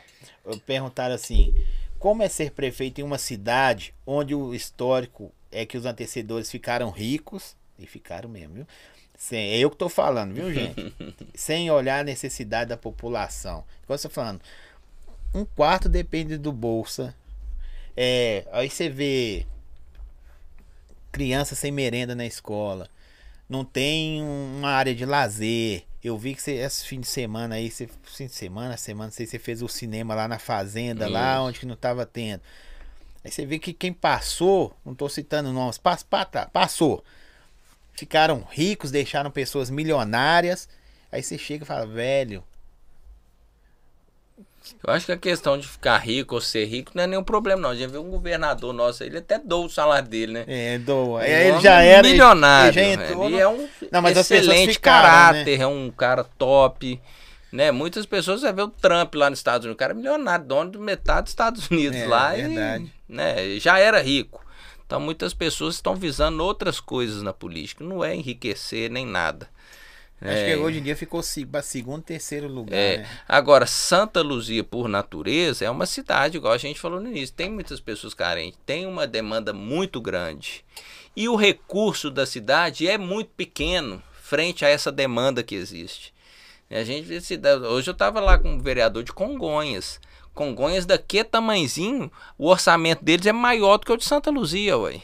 perguntaram 0.67 1.15
assim, 1.15 1.55
como 1.99 2.23
é 2.23 2.29
ser 2.29 2.51
prefeito 2.51 3.01
em 3.01 3.05
uma 3.05 3.17
cidade 3.17 3.95
onde 4.07 4.35
o 4.35 4.55
histórico 4.55 5.33
é 5.51 5.65
que 5.65 5.79
os 5.79 5.87
antecedores 5.87 6.51
ficaram 6.51 6.91
ricos, 6.91 7.57
e 7.79 7.87
ficaram 7.87 8.29
mesmo, 8.29 8.57
viu? 8.57 8.67
Sem, 9.17 9.53
é 9.53 9.59
eu 9.59 9.71
que 9.71 9.77
tô 9.79 9.89
falando, 9.89 10.35
viu, 10.35 10.53
gente? 10.53 10.95
Sem 11.35 11.71
olhar 11.71 12.01
a 12.01 12.05
necessidade 12.05 12.69
da 12.69 12.77
população. 12.77 13.65
Igual 13.85 13.97
você 13.97 14.11
falando, 14.11 14.43
um 15.35 15.45
quarto 15.45 15.89
depende 15.89 16.39
do 16.39 16.53
bolsa. 16.53 17.15
É, 17.97 18.47
aí 18.53 18.69
você 18.69 18.89
vê 18.89 19.47
crianças 21.11 21.59
sem 21.59 21.73
merenda 21.73 22.15
na 22.15 22.27
escola. 22.27 22.89
Não 23.49 23.65
tem 23.65 24.23
uma 24.23 24.71
área 24.71 24.95
de 24.95 25.07
lazer. 25.07 25.85
Eu 26.03 26.19
vi 26.19 26.35
que 26.35 26.43
você, 26.43 26.53
esse 26.53 26.87
fim 26.87 27.01
de 27.01 27.07
semana 27.07 27.55
aí, 27.55 27.71
você, 27.71 27.89
fim 28.05 28.27
de 28.27 28.35
semana, 28.35 28.77
semana, 28.77 29.11
sei, 29.11 29.27
você 29.27 29.39
fez 29.39 29.63
o 29.63 29.69
cinema 29.69 30.15
lá 30.15 30.29
na 30.29 30.39
fazenda, 30.39 31.09
lá 31.09 31.35
Isso. 31.35 31.43
onde 31.43 31.61
que 31.61 31.67
não 31.67 31.77
tava 31.77 32.05
tendo. 32.05 32.43
Aí 33.25 33.31
você 33.31 33.45
vê 33.45 33.59
que 33.59 33.73
quem 33.73 33.93
passou, 33.93 34.77
não 34.85 34.95
tô 34.95 35.09
citando 35.09 35.53
nomes, 35.53 35.79
pass, 35.79 36.05
passou. 36.53 37.03
Ficaram 37.93 38.47
ricos, 38.51 38.91
deixaram 38.91 39.31
pessoas 39.31 39.71
milionárias. 39.71 40.69
Aí 41.11 41.23
você 41.23 41.39
chega 41.39 41.65
e 41.65 41.67
fala, 41.67 41.87
velho, 41.87 42.45
Eu 44.87 44.93
acho 44.93 45.07
que 45.07 45.13
a 45.13 45.17
questão 45.17 45.59
de 45.59 45.67
ficar 45.67 45.97
rico 45.99 46.35
ou 46.35 46.41
ser 46.41 46.65
rico 46.65 46.93
não 46.95 47.05
é 47.05 47.07
nenhum 47.07 47.23
problema, 47.23 47.61
não. 47.61 47.71
A 47.71 47.75
gente 47.75 47.91
vê 47.91 47.99
um 47.99 48.11
governador 48.11 48.73
nosso, 48.73 49.05
ele 49.05 49.19
até 49.19 49.39
doa 49.39 49.67
o 49.67 49.71
salário 49.71 50.09
dele, 50.09 50.33
né? 50.33 50.45
é, 50.47 50.79
doa. 50.79 51.21
Um 51.21 51.23
Ele 51.23 51.51
homem 51.51 51.61
já 51.63 51.83
era. 51.83 52.09
milionário. 52.09 52.81
Ele 52.81 52.97
já 52.97 53.03
entrou 53.05 53.27
Ele 53.27 53.39
é 53.39 53.49
um 53.49 53.69
Não, 53.93 54.03
mas 54.03 54.17
excelente 54.17 54.73
ficaram, 54.75 55.09
caráter, 55.09 55.61
é 55.61 55.67
um 55.67 55.91
cara 55.91 56.25
top. 56.25 57.01
Né? 57.53 57.71
Muitas 57.71 58.05
pessoas 58.07 58.41
você 58.41 58.53
vê 58.53 58.63
o 58.63 58.69
Trump 58.69 59.15
lá 59.15 59.31
nos 59.31 59.39
Estados 59.39 59.65
Unidos, 59.65 59.77
o 59.77 59.79
cara 59.79 59.93
é 59.93 59.97
milionário, 59.97 60.45
dono 60.45 60.71
de 60.71 60.79
metade 60.79 61.23
dos 61.23 61.31
Estados 61.31 61.71
Unidos 61.71 61.99
É, 61.99 62.07
lá 62.07 62.33
verdade. 62.33 62.93
e 63.09 63.13
né, 63.13 63.59
já 63.59 63.79
era 63.79 64.03
rico. 64.03 64.45
Então 64.85 65.01
muitas 65.01 65.33
pessoas 65.33 65.77
estão 65.77 65.95
visando 65.97 66.43
outras 66.45 66.81
coisas 66.81 67.23
na 67.23 67.33
política, 67.33 67.83
não 67.85 68.05
é 68.05 68.15
enriquecer 68.15 68.91
nem 68.91 69.07
nada. 69.07 69.49
Acho 70.21 70.33
É, 70.33 70.45
que 70.47 70.57
hoje 70.57 70.79
em 70.79 70.83
dia 70.83 70.97
ficou 70.97 71.23
segundo, 71.23 72.03
terceiro 72.03 72.49
lugar. 72.49 72.75
é, 72.77 72.99
né? 72.99 73.09
Agora, 73.29 73.67
Santa 73.67 74.23
Luzia, 74.23 74.65
por 74.65 74.89
natureza, 74.89 75.65
é 75.65 75.71
uma 75.71 75.85
cidade, 75.85 76.39
igual 76.39 76.55
a 76.55 76.59
gente 76.59 76.81
falou 76.81 77.01
no 77.01 77.09
início, 77.09 77.35
tem 77.35 77.51
muitas 77.51 77.81
pessoas 77.81 78.15
carentes, 78.15 78.59
tem 78.65 78.87
uma 78.87 79.07
demanda 79.07 79.53
muito 79.53 80.01
grande. 80.01 80.65
E 81.15 81.29
o 81.29 81.37
recurso 81.37 82.11
da 82.11 82.25
cidade 82.27 82.89
é 82.89 82.97
muito 82.97 83.31
pequeno 83.37 84.03
frente 84.23 84.65
a 84.65 84.69
essa 84.69 84.91
demanda 84.91 85.43
que 85.43 85.55
existe. 85.55 86.13
A 86.71 86.83
gente 86.83 87.09
Hoje 87.71 87.89
eu 87.89 87.93
estava 87.93 88.19
lá 88.21 88.39
com 88.39 88.57
o 88.57 88.61
vereador 88.61 89.05
de 89.05 89.13
Congonhas. 89.13 90.01
Congonhas 90.35 90.85
daqui 90.85 91.21
é 91.21 91.25
tamanzinho, 91.25 92.11
o 92.37 92.49
orçamento 92.49 93.05
deles 93.05 93.25
é 93.27 93.33
maior 93.33 93.79
do 93.79 93.87
que 93.87 93.93
o 93.93 93.97
de 93.97 94.05
Santa 94.05 94.31
Luzia, 94.31 94.77
ué. 94.77 95.01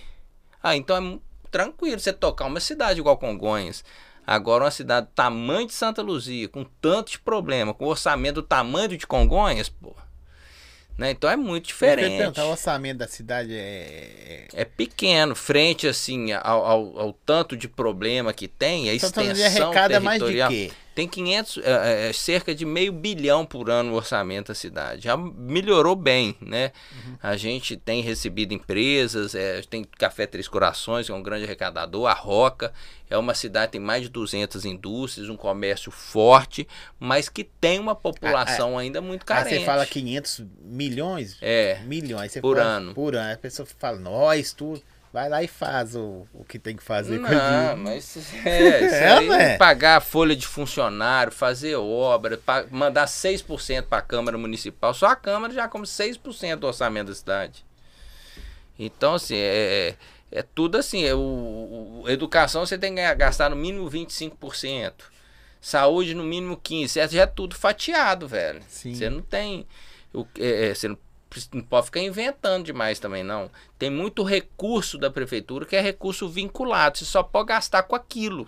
Ah, 0.62 0.76
então 0.76 0.96
é 0.96 1.18
tranquilo 1.50 1.98
você 1.98 2.12
tocar 2.12 2.46
uma 2.46 2.60
cidade 2.60 3.00
igual 3.00 3.16
Congonhas. 3.16 3.84
Agora 4.26 4.64
uma 4.64 4.70
cidade 4.70 5.06
do 5.06 5.12
tamanho 5.12 5.66
de 5.66 5.72
Santa 5.72 6.00
Luzia, 6.00 6.48
com 6.48 6.64
tantos 6.80 7.16
problemas, 7.16 7.76
com 7.76 7.86
orçamento 7.86 8.36
do 8.36 8.42
tamanho 8.42 8.88
de 8.88 9.06
Congonhas, 9.06 9.68
pô. 9.68 9.94
Né? 10.96 11.10
Então 11.10 11.28
é 11.28 11.36
muito 11.36 11.66
diferente. 11.66 12.18
perguntar, 12.18 12.44
o 12.44 12.50
orçamento 12.50 12.98
da 12.98 13.08
cidade 13.08 13.52
é. 13.54 14.46
É 14.52 14.64
pequeno, 14.64 15.34
frente 15.34 15.88
assim 15.88 16.32
ao, 16.32 16.64
ao, 16.64 16.98
ao 16.98 17.12
tanto 17.12 17.56
de 17.56 17.66
problema 17.66 18.32
que 18.32 18.46
tem, 18.46 18.90
a 18.90 19.00
Santa 19.00 19.22
Luzia 19.22 19.46
extensão 19.46 19.68
arrecada 19.68 20.00
mais 20.00 20.22
de 20.22 20.46
quê? 20.48 20.72
Tem 20.94 21.08
500, 21.08 21.58
é, 21.64 22.08
é, 22.08 22.12
cerca 22.12 22.54
de 22.54 22.64
meio 22.66 22.92
bilhão 22.92 23.46
por 23.46 23.70
ano 23.70 23.92
o 23.92 23.96
orçamento 23.96 24.48
da 24.48 24.54
cidade. 24.54 25.04
Já 25.04 25.16
melhorou 25.16 25.96
bem, 25.96 26.36
né? 26.40 26.70
Uhum. 27.06 27.16
A 27.22 27.36
gente 27.36 27.76
tem 27.76 28.02
recebido 28.02 28.52
empresas, 28.52 29.34
é, 29.34 29.62
tem 29.62 29.84
Café 29.98 30.26
Três 30.26 30.46
Corações, 30.48 31.06
que 31.06 31.12
é 31.12 31.14
um 31.14 31.22
grande 31.22 31.44
arrecadador, 31.44 32.06
a 32.08 32.12
Roca 32.12 32.72
é 33.08 33.16
uma 33.16 33.34
cidade 33.34 33.72
tem 33.72 33.80
mais 33.80 34.02
de 34.02 34.08
200 34.08 34.64
indústrias, 34.64 35.28
um 35.28 35.36
comércio 35.36 35.90
forte, 35.90 36.66
mas 36.98 37.28
que 37.28 37.44
tem 37.44 37.78
uma 37.78 37.94
população 37.94 38.78
ainda 38.78 39.00
muito 39.02 39.22
Aí 39.22 39.26
carente. 39.26 39.58
você 39.60 39.64
fala 39.66 39.84
500 39.86 40.44
milhões? 40.62 41.36
É, 41.40 41.80
Milhões. 41.84 42.34
Por 42.40 42.56
fala- 42.56 42.68
ano. 42.68 42.94
Por 42.94 43.14
ano. 43.14 43.26
Aí 43.28 43.34
A 43.34 43.38
pessoa 43.38 43.66
fala, 43.78 43.98
nós, 43.98 44.52
tudo. 44.52 44.82
Vai 45.12 45.28
lá 45.28 45.42
e 45.42 45.46
faz 45.48 45.94
o, 45.94 46.26
o 46.32 46.42
que 46.42 46.58
tem 46.58 46.74
que 46.74 46.82
fazer 46.82 47.18
Não, 47.18 47.28
dinheiro. 47.28 47.76
mas 47.78 48.16
é, 48.46 48.84
isso 48.86 48.94
É, 48.94 49.12
aí, 49.18 49.28
né? 49.28 49.56
pagar 49.58 49.96
a 49.98 50.00
folha 50.00 50.34
de 50.34 50.46
funcionário, 50.46 51.30
fazer 51.30 51.74
obra, 51.76 52.38
pa- 52.38 52.64
mandar 52.70 53.06
6% 53.06 53.88
para 53.88 53.98
a 53.98 54.02
Câmara 54.02 54.38
Municipal, 54.38 54.94
só 54.94 55.06
a 55.08 55.16
Câmara 55.16 55.52
já 55.52 55.68
come 55.68 55.86
6% 55.86 56.56
do 56.60 56.66
orçamento 56.66 57.08
da 57.08 57.14
cidade. 57.14 57.62
Então, 58.78 59.14
assim, 59.14 59.36
é, 59.36 59.94
é 60.30 60.42
tudo 60.42 60.76
assim. 60.78 61.04
É 61.04 61.14
o, 61.14 61.18
o- 61.18 62.04
educação 62.08 62.64
você 62.64 62.78
tem 62.78 62.94
que 62.94 63.14
gastar 63.14 63.50
no 63.50 63.56
mínimo 63.56 63.88
25%. 63.90 64.92
Saúde 65.60 66.14
no 66.14 66.24
mínimo 66.24 66.56
15%. 66.56 66.88
certo? 66.88 67.12
Já 67.12 67.22
é 67.22 67.26
tudo 67.26 67.54
fatiado, 67.54 68.26
velho. 68.26 68.62
Sim. 68.68 68.94
Você 68.94 69.10
não 69.10 69.20
tem. 69.22 69.66
o- 70.12 70.26
é, 70.38 70.70
é, 70.70 70.74
você 70.74 70.88
não, 70.88 70.98
não 71.52 71.62
pode 71.62 71.86
ficar 71.86 72.00
inventando 72.00 72.64
demais 72.64 72.98
também, 72.98 73.22
não. 73.22 73.50
Tem 73.78 73.90
muito 73.90 74.22
recurso 74.22 74.98
da 74.98 75.10
prefeitura 75.10 75.64
que 75.66 75.74
é 75.76 75.80
recurso 75.80 76.28
vinculado. 76.28 76.98
Você 76.98 77.04
só 77.04 77.22
pode 77.22 77.48
gastar 77.48 77.82
com 77.84 77.94
aquilo. 77.96 78.46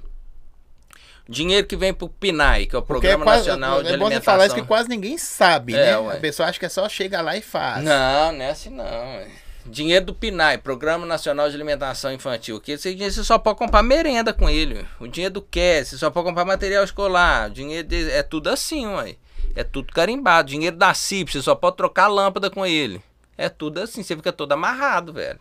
Dinheiro 1.26 1.66
que 1.66 1.76
vem 1.76 1.94
pro 1.94 2.08
PNAE, 2.08 2.66
que 2.66 2.76
é 2.76 2.78
o 2.78 2.82
Porque 2.82 3.06
é 3.06 3.10
Programa 3.12 3.24
quase- 3.24 3.48
Nacional 3.48 3.82
de 3.82 3.88
é 3.88 3.92
bom 3.92 4.04
você 4.04 4.04
Alimentação. 4.04 4.34
falar 4.34 4.46
isso 4.46 4.54
que 4.54 4.62
quase 4.62 4.88
ninguém 4.90 5.16
sabe, 5.16 5.74
É, 5.74 5.92
né? 5.92 5.98
ué. 5.98 6.16
A 6.16 6.20
pessoa 6.20 6.48
acha 6.48 6.58
que 6.58 6.66
é 6.66 6.68
só 6.68 6.86
chega 6.88 7.22
lá 7.22 7.34
e 7.36 7.40
faz. 7.40 7.82
Não, 7.82 8.32
não 8.32 8.42
é 8.44 8.50
assim 8.50 8.68
não. 8.70 8.84
ué. 8.84 9.26
Dinheiro 9.66 10.04
do 10.04 10.14
PNAE, 10.14 10.58
Programa 10.58 11.06
Nacional 11.06 11.48
de 11.48 11.54
Alimentação 11.54 12.12
Infantil. 12.12 12.60
Que 12.60 12.72
esse 12.72 12.92
dinheiro 12.92 13.14
você 13.14 13.24
só 13.24 13.38
pode 13.38 13.56
comprar 13.58 13.82
merenda 13.82 14.34
com 14.34 14.50
ele. 14.50 14.86
O 15.00 15.08
dinheiro 15.08 15.32
do 15.32 15.40
CAS, 15.40 15.88
você 15.88 15.96
só 15.96 16.10
pode 16.10 16.26
comprar 16.28 16.44
material 16.44 16.84
escolar. 16.84 17.48
O 17.48 17.54
dinheiro 17.54 17.88
de- 17.88 18.10
é 18.10 18.22
tudo 18.22 18.50
assim, 18.50 18.86
ué. 18.86 19.16
É 19.54 19.62
tudo 19.62 19.92
carimbado. 19.92 20.48
Dinheiro 20.48 20.76
da 20.76 20.92
CIP, 20.94 21.32
você 21.32 21.42
só 21.42 21.54
pode 21.54 21.76
trocar 21.76 22.08
lâmpada 22.08 22.50
com 22.50 22.66
ele. 22.66 23.02
É 23.36 23.48
tudo 23.48 23.80
assim, 23.80 24.02
você 24.02 24.16
fica 24.16 24.32
todo 24.32 24.52
amarrado, 24.52 25.12
velho. 25.12 25.40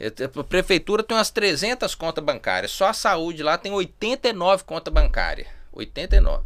A 0.00 0.44
prefeitura 0.44 1.02
tem 1.02 1.16
umas 1.16 1.30
300 1.30 1.94
contas 1.94 2.24
bancárias. 2.24 2.72
Só 2.72 2.88
a 2.88 2.92
saúde 2.92 3.42
lá 3.42 3.56
tem 3.56 3.72
89 3.72 4.64
contas 4.64 4.92
bancárias. 4.92 5.46
89. 5.72 6.42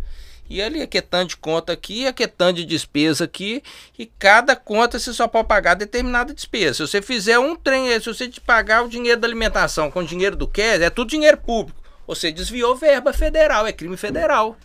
E 0.49 0.63
ali 0.63 0.81
aqui 0.81 0.99
é 0.99 1.03
tanto 1.03 1.31
de 1.31 1.37
conta 1.39 1.73
aqui, 1.73 2.07
aqui 2.07 2.23
é 2.23 2.53
de 2.53 2.65
despesa 2.65 3.25
aqui. 3.25 3.63
E 3.99 4.07
cada 4.07 4.55
conta 4.55 4.99
você 4.99 5.13
só 5.13 5.27
pode 5.27 5.49
pagar 5.49 5.75
determinada 5.75 6.33
despesa. 6.33 6.75
Se 6.75 6.83
você 6.83 7.03
fizer 7.03 7.39
um 7.39 7.57
trem, 7.57 7.89
se 7.99 8.07
você 8.07 8.29
te 8.29 8.41
pagar 8.41 8.85
o 8.85 8.89
dinheiro 8.89 9.21
da 9.21 9.27
alimentação 9.27 9.91
com 9.91 10.01
o 10.01 10.07
dinheiro 10.07 10.37
do 10.37 10.47
CAS, 10.47 10.81
é 10.81 10.91
tudo 10.91 11.11
dinheiro 11.11 11.39
público. 11.39 11.81
Você 12.07 12.31
desviou 12.31 12.77
verba 12.77 13.13
federal, 13.13 13.67
é 13.67 13.73
crime 13.73 13.97
federal. 13.97 14.57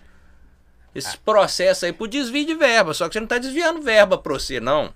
Esse 0.93 1.17
processo 1.17 1.85
aí 1.85 1.93
por 1.93 2.07
desvio 2.07 2.45
de 2.45 2.53
verba. 2.55 2.93
Só 2.93 3.07
que 3.07 3.13
você 3.13 3.19
não 3.19 3.25
está 3.25 3.37
desviando 3.37 3.81
verba 3.81 4.17
para 4.17 4.33
você, 4.33 4.59
não. 4.59 4.91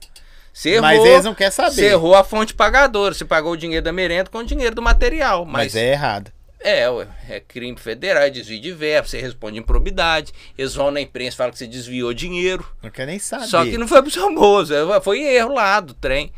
Você 0.51 0.69
errou, 0.71 0.81
Mas 0.81 1.03
eles 1.05 1.25
não 1.25 1.35
querem 1.35 1.51
saber. 1.51 1.71
você 1.71 1.85
errou 1.87 2.15
a 2.15 2.23
fonte 2.23 2.53
pagadora. 2.53 3.13
Você 3.13 3.25
pagou 3.25 3.53
o 3.53 3.57
dinheiro 3.57 3.83
da 3.83 3.91
merenda 3.91 4.29
com 4.29 4.37
o 4.37 4.45
dinheiro 4.45 4.75
do 4.75 4.81
material. 4.81 5.45
Mas, 5.45 5.73
Mas, 5.73 5.75
é 5.75 5.91
errado. 5.91 6.31
é, 6.61 6.85
é 7.29 7.39
crime 7.39 7.77
federal, 7.77 8.23
é 8.23 8.29
desvio 8.29 8.59
de 8.59 8.71
verba, 8.71 9.07
você 9.07 9.19
responde 9.19 9.59
improbidade. 9.59 10.33
Eles 10.57 10.73
vão 10.73 10.91
na 10.91 11.01
imprensa 11.01 11.35
e 11.35 11.37
falam 11.37 11.51
que 11.51 11.59
você 11.59 11.67
desviou 11.67 12.13
dinheiro. 12.13 12.65
Não 12.81 12.89
quer 12.89 13.05
nem 13.05 13.19
saber. 13.19 13.47
Só 13.47 13.63
que 13.63 13.77
não 13.77 13.87
foi 13.87 14.01
pro 14.01 14.35
bolso, 14.35 14.73
é, 14.73 15.01
foi 15.01 15.21
erro 15.21 15.53
lá 15.53 15.79
do 15.79 15.93
trem. 15.93 16.31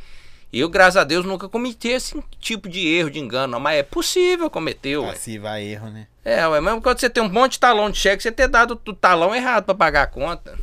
E 0.52 0.60
eu, 0.60 0.70
graças 0.70 0.98
a 0.98 1.04
Deus, 1.04 1.26
nunca 1.26 1.50
cometi 1.50 1.90
esse 1.90 2.24
tipo 2.40 2.70
de 2.70 2.88
erro, 2.88 3.12
de 3.12 3.20
engano, 3.20 3.54
não, 3.54 3.60
mas 3.60 3.80
é 3.80 3.84
possível 3.84 4.50
cometer, 4.50 4.98
ué. 4.98 5.12
Assim 5.12 5.38
vai 5.38 5.64
erro, 5.64 5.90
né? 5.90 6.08
É, 6.24 6.48
ué, 6.48 6.62
mesmo 6.62 6.82
quando 6.82 7.00
você 7.00 7.10
tem 7.10 7.22
um 7.22 7.30
monte 7.30 7.54
de 7.54 7.60
talão 7.60 7.92
de 7.92 7.98
cheque, 7.98 8.24
você 8.24 8.32
ter 8.32 8.48
dado 8.48 8.80
o 8.88 8.94
talão 8.94 9.36
errado 9.36 9.66
para 9.66 9.76
pagar 9.76 10.04
a 10.04 10.08
conta. 10.08 10.58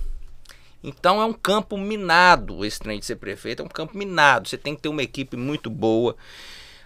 Então 0.83 1.21
é 1.21 1.25
um 1.25 1.33
campo 1.33 1.79
minado 1.79 2.65
esse 2.65 2.79
trem 2.79 2.99
de 2.99 3.07
ser 3.07 3.17
prefeito, 3.17 3.63
é 3.63 3.65
um 3.65 3.69
campo 3.69 3.97
minado. 3.97 4.49
Você 4.49 4.59
tem 4.59 4.75
que 4.75 4.83
ter 4.83 4.89
uma 4.89 5.03
equipe 5.03 5.37
muito 5.37 5.71
boa. 5.71 6.17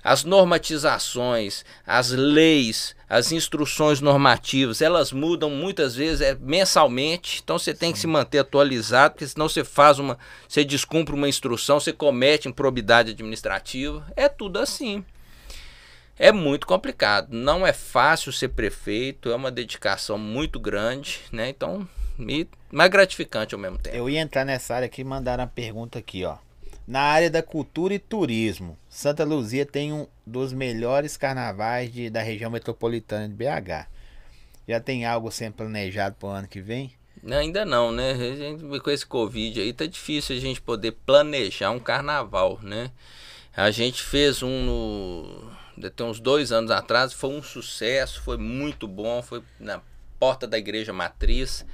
As 0.02 0.24
normatizações, 0.24 1.64
as 1.86 2.10
leis, 2.10 2.94
as 3.08 3.32
instruções 3.32 4.00
normativas, 4.00 4.80
elas 4.80 5.12
mudam 5.12 5.50
muitas 5.50 5.94
vezes 5.94 6.20
é, 6.20 6.36
mensalmente. 6.40 7.40
Então 7.42 7.58
você 7.58 7.74
tem 7.74 7.92
que 7.92 7.98
se 7.98 8.06
manter 8.06 8.38
atualizado, 8.38 9.14
porque 9.14 9.26
senão 9.26 9.48
você 9.48 9.64
faz 9.64 9.98
uma, 9.98 10.18
você 10.48 10.64
descumpre 10.64 11.14
uma 11.14 11.28
instrução, 11.28 11.80
você 11.80 11.92
comete 11.92 12.48
improbidade 12.48 13.10
administrativa. 13.10 14.06
É 14.16 14.28
tudo 14.28 14.58
assim. 14.58 15.04
É 16.18 16.32
muito 16.32 16.66
complicado. 16.66 17.28
Não 17.30 17.66
é 17.66 17.72
fácil 17.72 18.32
ser 18.32 18.48
prefeito, 18.48 19.30
é 19.30 19.36
uma 19.36 19.50
dedicação 19.50 20.18
muito 20.18 20.58
grande, 20.58 21.20
né? 21.30 21.48
Então, 21.48 21.88
e 22.18 22.46
mais 22.72 22.90
gratificante 22.90 23.54
ao 23.54 23.60
mesmo 23.60 23.78
tempo. 23.78 23.96
Eu 23.96 24.10
ia 24.10 24.20
entrar 24.20 24.44
nessa 24.44 24.74
área 24.74 24.86
aqui 24.86 25.02
e 25.02 25.04
mandaram 25.04 25.44
uma 25.44 25.50
pergunta 25.50 25.98
aqui, 25.98 26.24
ó. 26.24 26.36
Na 26.88 27.02
área 27.02 27.28
da 27.28 27.42
cultura 27.42 27.92
e 27.92 27.98
turismo, 27.98 28.78
Santa 28.88 29.22
Luzia 29.22 29.66
tem 29.66 29.92
um 29.92 30.06
dos 30.24 30.54
melhores 30.54 31.18
carnavais 31.18 31.92
de, 31.92 32.08
da 32.08 32.22
região 32.22 32.50
metropolitana 32.50 33.28
de 33.28 33.34
BH. 33.34 33.86
Já 34.66 34.80
tem 34.80 35.04
algo 35.04 35.30
sendo 35.30 35.52
planejado 35.52 36.16
para 36.18 36.28
o 36.30 36.32
ano 36.32 36.48
que 36.48 36.62
vem? 36.62 36.94
Ainda 37.30 37.66
não, 37.66 37.92
né? 37.92 38.14
Gente, 38.14 38.80
com 38.80 38.90
esse 38.90 39.04
Covid 39.04 39.60
aí, 39.60 39.70
tá 39.74 39.84
difícil 39.84 40.34
a 40.34 40.40
gente 40.40 40.62
poder 40.62 40.92
planejar 40.92 41.72
um 41.72 41.78
carnaval, 41.78 42.58
né? 42.62 42.90
A 43.54 43.70
gente 43.70 44.02
fez 44.02 44.42
um 44.42 44.64
no. 44.64 45.90
Tem 45.90 46.06
uns 46.06 46.18
dois 46.18 46.52
anos 46.52 46.70
atrás, 46.70 47.12
foi 47.12 47.28
um 47.28 47.42
sucesso, 47.42 48.22
foi 48.22 48.38
muito 48.38 48.88
bom, 48.88 49.20
foi 49.20 49.42
na 49.60 49.82
porta 50.18 50.46
da 50.46 50.56
igreja 50.56 50.94
matriz. 50.94 51.66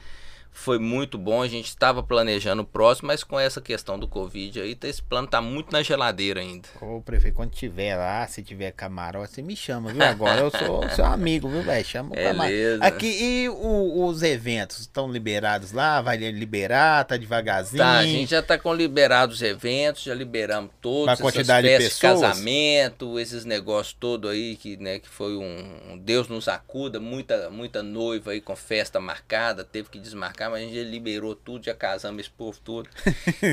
Foi 0.56 0.78
muito 0.78 1.18
bom. 1.18 1.43
A 1.43 1.48
gente 1.48 1.66
estava 1.66 2.02
planejando 2.02 2.62
o 2.62 2.64
próximo, 2.64 3.09
mas 3.09 3.24
com 3.24 3.39
essa 3.39 3.60
questão 3.60 3.98
do 3.98 4.06
Covid 4.09 4.60
aí, 4.60 4.74
tá, 4.74 4.86
esse 4.89 5.02
plano 5.02 5.26
tá 5.26 5.43
muito 5.43 5.72
na 5.72 5.82
geladeira 5.82 6.40
ainda. 6.40 6.68
Ô, 6.81 7.01
prefeito, 7.02 7.35
quando 7.35 7.51
tiver 7.51 7.97
lá, 7.97 8.26
se 8.28 8.43
tiver 8.43 8.70
camarote, 8.70 9.32
você 9.35 9.43
me 9.43 9.56
chama, 9.56 9.93
viu? 9.93 10.02
Agora 10.05 10.40
eu 10.43 10.51
sou 10.51 10.89
seu 10.94 11.05
amigo, 11.05 11.48
viu, 11.51 11.62
velho? 11.62 11.85
Chama 11.85 12.10
o 12.10 12.14
camarote. 12.14 12.55
Aqui, 12.81 13.06
e 13.06 13.48
o- 13.48 14.06
os 14.06 14.22
eventos 14.22 14.78
estão 14.81 15.10
liberados 15.10 15.72
lá? 15.72 16.01
Vai 16.01 16.16
liberar? 16.16 17.05
Tá 17.05 17.16
devagarzinho? 17.16 17.82
Tá, 17.82 17.98
a 17.98 18.06
gente 18.06 18.31
já 18.31 18.40
tá 18.43 18.56
com 18.56 18.72
liberados 18.72 19.36
os 19.36 19.43
eventos, 19.43 20.05
já 20.05 20.14
liberamos 20.14 20.70
todos, 20.81 21.05
Pra 21.06 21.12
essas 21.14 21.22
quantidade 21.22 21.66
de 21.68 21.76
festas, 21.76 21.98
pessoas? 22.01 22.20
casamento, 22.20 23.18
esses 23.18 23.44
negócios 23.44 23.97
todos 23.98 24.31
aí, 24.31 24.55
que, 24.56 24.76
né, 24.76 24.98
que 25.01 25.09
foi 25.09 25.36
um, 25.36 25.93
um 25.93 25.98
Deus 25.98 26.28
nos 26.28 26.47
acuda, 26.47 27.01
muita, 27.01 27.51
muita 27.51 27.82
noiva 27.82 28.31
aí 28.31 28.40
com 28.40 28.55
festa 28.55 29.01
marcada, 29.01 29.64
teve 29.64 29.89
que 29.89 29.98
desmarcar, 29.98 30.44
mas 30.51 30.62
a 30.62 30.66
gente 30.66 30.83
liberou 30.85 31.35
tudo, 31.35 31.65
já 31.65 31.75
casamos 31.75 32.21
esse 32.21 32.31
povo 32.31 32.59
todo. 32.62 32.89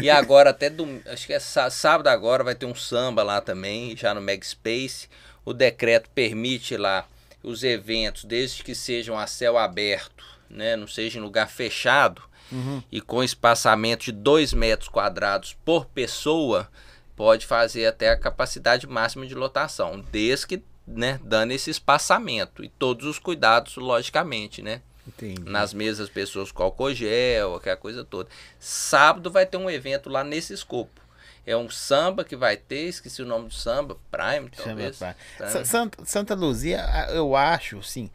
e 0.02 0.10
agora 0.10 0.50
até, 0.52 0.70
dom- 0.70 1.00
acho 1.06 1.26
que 1.28 1.34
é 1.34 1.40
sá- 1.40 1.70
sábado 1.70 2.08
agora, 2.08 2.44
vai 2.44 2.56
ter 2.56 2.66
um 2.66 2.76
samba 2.76 3.24
lá 3.24 3.42
também, 3.42 3.96
já 3.98 4.14
no 4.14 4.22
Meg 4.22 4.46
Space. 4.46 5.08
O 5.46 5.54
decreto 5.54 6.10
permite 6.12 6.78
lá 6.78 7.08
os 7.44 7.64
eventos, 7.64 8.24
desde 8.26 8.64
que 8.64 8.76
sejam 8.76 9.18
a 9.18 9.26
céu 9.28 9.58
aberto, 9.58 10.24
né, 10.50 10.76
não 10.76 10.88
seja 10.88 11.18
em 11.18 11.22
lugar 11.22 11.48
fechado, 11.50 12.22
Uhum. 12.52 12.84
e 12.92 13.00
com 13.00 13.24
espaçamento 13.24 14.04
de 14.06 14.12
2 14.12 14.54
metros 14.54 14.90
quadrados 14.90 15.56
por 15.66 15.86
pessoa, 15.86 16.70
pode 17.16 17.46
fazer 17.46 17.86
até 17.86 18.10
a 18.10 18.18
capacidade 18.18 18.86
máxima 18.86 19.26
de 19.26 19.34
lotação, 19.34 20.04
desde 20.12 20.46
que 20.48 20.62
né, 20.86 21.20
dando 21.24 21.52
esse 21.52 21.70
espaçamento 21.70 22.62
e 22.64 22.68
todos 22.68 23.06
os 23.08 23.18
cuidados, 23.20 23.78
logicamente, 23.78 24.62
né? 24.62 24.82
Entendi. 25.08 25.42
Nas 25.50 25.74
mesas, 25.74 26.10
pessoas 26.10 26.52
com 26.52 26.64
álcool 26.64 26.94
gel, 26.94 27.56
aquela 27.56 27.78
coisa 27.78 28.04
toda. 28.06 28.30
Sábado 28.60 29.32
vai 29.32 29.46
ter 29.46 29.58
um 29.58 29.70
evento 29.70 30.10
lá 30.10 30.24
nesse 30.24 30.54
escopo. 30.54 31.02
É 31.46 31.58
um 31.58 31.70
samba 31.70 32.24
que 32.24 32.36
vai 32.36 32.56
ter, 32.56 32.84
esqueci 32.88 33.22
o 33.22 33.26
nome 33.26 33.48
do 33.48 33.54
samba, 33.54 33.98
Prime, 34.12 34.50
talvez. 34.56 34.98
Prime. 34.98 35.16
Sa- 35.52 35.66
Santa, 35.66 36.06
Santa 36.06 36.36
Luzia, 36.36 36.86
eu 37.10 37.36
acho, 37.36 37.82
sim. 37.82 38.12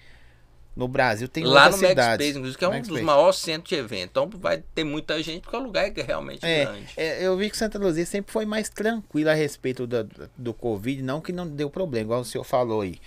No 0.77 0.87
Brasil 0.87 1.27
tem 1.27 1.43
lá 1.43 1.71
no 1.71 1.77
cidades. 1.79 2.25
Space, 2.27 2.39
inclusive, 2.39 2.59
que 2.59 2.65
é 2.65 2.69
um 2.69 2.73
Max 2.73 2.87
dos 2.87 2.97
Space. 2.99 3.05
maiores 3.07 3.37
centros 3.39 3.69
de 3.71 3.75
evento. 3.77 4.11
Então 4.11 4.29
vai 4.39 4.63
ter 4.75 4.85
muita 4.85 5.21
gente, 5.23 5.41
porque 5.41 5.57
o 5.57 5.61
lugar 5.61 5.87
é 5.89 6.03
realmente 6.03 6.45
É, 6.45 6.65
grande. 6.67 6.93
é, 6.99 7.27
eu 7.27 7.35
vi 7.37 7.49
que 7.51 7.57
Santa 7.57 7.79
Luzia 7.79 8.05
sempre 8.07 8.31
foi 8.31 8.45
mais 8.45 8.69
tranquila 8.69 9.33
a 9.33 9.35
respeito 9.35 9.87
do, 9.87 10.07
do 10.37 10.53
Covid, 10.55 11.03
não 11.03 11.21
que 11.21 11.33
não 11.33 11.49
deu 11.49 11.69
problema, 11.71 12.05
igual 12.05 12.21
o 12.21 12.25
senhor 12.27 12.45
falou 12.45 12.83
aí. 12.83 13.01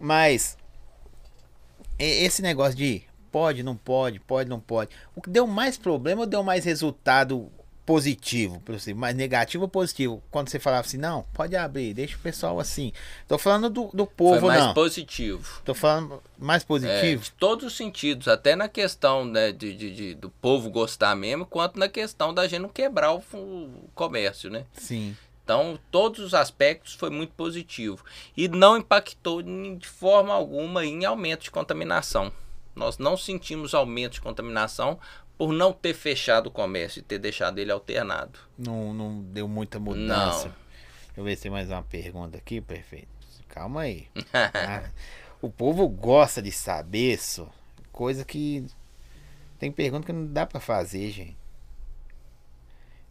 Mas 0.00 0.58
esse 1.98 2.42
negócio 2.42 2.74
de 2.76 3.02
pode, 3.32 3.62
não 3.62 3.76
pode, 3.76 4.18
pode, 4.20 4.48
não 4.48 4.60
pode. 4.60 4.90
O 5.14 5.20
que 5.22 5.30
deu 5.30 5.46
mais 5.46 5.76
problema 5.76 6.22
ou 6.22 6.26
deu 6.26 6.42
mais 6.42 6.64
resultado 6.64 7.50
positivo, 7.84 8.60
por 8.64 8.74
assim, 8.74 8.94
mais 8.94 9.14
negativo 9.14 9.62
ou 9.64 9.68
positivo? 9.68 10.20
Quando 10.30 10.48
você 10.48 10.58
falava 10.58 10.84
assim, 10.84 10.96
não, 10.96 11.22
pode 11.32 11.54
abrir, 11.54 11.94
deixa 11.94 12.16
o 12.16 12.18
pessoal 12.18 12.58
assim. 12.58 12.92
Tô 13.28 13.38
falando 13.38 13.70
do, 13.70 13.84
do 13.94 14.04
Foi 14.06 14.14
povo, 14.16 14.46
mais 14.48 14.60
não. 14.64 14.74
positivo. 14.74 15.60
Tô 15.64 15.72
falando 15.72 16.20
mais 16.36 16.62
É, 16.62 16.66
positivo. 16.66 17.22
de 17.22 17.30
todos 17.32 17.64
os 17.66 17.76
sentidos, 17.76 18.26
até 18.26 18.56
na 18.56 18.68
questão 18.68 19.24
né, 19.24 19.52
de, 19.52 19.72
de- 19.76 19.94
de- 19.94 20.14
do 20.14 20.28
povo 20.30 20.68
gostar 20.68 21.14
mesmo, 21.14 21.46
quanto 21.46 21.78
na 21.78 21.88
questão 21.88 22.34
da 22.34 22.48
gente 22.48 22.60
não 22.62 22.68
quebrar 22.68 23.12
o, 23.14 23.22
o 23.34 23.88
comércio, 23.94 24.50
né? 24.50 24.64
Sim. 24.72 25.16
Então, 25.46 25.78
todos 25.92 26.18
os 26.18 26.34
aspectos 26.34 26.94
foi 26.94 27.08
muito 27.08 27.32
positivo. 27.34 28.04
E 28.36 28.48
não 28.48 28.76
impactou 28.76 29.40
de 29.40 29.86
forma 29.86 30.34
alguma 30.34 30.84
em 30.84 31.04
aumento 31.04 31.44
de 31.44 31.52
contaminação. 31.52 32.32
Nós 32.74 32.98
não 32.98 33.16
sentimos 33.16 33.72
aumento 33.72 34.14
de 34.14 34.20
contaminação 34.20 34.98
por 35.38 35.52
não 35.52 35.72
ter 35.72 35.94
fechado 35.94 36.48
o 36.48 36.50
comércio 36.50 36.98
e 36.98 37.02
ter 37.02 37.20
deixado 37.20 37.60
ele 37.60 37.70
alternado. 37.70 38.40
Não, 38.58 38.92
não 38.92 39.22
deu 39.22 39.46
muita 39.46 39.78
mudança. 39.78 40.48
Não. 40.48 40.54
Deixa 41.04 41.20
eu 41.20 41.22
ver 41.22 41.36
se 41.36 41.42
tem 41.42 41.52
mais 41.52 41.70
uma 41.70 41.82
pergunta 41.84 42.36
aqui, 42.36 42.60
perfeito. 42.60 43.08
Calma 43.48 43.82
aí. 43.82 44.08
Ah, 44.34 44.90
o 45.40 45.48
povo 45.48 45.88
gosta 45.88 46.42
de 46.42 46.50
saber 46.50 47.14
isso. 47.14 47.48
Coisa 47.92 48.24
que. 48.24 48.66
Tem 49.60 49.70
pergunta 49.70 50.06
que 50.06 50.12
não 50.12 50.26
dá 50.26 50.44
pra 50.44 50.58
fazer, 50.58 51.08
gente. 51.12 51.36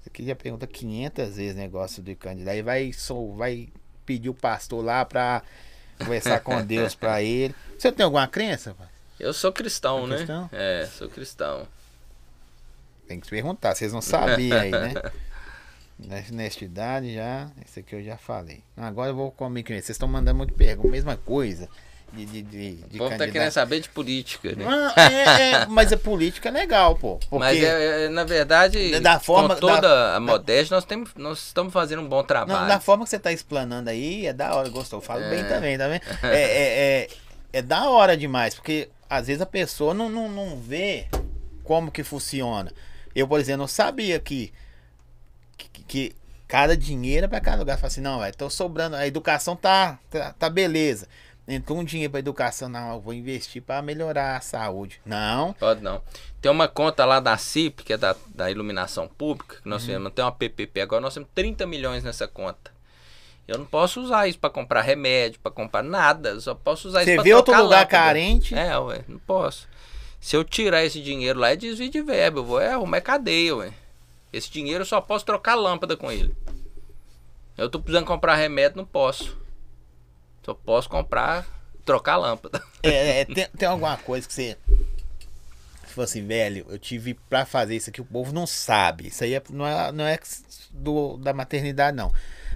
Isso 0.06 0.10
aqui 0.10 0.24
já 0.24 0.36
pergunta 0.36 0.68
500 0.68 1.36
vezes 1.36 1.56
negócio 1.56 2.04
do 2.04 2.16
candidato. 2.16 2.54
Aí 2.54 2.62
vai, 2.62 2.94
só, 2.94 3.16
vai 3.36 3.68
pedir 4.06 4.30
o 4.30 4.36
pastor 4.36 4.86
lá 4.86 5.04
pra 5.04 5.42
conversar 5.98 6.42
com 6.42 6.64
Deus 6.64 6.94
pra 6.94 7.22
ele. 7.26 7.56
Você 7.76 7.92
tem 7.92 8.04
alguma 8.04 8.28
crença? 8.28 8.76
pai? 8.76 8.88
Eu 9.20 9.34
sou 9.34 9.52
cristão, 9.52 10.04
É 10.06 10.08
né? 10.08 10.16
cristão? 10.18 10.50
É, 10.52 10.86
sou 10.96 11.10
cristão. 11.10 11.68
Tem 13.08 13.20
que 13.20 13.26
se 13.26 13.32
perguntar, 13.32 13.74
vocês 13.74 13.92
não 13.92 14.02
sabiam 14.02 14.60
aí, 14.60 14.70
né? 14.70 14.94
Honestidade 16.32 17.16
já, 17.16 17.50
esse 17.66 17.80
aqui 17.80 17.96
eu 17.96 18.04
já 18.04 18.16
falei. 18.18 18.62
Agora 18.78 19.10
eu 19.10 19.16
vou 19.16 19.32
comigo. 19.32 19.70
Vocês 19.70 19.90
estão 19.90 20.08
mandando 20.08 20.38
muito 20.38 20.54
pergunta, 20.54 20.90
mesma 20.90 21.18
coisa. 21.18 21.68
De, 22.14 22.26
de, 22.26 22.42
de, 22.44 22.76
de 22.76 22.96
O 22.96 23.00
povo 23.00 23.18
tá 23.18 23.28
querendo 23.28 23.52
saber 23.52 23.82
de 23.82 23.90
política, 23.90 24.54
né? 24.56 24.66
Ah, 24.66 24.94
é, 25.12 25.52
é, 25.52 25.66
mas 25.66 25.92
a 25.92 25.98
política 25.98 26.48
é 26.48 26.52
legal, 26.52 26.96
pô. 26.96 27.20
Mas 27.32 27.62
é, 27.62 28.06
é, 28.06 28.10
na 28.10 28.24
verdade, 28.24 29.00
Da 29.02 29.20
forma- 29.20 29.56
com 29.56 29.60
toda 29.60 29.82
da- 29.82 30.16
a 30.16 30.20
modéstia, 30.20 30.76
nós, 30.76 30.86
temos, 30.86 31.10
nós 31.16 31.40
estamos 31.48 31.74
fazendo 31.74 32.02
um 32.02 32.08
bom 32.08 32.18
não, 32.18 32.24
trabalho. 32.24 32.68
da 32.70 32.80
forma 32.80 33.04
que 33.04 33.10
você 33.10 33.20
tá 33.20 33.34
explanando 33.34 33.90
aí, 33.90 34.28
é 34.28 34.32
da 34.34 34.56
hora, 34.56 34.70
gostou. 34.70 35.02
Falo 35.02 35.24
É. 35.24 35.30
bem 35.30 35.44
também, 35.46 35.78
tá 35.78 35.88
vendo? 35.90 36.02
É, 36.24 36.42
é, 36.42 37.02
é, 37.04 37.08
é 37.54 37.62
da 37.62 37.90
hora 37.90 38.16
demais, 38.16 38.56
porque 38.56 38.88
às 39.10 39.28
vezes 39.28 39.42
a 39.42 39.46
pessoa 39.46 39.94
não, 39.94 40.10
não, 40.10 40.30
não 40.30 40.58
vê 40.58 41.08
como 41.66 41.92
que 41.92 42.04
funciona. 42.04 42.72
Eu, 43.14 43.28
por 43.28 43.40
exemplo, 43.42 43.60
não 43.62 43.68
sabia 43.68 44.20
que, 44.20 44.54
que, 45.58 45.84
que 45.84 46.16
cada 46.48 46.78
dinheiro 46.78 47.26
é 47.26 47.28
pra 47.28 47.42
cada 47.42 47.58
lugar. 47.58 47.76
Fala 47.78 47.88
assim, 47.88 48.02
não, 48.02 48.20
velho, 48.20 48.36
tô 48.36 48.50
sobrando, 48.50 48.96
a 48.96 49.06
educação 49.06 49.56
tá, 49.56 50.00
tá, 50.10 50.34
tá 50.38 50.50
beleza. 50.50 51.08
Entrou 51.48 51.78
um 51.78 51.84
dinheiro 51.84 52.10
pra 52.12 52.20
educação, 52.20 52.68
não, 52.68 52.94
eu 52.96 53.00
vou 53.00 53.14
investir 53.14 53.62
pra 53.62 53.80
melhorar 53.82 54.36
a 54.38 54.42
saúde. 54.42 55.00
Não, 55.06 55.54
Pode 55.54 55.82
não. 55.84 56.02
Tem 56.42 56.52
uma 56.52 56.68
conta 56.68 57.06
lá 57.06 57.20
da 57.20 57.38
CIP, 57.38 57.84
que 57.84 57.94
é 57.94 57.98
da, 57.98 58.16
da 58.34 58.50
iluminação 58.50 59.08
pública, 59.08 59.58
que 59.62 59.70
nós 59.70 59.84
Uhum. 59.84 59.88
fizemos, 59.88 60.14
tem 60.14 60.26
uma 60.26 60.32
PPP 60.32 60.82
agora, 60.82 61.02
nós 61.02 61.14
temos 61.14 61.30
30 61.36 61.68
milhões 61.68 62.04
nessa 62.04 62.28
conta. 62.28 62.74
Eu 63.48 63.60
não 63.60 63.66
posso 63.66 64.02
usar 64.02 64.28
isso 64.28 64.40
pra 64.40 64.50
comprar 64.50 64.82
remédio, 64.82 65.40
pra 65.40 65.52
comprar 65.52 65.84
nada, 65.84 66.30
eu 66.30 66.42
só 66.42 66.56
posso 66.56 66.88
usar 66.88 67.02
isso 67.04 67.12
você 67.12 67.16
pra 67.16 67.24
vê 67.24 67.34
outro 67.36 67.54
lugar 67.54 67.64
lâmpada. 67.82 67.86
carente, 67.86 68.56
É, 68.56 68.76
ué, 68.80 69.02
não 69.08 69.20
posso. 69.20 69.68
Se 70.20 70.36
eu 70.36 70.44
tirar 70.44 70.84
esse 70.84 71.00
dinheiro 71.00 71.40
lá, 71.40 71.52
é 71.52 71.56
desvio 71.56 71.92
de 71.92 72.02
verba, 72.02 72.40
eu 72.40 72.44
vou 72.44 72.60
é, 72.60 72.72
arrumar 72.72 73.02
cadeia, 73.02 73.56
ué. 73.56 73.72
Esse 74.34 74.50
dinheiro 74.50 74.82
eu 74.82 74.86
só 74.88 75.00
posso 75.00 75.24
trocar 75.24 75.54
lâmpada 75.54 75.96
com 75.96 76.12
ele. 76.12 76.36
Eu 77.56 77.70
tô 77.70 77.80
precisando 77.80 78.08
comprar 78.08 78.34
remédio, 78.36 78.78
não 78.78 78.86
posso. 78.86 79.38
Só 80.46 80.54
posso 80.54 80.88
comprar, 80.88 81.44
trocar 81.84 82.18
lâmpada. 82.18 82.62
É, 82.84 83.22
é, 83.22 83.26
tem, 83.26 83.48
tem 83.48 83.68
alguma 83.68 83.98
coisa 83.98 84.28
que 84.28 84.34
você. 84.34 84.56
Falou 85.88 86.04
assim, 86.04 86.24
velho, 86.28 86.66
eu 86.70 86.78
tive 86.78 87.16
pra 87.16 87.46
fazer 87.46 87.76
isso 87.76 87.90
aqui, 87.90 88.00
o 88.00 88.06
povo 88.06 88.32
não 88.32 88.46
sabe. 88.46 89.08
Isso 89.08 89.24
aí 89.24 89.34
é- 89.34 89.42
não 89.50 89.66
é, 89.66 89.92
não 89.92 90.06
é 90.06 90.20
do, 90.72 91.18
da 91.18 91.34
maternidade, 91.34 91.98
não. 91.98 92.14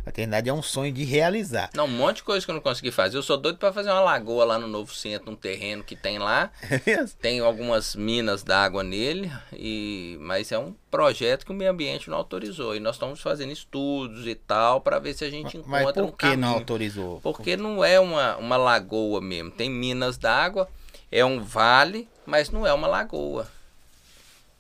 Maternidade 0.10 0.49
é 0.49 0.53
um 0.53 0.64
sonho 0.64 0.91
de 0.91 1.03
realizar. 1.03 1.69
Não, 1.76 1.86
um 1.86 1.88
monte 1.88 2.18
de 2.18 2.23
coisa 2.23 2.44
que 2.44 2.49
eu 2.49 2.56
não 2.56 2.61
consegui 2.61 2.91
fazer. 2.91 3.15
Eu 3.15 3.22
sou 3.22 3.38
doido 3.38 3.60
pra 3.60 3.72
fazer 3.72 3.91
uma 3.91 4.02
lagoa 4.02 4.44
lá 4.44 4.57
no 4.57 4.68
novo 4.68 4.91
centro, 4.91 5.31
um 5.31 5.36
terreno 5.36 5.84
que 5.84 5.95
tem 5.95 6.18
lá. 6.18 6.52
É 6.69 6.81
mesmo? 6.86 7.18
Tem 7.22 7.40
algumas 7.40 7.95
minas 7.95 8.44
d'água 8.44 8.84
nele, 8.84 9.31
e 9.53 10.18
mas 10.22 10.52
é 10.52 10.57
um 10.57 10.73
projeto 10.90 11.45
que 11.45 11.52
o 11.52 11.56
meio 11.56 11.69
ambiente 11.72 12.10
não 12.10 12.18
autorizou. 12.18 12.76
E 12.76 12.80
nós 12.80 12.95
estamos 12.95 13.22
fazendo 13.22 13.52
estudos 13.52 14.26
e 14.26 14.34
tal 14.34 14.81
para 14.81 14.98
ver 14.98 15.14
se 15.14 15.26
a 15.26 15.30
gente 15.30 15.61
Mas 15.65 15.81
encontra 15.81 16.03
um 16.03 16.07
por 16.07 16.18
que 16.18 16.36
não 16.36 16.49
autorizou? 16.49 17.19
Porque 17.22 17.57
não 17.57 17.84
é 17.84 17.99
uma, 17.99 18.38
uma 18.38 18.57
lagoa 18.57 19.22
mesmo. 19.22 19.52
Tem 19.52 19.69
minas 19.69 20.18
d'água, 20.18 20.68
é 21.11 21.23
um 21.23 21.44
vale, 21.44 22.07
mas 22.26 22.49
não 22.49 22.65
é 22.65 22.73
uma 22.73 22.88
lagoa. 22.88 23.48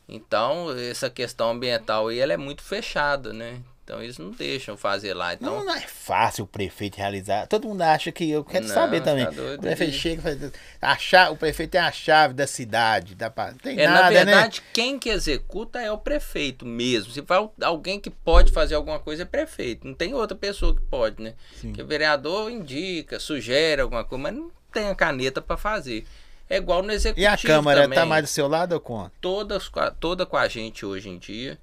Então, 0.07 0.71
essa 0.77 1.09
questão 1.09 1.51
ambiental 1.51 2.07
aí, 2.07 2.19
ela 2.19 2.33
é 2.33 2.37
muito 2.37 2.63
fechada, 2.63 3.31
né? 3.31 3.61
Então, 3.89 4.03
eles 4.03 4.19
não 4.19 4.29
deixam 4.29 4.77
fazer 4.77 5.15
lá. 5.15 5.33
Então, 5.33 5.57
Não, 5.57 5.65
não 5.65 5.73
é 5.75 5.81
fácil 5.81 6.43
o 6.43 6.47
prefeito 6.47 6.97
realizar. 6.97 7.47
Todo 7.47 7.67
mundo 7.67 7.81
acha 7.81 8.11
que. 8.11 8.29
Eu 8.29 8.43
quero 8.45 8.67
Não, 8.67 8.73
saber 8.73 9.01
também. 9.01 9.25
tá 9.25 9.31
o 9.31 9.57
prefeito 9.57 9.91
de- 9.93 9.97
chega 9.97 10.19
e 10.19 10.21
faz. 10.21 10.51
A 10.79 10.95
chave, 10.95 11.31
o 11.31 11.35
prefeito 11.35 11.73
é 11.73 11.79
a 11.79 11.91
chave 11.91 12.35
da 12.35 12.45
cidade. 12.45 13.15
Da, 13.15 13.31
tem 13.63 13.79
É, 13.79 13.87
nada, 13.87 14.01
na 14.03 14.09
né? 14.11 14.25
verdade, 14.25 14.61
quem 14.71 14.99
que 14.99 15.09
executa 15.09 15.81
é 15.81 15.91
o 15.91 15.97
prefeito 15.97 16.67
mesmo. 16.67 17.11
Se 17.11 17.21
vai 17.21 17.49
alguém 17.63 17.99
que 17.99 18.11
pode 18.11 18.51
fazer 18.51 18.75
alguma 18.75 18.99
coisa 18.99 19.23
é 19.23 19.25
prefeito. 19.25 19.87
Não 19.87 19.95
tem 19.95 20.13
outra 20.13 20.37
pessoa 20.37 20.75
que 20.75 20.81
pode, 20.83 21.19
né? 21.23 21.33
Sim. 21.59 21.69
Porque 21.69 21.81
o 21.81 21.87
vereador 21.87 22.51
indica, 22.51 23.19
sugere 23.19 23.81
alguma 23.81 24.03
coisa, 24.03 24.21
mas 24.21 24.35
não 24.35 24.51
tem 24.71 24.87
a 24.87 24.93
caneta 24.93 25.41
para 25.41 25.57
fazer. 25.57 26.05
É 26.47 26.57
igual 26.57 26.83
no 26.83 26.91
executivo 26.91 27.23
E 27.23 27.27
a 27.27 27.35
Câmara 27.37 27.81
também. 27.83 27.97
tá 27.97 28.05
mais 28.05 28.23
do 28.23 28.27
seu 28.27 28.47
lado 28.47 28.73
ou 28.73 28.79
contra? 28.79 29.11
Todas, 29.19 29.67
toda 29.99 30.27
com 30.27 30.37
a 30.37 30.47
gente 30.47 30.85
hoje 30.85 31.09
em 31.09 31.17
dia. 31.17 31.57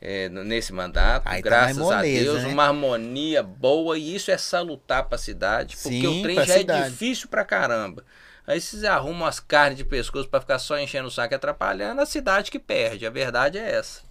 É, 0.00 0.28
nesse 0.28 0.72
mandato, 0.72 1.26
Aí 1.26 1.42
tá 1.42 1.48
graças 1.48 1.76
mais 1.76 1.90
a 1.90 2.02
Deus, 2.02 2.42
né? 2.42 2.48
uma 2.48 2.64
harmonia 2.64 3.42
boa 3.42 3.98
e 3.98 4.14
isso 4.14 4.30
é 4.30 4.38
salutar 4.38 5.04
para 5.04 5.16
a 5.16 5.18
cidade, 5.18 5.76
porque 5.76 6.00
Sim, 6.00 6.20
o 6.20 6.22
trem 6.22 6.36
já 6.36 6.54
é 6.54 6.58
cidade. 6.58 6.90
difícil 6.90 7.28
pra 7.28 7.44
caramba. 7.44 8.04
Aí 8.46 8.60
vocês 8.60 8.82
arrumam 8.84 9.28
as 9.28 9.38
carnes 9.38 9.76
de 9.76 9.84
pescoço 9.84 10.28
para 10.28 10.40
ficar 10.40 10.58
só 10.58 10.78
enchendo 10.78 11.08
o 11.08 11.10
saco 11.10 11.34
e 11.34 11.36
atrapalhando, 11.36 12.00
a 12.00 12.06
cidade 12.06 12.50
que 12.50 12.58
perde. 12.58 13.06
A 13.06 13.10
verdade 13.10 13.58
é 13.58 13.72
essa. 13.74 14.02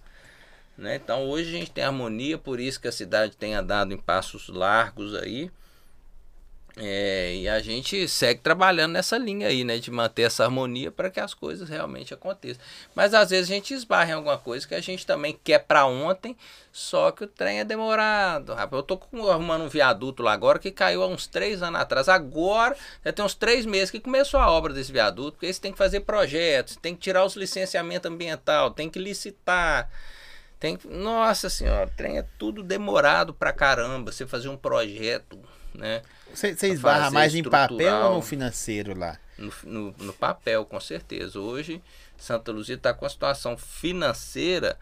Né? 0.78 0.96
Então 0.96 1.28
hoje 1.28 1.54
a 1.54 1.58
gente 1.58 1.70
tem 1.70 1.84
harmonia, 1.84 2.38
por 2.38 2.58
isso 2.58 2.80
que 2.80 2.88
a 2.88 2.92
cidade 2.92 3.36
tem 3.36 3.54
andado 3.54 3.92
em 3.92 3.98
passos 3.98 4.48
largos 4.48 5.14
aí. 5.14 5.50
É, 6.82 7.34
e 7.34 7.46
a 7.46 7.60
gente 7.60 8.08
segue 8.08 8.40
trabalhando 8.40 8.92
nessa 8.92 9.18
linha 9.18 9.48
aí, 9.48 9.64
né? 9.64 9.78
De 9.78 9.90
manter 9.90 10.22
essa 10.22 10.44
harmonia 10.44 10.90
para 10.90 11.10
que 11.10 11.20
as 11.20 11.34
coisas 11.34 11.68
realmente 11.68 12.14
aconteçam. 12.14 12.62
Mas 12.94 13.12
às 13.12 13.28
vezes 13.28 13.50
a 13.50 13.54
gente 13.54 13.74
esbarra 13.74 14.10
em 14.10 14.14
alguma 14.14 14.38
coisa 14.38 14.66
que 14.66 14.74
a 14.74 14.80
gente 14.80 15.04
também 15.04 15.38
quer 15.44 15.58
para 15.58 15.84
ontem, 15.84 16.34
só 16.72 17.10
que 17.10 17.24
o 17.24 17.26
trem 17.26 17.60
é 17.60 17.64
demorado. 17.64 18.54
Rapaz, 18.54 18.80
eu 18.80 18.82
tô 18.82 18.98
arrumando 19.28 19.64
um 19.64 19.68
viaduto 19.68 20.22
lá 20.22 20.32
agora 20.32 20.58
que 20.58 20.70
caiu 20.70 21.02
há 21.02 21.06
uns 21.06 21.26
três 21.26 21.62
anos 21.62 21.78
atrás. 21.78 22.08
Agora, 22.08 22.74
já 23.04 23.12
tem 23.12 23.22
uns 23.22 23.34
três 23.34 23.66
meses 23.66 23.90
que 23.90 24.00
começou 24.00 24.40
a 24.40 24.50
obra 24.50 24.72
desse 24.72 24.90
viaduto, 24.90 25.32
porque 25.32 25.52
você 25.52 25.60
tem 25.60 25.72
que 25.72 25.78
fazer 25.78 26.00
projetos, 26.00 26.76
tem 26.76 26.94
que 26.94 27.02
tirar 27.02 27.26
os 27.26 27.36
licenciamentos 27.36 28.10
ambiental, 28.10 28.70
tem 28.70 28.88
que 28.88 28.98
licitar. 28.98 29.90
Tem, 30.58 30.78
nossa 30.88 31.50
senhora, 31.50 31.86
o 31.86 31.96
trem 31.96 32.16
é 32.16 32.24
tudo 32.38 32.62
demorado 32.62 33.34
pra 33.34 33.52
caramba. 33.52 34.12
Você 34.12 34.26
fazer 34.26 34.48
um 34.48 34.56
projeto, 34.56 35.38
né? 35.74 36.00
Você, 36.34 36.68
esbarra 36.68 37.10
mais 37.10 37.34
em 37.34 37.42
papel 37.42 37.96
ou 38.06 38.14
no 38.16 38.22
financeiro 38.22 38.98
lá? 38.98 39.18
No, 39.36 39.52
no, 39.64 39.94
no 39.98 40.12
papel, 40.12 40.64
com 40.64 40.78
certeza. 40.80 41.38
Hoje, 41.38 41.82
Santa 42.16 42.52
Luzia 42.52 42.74
está 42.74 42.92
com 42.92 43.06
a 43.06 43.08
situação 43.08 43.56
financeira 43.56 44.78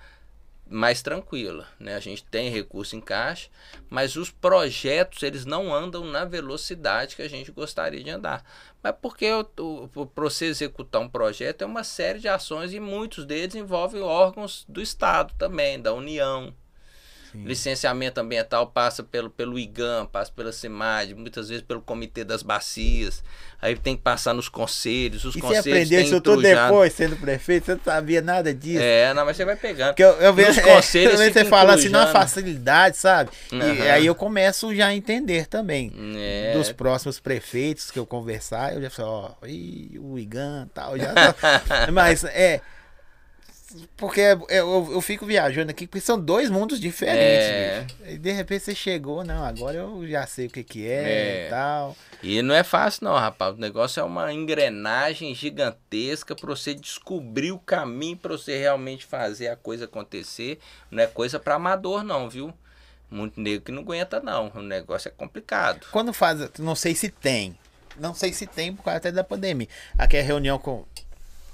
mais 0.70 1.01
tranquila, 1.01 1.66
né? 1.81 1.95
A 1.95 2.01
gente 2.01 2.23
tem 2.25 2.51
recurso 2.51 2.95
em 2.95 3.01
caixa, 3.01 3.49
mas 3.89 4.16
os 4.16 4.31
projetos 4.31 5.23
eles 5.23 5.45
não 5.45 5.75
andam 5.75 6.05
na 6.05 6.25
velocidade 6.25 7.16
que 7.16 7.23
a 7.23 7.29
gente 7.29 7.51
gostaria 7.51 8.03
de 8.03 8.11
andar. 8.11 8.45
Mas 8.83 8.95
porque 9.01 9.29
para 10.15 10.25
você 10.25 10.47
executar 10.47 11.01
um 11.01 11.09
projeto 11.09 11.62
é 11.62 11.66
uma 11.66 11.85
série 11.85 12.19
de 12.19 12.29
ações 12.29 12.73
e 12.73 12.81
muitos 12.81 13.25
deles 13.25 13.55
envolvem 13.55 14.03
órgãos 14.03 14.65
do 14.69 14.83
Estado 14.83 15.33
também, 15.39 15.81
da 15.81 15.95
União, 15.95 16.55
Sim. 17.39 17.44
Licenciamento 17.44 18.20
ambiental 18.20 18.66
passa 18.66 19.02
pelo, 19.02 19.31
pelo 19.31 19.59
IGAM, 19.59 20.06
passa 20.06 20.32
pela 20.35 20.52
CEMAD, 20.52 21.15
muitas 21.15 21.48
vezes 21.48 21.62
pelo 21.62 21.81
Comitê 21.81 22.24
das 22.24 22.43
Bacias. 22.43 23.23
Aí 23.60 23.77
tem 23.77 23.97
que 23.97 24.02
passar 24.02 24.35
nos 24.35 24.48
conselhos. 24.48 25.24
Os 25.24 25.35
e 25.35 25.40
conselhos 25.40 25.65
você 25.65 25.70
aprendeu 25.70 26.01
isso 26.01 26.20
tudo 26.20 26.43
depois, 26.43 26.93
sendo 26.93 27.16
prefeito? 27.16 27.66
Você 27.66 27.74
não 27.74 27.81
sabia 27.85 28.20
nada 28.20 28.55
disso. 28.55 28.82
É, 28.82 29.12
não, 29.15 29.24
mas 29.24 29.36
você 29.36 29.44
vai 29.44 29.56
pegando. 29.56 29.89
Porque 29.89 30.05
eu, 30.05 30.12
eu 30.20 30.32
vejo 30.32 30.62
conselhos, 30.62 31.19
é, 31.20 31.31
você 31.31 31.44
fala 31.44 31.74
assim, 31.74 31.89
numa 31.89 32.06
facilidade, 32.06 32.97
sabe? 32.97 33.31
Uhum. 33.52 33.74
E 33.74 33.82
aí 33.89 34.06
eu 34.06 34.15
começo 34.15 34.74
já 34.74 34.86
a 34.86 34.94
entender 34.94 35.47
também. 35.47 35.93
É. 36.16 36.52
Dos 36.55 36.73
próximos 36.73 37.19
prefeitos 37.20 37.90
que 37.90 37.98
eu 37.98 38.06
conversar, 38.06 38.74
eu 38.74 38.82
já 38.82 38.90
falo, 38.90 39.09
ó, 39.09 39.35
o 39.43 40.19
IGAM 40.19 40.66
e 40.66 40.70
tal. 40.73 40.98
Já 40.98 41.12
tá. 41.35 41.89
mas 41.93 42.24
é 42.24 42.60
porque 43.97 44.20
é, 44.20 44.39
é, 44.49 44.61
eu, 44.61 44.89
eu 44.93 45.01
fico 45.01 45.27
viajando 45.27 45.70
aqui, 45.70 45.86
porque 45.86 46.01
são 46.01 46.19
dois 46.19 46.49
mundos 46.49 46.81
diferentes, 46.81 47.19
é. 47.20 47.86
E 48.07 48.19
de 48.19 48.32
repente 48.32 48.65
você 48.65 48.74
chegou, 48.74 49.23
não, 49.23 49.45
agora 49.45 49.77
eu 49.77 50.07
já 50.09 50.27
sei 50.27 50.47
o 50.47 50.51
que, 50.51 50.65
que 50.65 50.86
é, 50.86 51.03
é. 51.03 51.47
e 51.47 51.51
tal. 51.51 51.97
E 52.23 52.40
não 52.40 52.55
é 52.55 52.62
fácil, 52.62 53.05
não, 53.05 53.15
rapaz. 53.15 53.55
O 53.55 53.61
negócio 53.61 54.01
é 54.01 54.03
uma 54.03 54.32
engrenagem 54.32 55.35
gigantesca 55.35 56.35
para 56.35 56.49
você 56.49 56.74
descobrir 56.74 57.53
o 57.53 57.59
caminho 57.59 58.16
para 58.16 58.32
você 58.32 58.57
realmente 58.59 59.05
fazer 59.05 59.49
a 59.49 59.57
coisa 59.57 59.85
acontecer. 59.85 60.59
Não 60.90 61.03
é 61.03 61.07
coisa 61.07 61.39
para 61.39 61.57
amador, 61.57 62.03
não, 62.03 62.28
viu? 62.28 62.53
Muito 63.11 63.40
negro 63.40 63.65
que 63.65 63.73
não 63.73 63.82
aguenta, 63.82 64.20
não. 64.20 64.51
O 64.55 64.62
negócio 64.62 65.09
é 65.09 65.12
complicado. 65.12 65.86
Quando 65.90 66.12
faz, 66.12 66.51
não 66.59 66.74
sei 66.74 66.95
se 66.95 67.11
tem. 67.11 67.57
Não 67.99 68.15
sei 68.15 68.32
se 68.32 68.47
tem 68.47 68.74
por 68.74 68.85
causa 68.85 68.99
até 68.99 69.12
da 69.12 69.24
pandemia. 69.24 69.69
Aqui 69.97 70.16
é 70.16 70.20
reunião 70.20 70.59
com 70.59 70.85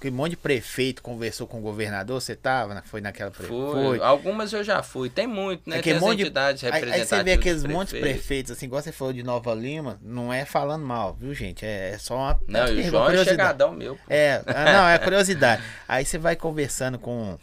que 0.04 0.10
um 0.10 0.14
monte 0.14 0.32
de 0.32 0.36
prefeito 0.36 1.02
conversou 1.02 1.46
com 1.46 1.58
o 1.58 1.60
governador, 1.62 2.20
você 2.20 2.36
tava? 2.36 2.82
Foi 2.82 3.00
naquela 3.00 3.30
Foi. 3.30 3.98
Algumas 4.02 4.52
eu 4.52 4.62
já 4.62 4.82
fui. 4.82 5.08
Tem 5.08 5.26
muito, 5.26 5.68
né? 5.68 5.78
É 5.78 5.82
Tem 5.82 5.98
monte 5.98 6.20
entidades 6.20 6.60
de... 6.60 6.66
representativas. 6.66 7.12
Aí, 7.12 7.18
você 7.18 7.24
vê 7.24 7.32
aqueles 7.32 7.64
montes 7.64 7.94
de 7.94 8.00
prefeitos, 8.00 8.52
assim, 8.52 8.66
igual 8.66 8.82
você 8.82 8.92
falou 8.92 9.14
de 9.14 9.22
Nova 9.22 9.54
Lima, 9.54 9.98
não 10.02 10.30
é 10.30 10.44
falando 10.44 10.84
mal, 10.84 11.16
viu, 11.18 11.32
gente? 11.32 11.64
É, 11.64 11.92
é 11.92 11.98
só 11.98 12.16
uma. 12.16 12.40
Não, 12.46 12.68
e 12.68 12.80
o 12.80 12.82
João 12.82 13.10
é 13.10 13.24
chegadão 13.24 13.72
meu. 13.72 13.98
É, 14.06 14.42
ah, 14.46 14.72
não, 14.72 14.88
é 14.88 14.98
curiosidade. 14.98 15.62
aí 15.88 16.04
você 16.04 16.18
vai 16.18 16.36
conversando 16.36 16.98
com, 16.98 17.38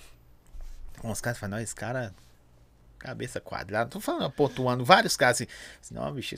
com 1.00 1.10
os 1.10 1.20
caras 1.20 1.38
e 1.38 1.40
fala, 1.40 1.56
não, 1.56 1.64
esse 1.64 1.74
cara 1.74 2.14
cabeça 3.02 3.42
quadrada. 3.42 3.90
Tô 3.90 4.00
falando, 4.00 4.32
pontuando 4.32 4.86
vários 4.86 5.18
casos 5.18 5.42
assim. 5.42 5.52
assim 5.82 5.94
não, 5.94 6.14
bicho, 6.14 6.36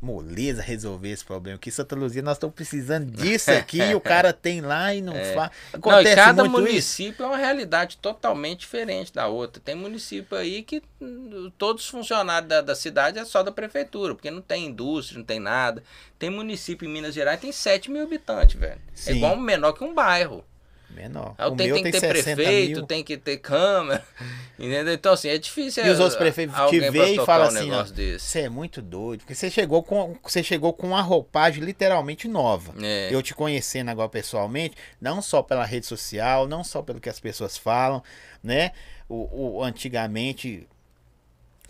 moleza 0.00 0.60
resolver 0.60 1.10
esse 1.10 1.24
problema. 1.24 1.58
Que 1.58 1.70
Santa 1.70 1.94
Luzia, 1.94 2.22
nós 2.22 2.36
estamos 2.36 2.54
precisando 2.54 3.10
disso 3.10 3.50
aqui. 3.50 3.94
o 3.94 4.00
cara 4.00 4.32
tem 4.32 4.60
lá 4.60 4.94
e 4.94 5.00
não 5.00 5.14
é. 5.16 5.34
faz. 5.34 5.50
Acontece 5.72 6.16
não, 6.16 6.24
cada 6.24 6.44
município 6.44 7.12
isso. 7.12 7.22
é 7.22 7.26
uma 7.26 7.36
realidade 7.36 7.96
totalmente 7.98 8.60
diferente 8.60 9.12
da 9.12 9.28
outra. 9.28 9.62
Tem 9.64 9.74
município 9.74 10.36
aí 10.36 10.62
que 10.62 10.82
hum, 11.00 11.50
todos 11.56 11.84
os 11.84 11.90
funcionários 11.90 12.48
da, 12.48 12.60
da 12.60 12.74
cidade 12.74 13.18
é 13.18 13.24
só 13.24 13.42
da 13.42 13.52
prefeitura, 13.52 14.14
porque 14.14 14.30
não 14.30 14.42
tem 14.42 14.66
indústria, 14.66 15.18
não 15.18 15.24
tem 15.24 15.38
nada. 15.38 15.82
Tem 16.18 16.28
município 16.28 16.86
em 16.88 16.92
Minas 16.92 17.14
Gerais 17.14 17.40
tem 17.40 17.52
7 17.52 17.90
mil 17.90 18.02
habitantes, 18.02 18.58
velho. 18.58 18.74
É 18.74 18.80
Sim. 18.94 19.12
É 19.12 19.16
igual 19.16 19.36
menor 19.36 19.72
que 19.72 19.84
um 19.84 19.94
bairro. 19.94 20.44
Menor. 20.94 21.34
Aí 21.38 21.48
o 21.48 21.56
tem, 21.56 21.72
tem, 21.72 21.84
que 21.84 21.92
ter 21.92 22.08
prefeito, 22.08 22.76
mil. 22.78 22.86
tem 22.86 23.04
que 23.04 23.16
ter 23.16 23.36
câmera. 23.38 24.04
Entendeu? 24.58 24.92
Então, 24.92 25.12
assim, 25.12 25.28
é 25.28 25.38
difícil. 25.38 25.86
E 25.86 25.90
os 25.90 25.98
outros 26.00 26.18
prefeitos 26.18 26.54
te 26.68 26.90
veem 26.90 27.14
e 27.14 27.24
falam 27.24 27.46
assim: 27.46 27.70
você 28.18 28.40
é 28.40 28.48
muito 28.48 28.82
doido. 28.82 29.20
Porque 29.20 29.34
você 29.34 29.50
chegou 29.50 29.82
com, 29.82 30.16
você 30.22 30.42
chegou 30.42 30.72
com 30.72 30.88
uma 30.88 31.00
roupagem 31.00 31.64
literalmente 31.64 32.28
nova. 32.28 32.74
É. 32.82 33.08
Eu 33.10 33.22
te 33.22 33.34
conhecendo 33.34 33.88
agora 33.90 34.08
pessoalmente, 34.08 34.76
não 35.00 35.22
só 35.22 35.42
pela 35.42 35.64
rede 35.64 35.86
social, 35.86 36.46
não 36.46 36.62
só 36.62 36.82
pelo 36.82 37.00
que 37.00 37.08
as 37.08 37.20
pessoas 37.20 37.56
falam, 37.56 38.02
né? 38.42 38.72
O, 39.08 39.58
o 39.58 39.64
antigamente, 39.64 40.68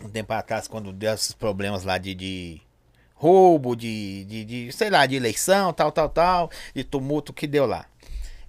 um 0.03 0.09
tempo 0.09 0.33
atrás, 0.33 0.67
quando 0.67 0.91
deu 0.91 1.13
esses 1.13 1.31
problemas 1.31 1.83
lá 1.83 1.97
de, 1.97 2.13
de 2.13 2.61
roubo, 3.13 3.75
de, 3.75 4.25
de, 4.25 4.43
de, 4.43 4.71
sei 4.71 4.89
lá, 4.89 5.05
de 5.05 5.15
eleição, 5.15 5.71
tal, 5.71 5.91
tal, 5.91 6.09
tal, 6.09 6.51
de 6.73 6.83
tumulto 6.83 7.31
que 7.31 7.45
deu 7.45 7.67
lá. 7.67 7.85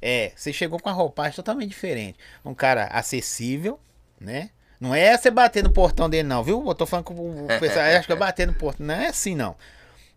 É, 0.03 0.33
você 0.35 0.53
chegou 0.53 0.81
com 0.81 0.89
a 0.89 0.93
roupagem 0.93 1.37
totalmente 1.37 1.69
diferente. 1.69 2.19
Um 2.45 2.55
cara 2.55 2.87
acessível, 2.87 3.79
né? 4.21 4.51
Não 4.81 4.93
é 4.93 5.17
você 5.17 5.31
bater 5.31 5.63
no 5.63 5.73
portão 5.73 6.11
dele, 6.11 6.27
não, 6.27 6.43
viu? 6.43 6.67
Eu 6.67 6.75
tô 6.75 6.85
falando 6.85 7.05
com 7.05 7.15
o 7.15 7.47
pessoal, 7.61 7.87
acho 7.87 8.07
que 8.09 8.13
é 8.13 8.17
bater 8.17 8.49
no 8.49 8.55
portão. 8.55 8.85
Não 8.85 8.95
é 8.95 9.07
assim, 9.07 9.37
não. 9.37 9.57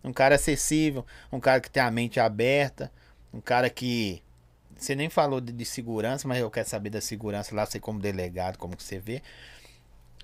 Um 0.04 0.12
cara 0.12 0.36
acessível, 0.36 1.06
um 1.32 1.40
cara 1.40 1.62
que 1.62 1.70
tem 1.70 1.84
a 1.84 1.92
mente 1.92 2.20
aberta, 2.20 2.92
um 3.32 3.40
cara 3.40 3.70
que. 3.70 4.24
Você 4.76 4.96
nem 4.96 5.08
falou 5.08 5.40
de, 5.40 5.54
de 5.54 5.66
segurança, 5.66 6.28
mas 6.28 6.40
eu 6.40 6.50
quero 6.50 6.68
saber 6.68 6.90
da 6.90 7.00
segurança 7.00 7.56
lá, 7.56 7.66
sei 7.66 7.80
como 7.80 8.00
delegado, 8.00 8.58
como 8.58 8.76
que 8.76 8.84
você 8.84 8.98
vê. 8.98 9.22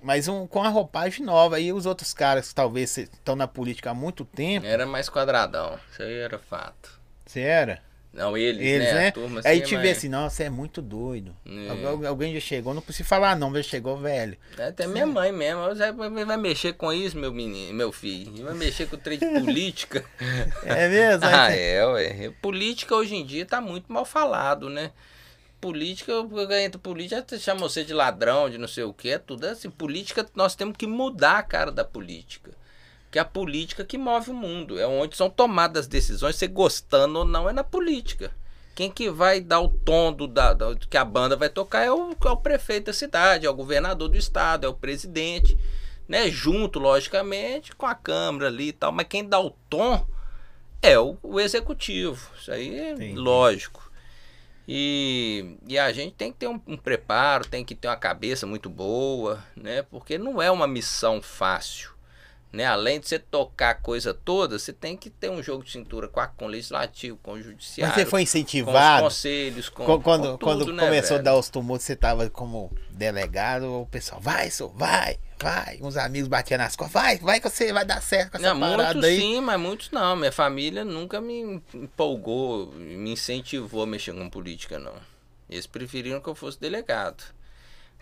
Mas 0.01 0.27
um, 0.27 0.47
com 0.47 0.63
a 0.63 0.69
roupagem 0.69 1.23
nova. 1.23 1.59
E 1.59 1.71
os 1.71 1.85
outros 1.85 2.11
caras 2.11 2.49
que 2.49 2.55
talvez 2.55 2.97
estão 2.97 3.35
na 3.35 3.47
política 3.47 3.91
há 3.91 3.93
muito 3.93 4.25
tempo. 4.25 4.65
Era 4.65 4.87
mais 4.87 5.07
quadradão. 5.07 5.79
Isso 5.91 6.01
aí 6.01 6.17
era 6.17 6.39
fato. 6.39 6.99
Você 7.25 7.41
era? 7.41 7.90
Não, 8.13 8.37
eles, 8.37 8.61
eles 8.61 8.87
né? 8.87 8.93
né? 8.93 9.11
Turma, 9.11 9.39
assim, 9.39 9.47
Aí 9.47 9.61
te 9.61 9.73
mas... 9.73 9.83
vê 9.83 9.91
assim, 9.91 10.09
nossa, 10.09 10.35
você 10.35 10.43
é 10.43 10.49
muito 10.49 10.81
doido. 10.81 11.33
É. 11.45 12.07
alguém 12.07 12.33
já 12.33 12.41
chegou, 12.41 12.73
não 12.73 12.81
precisa 12.81 13.07
falar 13.07 13.37
não, 13.37 13.55
já 13.55 13.63
chegou 13.63 13.97
velho. 13.97 14.37
É, 14.57 14.65
até 14.65 14.85
minha 14.85 15.05
mãe 15.05 15.31
mesmo, 15.31 15.61
vai, 16.25 16.37
mexer 16.37 16.73
com 16.73 16.91
isso, 16.91 17.17
meu 17.17 17.31
menino, 17.31 17.73
meu 17.73 17.91
filho. 17.91 18.43
Vai 18.43 18.53
mexer 18.53 18.87
com 18.87 18.97
o 18.97 18.99
trem 18.99 19.17
de 19.17 19.25
política. 19.39 20.03
É 20.65 20.89
mesmo? 20.89 21.25
ah, 21.25 21.55
é, 21.55 21.85
ué. 21.85 22.33
Política 22.41 22.95
hoje 22.95 23.15
em 23.15 23.25
dia 23.25 23.45
tá 23.45 23.61
muito 23.61 23.91
mal 23.91 24.03
falado, 24.03 24.69
né? 24.69 24.91
Política, 25.61 26.11
entre 26.61 26.79
política, 26.79 27.23
chama 27.39 27.61
você 27.61 27.83
de 27.83 27.93
ladrão, 27.93 28.49
de 28.49 28.57
não 28.57 28.67
sei 28.67 28.83
o 28.83 28.91
que, 28.91 29.09
é 29.09 29.19
tudo 29.19 29.45
assim. 29.45 29.69
Política, 29.69 30.25
nós 30.35 30.53
temos 30.53 30.75
que 30.75 30.87
mudar 30.87 31.37
a 31.37 31.43
cara 31.43 31.71
da 31.71 31.85
política 31.85 32.51
que 33.11 33.19
é 33.19 33.21
a 33.21 33.25
política 33.25 33.83
que 33.83 33.97
move 33.97 34.31
o 34.31 34.33
mundo. 34.33 34.79
É 34.79 34.87
onde 34.87 35.17
são 35.17 35.29
tomadas 35.29 35.85
decisões, 35.85 36.37
você 36.37 36.47
gostando 36.47 37.19
ou 37.19 37.25
não, 37.25 37.49
é 37.49 37.53
na 37.53 37.63
política. 37.63 38.31
Quem 38.73 38.89
que 38.89 39.09
vai 39.09 39.41
dar 39.41 39.59
o 39.59 39.67
tom 39.67 40.13
do, 40.13 40.25
da, 40.27 40.53
da, 40.53 40.73
que 40.75 40.97
a 40.97 41.03
banda 41.03 41.35
vai 41.35 41.49
tocar 41.49 41.83
é 41.83 41.91
o, 41.91 42.15
é 42.25 42.29
o 42.29 42.37
prefeito 42.37 42.85
da 42.85 42.93
cidade, 42.93 43.45
é 43.45 43.49
o 43.49 43.53
governador 43.53 44.07
do 44.07 44.17
estado, 44.17 44.65
é 44.65 44.69
o 44.69 44.73
presidente, 44.73 45.57
né? 46.07 46.31
Junto, 46.31 46.79
logicamente, 46.79 47.75
com 47.75 47.85
a 47.85 47.93
Câmara 47.93 48.47
ali 48.47 48.69
e 48.69 48.73
tal. 48.73 48.93
Mas 48.93 49.07
quem 49.09 49.27
dá 49.27 49.39
o 49.39 49.51
tom 49.69 50.07
é 50.81 50.97
o, 50.97 51.17
o 51.21 51.37
executivo. 51.37 52.31
Isso 52.39 52.49
aí 52.49 52.79
é 52.79 52.91
Entendi. 52.93 53.15
lógico. 53.19 53.91
E, 54.65 55.57
e 55.67 55.77
a 55.77 55.91
gente 55.91 56.13
tem 56.13 56.31
que 56.31 56.39
ter 56.39 56.47
um, 56.47 56.59
um, 56.65 56.77
preparo, 56.77 57.45
tem 57.45 57.65
que 57.65 57.75
ter 57.75 57.89
uma 57.89 57.97
cabeça 57.97 58.47
muito 58.47 58.69
boa, 58.69 59.43
né? 59.53 59.81
Porque 59.81 60.17
não 60.17 60.41
é 60.41 60.49
uma 60.49 60.65
missão 60.65 61.21
fácil. 61.21 61.91
Né? 62.51 62.65
Além 62.65 62.99
de 62.99 63.07
você 63.07 63.17
tocar 63.17 63.69
a 63.69 63.75
coisa 63.75 64.13
toda, 64.13 64.59
você 64.59 64.73
tem 64.73 64.97
que 64.97 65.09
ter 65.09 65.29
um 65.29 65.41
jogo 65.41 65.63
de 65.63 65.71
cintura 65.71 66.09
com, 66.09 66.19
a, 66.19 66.27
com 66.27 66.45
o 66.45 66.47
legislativo, 66.49 67.17
com 67.23 67.33
o 67.33 67.41
judiciário. 67.41 67.95
Mas 67.95 68.03
você 68.03 68.09
foi 68.09 68.23
incentivado? 68.23 69.01
Com 69.03 69.07
os 69.07 69.13
conselhos, 69.13 69.69
com, 69.69 69.85
quando, 70.01 70.31
com 70.31 70.37
tudo, 70.37 70.37
quando 70.37 70.73
né, 70.73 70.83
começou 70.83 71.17
velho? 71.17 71.19
a 71.19 71.23
dar 71.31 71.37
os 71.37 71.49
tumultos, 71.49 71.85
você 71.85 71.95
tava 71.95 72.29
como 72.29 72.69
delegado, 72.89 73.81
o 73.81 73.85
pessoal, 73.85 74.19
vai, 74.19 74.49
senhor, 74.49 74.73
vai, 74.75 75.17
vai. 75.39 75.79
Uns 75.81 75.95
amigos 75.95 76.27
batiam 76.27 76.57
nas 76.57 76.75
costas, 76.75 77.01
vai, 77.01 77.17
vai 77.19 77.39
que 77.39 77.49
você 77.49 77.71
vai 77.71 77.85
dar 77.85 78.01
certo 78.01 78.31
com 78.31 78.37
essa 78.37 78.53
Não, 78.53 78.59
parada 78.59 78.93
muitos 78.95 79.09
aí. 79.09 79.17
sim, 79.17 79.39
mas 79.39 79.59
muitos 79.59 79.89
não. 79.91 80.17
Minha 80.17 80.31
família 80.33 80.83
nunca 80.83 81.21
me 81.21 81.61
empolgou, 81.73 82.73
me 82.73 83.11
incentivou 83.11 83.83
a 83.83 83.87
mexer 83.87 84.13
com 84.13 84.29
política, 84.29 84.77
não. 84.77 84.95
Eles 85.49 85.67
preferiram 85.67 86.19
que 86.19 86.27
eu 86.27 86.35
fosse 86.35 86.59
delegado. 86.59 87.23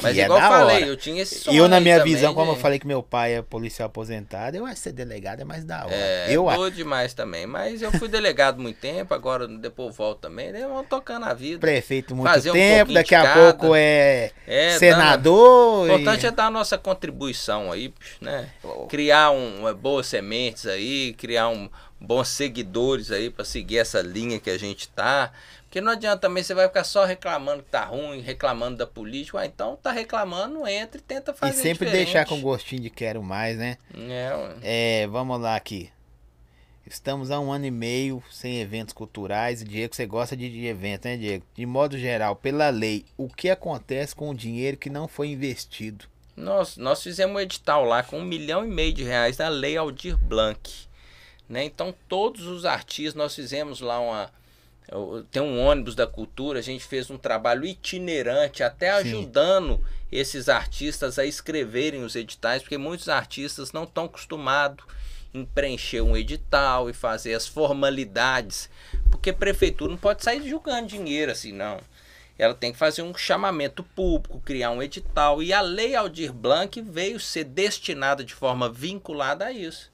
Mas 0.02 0.14
Que 0.16 0.22
é 0.22 0.24
igual 0.26 0.40
eu 0.40 0.44
da 0.44 0.50
falei, 0.50 0.76
hora. 0.78 0.86
eu 0.86 0.96
tinha 0.96 1.22
esse 1.22 1.36
E 1.36 1.38
sonho 1.40 1.58
eu, 1.58 1.68
na 1.68 1.80
minha 1.82 1.98
também 1.98 2.14
visão, 2.16 2.34
como 2.34 2.54
eu 2.54 2.56
falei 2.56 2.80
que 2.80 2.88
meu 2.88 3.04
pai 3.04 3.34
é 3.36 3.42
policial 3.42 3.88
aposentado, 3.88 4.56
eu 4.56 4.66
acho 4.66 4.76
que 4.76 4.80
ser 4.82 4.92
delegado 4.94 5.42
é 5.42 5.44
mais 5.44 5.66
da 5.66 5.84
hora. 5.86 5.94
É, 5.94 6.28
eu 6.30 6.48
acho. 6.48 6.58
doido 6.58 6.76
demais 6.76 7.14
também. 7.14 7.46
Mas 7.46 7.82
eu 7.82 7.92
fui 7.92 8.08
delegado 8.08 8.62
muito 8.62 8.78
tempo, 8.80 9.14
agora 9.14 9.46
depois 9.48 9.94
volto 9.96 10.20
também. 10.22 10.52
Né? 10.54 10.62
Vamos 10.68 10.88
tocando 10.88 11.26
a 11.26 11.34
vida. 11.34 11.60
Prefeito 11.60 12.16
muito 12.16 12.30
Fazer 12.30 12.52
um 12.52 12.54
tempo, 12.54 12.78
pouquinho 12.78 12.94
daqui 12.96 13.16
a 13.16 13.24
cada. 13.24 13.54
pouco 13.54 13.76
é, 13.76 14.32
É, 14.48 14.78
senador. 14.78 15.82
O 15.86 15.88
e- 15.88 15.92
importante 16.02 16.26
é 16.26 16.32
dar 16.32 16.46
a 16.46 16.52
nossa 16.52 16.78
contribuição 16.78 17.72
aí, 17.72 17.94
né? 18.22 18.48
Criar 18.88 19.32
um, 19.32 19.74
boas 19.74 20.08
sementes 20.08 20.66
aí, 20.66 21.14
criar 21.18 21.50
um, 21.50 21.70
bons 22.00 22.30
seguidores 22.30 23.12
aí 23.12 23.30
pra 23.30 23.44
seguir 23.44 23.80
essa 23.80 24.02
linha 24.02 24.40
que 24.40 24.50
a 24.50 24.58
gente 24.58 24.88
tá. 24.88 25.32
Porque 25.70 25.82
não 25.82 25.91
adianta 25.91 26.18
também 26.18 26.41
você 26.41 26.56
vai 26.56 26.68
ficar 26.68 26.84
só 26.84 27.06
reclamando 27.06 27.62
que 27.62 27.70
tá 27.70 27.86
ruim, 27.86 28.22
reclamando 28.22 28.78
da 28.78 28.88
política. 28.88 29.40
Ah, 29.40 29.46
então 29.46 29.76
tá 29.76 29.91
reclamando, 29.91 30.66
entra 30.68 31.00
e 31.00 31.04
tenta 31.04 31.32
E 31.32 31.36
fazer 31.36 31.62
sempre 31.62 31.86
diferente. 31.86 32.06
deixar 32.06 32.26
com 32.26 32.41
gostinho 32.41 32.82
de 32.82 32.90
quero 32.90 33.22
mais, 33.22 33.56
né? 33.56 33.78
É, 33.94 34.34
ué. 34.36 34.56
É, 34.64 35.08
vamos 35.08 35.40
lá 35.40 35.56
aqui. 35.56 35.91
Estamos 36.88 37.30
há 37.30 37.40
um 37.40 37.52
ano 37.52 37.68
e 37.68 37.72
meio 37.72 38.24
sem 38.32 38.60
eventos 38.60 38.96
culturais. 38.96 39.64
Diego, 39.64 39.94
você 39.94 40.08
gosta 40.08 40.36
de, 40.36 40.50
de 40.50 40.66
evento, 40.66 41.06
né, 41.06 41.18
Diego? 41.18 41.46
De 41.54 41.64
modo 41.68 42.00
geral, 42.00 42.36
pela 42.36 42.72
lei, 42.72 43.06
o 43.16 43.30
que 43.30 43.48
acontece 43.48 44.16
com 44.16 44.32
o 44.32 44.36
dinheiro 44.36 44.76
que 44.76 44.90
não 44.90 45.08
foi 45.08 45.28
investido? 45.28 46.06
Nós, 46.36 46.78
nós 46.78 47.04
fizemos 47.04 47.36
um 47.36 47.40
edital 47.40 47.86
lá 47.86 48.02
com 48.02 48.18
um 48.18 48.26
milhão 48.26 48.66
e 48.66 48.68
meio 48.68 48.91
de 48.91 49.04
reais 49.04 49.38
na 49.38 49.50
lei 49.50 49.78
Aldir 49.78 50.18
Blanc. 50.18 50.60
Né? 51.48 51.64
Então, 51.64 51.94
todos 52.08 52.48
os 52.48 52.66
artistas, 52.66 53.14
nós 53.14 53.36
fizemos 53.36 53.82
lá 53.82 54.00
uma. 54.00 54.39
Tem 55.32 55.41
um 55.41 55.60
ônibus 55.60 55.95
da 55.95 56.07
cultura, 56.07 56.60
a 56.60 56.64
gente 56.64 56.84
fez 56.84 57.10
um 57.10 57.18
trabalho 57.18 57.66
itinerante, 57.66 58.64
até 58.64 58.91
Sim. 58.91 59.10
ajudando 59.10 59.84
esses 60.11 60.49
artistas 60.49 61.20
a 61.20 61.26
escreverem 61.26 62.03
os 62.03 62.16
editais, 62.16 62.61
porque 62.61 62.78
muitos 62.78 63.10
artistas 63.10 63.72
não 63.72 63.84
estão 63.84 64.06
acostumados 64.06 64.84
em 65.34 65.45
preencher 65.45 66.02
um 66.02 66.18
edital 66.18 66.90
e 66.90 66.94
fazer 66.94 67.36
as 67.36 67.48
formalidades, 67.48 68.70
porque 69.11 69.30
a 69.30 69.34
prefeitura 69.34 69.91
não 69.91 69.98
pode 69.98 70.24
sair 70.24 70.48
julgando 70.48 70.88
dinheiro 70.88 71.32
assim, 71.32 71.52
não 71.52 71.80
ela 72.40 72.53
tem 72.53 72.72
que 72.72 72.78
fazer 72.78 73.02
um 73.02 73.14
chamamento 73.14 73.84
público, 73.84 74.40
criar 74.40 74.72
um 74.72 74.82
edital. 74.82 75.44
E 75.44 75.52
a 75.52 75.60
Lei 75.60 75.94
Aldir 75.94 76.32
Blanc 76.32 76.82
veio 76.82 77.20
ser 77.20 77.44
destinada 77.44 78.24
de 78.24 78.34
forma 78.34 78.70
vinculada 78.70 79.45
a 79.45 79.52
isso. 79.52 79.91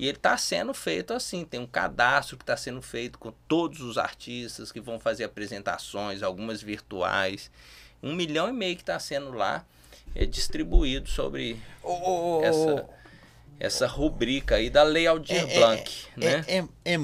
E 0.00 0.06
ele 0.08 0.16
está 0.16 0.34
sendo 0.38 0.72
feito 0.72 1.12
assim, 1.12 1.44
tem 1.44 1.60
um 1.60 1.66
cadastro 1.66 2.38
que 2.38 2.42
está 2.42 2.56
sendo 2.56 2.80
feito 2.80 3.18
com 3.18 3.30
todos 3.46 3.82
os 3.82 3.98
artistas 3.98 4.72
que 4.72 4.80
vão 4.80 4.98
fazer 4.98 5.24
apresentações, 5.24 6.22
algumas 6.22 6.62
virtuais. 6.62 7.50
Um 8.02 8.14
milhão 8.14 8.48
e 8.48 8.52
meio 8.54 8.76
que 8.76 8.82
está 8.82 8.98
sendo 8.98 9.30
lá 9.30 9.62
é 10.14 10.24
distribuído 10.24 11.06
sobre 11.06 11.60
essa, 12.42 12.88
essa 13.58 13.86
rubrica 13.86 14.54
aí 14.54 14.70
da 14.70 14.82
Lei 14.82 15.06
Aldir 15.06 15.36
É, 15.36 15.54
é, 15.54 15.58
Blanc. 15.58 16.06
né? 16.16 16.44
É, 16.48 16.58
é, 16.60 16.94
é, 16.94 16.98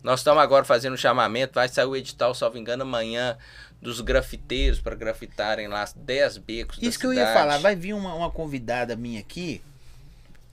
Nós 0.00 0.20
estamos 0.20 0.40
agora 0.40 0.64
fazendo 0.64 0.92
um 0.94 0.96
chamamento, 0.96 1.54
vai 1.54 1.68
sair 1.68 1.86
o 1.86 1.96
edital, 1.96 2.32
salvo 2.32 2.58
engano, 2.58 2.84
amanhã, 2.84 3.36
dos 3.82 4.00
grafiteiros 4.00 4.80
para 4.80 4.94
grafitarem 4.94 5.66
lá 5.66 5.84
10 5.96 6.38
becos 6.38 6.78
isso 6.80 6.96
que 6.96 7.06
eu 7.06 7.12
ia 7.12 7.26
cidade. 7.26 7.38
falar. 7.40 7.58
Vai 7.58 7.74
vir 7.74 7.92
uma, 7.92 8.14
uma 8.14 8.30
convidada 8.30 8.94
minha 8.94 9.18
aqui, 9.18 9.60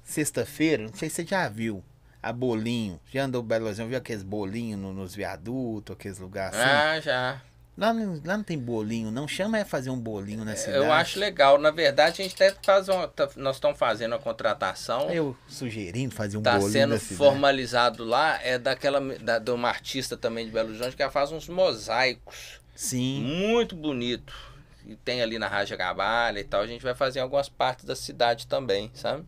sexta-feira, 0.03 0.83
não 0.83 0.93
sei 0.93 1.09
se 1.09 1.15
você 1.15 1.25
já 1.25 1.47
viu. 1.49 1.83
A 2.21 2.31
bolinho. 2.31 2.99
Já 3.11 3.25
andou 3.25 3.43
Belo 3.43 3.65
Horizonte, 3.65 3.89
viu 3.89 3.97
aqueles 3.97 4.23
bolinhos 4.23 4.79
no- 4.79 4.93
nos 4.93 5.13
viadutos, 5.13 5.93
aqueles 5.93 6.19
lugares 6.19 6.57
assim? 6.57 6.69
Ah, 6.69 6.99
já. 7.01 7.41
Lá, 7.77 7.91
não, 7.91 8.21
lá 8.23 8.37
não 8.37 8.43
tem 8.43 8.57
bolinho, 8.57 9.09
não. 9.11 9.27
Chama 9.27 9.57
é 9.57 9.65
fazer 9.65 9.89
um 9.89 9.99
bolinho 9.99 10.45
na 10.45 10.55
cidade. 10.55 10.77
Eu 10.77 10.91
acho 10.91 11.19
legal. 11.19 11.57
Na 11.57 11.71
verdade, 11.71 12.21
a 12.21 12.23
gente 12.23 12.35
até 12.41 12.55
faz 12.63 12.87
uma, 12.87 13.07
tá- 13.07 13.29
nós 13.35 13.55
estamos 13.57 13.77
fazendo 13.79 14.13
a 14.15 14.19
contratação. 14.19 15.09
Eu 15.09 15.35
sugerindo 15.49 16.13
fazer 16.15 16.37
um 16.37 16.41
Está 16.41 16.53
bolinho 16.53 16.71
sendo 16.71 16.91
na 16.91 16.99
cidade. 16.99 17.15
formalizado 17.17 18.05
lá, 18.05 18.39
é 18.43 18.57
daquela 18.59 19.01
da, 19.17 19.39
de 19.39 19.51
uma 19.51 19.67
artista 19.69 20.15
também 20.15 20.45
de 20.45 20.51
Belo 20.51 20.69
Horizonte 20.69 20.95
que 20.95 21.01
ela 21.01 21.11
faz 21.11 21.31
uns 21.31 21.49
mosaicos 21.49 22.61
Sim. 22.75 23.21
muito 23.23 23.75
bonito. 23.75 24.33
E 24.85 24.95
tem 24.95 25.21
ali 25.21 25.39
na 25.39 25.47
Raja 25.47 25.75
Gabalha 25.75 26.39
e 26.39 26.43
tal. 26.43 26.61
A 26.61 26.67
gente 26.67 26.83
vai 26.83 26.93
fazer 26.93 27.19
em 27.19 27.21
algumas 27.23 27.49
partes 27.49 27.83
da 27.85 27.95
cidade 27.95 28.45
também, 28.47 28.91
sabe? 28.93 29.25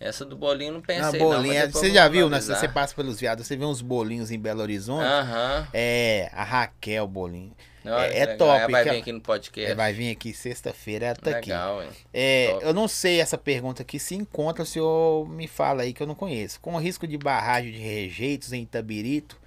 Essa 0.00 0.24
do 0.24 0.36
bolinho 0.36 0.74
não 0.74 0.80
pensei 0.80 1.18
não, 1.18 1.26
bolinha, 1.26 1.66
depois 1.66 1.84
você 1.84 1.92
já 1.92 2.06
viu, 2.08 2.28
né? 2.30 2.40
Você 2.40 2.68
passa 2.68 2.94
pelos 2.94 3.18
viados, 3.18 3.46
você 3.46 3.56
vê 3.56 3.64
uns 3.64 3.82
bolinhos 3.82 4.30
em 4.30 4.38
Belo 4.38 4.60
Horizonte. 4.60 5.04
Aham. 5.04 5.66
É, 5.74 6.30
a 6.32 6.44
Raquel 6.44 7.06
Bolinho. 7.08 7.52
Olha 7.84 8.06
É- 8.06 8.18
é 8.20 8.26
top, 8.36 8.58
Ela 8.60 8.68
vai 8.70 8.84
vir 8.84 8.90
aqui 9.00 9.12
no 9.12 9.20
podcast. 9.20 9.72
É, 9.72 9.74
vai 9.74 9.92
vir 9.92 10.10
aqui 10.10 10.32
sexta-feira, 10.32 11.06
ela 11.06 11.16
tá 11.16 11.30
aqui. 11.30 11.50
legal, 11.50 11.82
hein? 11.82 11.88
É, 12.12 12.50
Top. 12.52 12.64
eu 12.66 12.74
não 12.74 12.86
sei 12.86 13.20
essa 13.20 13.38
pergunta 13.38 13.82
aqui, 13.82 13.98
se 13.98 14.14
encontra, 14.14 14.62
o 14.62 14.66
senhor 14.66 15.28
me 15.28 15.48
fala 15.48 15.82
aí 15.82 15.92
que 15.92 16.02
eu 16.02 16.06
não 16.06 16.14
conheço. 16.14 16.60
Com 16.60 16.74
o 16.74 16.78
risco 16.78 17.06
de 17.06 17.16
barragem 17.16 17.72
de 17.72 17.78
rejeitos 17.78 18.52
em 18.52 18.62
Itabirito, 18.62 19.40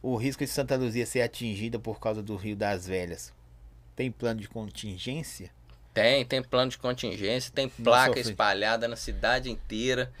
o 0.00 0.16
risco 0.16 0.44
de 0.44 0.50
Santa 0.50 0.76
Luzia 0.76 1.04
ser 1.06 1.22
atingida 1.22 1.78
por 1.78 1.98
causa 1.98 2.22
do 2.22 2.36
Rio 2.36 2.54
das 2.56 2.86
Velhas, 2.86 3.32
tem 3.96 4.10
plano 4.10 4.40
de 4.40 4.48
contingência? 4.48 5.50
Tem, 5.94 6.24
tem 6.24 6.42
plano 6.42 6.70
de 6.70 6.78
contingência, 6.78 7.52
tem 7.54 7.68
placa 7.68 8.18
espalhada 8.18 8.88
na 8.88 8.96
cidade 8.96 9.50
inteira. 9.50 10.12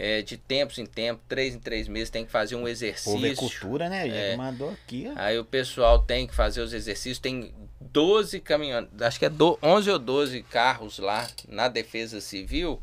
É, 0.00 0.22
de 0.22 0.36
tempos 0.36 0.78
em 0.78 0.86
tempos, 0.86 1.24
três 1.28 1.56
em 1.56 1.58
três 1.58 1.88
meses, 1.88 2.08
tem 2.08 2.24
que 2.24 2.30
fazer 2.30 2.54
um 2.54 2.68
é 2.68 2.70
exercício. 2.70 3.34
cultura, 3.34 3.88
né? 3.88 4.06
É. 4.08 4.36
mandou 4.36 4.70
aqui, 4.70 5.10
ó. 5.10 5.12
Aí 5.16 5.36
o 5.36 5.44
pessoal 5.44 6.00
tem 6.00 6.24
que 6.24 6.32
fazer 6.32 6.60
os 6.60 6.72
exercícios. 6.72 7.18
Tem 7.18 7.52
12 7.80 8.38
caminhões, 8.38 8.86
acho 9.00 9.18
que 9.18 9.24
é 9.24 9.28
do, 9.28 9.58
11 9.60 9.90
ou 9.90 9.98
12 9.98 10.40
carros 10.44 11.00
lá 11.00 11.26
na 11.48 11.66
Defesa 11.66 12.20
Civil 12.20 12.80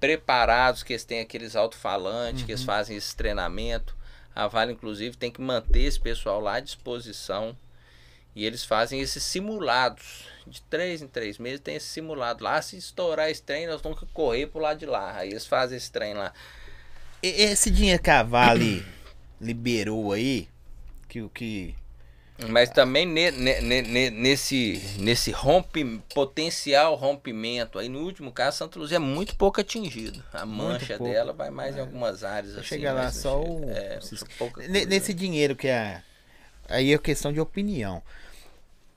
preparados, 0.00 0.82
que 0.82 0.94
eles 0.94 1.04
têm 1.04 1.20
aqueles 1.20 1.54
alto-falantes, 1.54 2.42
que 2.42 2.50
eles 2.50 2.64
fazem 2.64 2.96
esse 2.96 3.14
treinamento. 3.14 3.94
A 4.34 4.48
Vale, 4.48 4.72
inclusive, 4.72 5.16
tem 5.16 5.30
que 5.30 5.42
manter 5.42 5.82
esse 5.82 6.00
pessoal 6.00 6.40
lá 6.40 6.54
à 6.54 6.60
disposição. 6.60 7.54
E 8.34 8.44
eles 8.46 8.64
fazem 8.64 9.00
esses 9.00 9.22
simulados. 9.22 10.28
De 10.46 10.62
três 10.62 11.02
em 11.02 11.06
três 11.06 11.38
meses 11.38 11.60
tem 11.60 11.76
esse 11.76 11.86
simulado 11.86 12.42
lá. 12.42 12.60
Se 12.62 12.76
estourar 12.76 13.28
esse 13.30 13.42
trem, 13.42 13.66
nós 13.66 13.80
vamos 13.80 14.00
correr 14.12 14.46
pro 14.46 14.60
lado 14.60 14.78
de 14.78 14.86
lá. 14.86 15.16
Aí 15.16 15.30
eles 15.30 15.46
fazem 15.46 15.76
esse 15.76 15.90
trem 15.92 16.14
lá. 16.14 16.32
E- 17.22 17.28
Esse 17.42 17.70
dinheiro 17.70 18.02
que 18.02 18.10
a 18.10 18.22
Vale 18.22 18.84
liberou 19.40 20.12
aí, 20.12 20.48
que 21.08 21.20
o 21.22 21.28
que 21.28 21.74
Mas 22.48 22.70
também 22.70 23.04
ne- 23.04 23.30
ne- 23.30 23.60
ne- 23.60 23.82
ne- 23.82 24.10
nesse, 24.10 24.80
nesse 24.98 25.30
rompe, 25.30 26.00
potencial 26.14 26.94
rompimento, 26.94 27.78
aí 27.78 27.88
no 27.88 28.00
último 28.00 28.32
caso, 28.32 28.56
Santa 28.58 28.78
Luzia 28.78 28.96
é 28.96 28.98
muito 28.98 29.36
pouco 29.36 29.60
atingido. 29.60 30.24
A 30.32 30.46
mancha 30.46 30.98
dela 30.98 31.32
vai 31.34 31.50
mais 31.50 31.76
em 31.76 31.80
algumas 31.80 32.24
áreas. 32.24 32.56
Assim, 32.56 32.66
chega 32.68 32.92
lá 32.94 33.12
só 33.12 33.42
chega. 33.42 33.50
o 33.52 33.70
É, 33.70 33.98
pouca 34.38 34.54
coisa. 34.54 34.86
Nesse 34.86 35.12
dinheiro 35.12 35.54
que 35.54 35.68
a. 35.68 36.02
Aí 36.70 36.92
é 36.92 36.98
questão 36.98 37.32
de 37.32 37.40
opinião. 37.40 38.02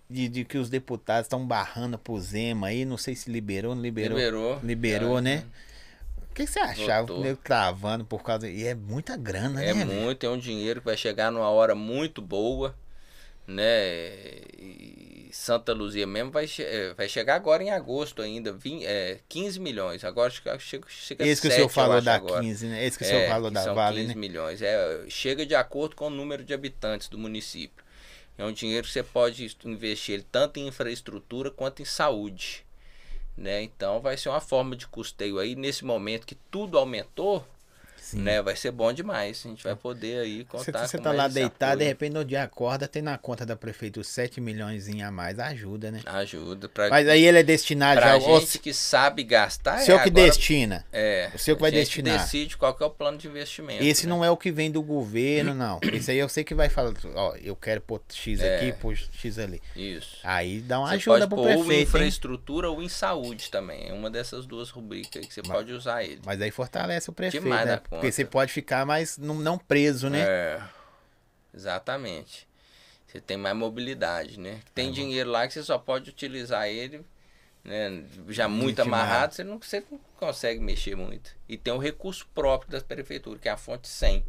De, 0.09 0.27
de 0.29 0.45
que 0.45 0.57
os 0.57 0.69
deputados 0.69 1.25
estão 1.25 1.45
barrando 1.45 1.97
pro 1.97 2.19
Zema 2.19 2.67
aí, 2.67 2.85
não 2.85 2.97
sei 2.97 3.15
se 3.15 3.31
liberou, 3.31 3.73
não 3.73 3.81
liberou. 3.81 4.17
Liberou. 4.17 4.59
Liberou, 4.63 5.17
É, 5.17 5.21
né? 5.21 5.45
O 6.29 6.33
que, 6.35 6.45
que 6.45 6.51
você 6.51 6.59
achava? 6.59 7.01
Votou. 7.01 7.19
O 7.19 7.23
nego 7.23 7.39
travando 7.43 8.05
por 8.05 8.23
causa. 8.23 8.49
E 8.49 8.63
é 8.65 8.73
muita 8.75 9.15
grana, 9.17 9.63
É 9.63 9.73
né? 9.73 9.85
velho? 9.85 10.01
muito, 10.01 10.25
é 10.25 10.29
um 10.29 10.37
dinheiro 10.37 10.81
que 10.81 10.85
vai 10.85 10.97
chegar 10.97 11.31
numa 11.31 11.49
hora 11.49 11.73
muito 11.75 12.21
boa, 12.21 12.75
né? 13.47 13.63
E 14.57 15.22
Santa 15.35 15.73
Luzia 15.73 16.05
mesmo 16.05 16.31
vai, 16.31 16.45
che- 16.47 16.63
eh, 16.63 16.93
vai 16.93 17.09
chegar 17.09 17.35
agora 17.35 17.63
em 17.63 17.71
agosto 17.71 18.21
ainda, 18.21 18.53
vim- 18.53 18.83
é, 18.83 19.19
15 19.27 19.59
milhões. 19.59 20.03
Agora 20.03 20.29
chega, 20.29 20.59
chega, 20.59 20.85
chega 20.89 21.25
Esse 21.25 21.41
que 21.41 21.47
o 21.47 21.49
7, 21.49 21.55
senhor 21.55 21.65
eu 21.65 21.69
falou 21.69 22.01
da 22.01 22.15
agora. 22.15 22.41
15, 22.41 22.67
né? 22.67 22.85
Esse 22.85 22.97
que 22.97 23.03
o 23.03 23.07
É, 23.07 23.09
senhor 23.09 23.27
falou 23.29 23.49
que 23.49 23.55
da 23.55 23.63
são 23.63 23.73
Vale, 23.75 24.01
15 24.01 24.07
né? 24.13 24.15
milhões. 24.19 24.61
É, 24.61 25.05
chega 25.09 25.45
de 25.45 25.55
acordo 25.55 25.95
com 25.95 26.07
o 26.07 26.09
número 26.11 26.43
de 26.43 26.53
habitantes 26.53 27.09
do 27.09 27.17
município. 27.17 27.83
É 28.37 28.45
um 28.45 28.51
dinheiro 28.51 28.85
que 28.85 28.93
você 28.93 29.03
pode 29.03 29.55
investir 29.65 30.15
ele 30.15 30.25
tanto 30.31 30.59
em 30.59 30.67
infraestrutura 30.67 31.49
quanto 31.51 31.81
em 31.81 31.85
saúde. 31.85 32.63
Né? 33.35 33.63
Então 33.63 33.99
vai 34.01 34.15
ser 34.15 34.29
uma 34.29 34.39
forma 34.41 34.75
de 34.75 34.85
custeio 34.87 35.39
aí 35.39 35.55
nesse 35.55 35.83
momento 35.83 36.27
que 36.27 36.35
tudo 36.51 36.77
aumentou. 36.77 37.43
Sim. 38.03 38.21
né? 38.21 38.41
Vai 38.41 38.55
ser 38.55 38.71
bom 38.71 38.91
demais. 38.91 39.41
A 39.45 39.49
gente 39.49 39.63
vai 39.63 39.75
poder 39.75 40.19
aí 40.19 40.43
contar 40.45 40.85
você 40.87 40.97
tá 40.97 41.11
lá 41.11 41.27
deitado, 41.27 41.79
de 41.79 41.85
repente 41.85 42.13
no 42.13 42.25
dia 42.25 42.43
acorda, 42.43 42.87
tem 42.87 43.01
na 43.01 43.17
conta 43.17 43.45
da 43.45 43.55
prefeitura 43.55 44.03
7 44.03 44.41
milhões 44.41 44.87
a 45.01 45.09
mais, 45.11 45.39
ajuda, 45.39 45.89
né? 45.89 46.01
Ajuda 46.05 46.67
pra, 46.67 46.89
Mas 46.89 47.07
aí 47.07 47.23
ele 47.25 47.39
é 47.39 47.43
destinado 47.43 47.99
pra 48.01 48.19
já. 48.19 48.27
O 48.27 48.39
gente 48.39 48.59
que 48.59 48.73
sabe 48.73 49.23
gastar. 49.23 49.79
seu 49.79 49.95
é 49.97 50.03
que 50.03 50.09
agora- 50.09 50.25
destina. 50.27 50.85
É. 50.91 51.31
o 51.33 51.37
seu 51.39 51.55
que 51.55 51.61
vai 51.61 51.71
a 51.71 51.73
gente 51.73 52.01
destinar. 52.01 52.19
decide 52.19 52.57
qual 52.57 52.73
que 52.75 52.83
é 52.83 52.85
o 52.85 52.89
plano 52.89 53.17
de 53.17 53.27
investimento. 53.27 53.83
Esse 53.83 54.05
né? 54.05 54.09
não 54.09 54.23
é 54.23 54.29
o 54.29 54.35
que 54.37 54.51
vem 54.51 54.69
do 54.69 54.81
governo, 54.83 55.53
não. 55.53 55.79
Esse 55.93 56.11
aí 56.11 56.17
eu 56.17 56.27
sei 56.29 56.43
que 56.43 56.53
vai 56.53 56.69
falar, 56.69 56.93
ó, 57.15 57.35
eu 57.41 57.55
quero 57.55 57.79
pôr 57.81 58.01
X 58.11 58.41
É. 58.41 58.57
aqui, 58.57 58.73
pôr 58.73 58.95
X 58.97 59.39
ali. 59.39 59.61
Isso. 59.75 60.17
Aí 60.23 60.59
dá 60.59 60.79
uma 60.79 60.89
Você 60.89 60.95
ajuda 60.95 61.27
pro 61.27 61.37
pôr 61.37 61.45
ou 61.45 61.51
em 61.51 61.55
prefeito, 61.57 61.71
hein? 61.73 61.81
infraestrutura 61.83 62.69
ou 62.69 62.81
em 62.83 62.89
saúde 62.89 63.49
também. 63.49 63.89
É 63.89 63.93
uma 63.93 64.09
dessas 64.09 64.45
duas 64.45 64.69
rubricas 64.69 65.21
aí 65.21 65.27
que 65.27 65.33
você 65.33 65.41
Mas- 65.45 65.57
pode 65.57 65.71
usar 65.73 66.03
ele. 66.03 66.19
Mas 66.25 66.41
aí 66.41 66.51
fortalece 66.51 67.09
o 67.09 67.13
prefeito, 67.13 67.43
Demais 67.43 67.65
né? 67.65 67.73
Da 67.93 67.99
Porque 67.99 68.07
conta. 68.07 68.11
você 68.11 68.25
pode 68.25 68.51
ficar 68.51 68.85
mais 68.85 69.17
não, 69.17 69.35
não 69.35 69.57
preso, 69.57 70.09
né? 70.09 70.21
É, 70.21 70.61
exatamente. 71.53 72.47
Você 73.07 73.21
tem 73.21 73.37
mais 73.37 73.55
mobilidade, 73.55 74.39
né? 74.39 74.59
Tem 74.73 74.91
dinheiro 74.91 75.29
lá 75.29 75.47
que 75.47 75.53
você 75.53 75.63
só 75.63 75.77
pode 75.77 76.09
utilizar 76.09 76.67
ele, 76.67 77.05
né? 77.63 78.03
Já 78.29 78.47
muito 78.47 78.81
amarrado, 78.81 79.33
você 79.35 79.43
não, 79.43 79.59
você 79.59 79.83
não 79.91 79.99
consegue 80.17 80.59
mexer 80.59 80.95
muito. 80.95 81.35
E 81.47 81.55
tem 81.55 81.71
o 81.71 81.77
recurso 81.77 82.27
próprio 82.33 82.71
da 82.71 82.81
prefeitura, 82.81 83.37
que 83.37 83.47
é 83.47 83.51
a 83.51 83.57
fonte 83.57 83.87
100. 83.87 84.25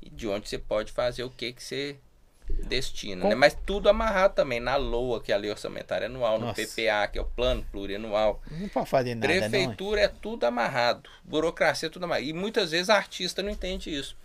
E 0.00 0.10
de 0.10 0.26
onde 0.26 0.48
você 0.48 0.58
pode 0.58 0.92
fazer 0.92 1.24
o 1.24 1.30
que 1.30 1.52
que 1.52 1.62
você 1.62 1.98
destina, 2.48 3.22
Com- 3.22 3.28
né? 3.28 3.34
Mas 3.34 3.56
tudo 3.66 3.88
amarrado 3.88 4.34
também 4.34 4.60
na 4.60 4.76
LOA, 4.76 5.20
que 5.22 5.32
é 5.32 5.34
a 5.34 5.38
Lei 5.38 5.50
Orçamentária 5.50 6.06
Anual, 6.06 6.38
no 6.38 6.46
Nossa. 6.46 6.60
PPA, 6.62 7.06
que 7.08 7.18
é 7.18 7.22
o 7.22 7.24
Plano 7.24 7.64
Plurianual. 7.70 8.40
Não 8.50 8.68
pode 8.68 8.88
fazer 8.88 9.14
nada, 9.14 9.32
não. 9.34 9.50
Prefeitura 9.50 10.00
é 10.00 10.08
tudo 10.08 10.44
amarrado. 10.44 11.08
Burocracia 11.24 11.86
é 11.86 11.90
tudo 11.90 12.04
amarrado. 12.04 12.26
E 12.26 12.32
muitas 12.32 12.70
vezes 12.70 12.90
artista 12.90 13.42
não 13.42 13.50
entende 13.50 13.94
isso. 13.94 14.16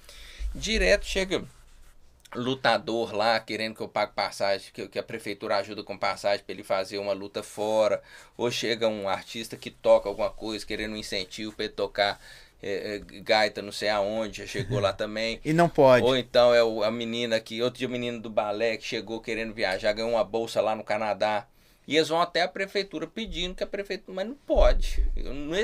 Direto 0.53 1.05
chega 1.05 1.43
lutador 2.35 3.13
lá 3.15 3.39
querendo 3.39 3.75
que 3.75 3.81
eu 3.81 3.87
pague 3.87 4.11
passagem, 4.13 4.69
que, 4.73 4.87
que 4.87 4.99
a 4.99 5.03
prefeitura 5.03 5.57
ajuda 5.57 5.83
com 5.83 5.97
passagem 5.97 6.43
para 6.43 6.53
ele 6.53 6.63
fazer 6.63 6.97
uma 6.97 7.13
luta 7.13 7.41
fora. 7.41 8.01
Ou 8.35 8.51
chega 8.51 8.87
um 8.87 9.07
artista 9.07 9.55
que 9.55 9.71
toca 9.71 10.09
alguma 10.09 10.29
coisa, 10.29 10.65
querendo 10.65 10.93
um 10.93 10.97
incentivo 10.97 11.53
para 11.53 11.65
ele 11.65 11.73
tocar 11.73 12.19
é, 12.61 12.95
é, 12.95 12.99
gaita 13.21 13.61
não 13.61 13.71
sei 13.71 13.89
aonde, 13.89 14.39
já 14.39 14.47
chegou 14.47 14.79
lá 14.79 14.91
também. 14.93 15.39
E 15.45 15.53
não 15.53 15.69
pode. 15.69 16.05
Ou 16.05 16.15
então 16.17 16.53
é 16.53 16.63
o- 16.63 16.83
a 16.83 16.91
menina 16.91 17.39
que, 17.39 17.61
outro 17.61 17.79
dia 17.79 17.87
o 17.87 17.91
menino 17.91 18.19
do 18.19 18.29
balé 18.29 18.77
que 18.77 18.83
chegou 18.85 19.19
querendo 19.21 19.53
viajar, 19.53 19.93
ganhou 19.93 20.11
uma 20.11 20.23
bolsa 20.23 20.59
lá 20.61 20.75
no 20.75 20.83
Canadá. 20.83 21.47
E 21.87 21.95
eles 21.95 22.09
vão 22.09 22.19
até 22.21 22.41
a 22.41 22.47
prefeitura 22.49 23.07
pedindo 23.07 23.55
que 23.55 23.63
a 23.63 23.67
prefeitura, 23.67 24.13
mas 24.13 24.27
não 24.27 24.35
pode. 24.35 25.01
Não 25.15 25.55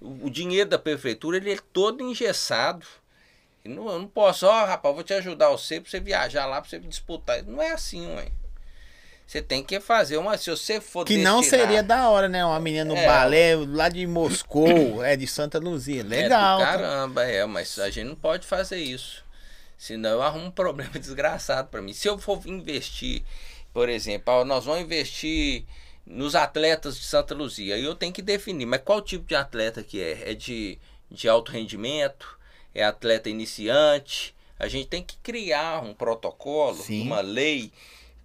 o 0.00 0.28
dinheiro 0.28 0.68
da 0.68 0.78
prefeitura 0.78 1.38
ele 1.38 1.52
é 1.52 1.58
todo 1.72 2.02
engessado. 2.02 2.86
Eu 3.64 3.70
não, 3.70 3.88
eu 3.90 3.98
não 4.00 4.06
posso, 4.06 4.46
ó, 4.46 4.64
rapaz, 4.66 4.94
vou 4.94 5.02
te 5.02 5.14
ajudar 5.14 5.48
você 5.50 5.80
pra 5.80 5.90
você 5.90 5.98
viajar 5.98 6.44
lá, 6.46 6.60
pra 6.60 6.68
você 6.68 6.78
disputar. 6.78 7.42
Não 7.44 7.60
é 7.62 7.70
assim, 7.70 8.06
ué. 8.14 8.28
Você 9.26 9.42
tem 9.42 9.62
que 9.64 9.80
fazer 9.80 10.16
uma. 10.18 10.38
Se 10.38 10.48
você 10.50 10.80
for 10.80 11.04
Que 11.04 11.18
não 11.18 11.40
destinar- 11.40 11.66
seria 11.66 11.82
da 11.82 12.08
hora, 12.08 12.28
né? 12.28 12.44
Uma 12.44 12.60
menina 12.60 12.84
no 12.84 12.96
É. 12.96 13.06
balé 13.06 13.56
lá 13.56 13.88
de 13.88 14.06
Moscou, 14.06 15.02
é 15.04 15.16
de 15.16 15.26
Santa 15.26 15.58
Luzia. 15.58 16.04
Legal. 16.04 16.60
É 16.60 16.64
do 16.64 16.66
tá? 16.66 16.72
caramba, 16.78 17.24
é, 17.24 17.44
mas 17.44 17.78
a 17.80 17.90
gente 17.90 18.06
não 18.08 18.14
pode 18.14 18.46
fazer 18.46 18.78
isso. 18.78 19.24
Senão 19.76 20.10
eu 20.10 20.22
arrumo 20.22 20.46
um 20.46 20.50
problema 20.50 20.92
desgraçado 20.98 21.68
para 21.68 21.82
mim. 21.82 21.92
Se 21.92 22.08
eu 22.08 22.16
for 22.18 22.40
investir, 22.46 23.22
por 23.74 23.88
exemplo, 23.88 24.44
nós 24.44 24.64
vamos 24.64 24.80
investir 24.82 25.64
nos 26.06 26.36
atletas 26.36 26.96
de 26.96 27.04
Santa 27.04 27.34
Luzia, 27.34 27.74
aí 27.74 27.84
eu 27.84 27.96
tenho 27.96 28.12
que 28.12 28.22
definir, 28.22 28.64
mas 28.64 28.80
qual 28.84 29.02
tipo 29.02 29.26
de 29.26 29.34
atleta 29.34 29.82
que 29.82 30.00
é? 30.00 30.30
É 30.30 30.34
de, 30.34 30.78
de 31.10 31.28
alto 31.28 31.50
rendimento? 31.50 32.38
É 32.72 32.84
atleta 32.84 33.28
iniciante? 33.28 34.32
A 34.58 34.68
gente 34.68 34.86
tem 34.86 35.02
que 35.02 35.16
criar 35.16 35.82
um 35.82 35.92
protocolo, 35.92 36.76
Sim. 36.76 37.02
uma 37.02 37.20
lei 37.20 37.72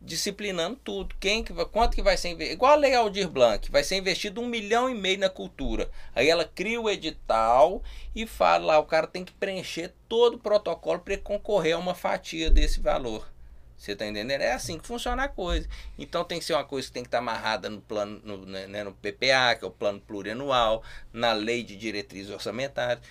disciplinando 0.02 0.78
tudo. 0.84 1.16
Quem 1.20 1.44
que 1.44 1.54
vai, 1.54 1.66
quanto 1.66 1.96
que 1.96 2.02
vai 2.02 2.18
ser? 2.18 2.40
Igual 2.42 2.74
a 2.74 2.76
Lei 2.76 2.96
Aldir 2.96 3.30
Blanc, 3.30 3.70
vai 3.70 3.84
ser 3.84 3.98
investido 3.98 4.42
um 4.42 4.48
milhão 4.48 4.90
e 4.90 4.96
meio 4.96 5.20
na 5.20 5.30
cultura. 5.30 5.90
Aí 6.16 6.28
ela 6.28 6.44
cria 6.44 6.82
o 6.82 6.90
edital 6.90 7.84
e 8.16 8.26
fala 8.26 8.66
lá, 8.66 8.80
o 8.80 8.86
cara 8.86 9.06
tem 9.06 9.24
que 9.24 9.32
preencher 9.32 9.94
todo 10.10 10.36
o 10.36 10.40
protocolo 10.40 11.00
para 11.00 11.18
concorrer 11.18 11.76
a 11.76 11.80
uma 11.80 11.94
fatia 11.94 12.50
desse 12.50 12.80
valor. 12.80 13.30
Você 13.78 13.96
tá 13.96 14.06
entendendo? 14.06 14.42
É 14.42 14.54
assim 14.54 14.78
que 14.78 14.86
funciona 14.86 15.24
a 15.24 15.28
coisa. 15.28 15.68
Então 15.98 16.24
tem 16.24 16.38
que 16.38 16.46
ser 16.46 16.54
uma 16.54 16.64
coisa 16.64 16.88
que 16.88 16.94
tem 16.94 17.02
que 17.02 17.08
estar 17.08 17.18
amarrada 17.18 17.68
no 17.68 17.82
plano, 17.82 18.22
no, 18.24 18.46
né, 18.46 18.68
né, 18.68 18.84
no 18.84 18.94
PPA, 18.94 19.56
que 19.58 19.66
é 19.66 19.68
o 19.68 19.72
plano 19.72 20.00
plurianual, 20.00 20.84
na 21.12 21.34
lei 21.34 21.64
de 21.64 21.76
diretrizes 21.76 22.32
orçamentárias. 22.32 23.04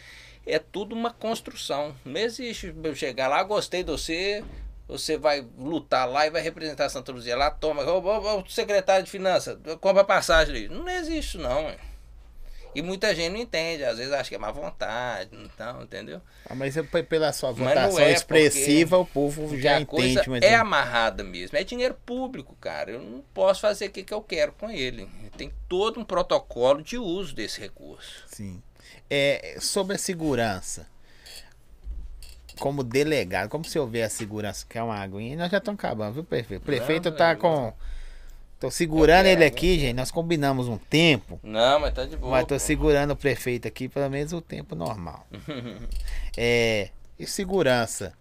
É 0.46 0.60
tudo 0.60 0.94
uma 0.94 1.12
construção. 1.12 1.94
Não 2.04 2.20
existe 2.20 2.72
chegar 2.94 3.26
lá, 3.26 3.42
gostei 3.42 3.82
de 3.82 3.90
você, 3.90 4.44
você 4.90 5.16
vai 5.16 5.46
lutar 5.58 6.08
lá 6.08 6.26
e 6.26 6.30
vai 6.30 6.42
representar 6.42 6.88
Santa 6.88 7.12
Luzia 7.12 7.36
lá, 7.36 7.50
toma, 7.50 7.82
ô, 7.84 8.00
ô, 8.00 8.38
ô, 8.40 8.44
secretário 8.48 9.04
de 9.04 9.10
finanças, 9.10 9.56
compra 9.80 10.04
passagem 10.04 10.54
ali. 10.54 10.68
Não 10.68 10.88
existe 10.88 11.38
não, 11.38 11.66
ué. 11.66 11.76
E 12.72 12.82
muita 12.82 13.12
gente 13.12 13.32
não 13.32 13.40
entende, 13.40 13.82
às 13.82 13.98
vezes 13.98 14.12
acha 14.12 14.28
que 14.28 14.34
é 14.36 14.38
má 14.38 14.52
vontade, 14.52 15.30
então, 15.34 15.82
entendeu? 15.82 16.20
Ah, 16.48 16.54
Mas 16.54 16.76
eu- 16.76 16.84
p- 16.84 17.02
pela 17.02 17.32
sua 17.32 17.50
votação 17.50 17.98
é, 17.98 18.12
expressiva, 18.12 18.96
o 18.96 19.04
povo 19.04 19.58
já 19.58 19.80
entende. 19.80 20.22
Mas 20.28 20.42
é 20.42 20.54
amarrada 20.54 21.24
mesmo, 21.24 21.58
é 21.58 21.64
dinheiro 21.64 21.96
público, 22.06 22.56
cara. 22.60 22.92
Eu 22.92 23.00
não 23.00 23.24
posso 23.34 23.60
fazer 23.62 23.86
o 23.86 23.90
que, 23.90 24.04
que 24.04 24.14
eu 24.14 24.22
quero 24.22 24.52
com 24.52 24.70
ele. 24.70 25.08
Tem 25.36 25.52
todo 25.68 25.98
um 25.98 26.04
protocolo 26.04 26.80
de 26.80 26.96
uso 26.96 27.34
desse 27.34 27.60
recurso. 27.60 28.22
Sim. 28.28 28.62
É, 29.08 29.56
sobre 29.60 29.96
a 29.96 29.98
segurança. 29.98 30.86
Como 32.60 32.84
delegado, 32.84 33.48
como 33.48 33.64
se 33.64 33.78
houver 33.78 34.04
a 34.04 34.08
segurança, 34.08 34.64
que 34.68 34.78
é 34.78 34.82
uma 34.82 34.96
aguinha, 34.96 35.36
nós 35.36 35.50
já 35.50 35.58
estamos 35.58 35.78
acabando, 35.78 36.14
viu, 36.14 36.24
prefeito? 36.24 36.62
O 36.62 36.64
prefeito 36.64 37.10
Não, 37.10 37.16
tá 37.16 37.32
eu- 37.32 37.38
com. 37.38 37.72
Tô 38.60 38.70
segurando 38.70 39.24
Eu 39.24 39.32
ele 39.32 39.40
quero, 39.44 39.54
aqui, 39.56 39.78
gente. 39.78 39.94
Nós 39.94 40.10
combinamos 40.10 40.68
um 40.68 40.76
tempo. 40.76 41.40
Não, 41.42 41.80
mas 41.80 41.94
tá 41.94 42.04
de 42.04 42.14
boa. 42.16 42.32
Mas 42.32 42.42
tô 42.46 42.54
pô. 42.56 42.58
segurando 42.58 43.12
o 43.12 43.16
prefeito 43.16 43.66
aqui 43.66 43.88
pelo 43.88 44.10
menos 44.10 44.34
o 44.34 44.40
tempo 44.42 44.74
normal. 44.74 45.26
É, 46.36 46.90
e 47.18 47.26
segurança 47.26 48.12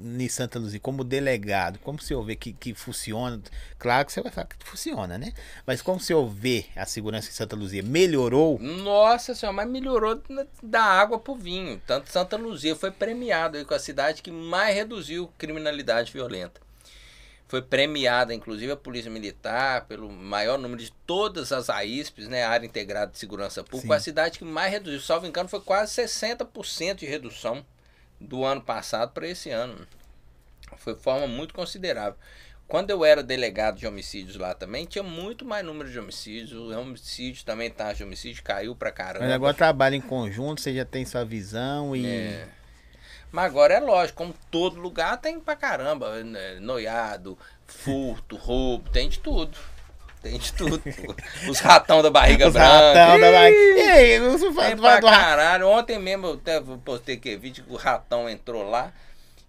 em 0.00 0.28
Santa 0.28 0.58
Luzia, 0.58 0.80
como 0.80 1.04
delegado, 1.04 1.78
como 1.80 2.00
se 2.00 2.12
eu 2.12 2.22
ver 2.22 2.36
que, 2.36 2.52
que 2.52 2.74
funciona? 2.74 3.40
Claro 3.78 4.06
que 4.06 4.12
você 4.12 4.20
vai 4.20 4.32
falar 4.32 4.46
que 4.46 4.56
funciona, 4.64 5.18
né? 5.18 5.32
Mas 5.66 5.82
como 5.82 6.00
se 6.00 6.12
eu 6.12 6.28
ver 6.28 6.66
a 6.76 6.86
segurança 6.86 7.28
em 7.28 7.32
Santa 7.32 7.56
Luzia 7.56 7.82
melhorou? 7.82 8.58
Nossa 8.58 9.34
senhora, 9.34 9.56
mas 9.56 9.68
melhorou 9.68 10.22
da 10.62 10.82
água 10.82 11.18
pro 11.18 11.34
vinho. 11.34 11.80
Tanto 11.86 12.10
Santa 12.10 12.36
Luzia 12.36 12.76
foi 12.76 12.90
premiado 12.90 13.56
aí 13.56 13.64
com 13.64 13.74
a 13.74 13.78
cidade 13.78 14.22
que 14.22 14.30
mais 14.30 14.74
reduziu 14.74 15.30
criminalidade 15.38 16.12
violenta. 16.12 16.60
Foi 17.52 17.60
premiada, 17.60 18.32
inclusive, 18.32 18.72
a 18.72 18.76
Polícia 18.76 19.10
Militar 19.10 19.84
pelo 19.84 20.10
maior 20.10 20.58
número 20.58 20.82
de 20.82 20.90
todas 21.06 21.52
as 21.52 21.68
AISPs, 21.68 22.26
né, 22.26 22.44
Área 22.44 22.64
Integrada 22.64 23.12
de 23.12 23.18
Segurança 23.18 23.62
Pública, 23.62 23.88
Sim. 23.88 23.98
a 23.98 24.00
cidade 24.00 24.38
que 24.38 24.44
mais 24.44 24.72
reduziu. 24.72 24.98
Salvo 25.00 25.26
engano, 25.26 25.50
foi 25.50 25.60
quase 25.60 26.00
60% 26.02 26.94
de 26.94 27.04
redução 27.04 27.62
do 28.22 28.44
ano 28.44 28.62
passado 28.62 29.12
para 29.12 29.26
esse 29.26 29.50
ano. 29.50 29.86
Foi 30.76 30.94
de 30.94 31.00
forma 31.00 31.26
muito 31.26 31.54
considerável. 31.54 32.16
Quando 32.66 32.88
eu 32.90 33.04
era 33.04 33.22
delegado 33.22 33.78
de 33.78 33.86
homicídios 33.86 34.36
lá 34.36 34.54
também, 34.54 34.86
tinha 34.86 35.02
muito 35.02 35.44
mais 35.44 35.64
número 35.64 35.90
de 35.90 35.98
homicídios. 35.98 36.52
O 36.52 36.78
homicídio 36.78 37.44
também, 37.44 37.70
taxa 37.70 37.96
de 37.96 38.04
homicídio 38.04 38.42
caiu 38.42 38.74
pra 38.74 38.90
caramba. 38.90 39.26
Mas 39.26 39.34
agora 39.34 39.54
trabalha 39.54 39.94
em 39.94 40.00
conjunto, 40.00 40.60
você 40.60 40.72
já 40.72 40.84
tem 40.84 41.04
sua 41.04 41.24
visão 41.24 41.94
e. 41.94 42.06
É. 42.06 42.48
Mas 43.30 43.46
agora 43.46 43.74
é 43.74 43.80
lógico, 43.80 44.18
como 44.18 44.34
todo 44.50 44.80
lugar 44.80 45.18
tem 45.18 45.40
pra 45.40 45.56
caramba, 45.56 46.22
né? 46.22 46.60
noiado, 46.60 47.38
furto, 47.66 48.36
roubo, 48.36 48.88
tem 48.90 49.08
de 49.08 49.18
tudo. 49.18 49.58
Tem 50.22 50.38
de 50.38 50.52
tudo. 50.52 50.80
Os 51.50 51.58
ratão 51.58 52.00
da 52.00 52.10
barriga 52.10 52.46
Os 52.46 52.52
branca. 52.52 52.68
ratão 52.70 53.20
da 53.20 53.32
barriga. 53.32 53.80
E 53.80 53.80
aí, 53.90 54.20
fala 54.54 54.76
pra 54.76 55.00
do 55.00 55.06
ra- 55.06 55.16
caralho. 55.16 55.68
Ontem 55.68 55.98
mesmo 55.98 56.26
eu 56.28 56.34
até 56.34 56.60
postei 56.84 57.16
que 57.16 57.36
vídeo 57.36 57.64
que 57.64 57.72
o 57.72 57.76
ratão 57.76 58.28
entrou 58.30 58.68
lá 58.70 58.92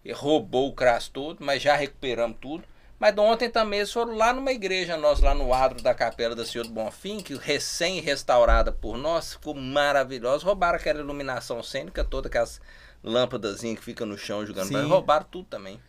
e 0.04 0.12
roubou 0.12 0.68
o 0.70 0.74
crasso 0.74 1.12
todo, 1.12 1.38
mas 1.46 1.62
já 1.62 1.76
recuperamos 1.76 2.38
tudo. 2.42 2.64
Mas 3.00 3.18
ontem 3.18 3.50
também 3.50 3.80
eles 3.80 3.92
foram 3.92 4.16
lá 4.16 4.32
numa 4.34 4.52
igreja 4.52 4.96
nossa, 4.98 5.26
lá 5.26 5.36
no 5.36 5.54
adro 5.54 5.82
da 5.84 5.94
Capela 5.94 6.36
da 6.36 6.46
Senhor 6.46 6.66
do 6.66 6.72
Bonfim, 6.74 7.20
que 7.20 7.36
recém-restaurada 7.36 8.72
por 8.72 8.98
nós, 8.98 9.34
ficou 9.34 9.54
maravilhosa. 9.54 10.46
Roubaram 10.46 10.78
aquela 10.78 11.00
iluminação 11.02 11.62
cênica 11.62 12.04
toda, 12.04 12.28
aquelas 12.30 12.62
lâmpadas 13.04 13.60
que 13.60 13.76
ficam 13.78 14.08
no 14.08 14.18
chão 14.18 14.46
jogando. 14.46 14.72
Roubaram 14.88 15.26
tudo 15.30 15.46
também. 15.50 15.80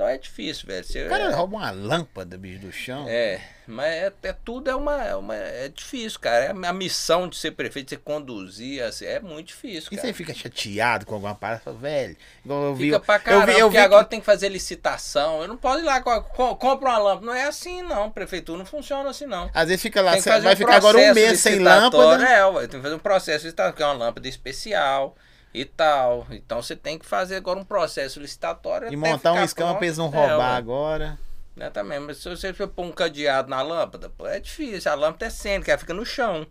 Então 0.00 0.08
é 0.08 0.16
difícil, 0.16 0.66
velho. 0.66 0.82
Você, 0.82 1.04
O 1.04 1.10
cara 1.10 1.36
rouba 1.36 1.58
uma 1.58 1.70
lâmpada, 1.70 2.38
bicho, 2.38 2.60
do 2.60 2.72
chão. 2.72 3.04
é, 3.06 3.38
mas 3.66 3.86
é, 3.92 4.12
é 4.22 4.32
tudo 4.32 4.70
é 4.70 4.74
uma, 4.74 5.04
é 5.04 5.14
uma- 5.14 5.36
é 5.36 5.68
difícil, 5.68 6.18
cara. 6.18 6.46
É 6.46 6.50
a 6.66 6.72
missão 6.72 7.28
de 7.28 7.36
ser 7.36 7.50
prefeito, 7.50 7.88
de 7.90 7.96
você 7.96 8.00
conduzir, 8.02 8.82
assim, 8.82 9.04
é 9.04 9.20
muito 9.20 9.48
difícil, 9.48 9.90
E 9.92 9.96
cara. 9.96 10.08
você 10.08 10.14
fica 10.14 10.32
chateado 10.32 11.04
com 11.04 11.12
alguma 11.16 11.34
parada, 11.34 11.60
fala, 11.62 11.76
velho. 11.76 12.16
Eu 12.48 12.74
vi, 12.74 12.84
Fica 12.86 12.98
pra 13.00 13.16
eu 13.16 13.20
caramba, 13.20 13.46
vi, 13.52 13.52
eu 13.58 13.66
porque 13.66 13.76
vi 13.78 13.84
agora 13.84 14.04
que- 14.04 14.10
tem 14.10 14.20
que 14.20 14.24
fazer 14.24 14.48
licitação. 14.48 15.42
Eu 15.42 15.48
não 15.48 15.58
posso 15.58 15.80
ir 15.80 15.84
lá, 15.84 16.00
co- 16.00 16.22
co- 16.22 16.56
compra 16.56 16.88
uma 16.88 16.98
lâmpada. 16.98 17.26
Não 17.26 17.34
é 17.34 17.44
assim, 17.44 17.82
não. 17.82 18.10
Prefeitura 18.10 18.56
não 18.56 18.64
funciona 18.64 19.10
assim, 19.10 19.26
não. 19.26 19.50
às 19.52 19.68
vezes 19.68 19.82
fica 19.82 20.00
lá, 20.00 20.12
Tem 20.12 20.20
que 20.20 20.24
cê- 20.24 20.30
fazer 20.30 20.44
vai 20.44 20.54
um 20.54 20.56
ficar 20.56 20.76
agora 20.76 20.96
um 20.96 21.12
mês 21.14 21.40
sem 21.40 21.58
lâmpada. 21.58 22.24
É, 22.26 22.40
tem 22.68 22.80
que 22.80 22.80
fazer 22.80 22.94
um 22.94 22.98
processo 22.98 23.44
licitatório, 23.44 23.76
que 23.76 23.82
é 23.82 23.86
uma 23.86 23.92
lâmpada 23.92 24.26
especial. 24.26 25.14
E 25.52 25.64
tal. 25.64 26.26
Então 26.30 26.62
você 26.62 26.76
tem 26.76 26.98
que 26.98 27.06
fazer 27.06 27.36
agora 27.36 27.58
um 27.58 27.64
processo 27.64 28.20
licitatório. 28.20 28.92
E 28.92 28.96
montar 28.96 29.32
um 29.32 29.42
esquema 29.42 29.74
pra 29.74 29.86
eles 29.86 29.98
não. 29.98 30.06
É, 30.06 30.08
roubar 30.08 30.52
ué. 30.52 30.56
agora. 30.56 31.18
Né, 31.56 31.68
também, 31.68 31.98
mas 31.98 32.18
se 32.18 32.28
você 32.28 32.52
pôr 32.52 32.86
um 32.86 32.92
cadeado 32.92 33.50
na 33.50 33.60
lâmpada, 33.60 34.08
pô, 34.08 34.26
é 34.26 34.40
difícil. 34.40 34.90
A 34.90 34.94
lâmpada 34.94 35.26
é 35.26 35.30
cênica, 35.30 35.72
ela 35.72 35.78
fica 35.78 35.92
no 35.92 36.06
chão. 36.06 36.46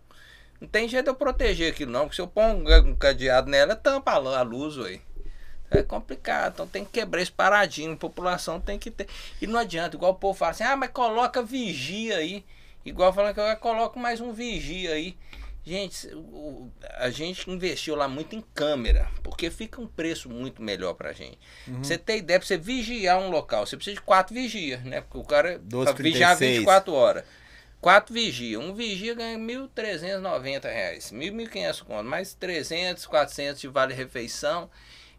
Não 0.60 0.68
tem 0.68 0.86
jeito 0.86 1.04
de 1.04 1.10
eu 1.10 1.14
proteger 1.14 1.72
aquilo, 1.72 1.90
não. 1.90 2.02
Porque 2.02 2.16
se 2.16 2.20
eu 2.20 2.28
pôr 2.28 2.44
um 2.44 2.94
cadeado 2.94 3.50
nela, 3.50 3.74
tampa 3.74 4.12
a 4.12 4.42
luz, 4.42 4.76
ué. 4.76 5.00
É 5.70 5.84
complicado, 5.84 6.54
então 6.54 6.66
tem 6.66 6.84
que 6.84 6.90
quebrar 6.90 7.22
esse 7.22 7.30
paradinho. 7.30 7.92
A 7.92 7.96
população 7.96 8.60
tem 8.60 8.78
que 8.78 8.90
ter. 8.90 9.06
E 9.40 9.46
não 9.46 9.58
adianta, 9.58 9.96
igual 9.96 10.12
o 10.12 10.16
povo 10.16 10.36
fala 10.36 10.50
assim, 10.50 10.64
ah, 10.64 10.76
mas 10.76 10.90
coloca 10.90 11.42
vigia 11.42 12.16
aí. 12.16 12.44
Igual 12.84 13.12
falando 13.12 13.34
que 13.34 13.40
eu 13.40 13.56
coloco 13.56 13.98
mais 13.98 14.20
um 14.20 14.32
vigia 14.32 14.92
aí. 14.92 15.16
Gente, 15.64 16.08
o- 16.14 16.70
a 16.96 17.10
gente 17.10 17.50
investiu 17.50 17.94
lá 17.94 18.08
muito 18.08 18.34
em 18.34 18.40
câmera, 18.54 19.10
porque 19.22 19.50
fica 19.50 19.80
um 19.80 19.86
preço 19.86 20.28
muito 20.30 20.62
melhor 20.62 20.94
pra 20.94 21.12
gente. 21.12 21.38
Uhum. 21.68 21.84
Você 21.84 21.98
ter 21.98 22.16
ideia, 22.18 22.38
pra 22.40 22.46
você 22.46 22.56
vigiar 22.56 23.18
um 23.18 23.30
local, 23.30 23.66
você 23.66 23.76
precisa 23.76 23.96
de 23.96 24.02
quatro 24.02 24.34
vigias, 24.34 24.82
né? 24.84 25.02
Porque 25.02 25.18
o 25.18 25.24
cara 25.24 25.58
Doze, 25.58 25.92
pra 25.92 26.02
vigiar 26.02 26.36
36. 26.36 26.58
24 26.60 26.92
horas. 26.94 27.24
Quatro 27.80 28.12
vigia. 28.12 28.58
Um 28.60 28.74
vigia 28.74 29.14
ganha 29.14 29.38
1.390 29.38 30.68
reais. 30.68 31.10
1.500 31.12 31.80
conto. 31.82 32.04
Mais 32.04 32.34
300, 32.34 33.06
400 33.06 33.60
de 33.60 33.68
vale-refeição. 33.68 34.70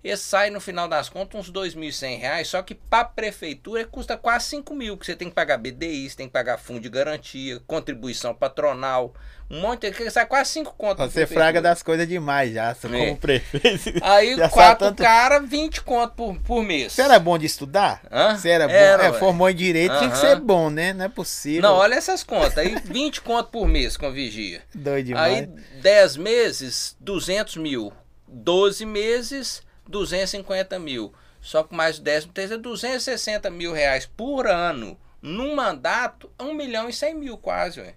E 0.04 0.18
sai 0.18 0.50
no 0.50 0.60
final 0.60 0.88
das 0.88 1.10
contas 1.10 1.40
uns 1.40 1.52
2.100 1.52 2.18
reais. 2.20 2.48
Só 2.48 2.62
que 2.64 2.74
para 2.74 3.06
prefeitura 3.06 3.86
custa 3.86 4.18
quase 4.18 4.46
5 4.46 4.74
mil. 4.74 4.98
Que 4.98 5.06
você 5.06 5.16
tem 5.16 5.30
que 5.30 5.36
pagar 5.36 5.58
BDI, 5.58 6.10
você 6.10 6.18
tem 6.18 6.28
que 6.28 6.34
pagar 6.34 6.58
fundo 6.58 6.80
de 6.80 6.90
garantia, 6.90 7.60
contribuição 7.68 8.34
patronal. 8.34 9.14
Um 9.48 9.60
monte 9.62 9.92
de 9.92 9.96
coisa. 9.98 10.10
Sai 10.12 10.26
quase 10.26 10.50
5 10.54 10.74
contas. 10.76 11.12
Você 11.14 11.28
fraga 11.28 11.62
das 11.62 11.84
coisas 11.84 12.08
demais 12.08 12.54
já, 12.54 12.74
você 12.74 12.88
É. 12.88 12.90
como 12.90 13.18
prefeito. 13.18 13.92
Aí 14.02 14.36
quatro 14.50 14.88
tanto- 14.88 15.04
caras, 15.04 15.48
20 15.48 15.82
conto 15.84 16.16
por, 16.16 16.40
por 16.40 16.64
mês. 16.64 16.94
Você 16.94 17.02
era 17.04 17.20
bom 17.20 17.38
de 17.38 17.46
estudar? 17.46 18.02
Hã? 18.10 18.36
Você 18.38 18.50
era 18.50 18.68
bom? 18.68 18.74
Era, 18.74 19.04
é, 19.04 19.12
ué. 19.12 19.20
formou 19.20 19.50
em 19.50 19.56
direito, 19.56 19.98
tinha 20.00 20.10
que 20.10 20.18
ser 20.18 20.40
bom, 20.40 20.70
né? 20.72 20.94
Não 20.94 21.06
é 21.06 21.10
possível. 21.10 21.62
Não, 21.64 21.74
olha 21.76 21.94
essas 21.96 22.24
contas. 22.24 22.58
Aí 22.58 22.76
20 22.86 23.22
conto 23.22 23.50
por 23.52 23.68
mês 23.68 23.98
com 23.98 24.12
vigia. 24.12 24.64
Doido 24.74 25.08
demais. 25.08 25.38
Aí 25.40 25.46
10 25.82 26.18
meses, 26.18 26.96
200 27.00 27.58
mil. 27.58 27.92
12 28.28 28.86
meses, 28.86 29.62
250 29.92 30.80
mil. 30.80 31.14
Só 31.42 31.64
que 31.64 31.76
mais 31.76 32.00
10 32.00 32.26
terceiro, 32.26 32.62
260 32.62 33.50
mil 33.50 33.74
reais 33.74 34.06
por 34.06 34.48
ano. 34.48 34.98
Num 35.22 35.56
mandato, 35.56 36.32
1 36.40 36.54
milhão 36.54 36.90
e 36.90 36.94
100 36.94 37.14
mil 37.16 37.38
quase, 37.38 37.80
ué. 37.80 37.94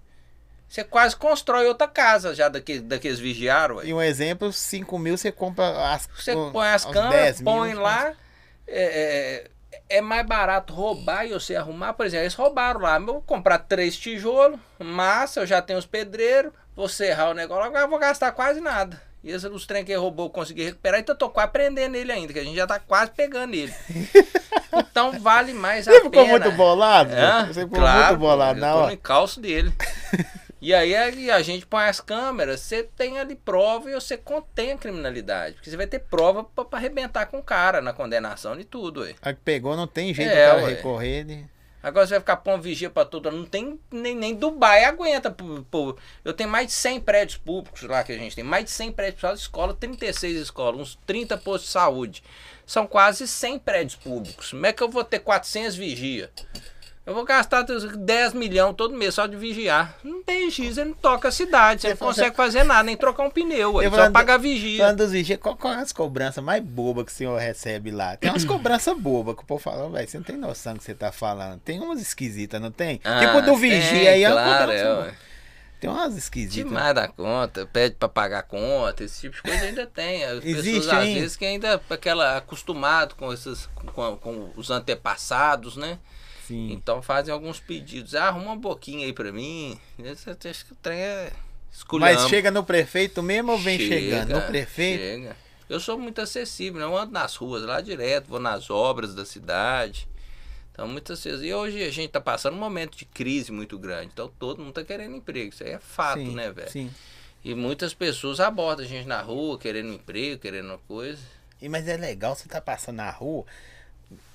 Você 0.69 0.83
quase 0.83 1.15
constrói 1.17 1.67
outra 1.67 1.87
casa 1.87 2.35
já 2.35 2.49
daquele, 2.49 2.81
daqueles 2.81 3.19
vigiaram, 3.19 3.77
ué. 3.77 3.87
E 3.87 3.95
um 3.95 4.03
exemplo, 4.03 4.53
5 4.53 4.99
mil 4.99 5.17
você 5.17 5.31
compra 5.31 5.93
as 5.95 6.09
Você 6.19 6.35
o- 6.35 6.51
põe 6.51 6.69
as 6.69 6.85
câmeras, 6.85 7.11
10 7.11 7.41
mil, 7.43 7.53
põe 7.53 7.75
lá. 7.75 8.13
É, 8.67 9.45
é, 9.89 9.97
é 9.99 10.01
mais 10.01 10.27
barato 10.27 10.73
roubar 10.73 11.27
e 11.27 11.33
você 11.33 11.55
arrumar. 11.55 11.93
Por 11.93 12.07
exemplo, 12.07 12.25
eles 12.25 12.35
roubaram 12.35 12.81
lá. 12.81 12.97
Eu 12.97 13.05
vou 13.07 13.23
comprar 13.23 13.59
três 13.59 13.97
tijolos, 13.97 14.59
massa, 14.79 15.41
eu 15.41 15.47
já 15.47 15.61
tenho 15.63 15.79
os 15.79 15.87
pedreiros, 15.87 16.53
vou 16.75 16.89
serrar 16.89 17.31
o 17.31 17.35
negócio, 17.35 17.65
agora 17.65 17.85
eu 17.85 17.89
vou 17.91 17.99
gastar 17.99 18.33
quase 18.33 18.61
nada. 18.61 19.01
E 19.25 19.31
esse, 19.31 19.49
os 19.49 19.67
trem 19.67 19.85
que 19.85 19.91
ele 19.91 19.99
roubou 20.01 20.27
eu 20.27 20.31
consegui 20.31 20.65
recuperar, 20.65 21.01
então 21.01 21.15
eu 21.15 21.19
tô 21.19 21.31
quase 21.31 21.51
prendendo 21.51 21.97
ele 21.97 22.13
ainda, 22.13 22.33
que 22.33 22.39
a 22.39 22.45
gente 22.45 22.55
já 22.57 22.67
tá 22.67 22.79
quase 22.79 23.11
pegando 23.11 23.55
ele. 23.55 23.73
Então 24.77 25.13
vale 25.21 25.53
mais 25.53 25.87
a 25.87 25.93
Você 25.93 26.01
ficou 26.01 26.11
pena. 26.25 26.31
muito 26.39 26.51
bolado? 26.57 27.13
É, 27.15 27.47
Você 27.47 27.61
ficou 27.61 27.79
claro, 27.79 28.07
muito 28.09 28.19
bolado 28.21 28.59
eu 28.59 28.61
na 28.61 28.73
tô 28.73 28.87
no 28.87 28.93
encalço 28.93 29.41
dele. 29.41 29.73
e 30.61 30.75
aí 30.75 30.95
aí 30.97 31.31
a 31.31 31.41
gente 31.43 31.65
põe 31.65 31.85
as 31.85 32.01
câmeras, 32.01 32.61
você 32.61 32.83
tem 32.83 33.21
ali 33.21 33.37
prova 33.37 33.89
e 33.89 33.95
você 33.95 34.17
contém 34.17 34.73
a 34.73 34.77
criminalidade. 34.77 35.55
Porque 35.55 35.71
você 35.71 35.77
vai 35.77 35.87
ter 35.87 36.01
prova 36.01 36.43
pra, 36.43 36.65
pra 36.65 36.79
arrebentar 36.81 37.27
com 37.27 37.39
o 37.39 37.43
cara 37.43 37.81
na 37.81 37.93
condenação 37.93 38.59
e 38.59 38.65
tudo. 38.65 39.03
Ué. 39.03 39.15
A 39.23 39.33
que 39.33 39.41
pegou 39.45 39.77
não 39.77 39.87
tem 39.87 40.13
jeito 40.13 40.33
É, 40.33 40.45
do 40.45 40.51
cara 40.57 40.63
ué. 40.65 40.71
recorrer. 40.71 41.25
Né? 41.25 41.45
Agora 41.85 42.07
você 42.07 42.15
vai 42.15 42.21
ficar 42.21 42.39
pondo 42.39 42.63
vigia 42.63 42.89
pra 42.89 43.05
tudo. 43.05 43.31
Não 43.31 43.45
tem 43.45 43.79
nem, 43.91 44.17
nem 44.17 44.35
Dubai 44.35 44.85
aguenta. 44.85 45.31
pô. 45.71 45.95
Eu 46.25 46.33
tenho 46.33 46.49
mais 46.49 46.69
de 46.69 46.73
100 46.73 47.01
prédios 47.01 47.37
públicos 47.37 47.83
lá 47.83 48.03
que 48.03 48.11
a 48.11 48.17
gente 48.17 48.35
tem. 48.35 48.43
Mais 48.43 48.65
de 48.65 48.71
100 48.71 48.93
prédios 48.93 49.21
públicos. 49.21 49.43
Escola, 49.43 49.75
36 49.75 50.37
escolas, 50.39 50.81
uns 50.81 50.99
30 51.05 51.37
postos 51.37 51.67
de 51.67 51.73
saúde. 51.73 52.23
São 52.65 52.87
quase 52.87 53.29
100 53.29 53.59
prédios 53.59 53.97
públicos. 53.97 54.51
Como 54.53 54.65
é 54.65 54.73
que 54.73 54.83
eu 54.83 54.89
vou 54.89 55.05
ter 55.05 55.19
400 55.19 55.77
vigia? 55.77 56.31
Eu 57.07 57.13
vou 57.13 57.25
gastar 57.25 57.63
10 57.63 58.33
milhões 58.33 58.75
todo 58.75 58.97
mês 58.97 59.15
só 59.15 59.27
de 59.27 59.37
vigiar. 59.37 59.95
Não 60.03 60.23
tem 60.23 60.51
giz, 60.51 60.79
ele 60.79 60.91
não 60.91 60.97
toca 60.97 61.29
a 61.29 61.31
cidade. 61.31 61.83
Você 61.83 61.91
não 61.91 61.97
consegue 61.99 62.35
fazer 62.35 62.65
nada, 62.65 62.83
nem 62.85 62.97
trocar 62.97 63.25
um 63.25 63.31
pneu. 63.31 63.83
Eu 63.83 63.91
Só 63.91 64.11
pagar 64.11 64.39
vigia. 64.39 64.79
Falando 64.79 64.99
dos 64.99 65.13
vigias, 65.13 65.39
qual, 65.39 65.55
qual 65.55 65.75
é 65.75 65.83
as 65.83 65.93
cobranças 65.93 66.43
mais 66.43 66.65
bobas 66.65 67.05
que 67.05 67.13
o 67.13 67.15
senhor 67.15 67.39
recebe 67.39 67.91
lá? 67.91 68.17
Tem 68.17 68.31
umas 68.31 68.45
cobranças 68.47 68.97
bobas 68.97 69.37
que 69.37 69.43
o 69.43 69.47
povo 69.47 69.63
fala, 69.63 69.91
velho, 69.91 70.09
você 70.09 70.17
não 70.17 70.25
tem 70.25 70.37
noção 70.37 70.73
do 70.73 70.79
que 70.79 70.85
você 70.87 70.95
tá 70.95 71.13
falando. 71.13 71.61
Tem 71.61 71.79
umas 71.79 72.01
esquisitas, 72.01 72.59
não 72.59 72.71
tem? 72.71 72.99
Ah, 73.05 73.21
tipo 73.21 73.43
do 73.43 73.61
tem, 73.61 73.71
vigia 73.71 74.11
aí, 74.11 74.23
é 74.23 74.29
uma 74.31 74.43
claro, 74.43 74.61
cobrança 74.61 74.83
é, 74.83 74.95
boa. 74.95 75.05
ué. 75.05 75.15
Tem 75.81 75.91
umas 75.91 76.17
esquisitas. 76.17 76.71
Demais 76.71 76.95
da 76.95 77.07
conta, 77.07 77.67
pede 77.67 77.97
pra 77.97 78.09
pagar 78.09 78.45
conta, 78.45 79.05
esse 79.05 79.21
tipo 79.21 79.37
de 79.37 79.43
coisa 79.43 79.63
ainda 79.67 79.87
tem. 79.87 80.25
As 80.25 80.43
Existe 80.43 80.71
pessoas 80.77 80.89
às 80.89 80.95
ainda? 80.95 81.21
vezes 81.21 81.37
que 81.37 81.45
ainda 81.45 81.83
aquela 81.91 82.39
acostumado 82.39 83.15
com 83.15 83.31
esses 83.31 83.69
com, 83.93 84.17
com 84.17 84.51
os 84.57 84.71
antepassados, 84.71 85.77
né? 85.77 85.99
Sim. 86.47 86.73
Então 86.73 87.03
fazem 87.03 87.33
alguns 87.33 87.61
pedidos. 87.61 88.15
Ah, 88.15 88.29
arruma 88.29 88.53
um 88.53 88.59
boquinho 88.59 89.05
aí 89.05 89.13
pra 89.13 89.33
mim. 89.33 89.79
Esse, 89.99 90.31
acho 90.31 90.67
que 90.67 90.73
o 90.73 90.77
trem 90.77 91.01
é 91.01 91.33
esculhamba. 91.73 92.13
Mas 92.13 92.29
chega 92.29 92.51
no 92.51 92.65
prefeito 92.65 93.23
mesmo 93.23 93.53
ou 93.53 93.59
vem 93.59 93.79
Chega, 93.79 93.95
chegando? 93.95 94.35
No 94.35 94.43
prefeito? 94.43 95.01
Chega. 95.01 95.37
Eu 95.69 95.81
sou 95.81 95.99
muito 95.99 96.21
acessível, 96.21 96.79
né? 96.79 96.87
eu 96.87 96.97
ando 96.97 97.13
nas 97.13 97.35
ruas 97.37 97.63
lá 97.63 97.81
direto, 97.81 98.29
vou 98.29 98.39
nas 98.39 98.69
obras 98.69 99.15
da 99.15 99.25
cidade. 99.25 100.07
Então, 100.73 100.89
muitas 100.89 101.23
vezes. 101.23 101.43
E 101.43 101.55
hoje 101.55 101.83
a 101.83 101.91
gente 101.91 102.11
tá 102.11 102.21
passando 102.21 102.55
um 102.55 102.61
momento 102.61 102.97
de 102.97 103.05
crise 103.05 103.53
muito 103.53 103.79
grande. 103.79 104.11
Então, 104.13 104.31
todo 104.39 104.61
mundo 104.61 104.75
tá 104.75 104.85
querendo 104.85 105.17
emprego. 105.17 105.55
Isso 105.55 105.63
aí 105.63 105.71
é 105.71 105.79
fato, 105.79 106.19
sim, 106.19 106.35
né, 106.35 106.51
velho? 106.51 106.71
Sim. 106.71 106.91
E 107.45 107.55
muitas 107.55 107.95
pessoas 107.95 108.41
abordam 108.41 108.85
a 108.85 108.89
gente 108.89 109.07
na 109.07 109.21
rua, 109.21 109.59
querendo 109.59 109.93
emprego, 109.93 110.41
querendo 110.41 110.67
uma 110.67 110.79
coisa. 110.79 111.21
E, 111.63 111.69
mas 111.69 111.87
é 111.87 111.97
legal, 111.97 112.35
você 112.35 112.49
tá 112.49 112.61
passando 112.61 112.97
na 112.97 113.11
rua, 113.11 113.45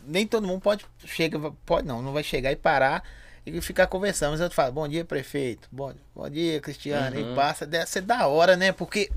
nem 0.06 0.26
todo 0.28 0.48
mundo 0.48 0.62
pode 0.62 0.86
chega, 1.06 1.40
pode 1.66 1.88
não, 1.88 2.02
não 2.02 2.14
vai 2.14 2.24
chegar 2.24 2.52
e 2.52 2.56
parar 2.56 3.04
e 3.46 3.60
ficar 3.62 3.88
conversando. 3.88 4.32
Mas 4.32 4.42
eu 4.42 4.52
falo, 4.52 4.72
bom 4.74 4.88
dia, 4.88 5.04
prefeito. 5.06 5.68
Bom, 5.72 5.94
bom 6.16 6.30
dia, 6.30 6.60
Cristiano. 6.62 7.18
Uhum. 7.20 7.32
E 7.32 7.36
passa, 7.36 7.66
deve 7.66 7.86
ser 7.88 8.02
da 8.02 8.28
hora, 8.28 8.56
né? 8.58 8.72
Porque 8.72 9.10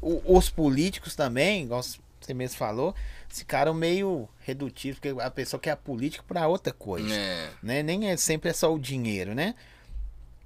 o- 0.00 0.36
os 0.36 0.48
políticos 0.50 1.14
também, 1.16 1.64
igual 1.64 1.82
você 1.82 2.34
mesmo 2.34 2.56
falou, 2.58 2.94
ficaram 3.28 3.72
meio 3.74 4.28
redutivos, 4.40 4.98
porque 5.00 5.20
a 5.22 5.30
pessoa 5.30 5.60
quer 5.60 5.70
a 5.70 5.76
política 5.76 6.22
para 6.26 6.46
outra 6.48 6.72
coisa. 6.72 7.12
É. 7.14 7.48
Né? 7.62 7.82
Nem 7.82 8.10
é, 8.10 8.16
sempre 8.16 8.50
é 8.50 8.52
só 8.52 8.72
o 8.74 8.78
dinheiro, 8.78 9.34
né? 9.34 9.54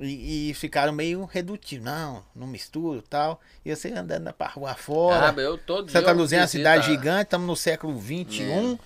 E, 0.01 0.51
e 0.51 0.55
ficaram 0.55 0.93
meio 0.93 1.25
redutivos. 1.25 1.85
Não, 1.85 2.25
não 2.35 2.47
misturo 2.49 3.01
tal. 3.03 3.41
E 3.65 3.75
você 3.75 3.93
andando 3.93 4.33
pra 4.33 4.49
rua 4.49 4.75
fora. 4.75 5.31
Ah, 5.37 5.41
eu 5.41 5.57
todo 5.57 5.91
Santa 5.91 6.11
Luzia 6.13 6.39
é 6.39 6.41
uma 6.43 6.49
cidade 6.49 6.83
a- 6.87 6.91
gigante, 6.91 7.23
estamos 7.25 7.47
no 7.47 7.57
século 7.57 7.97
XXI. 8.01 8.79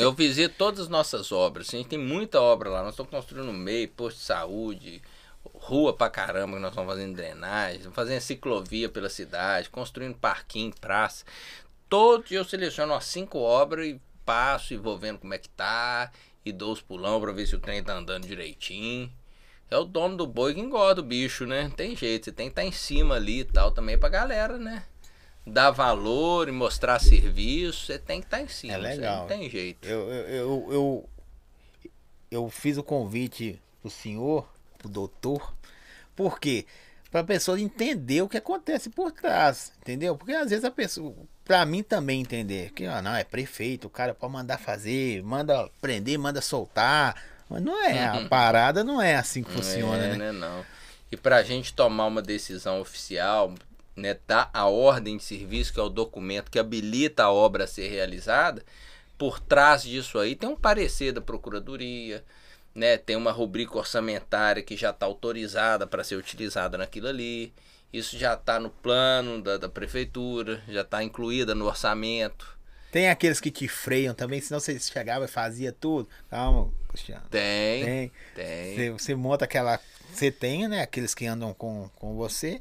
Eu 0.00 0.12
visito 0.12 0.54
todas 0.56 0.80
as 0.80 0.88
nossas 0.88 1.30
obras. 1.30 1.68
A 1.68 1.76
gente 1.76 1.88
tem 1.88 1.98
muita 1.98 2.40
obra 2.40 2.70
lá. 2.70 2.82
Nós 2.82 2.92
estamos 2.92 3.10
construindo 3.10 3.52
meio, 3.52 3.88
posto 3.88 4.18
de 4.18 4.24
saúde, 4.24 5.02
rua 5.54 5.92
pra 5.92 6.10
caramba 6.10 6.56
que 6.56 6.62
nós 6.62 6.70
estamos 6.70 6.92
fazendo 6.92 7.14
drenagem, 7.14 7.90
fazendo 7.92 8.20
ciclovia 8.20 8.88
pela 8.88 9.08
cidade, 9.08 9.70
construindo 9.70 10.16
parquinho, 10.16 10.72
praça. 10.80 11.24
Todo 11.88 12.24
eu 12.30 12.44
seleciono 12.44 12.92
umas 12.92 13.04
cinco 13.04 13.38
obras 13.38 13.86
e 13.86 14.00
passo 14.24 14.74
e 14.74 14.76
vou 14.76 14.98
vendo 14.98 15.18
como 15.18 15.34
é 15.34 15.38
que 15.38 15.48
tá. 15.48 16.10
E 16.44 16.52
dou 16.52 16.72
os 16.72 16.80
pulão 16.80 17.20
pra 17.20 17.32
ver 17.32 17.46
se 17.46 17.56
o 17.56 17.60
trem 17.60 17.82
tá 17.82 17.94
andando 17.94 18.26
direitinho. 18.26 19.12
É 19.68 19.76
o 19.76 19.84
dono 19.84 20.16
do 20.16 20.26
boi 20.26 20.54
que 20.54 20.60
engorda 20.60 21.00
o 21.00 21.04
bicho, 21.04 21.44
né? 21.44 21.72
Tem 21.76 21.96
jeito, 21.96 22.26
você 22.26 22.32
tem 22.32 22.46
que 22.46 22.52
estar 22.52 22.64
em 22.64 22.70
cima 22.70 23.16
ali 23.16 23.40
e 23.40 23.44
tal 23.44 23.72
também 23.72 23.98
pra 23.98 24.08
galera, 24.08 24.58
né? 24.58 24.84
Dar 25.46 25.70
valor 25.70 26.48
e 26.48 26.52
mostrar 26.52 26.98
serviço, 26.98 27.86
você 27.86 27.98
tem 27.98 28.20
que 28.20 28.26
estar 28.26 28.40
em 28.40 28.48
cima. 28.48 28.74
É 28.74 28.76
legal. 28.76 29.20
Não 29.20 29.26
tem 29.26 29.48
jeito. 29.48 29.86
eu, 29.86 30.10
eu, 30.10 30.72
eu, 30.72 31.08
eu, 32.30 32.50
fiz 32.50 32.76
o 32.76 32.82
convite 32.82 33.60
pro 33.80 33.88
senhor, 33.88 34.48
pro 34.76 34.88
doutor, 34.88 35.54
por 36.16 36.40
quê? 36.40 36.66
Pra 37.12 37.22
pessoa 37.22 37.60
entender 37.60 38.22
o 38.22 38.28
que 38.28 38.36
acontece 38.36 38.90
por 38.90 39.12
trás, 39.12 39.72
entendeu? 39.80 40.16
Porque 40.16 40.32
às 40.32 40.50
vezes 40.50 40.64
a 40.64 40.70
pessoa, 40.70 41.14
pra 41.44 41.64
mim 41.64 41.82
também 41.82 42.20
entender, 42.20 42.72
que 42.72 42.84
ah, 42.84 43.00
não, 43.00 43.14
é 43.14 43.22
prefeito, 43.22 43.86
o 43.86 43.90
cara 43.90 44.12
pode 44.12 44.32
mandar 44.32 44.58
fazer, 44.58 45.22
manda 45.22 45.70
prender, 45.80 46.18
manda 46.18 46.40
soltar. 46.40 47.14
Mas 47.48 47.62
não 47.62 47.84
é, 47.84 48.04
a 48.04 48.28
parada 48.28 48.82
não 48.82 49.00
é 49.00 49.14
assim 49.14 49.44
que 49.44 49.52
funciona, 49.52 50.04
é, 50.04 50.16
né? 50.16 50.32
Não. 50.32 50.64
E 51.10 51.16
pra 51.16 51.42
gente 51.44 51.72
tomar 51.72 52.06
uma 52.06 52.20
decisão 52.20 52.80
oficial, 52.80 53.54
né, 53.96 54.18
dar 54.26 54.50
a 54.52 54.66
ordem 54.66 55.16
de 55.16 55.24
serviço, 55.24 55.72
que 55.72 55.80
é 55.80 55.82
o 55.82 55.88
documento 55.88 56.50
que 56.50 56.58
habilita 56.58 57.24
a 57.24 57.32
obra 57.32 57.64
a 57.64 57.66
ser 57.66 57.88
realizada, 57.88 58.62
por 59.16 59.40
trás 59.40 59.82
disso 59.82 60.18
aí 60.18 60.36
tem 60.36 60.48
um 60.48 60.56
parecer 60.56 61.12
da 61.12 61.20
Procuradoria, 61.20 62.22
né, 62.74 62.98
tem 62.98 63.16
uma 63.16 63.32
rubrica 63.32 63.78
orçamentária 63.78 64.62
que 64.62 64.76
já 64.76 64.90
está 64.90 65.06
autorizada 65.06 65.86
para 65.86 66.04
ser 66.04 66.16
utilizada 66.16 66.76
naquilo 66.76 67.08
ali. 67.08 67.52
Isso 67.90 68.18
já 68.18 68.34
está 68.34 68.60
no 68.60 68.68
plano 68.68 69.40
da, 69.40 69.56
da 69.56 69.68
prefeitura, 69.68 70.62
já 70.68 70.82
está 70.82 71.02
incluída 71.02 71.54
no 71.54 71.64
orçamento. 71.64 72.56
Tem 72.92 73.08
aqueles 73.08 73.40
que 73.40 73.50
te 73.50 73.66
freiam 73.68 74.14
também, 74.14 74.40
senão 74.40 74.60
você 74.60 74.78
chegava 74.78 75.24
e 75.24 75.28
fazia 75.28 75.72
tudo. 75.72 76.08
Calma, 76.28 76.70
Cristiano. 76.88 77.24
Tem, 77.30 77.84
Tem. 77.84 78.12
tem. 78.34 78.74
Você, 78.74 78.90
você 78.90 79.14
monta 79.14 79.44
aquela. 79.44 79.80
Você 80.12 80.30
tem, 80.30 80.68
né? 80.68 80.82
Aqueles 80.82 81.14
que 81.14 81.26
andam 81.26 81.52
com, 81.54 81.90
com 81.96 82.14
você. 82.16 82.60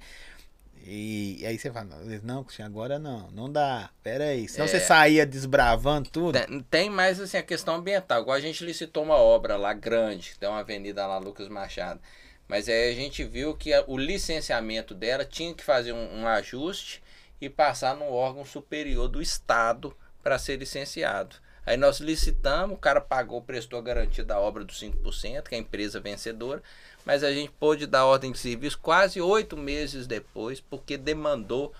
E, 0.86 1.41
e 1.41 1.45
aí 1.45 1.57
você 1.57 1.72
fala, 1.72 1.90
não, 2.24 2.44
Cristiano, 2.44 2.72
agora 2.72 2.99
não, 2.99 3.30
não 3.32 3.52
dá. 3.52 3.90
Pera 4.03 4.26
aí. 4.26 4.48
Senão 4.48 4.66
É. 4.66 4.68
você 4.68 4.80
saía 4.80 5.26
desbravando 5.26 6.10
tudo. 6.10 6.40
Tem, 6.40 6.62
tem 6.64 6.90
mais 6.90 7.20
assim 7.20 7.38
a 7.38 7.44
questão 7.44 7.76
ambiental. 7.76 8.22
Igual 8.22 8.38
a 8.38 8.41
gente 8.41 8.64
licitou 8.64 9.03
uma 9.03 9.16
obra 9.18 9.57
lá 9.57 9.74
grande, 9.74 10.36
tem 10.40 10.48
uma 10.48 10.60
avenida 10.60 11.06
lá 11.07 11.18
Lucas 11.18 11.48
Machado. 11.49 11.99
Mas 12.48 12.70
aí 12.70 12.91
a 12.91 12.95
gente 12.95 13.24
viu 13.24 13.56
que 13.56 13.74
a- 13.74 13.84
o 13.88 13.98
licenciamento 13.98 14.94
dela 14.94 15.26
tinha 15.26 15.53
que 15.53 15.64
fazer 15.64 15.91
um, 15.94 16.22
um 16.22 16.28
ajuste 16.28 17.02
e 17.41 17.49
passar 17.49 17.95
no 17.95 18.06
órgão 18.12 18.45
superior 18.45 19.07
do 19.07 19.22
Estado 19.22 19.95
para 20.22 20.38
ser 20.38 20.57
licenciado. 20.57 21.36
Aí 21.66 21.78
nós 21.78 21.99
licitamos, 21.99 22.76
o 22.78 22.80
cara 22.80 23.02
pagou, 23.02 23.41
prestou 23.41 23.80
a 23.80 23.82
garantia 23.82 24.24
da 24.24 24.40
obra 24.40 24.64
dos 24.64 24.80
5%, 24.80 25.49
que 25.49 25.56
é 25.56 25.57
a 25.57 25.62
empresa 25.62 25.99
vencedora, 25.99 26.62
mas 27.06 27.23
a 27.23 27.32
gente 27.32 27.52
pôde 27.60 27.86
dar 27.88 28.06
ordem 28.06 28.32
de 28.32 28.38
serviço 28.40 28.80
quase 28.80 29.22
oito 29.22 29.56
meses 29.56 30.07
depois, 30.07 30.60
porque 30.60 30.98
demandou 30.98 31.73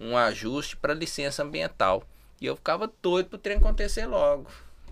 um 0.00 0.16
ajuste 0.16 0.76
para 0.76 0.92
licença 0.94 1.42
ambiental. 1.42 2.02
E 2.40 2.46
eu 2.46 2.56
ficava 2.56 2.90
doido 3.00 3.28
para 3.28 3.36
o 3.36 3.38
trem 3.40 3.56
acontecer 3.58 4.06
logo. 4.06 4.48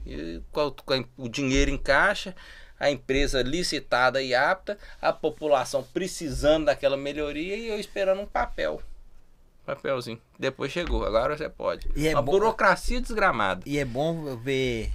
E 0.06 0.40
com- 0.52 0.72
o 1.18 1.28
dinheiro 1.28 1.70
em 1.70 1.76
caixa, 1.76 2.34
a 2.78 2.90
empresa 2.90 3.42
licitada 3.42 4.22
e 4.22 4.34
apta, 4.34 4.78
a 5.02 5.12
população 5.12 5.82
precisando 5.82 6.66
daquela 6.66 6.96
melhoria 6.96 7.56
e 7.56 7.68
eu 7.68 7.78
esperando 7.78 8.20
um 8.20 8.26
papel. 8.26 8.80
Papelzinho. 9.66 10.20
Depois 10.38 10.72
chegou, 10.72 11.04
agora 11.04 11.36
você 11.36 11.48
pode. 11.48 11.88
E 11.94 12.08
é 12.08 12.14
Uma 12.14 12.22
bom- 12.22 12.32
burocracia 12.32 13.00
desgramada. 13.00 13.62
E 13.66 13.78
é 13.78 13.84
bom 13.84 14.36
ver 14.36 14.90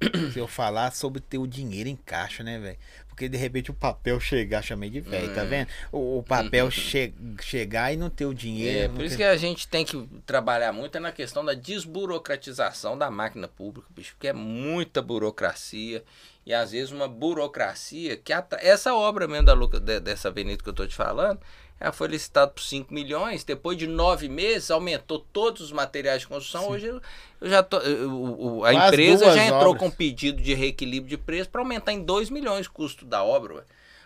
se 0.32 0.38
eu 0.38 0.48
falar 0.48 0.92
sobre 0.92 1.20
ter 1.20 1.38
o 1.38 1.46
dinheiro 1.46 1.88
em 1.88 1.96
caixa, 1.96 2.42
né, 2.42 2.58
velho? 2.58 2.78
Porque 3.12 3.28
de 3.28 3.36
repente 3.36 3.70
o 3.70 3.74
papel 3.74 4.18
chegar, 4.18 4.62
chamei 4.62 4.88
de 4.88 4.98
velho, 5.00 5.34
tá 5.34 5.42
Hum. 5.42 5.46
vendo? 5.48 5.68
O, 5.92 6.18
o 6.18 6.22
papel 6.22 6.70
che- 6.70 7.12
chegar 7.42 7.92
e 7.92 7.96
não 7.96 8.08
ter 8.08 8.24
o 8.24 8.30
É, 8.32 8.34
dinheiro. 8.34 8.88
não 8.88 8.96
por 8.96 9.04
isso 9.04 9.16
ter- 9.18 9.22
que 9.24 9.28
a 9.28 9.36
gente 9.36 9.68
tem 9.68 9.84
que 9.84 10.08
trabalhar 10.24 10.72
muito 10.72 10.96
é 10.96 11.00
na 11.00 11.12
questão 11.12 11.44
da 11.44 11.52
desburocratização 11.54 12.96
da 12.96 13.10
máquina 13.10 13.46
pública, 13.48 13.86
bicho, 13.94 14.14
porque 14.14 14.28
é 14.28 14.32
muita 14.32 15.02
burocracia 15.02 16.02
e 16.46 16.52
às 16.54 16.72
vezes 16.72 16.90
uma 16.90 17.06
burocracia 17.06 18.16
que 18.16 18.32
atra... 18.32 18.58
essa 18.62 18.94
obra 18.94 19.28
mesmo 19.28 19.44
da 19.46 19.52
Luca, 19.52 19.78
de- 19.78 20.00
dessa 20.00 20.28
avenida 20.28 20.62
que 20.62 20.68
eu 20.68 20.72
tô 20.72 20.86
te 20.86 20.94
falando, 20.94 21.38
ela 21.82 21.92
foi 21.92 22.06
licitada 22.08 22.50
por 22.50 22.62
5 22.62 22.94
milhões, 22.94 23.42
depois 23.42 23.76
de 23.76 23.86
nove 23.86 24.28
meses 24.28 24.70
aumentou 24.70 25.18
todos 25.32 25.60
os 25.60 25.72
materiais 25.72 26.20
de 26.22 26.28
construção, 26.28 26.68
hoje 26.68 26.86
eu, 26.86 27.00
já 27.42 27.62
tô, 27.62 27.78
eu- 27.78 28.64
a 28.64 28.70
Quase 28.72 28.86
empresa 28.86 29.32
já 29.34 29.44
entrou 29.46 29.70
obras. 29.72 29.78
com 29.80 29.90
pedido 29.90 30.40
de 30.40 30.54
reequilíbrio 30.54 31.10
de 31.10 31.16
preço 31.18 31.50
para 31.50 31.60
aumentar 31.60 31.92
em 31.92 32.02
2 32.04 32.30
milhões 32.30 32.66
o 32.66 32.70
custo 32.72 33.04
da 33.04 33.24
obra, 33.24 33.54
ué. 33.54 33.62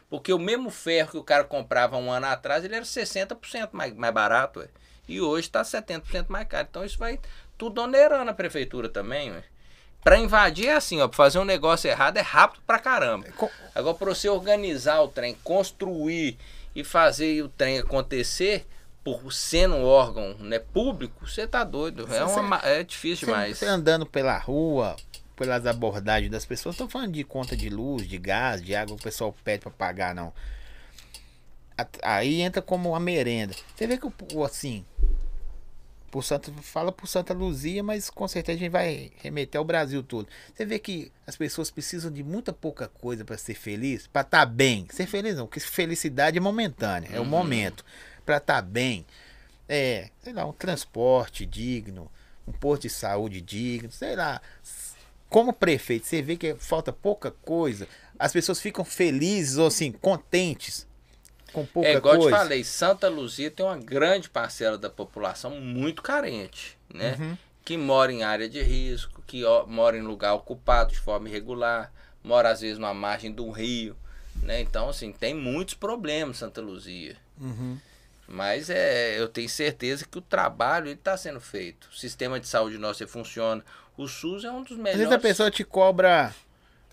Porque 0.08 0.32
o 0.32 0.38
mesmo 0.38 0.70
ferro 0.70 1.10
que 1.10 1.18
o 1.18 1.22
cara 1.24 1.44
comprava 1.44 1.96
um 1.98 2.10
ano 2.10 2.26
atrás, 2.26 2.64
ele 2.64 2.76
era 2.76 2.84
60% 2.84 3.68
mais, 3.72 3.92
mais 3.94 4.14
barato, 4.14 4.60
ué. 4.60 4.68
E 5.08 5.20
hoje 5.20 5.48
está 5.48 5.62
70% 5.62 6.26
mais 6.28 6.48
caro. 6.48 6.66
Então 6.70 6.84
isso 6.84 6.98
vai 6.98 7.18
tudo 7.58 7.80
onerando 7.82 8.30
a 8.30 8.34
prefeitura 8.34 8.88
também, 8.88 9.32
ué. 9.32 9.42
Pra 10.02 10.16
invadir 10.16 10.68
é 10.68 10.74
assim, 10.76 11.00
ó. 11.00 11.08
Pra 11.08 11.16
fazer 11.16 11.38
um 11.40 11.44
negócio 11.44 11.90
errado 11.90 12.16
é 12.16 12.20
rápido 12.20 12.62
pra 12.64 12.78
caramba. 12.78 13.26
Co- 13.36 13.50
Agora, 13.74 13.96
pra 13.96 14.06
você 14.14 14.28
organizar 14.28 15.00
o 15.02 15.08
trem, 15.08 15.36
construir 15.42 16.38
e 16.76 16.84
fazer 16.84 17.42
o 17.42 17.48
trem 17.48 17.78
acontecer, 17.78 18.66
por 19.02 19.32
sendo 19.32 19.76
um 19.76 19.84
órgão 19.84 20.34
né, 20.38 20.58
público, 20.58 21.26
você 21.26 21.46
tá 21.46 21.64
doido. 21.64 22.06
É, 22.14 22.22
uma 22.24 22.42
ma- 22.42 22.60
é 22.64 22.82
difícil 22.84 23.26
Você, 23.26 23.32
demais. 23.32 23.58
você 23.58 23.66
andando 23.66 24.04
pela 24.04 24.36
rua, 24.36 24.94
pelas 25.34 25.64
abordagens 25.64 26.30
das 26.30 26.44
pessoas, 26.44 26.76
não 26.76 26.86
tô 26.86 26.92
falando 26.92 27.12
de 27.12 27.24
conta 27.24 27.56
de 27.56 27.68
luz, 27.70 28.06
de 28.06 28.18
gás, 28.18 28.60
de 28.62 28.74
água, 28.76 28.94
que 28.94 29.00
o 29.00 29.04
pessoal 29.04 29.34
pede 29.42 29.62
pra 29.62 29.70
pagar, 29.70 30.14
não. 30.14 30.32
Aí 32.02 32.40
entra 32.40 32.60
como 32.62 32.90
uma 32.90 33.00
merenda. 33.00 33.54
Você 33.74 33.86
vê 33.86 33.96
que 33.98 34.06
o- 34.34 34.44
assim. 34.44 34.84
Por 36.10 36.22
Santa, 36.24 36.50
fala 36.62 36.92
por 36.92 37.06
Santa 37.06 37.34
Luzia, 37.34 37.82
mas 37.82 38.08
com 38.08 38.26
certeza 38.28 38.56
a 38.56 38.60
gente 38.60 38.70
vai 38.70 39.10
remeter 39.22 39.58
ao 39.58 39.64
Brasil 39.64 40.02
todo. 40.02 40.28
Você 40.54 40.64
vê 40.64 40.78
que 40.78 41.10
as 41.26 41.36
pessoas 41.36 41.70
precisam 41.70 42.10
de 42.10 42.22
muita 42.22 42.52
pouca 42.52 42.88
coisa 42.88 43.24
para 43.24 43.36
ser 43.36 43.54
feliz, 43.54 44.06
para 44.06 44.22
estar 44.22 44.46
bem. 44.46 44.86
Ser 44.90 45.06
feliz 45.06 45.36
não, 45.36 45.46
porque 45.46 45.60
felicidade 45.60 46.38
é 46.38 46.40
momentânea, 46.40 47.08
é 47.12 47.18
o 47.18 47.22
Uhum. 47.22 47.28
momento. 47.28 47.84
Para 48.24 48.38
estar 48.38 48.62
bem, 48.62 49.04
é, 49.68 50.10
sei 50.22 50.32
lá, 50.32 50.46
um 50.46 50.52
transporte 50.52 51.44
digno, 51.44 52.10
um 52.46 52.52
posto 52.52 52.82
de 52.82 52.90
saúde 52.90 53.40
digno, 53.40 53.90
sei 53.90 54.14
lá. 54.16 54.40
Como 55.28 55.52
prefeito, 55.52 56.06
você 56.06 56.22
vê 56.22 56.36
que 56.36 56.54
falta 56.54 56.92
pouca 56.92 57.32
coisa, 57.32 57.88
as 58.18 58.32
pessoas 58.32 58.60
ficam 58.60 58.84
felizes 58.84 59.56
ou 59.58 59.66
assim, 59.66 59.90
contentes 59.90 60.85
com 61.56 61.64
pouca 61.64 61.88
É 61.88 61.94
igual 61.94 62.14
eu 62.16 62.20
coisa. 62.20 62.36
te 62.36 62.38
falei, 62.40 62.62
Santa 62.62 63.08
Luzia 63.08 63.50
tem 63.50 63.64
uma 63.64 63.78
grande 63.78 64.28
parcela 64.28 64.76
da 64.76 64.90
população 64.90 65.52
muito 65.58 66.02
carente, 66.02 66.76
né? 66.92 67.16
Uhum. 67.18 67.38
Que 67.64 67.78
mora 67.78 68.12
em 68.12 68.22
área 68.22 68.46
de 68.46 68.60
risco, 68.62 69.22
que 69.26 69.42
mora 69.66 69.96
em 69.96 70.02
lugar 70.02 70.34
ocupado 70.34 70.92
de 70.92 70.98
forma 70.98 71.28
irregular, 71.30 71.90
mora 72.22 72.50
às 72.50 72.60
vezes 72.60 72.78
na 72.78 72.92
margem 72.92 73.32
do 73.32 73.50
rio, 73.50 73.96
né? 74.42 74.60
Então, 74.60 74.90
assim, 74.90 75.12
tem 75.12 75.32
muitos 75.34 75.72
problemas 75.74 76.36
Santa 76.36 76.60
Luzia. 76.60 77.16
Uhum. 77.40 77.78
Mas 78.28 78.68
é, 78.68 79.18
eu 79.18 79.26
tenho 79.28 79.48
certeza 79.48 80.04
que 80.04 80.18
o 80.18 80.20
trabalho 80.20 80.90
está 80.90 81.16
sendo 81.16 81.40
feito. 81.40 81.88
O 81.90 81.96
sistema 81.96 82.38
de 82.38 82.46
saúde 82.46 82.76
nosso 82.76 83.06
funciona. 83.08 83.64
O 83.96 84.06
SUS 84.06 84.44
é 84.44 84.50
um 84.50 84.62
dos 84.62 84.72
Às 84.72 84.78
melhores. 84.78 84.98
vezes 84.98 85.12
a 85.14 85.18
pessoa 85.18 85.50
te 85.50 85.64
cobra, 85.64 86.34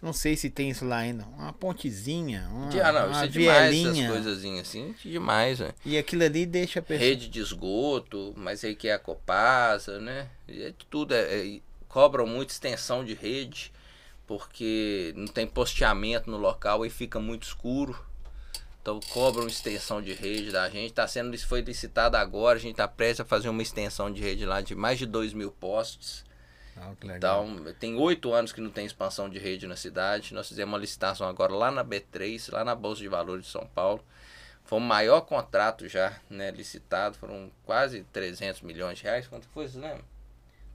não 0.04 0.12
sei 0.12 0.36
se 0.36 0.50
tem 0.50 0.70
isso 0.70 0.84
lá 0.84 0.98
ainda, 0.98 1.24
uma 1.38 1.54
pontezinha, 1.54 2.46
uma, 2.52 2.68
Ah, 2.82 2.92
não, 2.92 3.06
isso 3.10 3.20
uma 3.20 3.24
é 3.24 3.28
demais, 3.28 3.86
essas 3.86 4.08
coisazinhas 4.08 4.68
assim, 4.68 4.94
demais, 5.02 5.60
né? 5.60 5.72
E 5.86 5.98
aquilo 5.98 6.24
ali 6.24 6.46
deixa 6.46 6.80
a 6.80 6.82
pessoa. 6.84 7.08
Rede 7.08 7.30
de 7.30 7.40
esgoto, 7.40 8.34
mas 8.36 8.66
aí 8.66 8.76
que 8.76 8.90
é 8.90 8.94
a 8.94 9.00
Copasa, 9.00 10.02
né? 10.02 10.28
É 10.50 10.72
de 10.72 10.86
tudo, 10.90 11.14
é, 11.16 11.22
é- 11.48 11.62
cobram 11.88 12.28
muito 12.28 12.50
extensão 12.50 13.06
de 13.06 13.14
rede, 13.14 13.72
porque 14.28 15.14
não 15.16 15.28
tem 15.28 15.48
posteamento 15.48 16.30
no 16.30 16.38
local 16.38 16.86
e 16.86 16.90
fica 16.90 17.18
muito 17.18 17.44
escuro. 17.44 17.98
Então 18.82 19.00
cobram 19.14 19.48
extensão 19.48 20.02
de 20.02 20.12
rede 20.12 20.52
da 20.52 20.70
gente. 20.70 20.92
Tá 20.92 21.08
sendo, 21.08 21.38
foi 21.38 21.62
licitado 21.62 22.18
agora, 22.18 22.58
a 22.58 22.62
gente 22.62 22.72
está 22.72 22.90
prestes 22.90 23.22
a 23.22 23.26
fazer 23.26 23.48
uma 23.48 23.62
extensão 23.62 24.12
de 24.12 24.22
rede 24.22 24.46
lá 24.46 24.60
de 24.60 24.76
mais 24.76 25.00
de 25.00 25.06
2 25.06 25.32
mil 25.32 25.50
postes. 25.50 26.26
Ah, 26.78 26.92
que. 27.00 27.08
Então, 27.08 27.58
tem 27.80 27.96
oito 27.96 28.34
anos 28.34 28.52
que 28.52 28.62
não 28.62 28.70
tem 28.70 28.86
expansão 28.86 29.30
de 29.30 29.38
rede 29.40 29.68
na 29.68 29.76
cidade. 29.76 30.34
Nós 30.34 30.48
fizemos 30.48 30.74
uma 30.74 30.80
licitação 30.80 31.28
agora 31.28 31.54
lá 31.54 31.72
na 31.72 31.84
B3, 31.84 32.52
lá 32.52 32.64
na 32.64 32.76
Bolsa 32.76 33.02
de 33.02 33.08
Valores 33.08 33.46
de 33.46 33.52
São 33.52 33.66
Paulo. 33.68 34.04
Foi 34.66 34.80
o 34.80 34.82
maior 34.82 35.22
contrato 35.22 35.88
já 35.88 36.14
né, 36.30 36.50
licitado, 36.50 37.18
foram 37.18 37.52
quase 37.66 38.06
300 38.14 38.62
milhões 38.62 38.98
de 38.98 39.04
reais. 39.04 39.28
Quanto 39.28 39.48
foi, 39.54 39.68
você 39.68 39.78
lembra? 39.78 40.02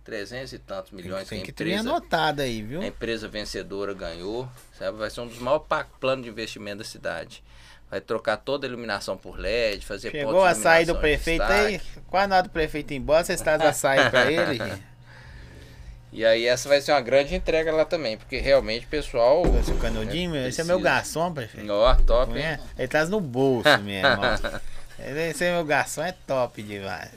300 0.04 0.52
e 0.52 0.58
tantos 0.58 0.90
tem, 0.90 1.02
milhões 1.02 1.28
tem 1.28 1.40
que 1.40 1.46
que 1.46 1.50
a 1.50 1.54
ter 1.54 1.64
empresa, 1.72 1.90
anotado 1.90 2.40
aí, 2.42 2.62
viu? 2.62 2.80
a 2.80 2.86
empresa 2.86 3.28
vencedora 3.28 3.92
ganhou. 3.92 4.48
Sabe? 4.78 4.96
Vai 4.98 5.10
ser 5.10 5.20
um 5.20 5.26
dos 5.26 5.38
maiores 5.38 5.66
planos 6.00 6.24
de 6.24 6.30
investimento 6.30 6.78
da 6.78 6.84
cidade. 6.84 7.42
Vai 7.90 8.00
trocar 8.00 8.36
toda 8.36 8.66
a 8.66 8.68
iluminação 8.68 9.16
por 9.16 9.38
LED, 9.38 9.84
fazer 9.84 10.10
Chegou 10.10 10.44
a 10.44 10.54
sair 10.54 10.84
do 10.84 10.96
prefeito 10.96 11.42
aí. 11.42 11.78
destaque. 11.78 12.00
Qual 12.06 12.22
a 12.22 12.26
nota 12.26 12.42
do 12.44 12.50
prefeito 12.50 12.92
embora? 12.92 13.24
Vocês 13.24 13.40
trazem 13.40 13.66
a 13.66 13.72
sair 13.72 14.10
pra 14.10 14.30
ele? 14.30 14.58
E 16.10 16.24
aí 16.24 16.46
essa 16.46 16.68
vai 16.68 16.80
ser 16.80 16.92
uma 16.92 17.00
grande 17.00 17.34
entrega 17.34 17.70
lá 17.70 17.84
também, 17.84 18.16
porque 18.16 18.38
realmente 18.38 18.86
o 18.86 18.88
pessoal... 18.88 19.42
Esse 19.60 19.72
canudinho, 19.74 20.34
esse 20.36 20.60
é 20.60 20.64
meu 20.64 20.80
garçom, 20.80 21.32
prefeito. 21.32 21.70
Ó, 21.70 21.94
top, 21.94 22.36
hein? 22.36 22.44
É, 22.44 22.60
Ele 22.78 22.88
traz 22.88 23.10
no 23.10 23.20
bolso 23.20 23.76
mesmo, 23.82 24.08
ó. 24.22 24.60
Esse 25.30 25.44
é 25.44 25.52
meu 25.52 25.64
garçom, 25.64 26.02
é 26.02 26.12
top 26.26 26.62
demais. 26.62 27.10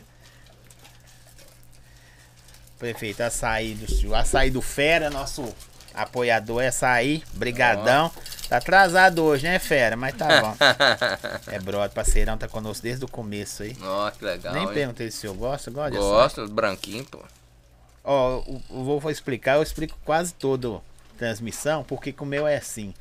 Prefeito, 2.77 3.21
açaí 3.21 3.75
do 3.75 3.89
senhor. 3.89 4.15
Açaí 4.15 4.49
do 4.49 4.61
Fera, 4.61 5.09
nosso 5.09 5.47
apoiador 5.93 6.61
é 6.63 6.67
açaí. 6.67 7.23
Brigadão. 7.33 8.11
Tá 8.49 8.57
atrasado 8.57 9.23
hoje, 9.23 9.43
né, 9.43 9.57
Fera? 9.59 9.95
Mas 9.95 10.15
tá 10.15 10.41
bom. 10.41 10.55
É 11.47 11.59
brother, 11.59 11.91
parceirão, 11.91 12.37
tá 12.37 12.47
conosco 12.47 12.83
desde 12.83 13.05
o 13.05 13.07
começo 13.07 13.63
aí. 13.63 13.77
Ó, 13.81 14.11
que 14.11 14.25
legal. 14.25 14.53
Nem 14.53 14.63
hein? 14.63 14.73
perguntei 14.73 15.09
se 15.09 15.17
o 15.17 15.21
senhor 15.21 15.35
gosta, 15.35 15.71
gosta? 15.71 15.97
Gosto, 15.97 16.47
branquinho, 16.49 17.05
pô. 17.05 17.19
Ó, 18.03 18.39
o, 18.39 18.61
o 18.69 18.99
vai 18.99 19.11
explicar, 19.11 19.55
eu 19.57 19.63
explico 19.63 19.97
quase 20.03 20.33
toda 20.33 20.81
transmissão, 21.17 21.83
porque 21.83 22.13
o 22.19 22.25
meu 22.25 22.47
é 22.47 22.57
assim. 22.57 22.93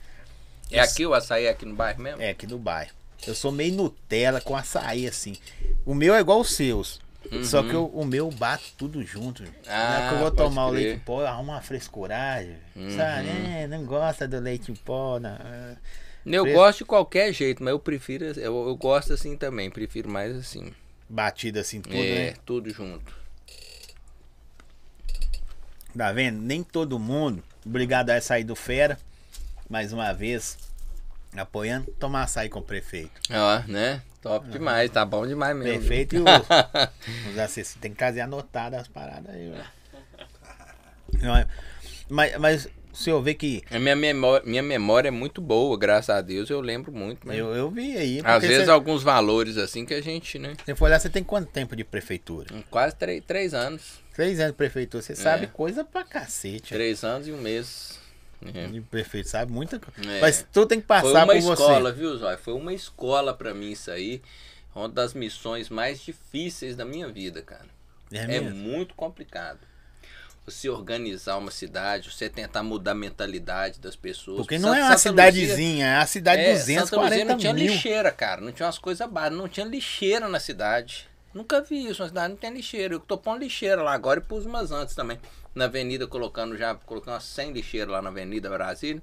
É 0.71 0.81
aqui 0.81 1.07
o 1.07 1.15
açaí 1.15 1.47
é 1.47 1.51
aqui 1.51 1.65
no 1.65 1.75
bairro 1.75 2.03
mesmo? 2.03 2.23
É, 2.23 2.31
aqui 2.31 2.47
do 2.47 2.59
bairro. 2.59 2.93
Eu 3.27 3.35
sou 3.35 3.51
meio 3.51 3.75
Nutella 3.75 4.41
com 4.41 4.57
açaí, 4.57 5.07
assim. 5.07 5.37
O 5.85 5.95
meu 5.95 6.15
é 6.15 6.21
igual 6.21 6.41
os 6.41 6.55
seus. 6.55 7.01
Só 7.45 7.63
que 7.63 7.77
o, 7.77 7.87
o 7.87 8.05
meu 8.05 8.31
bato 8.31 8.65
tudo 8.79 9.03
junto. 9.05 9.43
Uhum. 9.43 9.49
Ah, 9.67 10.01
Na 10.01 10.09
que 10.09 10.15
eu 10.15 10.19
vou 10.21 10.31
pode 10.31 10.37
tomar 10.37 10.67
o 10.67 10.71
crer. 10.71 10.83
leite 10.83 10.97
em 10.97 11.01
pó, 11.01 11.25
arruma 11.25 11.55
uma 11.55 11.63
frescuragem. 11.63 12.57
Uhum. 12.75 12.97
Sabe? 12.97 13.29
É, 13.29 13.67
não 13.67 13.85
gosta 13.85 14.27
do 14.27 14.39
leite 14.41 14.73
em 14.73 14.75
pó. 14.75 15.19
Não. 15.21 15.31
É. 15.31 15.77
Eu 16.25 16.43
Preço. 16.43 16.59
gosto 16.59 16.79
de 16.79 16.85
qualquer 16.85 17.33
jeito, 17.33 17.63
mas 17.63 17.73
eu 17.73 17.79
prefiro. 17.79 18.25
Eu, 18.25 18.69
eu 18.69 18.77
gosto 18.77 19.13
assim 19.13 19.37
também, 19.37 19.71
prefiro 19.71 20.09
mais 20.11 20.35
assim. 20.37 20.73
Batida 21.09 21.61
assim, 21.61 21.81
tudo, 21.81 21.97
é, 21.97 22.15
né? 22.31 22.35
tudo 22.47 22.71
junto. 22.71 23.20
Tá 25.97 26.13
vendo? 26.13 26.41
Nem 26.41 26.63
todo 26.63 26.99
mundo. 26.99 27.43
Obrigado 27.65 28.11
a 28.11 28.15
essa 28.15 28.35
aí 28.35 28.45
do 28.45 28.55
Fera. 28.57 28.99
Mais 29.69 29.93
uma 29.93 30.13
vez. 30.13 30.57
Apoiando. 31.37 31.91
Tomar 31.99 32.23
açaí 32.25 32.49
com 32.49 32.59
o 32.61 32.63
prefeito. 32.63 33.13
Ó, 33.31 33.63
né? 33.71 34.03
Top 34.21 34.47
demais, 34.49 34.91
tá 34.91 35.05
bom 35.05 35.27
demais 35.27 35.57
mesmo. 35.57 35.79
Prefeito 35.79 36.17
e 36.17 36.19
os, 36.19 36.27
os 37.33 37.39
assessores. 37.39 37.79
Tem 37.81 37.91
que 37.91 37.97
trazer 37.97 38.21
anotado 38.21 38.77
as 38.77 38.87
paradas 38.89 39.35
aí. 39.35 39.53
Não 41.23 41.37
é- 41.37 41.47
Mas, 42.09 42.37
mas 42.39 42.69
o 42.93 42.97
senhor 42.97 43.23
vê 43.23 43.33
que. 43.35 43.63
A 43.71 43.79
minha 43.79 43.97
memória, 43.97 44.47
minha 44.47 44.63
memória 44.63 45.09
é 45.09 45.11
muito 45.11 45.41
boa, 45.41 45.79
graças 45.79 46.11
a 46.11 46.21
Deus, 46.21 46.51
eu 46.51 46.61
lembro 46.61 46.93
muito. 46.93 47.27
Mas 47.27 47.39
Eu, 47.39 47.55
eu 47.55 47.71
vi 47.71 47.97
aí. 47.97 48.21
às 48.25 48.43
vezes 48.43 48.65
você, 48.67 48.71
alguns 48.71 49.03
valores 49.03 49.57
assim 49.57 49.87
que 49.87 49.95
a 49.95 50.01
gente, 50.03 50.39
né? 50.39 50.55
você 50.65 50.75
for 50.75 50.87
olhar, 50.87 50.99
você 50.99 51.09
tem 51.09 51.23
quanto 51.25 51.49
tempo 51.51 51.75
de 51.77 51.85
prefeitura? 51.85 52.49
Quase 52.71 52.95
três, 52.97 53.23
três 53.25 53.55
anos. 53.55 54.00
Três 54.15 54.39
anos 54.41 54.53
de 54.53 54.57
prefeitura. 54.57 55.03
Você 55.03 55.15
sabe 55.15 55.45
É. 55.45 55.49
coisa 55.49 55.85
pra 55.85 56.05
cacete. 56.05 56.73
Três 56.75 57.05
anos 57.05 57.27
e 57.29 57.33
um 57.33 57.39
mês. 57.41 57.99
É. 58.55 58.67
De 58.69 58.81
prefeito, 58.81 59.29
sabe 59.29 59.53
muita 59.53 59.79
coisa. 59.79 60.11
É. 60.11 60.21
Mas 60.21 60.47
tu 60.53 60.65
tem 60.67 60.81
que 60.81 60.87
Foi 60.87 60.97
passar 61.03 61.25
uma 61.25 61.27
por 61.27 61.37
escola, 61.37 61.93
você. 61.93 61.99
viu, 61.99 62.17
Zóia? 62.17 62.39
Foi 62.39 62.55
uma 62.55 62.73
escola 62.73 63.35
pra 63.35 63.53
mim 63.55 63.71
isso 63.73 63.91
aí. 63.91 64.23
Uma 64.75 64.89
das 64.89 65.13
missões 65.15 65.69
mais 65.69 66.01
difíceis 66.01 66.75
da 66.77 66.85
minha 66.85 67.09
vida, 67.09 67.43
cara. 67.43 67.67
É 68.13 68.37
É, 68.37 68.41
muito 68.41 68.95
complicado. 68.95 69.59
Você 70.47 70.69
organizar 70.71 71.37
uma 71.37 71.51
cidade, 71.51 72.11
você 72.11 72.29
tentar 72.31 72.63
mudar 72.63 72.93
a 72.93 72.95
mentalidade 72.95 73.79
das 73.79 73.95
pessoas. 73.95 74.39
Porque 74.39 74.59
não 74.59 74.71
é 74.75 74.79
Santa- 74.79 74.89
uma 74.91 74.99
Santa 74.99 75.27
Luzia- 75.27 75.33
cidadezinha, 75.43 75.87
é 75.87 75.97
uma 75.99 76.07
cidade 76.07 76.43
de 76.43 76.49
é, 76.49 76.57
Santa 76.57 76.61
Luzia 76.63 76.81
240 76.81 77.33
não 77.33 77.39
tinha 77.39 77.53
mil. 77.53 77.67
lixeira, 77.67 78.11
cara. 78.11 78.41
Não 78.41 78.51
tinha 78.53 78.67
umas 78.67 78.79
coisas 78.79 79.09
básicas. 79.09 79.39
Não 79.39 79.49
tinha 79.49 79.67
lixeira 79.67 80.29
na 80.29 80.41
cidade. 80.41 81.10
Nunca 81.33 81.61
vi 81.61 81.87
isso. 81.87 82.03
Uma 82.03 82.09
cidade 82.09 82.29
não 82.31 82.37
tem 82.37 82.53
lixeira. 82.53 82.95
Eu 82.95 83.01
tô 83.01 83.17
pondo 83.17 83.41
lixeira 83.41 83.83
lá 83.83 83.93
agora 83.93 84.21
e 84.21 84.23
pus 84.23 84.47
umas 84.47 84.71
antes 84.73 84.95
também. 84.95 85.19
Na 85.55 85.67
avenida, 85.67 86.07
colocando 86.07 86.57
já, 86.57 86.75
colocando 86.75 87.15
umas 87.15 87.25
100 87.25 87.53
lixeiras 87.53 87.91
lá 87.91 88.03
na 88.03 88.11
Avenida 88.11 88.49
Brasília. 88.49 89.03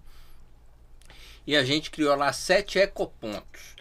E 1.45 1.55
a 1.55 1.63
gente 1.63 1.89
criou 1.89 2.15
lá 2.15 2.31
sete 2.33 2.77
ecopontos. 2.77 3.75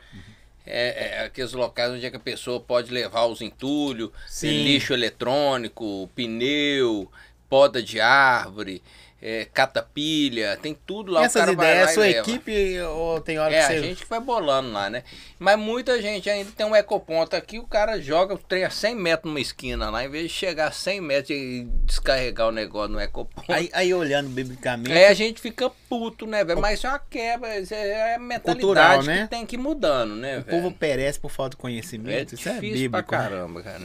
É, 0.64 1.18
é 1.18 1.24
aqueles 1.24 1.52
locais 1.52 1.92
onde 1.92 2.04
é 2.04 2.10
que 2.10 2.16
a 2.16 2.20
pessoa 2.20 2.60
pode 2.60 2.92
levar 2.92 3.26
os 3.26 3.40
entulhos, 3.40 4.10
lixo 4.42 4.92
eletrônico, 4.92 6.10
pneu, 6.14 7.10
poda 7.48 7.80
de 7.80 8.00
árvore, 8.00 8.82
é, 9.20 9.46
catapilha, 9.46 10.58
tem 10.60 10.74
tudo 10.86 11.10
lá. 11.10 11.24
Essas 11.24 11.48
ideias, 11.50 11.90
a 11.90 11.94
sua 11.94 12.08
equipe 12.08 12.78
ou 12.82 13.20
tem 13.20 13.38
hora 13.38 13.54
É, 13.54 13.58
que 13.58 13.64
a 13.64 13.68
você. 13.68 13.80
gente 13.82 14.02
que 14.04 14.08
vai 14.10 14.20
bolando 14.20 14.70
lá, 14.70 14.90
né? 14.90 15.02
Mas 15.38 15.58
muita 15.58 16.00
gente 16.02 16.28
ainda 16.28 16.50
tem 16.52 16.66
um 16.66 16.76
ecoponto 16.76 17.34
aqui, 17.34 17.58
o 17.58 17.66
cara 17.66 18.00
joga 18.00 18.34
o 18.34 18.38
trem 18.38 18.64
a 18.64 18.70
100 18.70 18.94
metros 18.94 19.28
numa 19.30 19.40
esquina 19.40 19.90
lá, 19.90 20.04
em 20.04 20.08
vez 20.10 20.24
de 20.24 20.34
chegar 20.34 20.68
a 20.68 20.70
100 20.70 21.00
metros 21.00 21.30
e 21.30 21.66
descarregar 21.84 22.48
o 22.48 22.52
negócio 22.52 22.92
no 22.92 23.00
ecoponto. 23.00 23.50
Aí, 23.52 23.70
aí 23.72 23.92
olhando 23.94 24.28
biblicamente, 24.28 24.92
Aí 24.92 25.06
a 25.06 25.14
gente 25.14 25.40
fica 25.40 25.70
puto, 25.88 26.26
né, 26.26 26.44
velho? 26.44 26.60
Mas 26.60 26.78
isso 26.78 26.86
é 26.86 26.90
uma 26.90 26.98
quebra, 26.98 27.58
isso 27.58 27.74
é 27.74 28.14
a 28.14 28.18
mentalidade 28.18 28.60
Cultural, 28.60 29.02
né? 29.02 29.22
que 29.22 29.28
tem 29.30 29.46
que 29.46 29.56
ir 29.56 29.58
mudando, 29.58 30.14
né, 30.14 30.38
o 30.38 30.44
povo 30.44 30.70
perece 30.72 31.18
por 31.18 31.30
falta 31.30 31.56
de 31.56 31.60
É 31.60 31.62
conhecimento. 31.62 32.34
Isso 32.34 32.48
é 32.48 32.60
bíblico. 32.60 32.90
pra 32.90 33.02
caramba, 33.02 33.62
cara. 33.62 33.84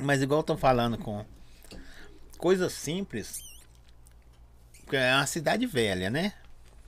Mas 0.00 0.22
igual 0.22 0.40
estão 0.40 0.56
falando 0.56 0.96
com 0.96 1.24
coisas 2.38 2.72
simples. 2.72 3.47
Porque 4.88 4.96
É 4.96 5.14
uma 5.14 5.26
cidade 5.26 5.66
velha, 5.66 6.08
né? 6.10 6.32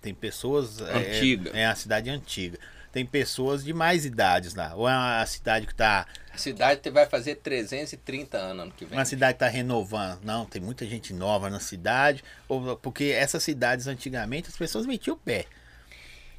Tem 0.01 0.15
pessoas. 0.15 0.81
é- 0.81 0.97
Antiga. 1.17 1.51
É, 1.55 1.69
uma 1.69 1.75
cidade 1.75 2.09
antiga. 2.11 2.59
Tem 2.93 3.05
pessoas 3.07 3.63
de 3.63 3.73
mais 3.73 4.05
idades 4.05 4.55
lá. 4.55 4.75
Ou 4.75 4.89
é 4.89 4.93
uma 4.93 5.25
cidade 5.27 5.67
que 5.67 5.75
tá. 5.75 6.07
A 6.33 6.39
cidade 6.39 6.89
vai 6.91 7.07
fazer 7.07 7.37
330 7.37 8.37
anos 8.39 8.63
ano 8.65 8.73
que 8.73 8.85
vem. 8.85 8.99
Uma 8.99 9.05
cidade 9.05 9.35
que 9.35 9.41
tá 9.41 9.49
renovando. 9.49 10.21
Não, 10.25 10.45
tem 10.47 10.61
muita 10.61 10.85
gente 10.87 11.13
nova 11.13 11.49
na 11.51 11.61
cidade. 11.61 12.25
Ou, 12.49 12.77
porque 12.79 13.05
essas 13.05 13.43
cidades 13.45 13.87
antigamente 13.87 14.49
as 14.49 14.57
pessoas 14.57 14.87
metiam 14.87 15.15
o 15.15 15.19
pé. 15.19 15.45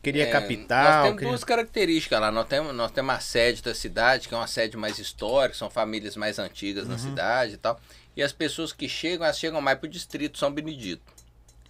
Queria 0.04 0.24
É, 0.28 0.32
capital. 0.32 0.84
Nós 0.84 1.04
temos 1.04 1.16
queria- 1.20 1.30
duas 1.30 1.44
características 1.44 2.20
lá. 2.20 2.32
Nós 2.32 2.48
temos, 2.48 2.76
nós 2.76 2.92
temos 2.92 3.14
a 3.16 3.20
sede 3.20 3.62
da 3.62 3.76
cidade, 3.76 4.28
que 4.28 4.34
é 4.34 4.38
uma 4.38 4.48
sede 4.48 4.76
mais 4.76 4.98
histórica, 4.98 5.56
são 5.56 5.70
famílias 5.70 6.16
mais 6.18 6.40
antigas 6.40 6.86
Uhum. 6.86 6.92
na 6.92 6.98
cidade 6.98 7.54
e 7.54 7.58
tal. 7.58 7.80
E 8.18 8.24
as 8.24 8.34
pessoas 8.34 8.74
que 8.74 8.90
chegam, 8.90 9.24
elas 9.26 9.38
chegam 9.40 9.62
mais 9.62 9.78
pro 9.78 9.88
distrito 9.88 10.38
São 10.40 10.52
Benedito. 10.52 11.02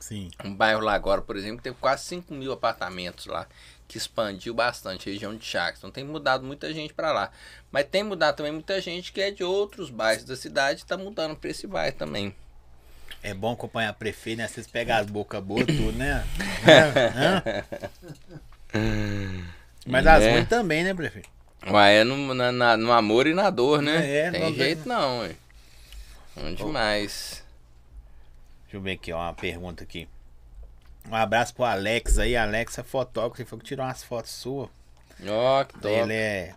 Sim. 0.01 0.29
Um 0.43 0.53
bairro 0.53 0.81
lá 0.81 0.93
agora, 0.93 1.21
por 1.21 1.37
exemplo, 1.37 1.61
teve 1.61 1.77
quase 1.79 2.03
5 2.05 2.33
mil 2.33 2.51
apartamentos 2.51 3.27
lá, 3.27 3.47
que 3.87 3.97
expandiu 3.97 4.53
bastante 4.53 5.07
a 5.09 5.13
região 5.13 5.35
de 5.35 5.45
Chagas. 5.45 5.77
Então 5.77 5.91
tem 5.91 6.03
mudado 6.03 6.43
muita 6.43 6.73
gente 6.73 6.93
para 6.93 7.11
lá. 7.13 7.31
Mas 7.71 7.85
tem 7.85 8.03
mudado 8.03 8.35
também 8.37 8.51
muita 8.51 8.81
gente 8.81 9.11
que 9.13 9.21
é 9.21 9.31
de 9.31 9.43
outros 9.43 9.89
bairros 9.89 10.23
da 10.25 10.35
cidade 10.35 10.79
e 10.81 10.83
está 10.83 10.97
mudando 10.97 11.35
para 11.37 11.49
esse 11.49 11.67
bairro 11.67 11.95
também. 11.95 12.35
É 13.23 13.33
bom 13.35 13.53
acompanhar 13.53 13.93
prefeito, 13.93 14.39
né? 14.39 14.47
Vocês 14.47 14.65
pegam 14.65 14.97
as 14.97 15.05
bocas 15.05 15.43
boas, 15.43 15.65
tudo, 15.67 15.91
né? 15.93 16.25
Mas 19.85 20.07
as 20.07 20.23
É. 20.23 20.31
ruins 20.33 20.47
também, 20.47 20.83
né, 20.83 20.93
prefeito? 20.93 21.29
Ué, 21.69 21.97
é 21.97 22.03
no, 22.03 22.33
na- 22.33 22.75
no 22.77 22.91
amor 22.91 23.27
e 23.27 23.33
na 23.33 23.49
dor, 23.49 23.81
né? 23.81 24.09
É, 24.27 24.31
tem 24.31 24.41
não- 24.41 24.53
jeito 24.53 24.87
não, 24.87 25.19
ué. 25.19 25.35
Bom 26.35 26.53
demais. 26.53 27.40
Deixa 28.71 28.77
eu 28.77 28.81
ver 28.83 28.93
aqui, 28.93 29.11
ó, 29.11 29.19
uma 29.19 29.33
pergunta 29.33 29.83
aqui. 29.83 30.07
Um 31.09 31.13
abraço 31.13 31.53
pro 31.53 31.65
Alex 31.65 32.17
aí. 32.17 32.37
Alex 32.37 32.77
é 32.77 32.83
fotógrafo. 32.83 33.41
Ele 33.41 33.49
falou 33.49 33.61
que 33.61 33.67
tirou 33.67 33.85
umas 33.85 34.01
fotos 34.01 34.31
suas. 34.31 34.69
Ó, 35.27 35.63
que 35.65 35.73
top. 35.73 35.93
Ele 35.93 36.13
é. 36.13 36.55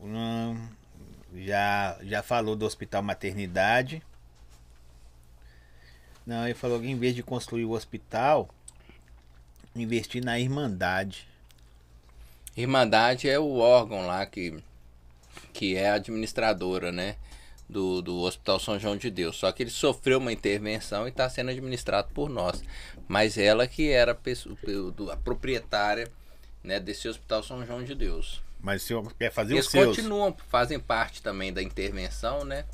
Hum, 0.00 0.68
já, 1.34 1.98
já 2.02 2.22
falou 2.22 2.54
do 2.54 2.64
hospital 2.64 3.02
maternidade. 3.02 4.00
Não, 6.24 6.44
ele 6.44 6.54
falou 6.54 6.80
que 6.80 6.86
em 6.86 6.96
vez 6.96 7.16
de 7.16 7.22
construir 7.24 7.64
o 7.64 7.72
hospital, 7.72 8.48
investir 9.74 10.24
na 10.24 10.38
Irmandade. 10.38 11.26
Irmandade 12.56 13.28
é 13.28 13.40
o 13.40 13.56
órgão 13.56 14.06
lá 14.06 14.24
que, 14.24 14.62
que 15.52 15.74
é 15.74 15.90
administradora, 15.90 16.92
né? 16.92 17.16
Do, 17.70 18.02
do 18.02 18.18
Hospital 18.22 18.58
São 18.58 18.78
João 18.78 18.96
de 18.96 19.10
Deus. 19.10 19.36
Só 19.36 19.50
que 19.52 19.62
ele 19.62 19.70
sofreu 19.70 20.18
uma 20.18 20.32
intervenção 20.32 21.06
e 21.06 21.10
está 21.10 21.28
sendo 21.30 21.50
administrado 21.50 22.08
por 22.12 22.28
nós. 22.28 22.62
Mas 23.06 23.38
ela 23.38 23.66
que 23.66 23.90
era 23.90 24.12
a, 24.12 24.14
pessoa, 24.14 24.56
a 25.12 25.16
proprietária 25.16 26.10
né, 26.64 26.80
desse 26.80 27.08
Hospital 27.08 27.42
São 27.42 27.64
João 27.64 27.82
de 27.84 27.94
Deus. 27.94 28.42
Mas 28.60 28.82
o 28.82 28.86
senhor 28.86 29.14
quer 29.14 29.30
fazer 29.32 29.54
Eles 29.54 29.66
os 29.66 29.70
seus. 29.72 29.96
continuam, 29.96 30.36
fazem 30.48 30.78
parte 30.78 31.22
também 31.22 31.52
da 31.52 31.62
intervenção, 31.62 32.44
né? 32.44 32.64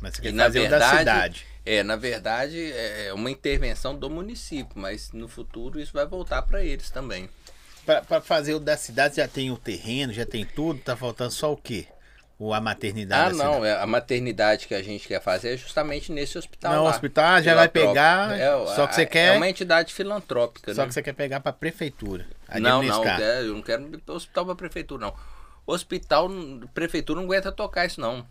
Mas 0.00 0.14
você 0.14 0.20
E 0.20 0.22
quer 0.24 0.32
na 0.32 0.44
fazer 0.44 0.58
o 0.58 0.62
da 0.62 0.68
verdade- 0.78 0.98
cidade. 0.98 1.46
É, 1.64 1.82
na 1.84 1.94
verdade, 1.94 2.72
é 2.72 3.12
uma 3.14 3.30
intervenção 3.30 3.94
do 3.96 4.10
município, 4.10 4.72
mas 4.74 5.12
no 5.12 5.28
futuro 5.28 5.78
isso 5.78 5.92
vai 5.92 6.04
voltar 6.04 6.42
para 6.42 6.64
eles 6.64 6.90
também. 6.90 7.28
Pra 7.86 8.20
fazer 8.20 8.54
o 8.54 8.58
da 8.60 8.76
cidade 8.76 9.16
já 9.16 9.28
tem 9.28 9.50
o 9.52 9.56
terreno, 9.56 10.12
já 10.12 10.26
tem 10.26 10.44
tudo. 10.44 10.80
Tá 10.80 10.96
faltando 10.96 11.30
só 11.32 11.52
o 11.52 11.56
quê? 11.56 11.86
O, 12.42 12.52
a 12.52 12.60
maternidade 12.60 13.34
Ah, 13.34 13.38
da 13.38 13.44
não, 13.44 13.64
é, 13.64 13.80
a 13.80 13.86
maternidade 13.86 14.66
que 14.66 14.74
a 14.74 14.82
gente 14.82 15.06
quer 15.06 15.22
fazer 15.22 15.54
é 15.54 15.56
justamente 15.56 16.10
nesse 16.10 16.36
hospital. 16.36 16.72
Não, 16.72 16.80
o 16.80 16.84
lá, 16.84 16.90
hospital 16.90 17.24
ah, 17.24 17.40
já 17.40 17.54
vai 17.54 17.68
pegar. 17.68 18.36
É, 18.36 18.50
só 18.74 18.86
que 18.88 18.96
você 18.96 19.02
é- 19.02 19.06
quer. 19.06 19.34
É 19.34 19.36
uma 19.36 19.48
entidade 19.48 19.94
filantrópica, 19.94 20.74
Só 20.74 20.82
né? 20.82 20.88
que 20.88 20.94
você 20.94 21.02
quer 21.02 21.12
pegar 21.12 21.38
pra 21.38 21.52
prefeitura. 21.52 22.26
Não, 22.60 22.82
não, 22.82 23.04
é, 23.04 23.42
eu 23.42 23.54
não 23.54 23.62
quero 23.62 23.88
hospital 24.08 24.44
para 24.44 24.54
prefeitura, 24.56 25.06
não. 25.06 25.14
Hospital, 25.64 26.28
prefeitura 26.74 27.20
não 27.20 27.26
aguenta 27.26 27.52
tocar 27.52 27.86
isso, 27.86 28.00
não. 28.00 28.26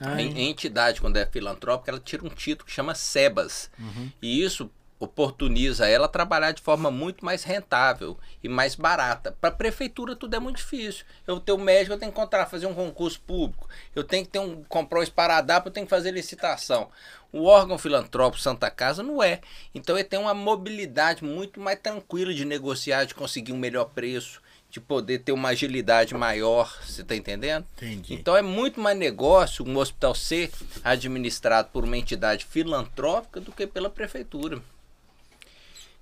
Ah, 0.00 0.22
Em, 0.22 0.30
em 0.38 0.48
entidade, 0.50 1.00
quando 1.00 1.16
é 1.16 1.26
filantrópica, 1.26 1.90
ela 1.90 2.00
tira 2.00 2.24
um 2.24 2.28
título 2.30 2.66
que 2.66 2.72
chama 2.72 2.94
SEBAS. 2.94 3.68
Uhum. 3.78 4.10
E 4.22 4.42
isso 4.44 4.70
oportuniza 5.00 5.88
ela 5.88 6.04
a 6.04 6.08
trabalhar 6.08 6.52
de 6.52 6.60
forma 6.60 6.90
muito 6.90 7.24
mais 7.24 7.42
rentável 7.42 8.18
e 8.44 8.48
mais 8.48 8.74
barata. 8.74 9.34
Para 9.40 9.48
a 9.48 9.52
prefeitura 9.52 10.14
tudo 10.14 10.36
é 10.36 10.38
muito 10.38 10.58
difícil. 10.58 11.06
Eu 11.26 11.40
tenho 11.40 11.56
um 11.56 11.62
médico, 11.62 11.94
eu 11.94 11.98
tenho 11.98 12.12
que 12.12 12.18
encontrar, 12.18 12.44
fazer 12.44 12.66
um 12.66 12.74
concurso 12.74 13.18
público. 13.22 13.66
Eu 13.96 14.04
tenho 14.04 14.26
que 14.26 14.30
ter 14.30 14.38
um, 14.38 14.62
comprar 14.64 15.00
um 15.00 15.02
esparadrapo, 15.02 15.68
eu 15.68 15.72
tenho 15.72 15.86
que 15.86 15.90
fazer 15.90 16.10
licitação. 16.10 16.90
O 17.32 17.44
órgão 17.44 17.78
filantrópico 17.78 18.42
Santa 18.42 18.70
Casa 18.70 19.02
não 19.02 19.22
é. 19.22 19.40
Então 19.74 19.96
ele 19.96 20.04
tem 20.04 20.20
uma 20.20 20.34
mobilidade 20.34 21.24
muito 21.24 21.58
mais 21.58 21.78
tranquila 21.80 22.34
de 22.34 22.44
negociar, 22.44 23.04
de 23.04 23.14
conseguir 23.14 23.52
um 23.52 23.58
melhor 23.58 23.86
preço, 23.86 24.42
de 24.68 24.80
poder 24.80 25.20
ter 25.20 25.32
uma 25.32 25.48
agilidade 25.48 26.14
maior. 26.14 26.78
Você 26.84 27.00
está 27.00 27.16
entendendo? 27.16 27.64
Entendi. 27.78 28.12
Então 28.12 28.36
é 28.36 28.42
muito 28.42 28.78
mais 28.78 28.98
negócio 28.98 29.66
um 29.66 29.78
hospital 29.78 30.14
ser 30.14 30.50
administrado 30.84 31.70
por 31.72 31.84
uma 31.84 31.96
entidade 31.96 32.44
filantrópica 32.44 33.40
do 33.40 33.50
que 33.50 33.66
pela 33.66 33.88
prefeitura. 33.88 34.60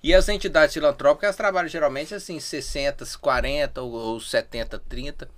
E 0.01 0.13
as 0.13 0.29
entidades 0.29 0.73
filantrópicas 0.73 1.35
trabalham 1.35 1.67
geralmente 1.67 2.15
assim, 2.15 2.39
60, 2.39 3.05
40 3.19 3.81
ou, 3.81 3.91
ou 3.91 4.19
70, 4.19 4.79
30, 4.79 5.29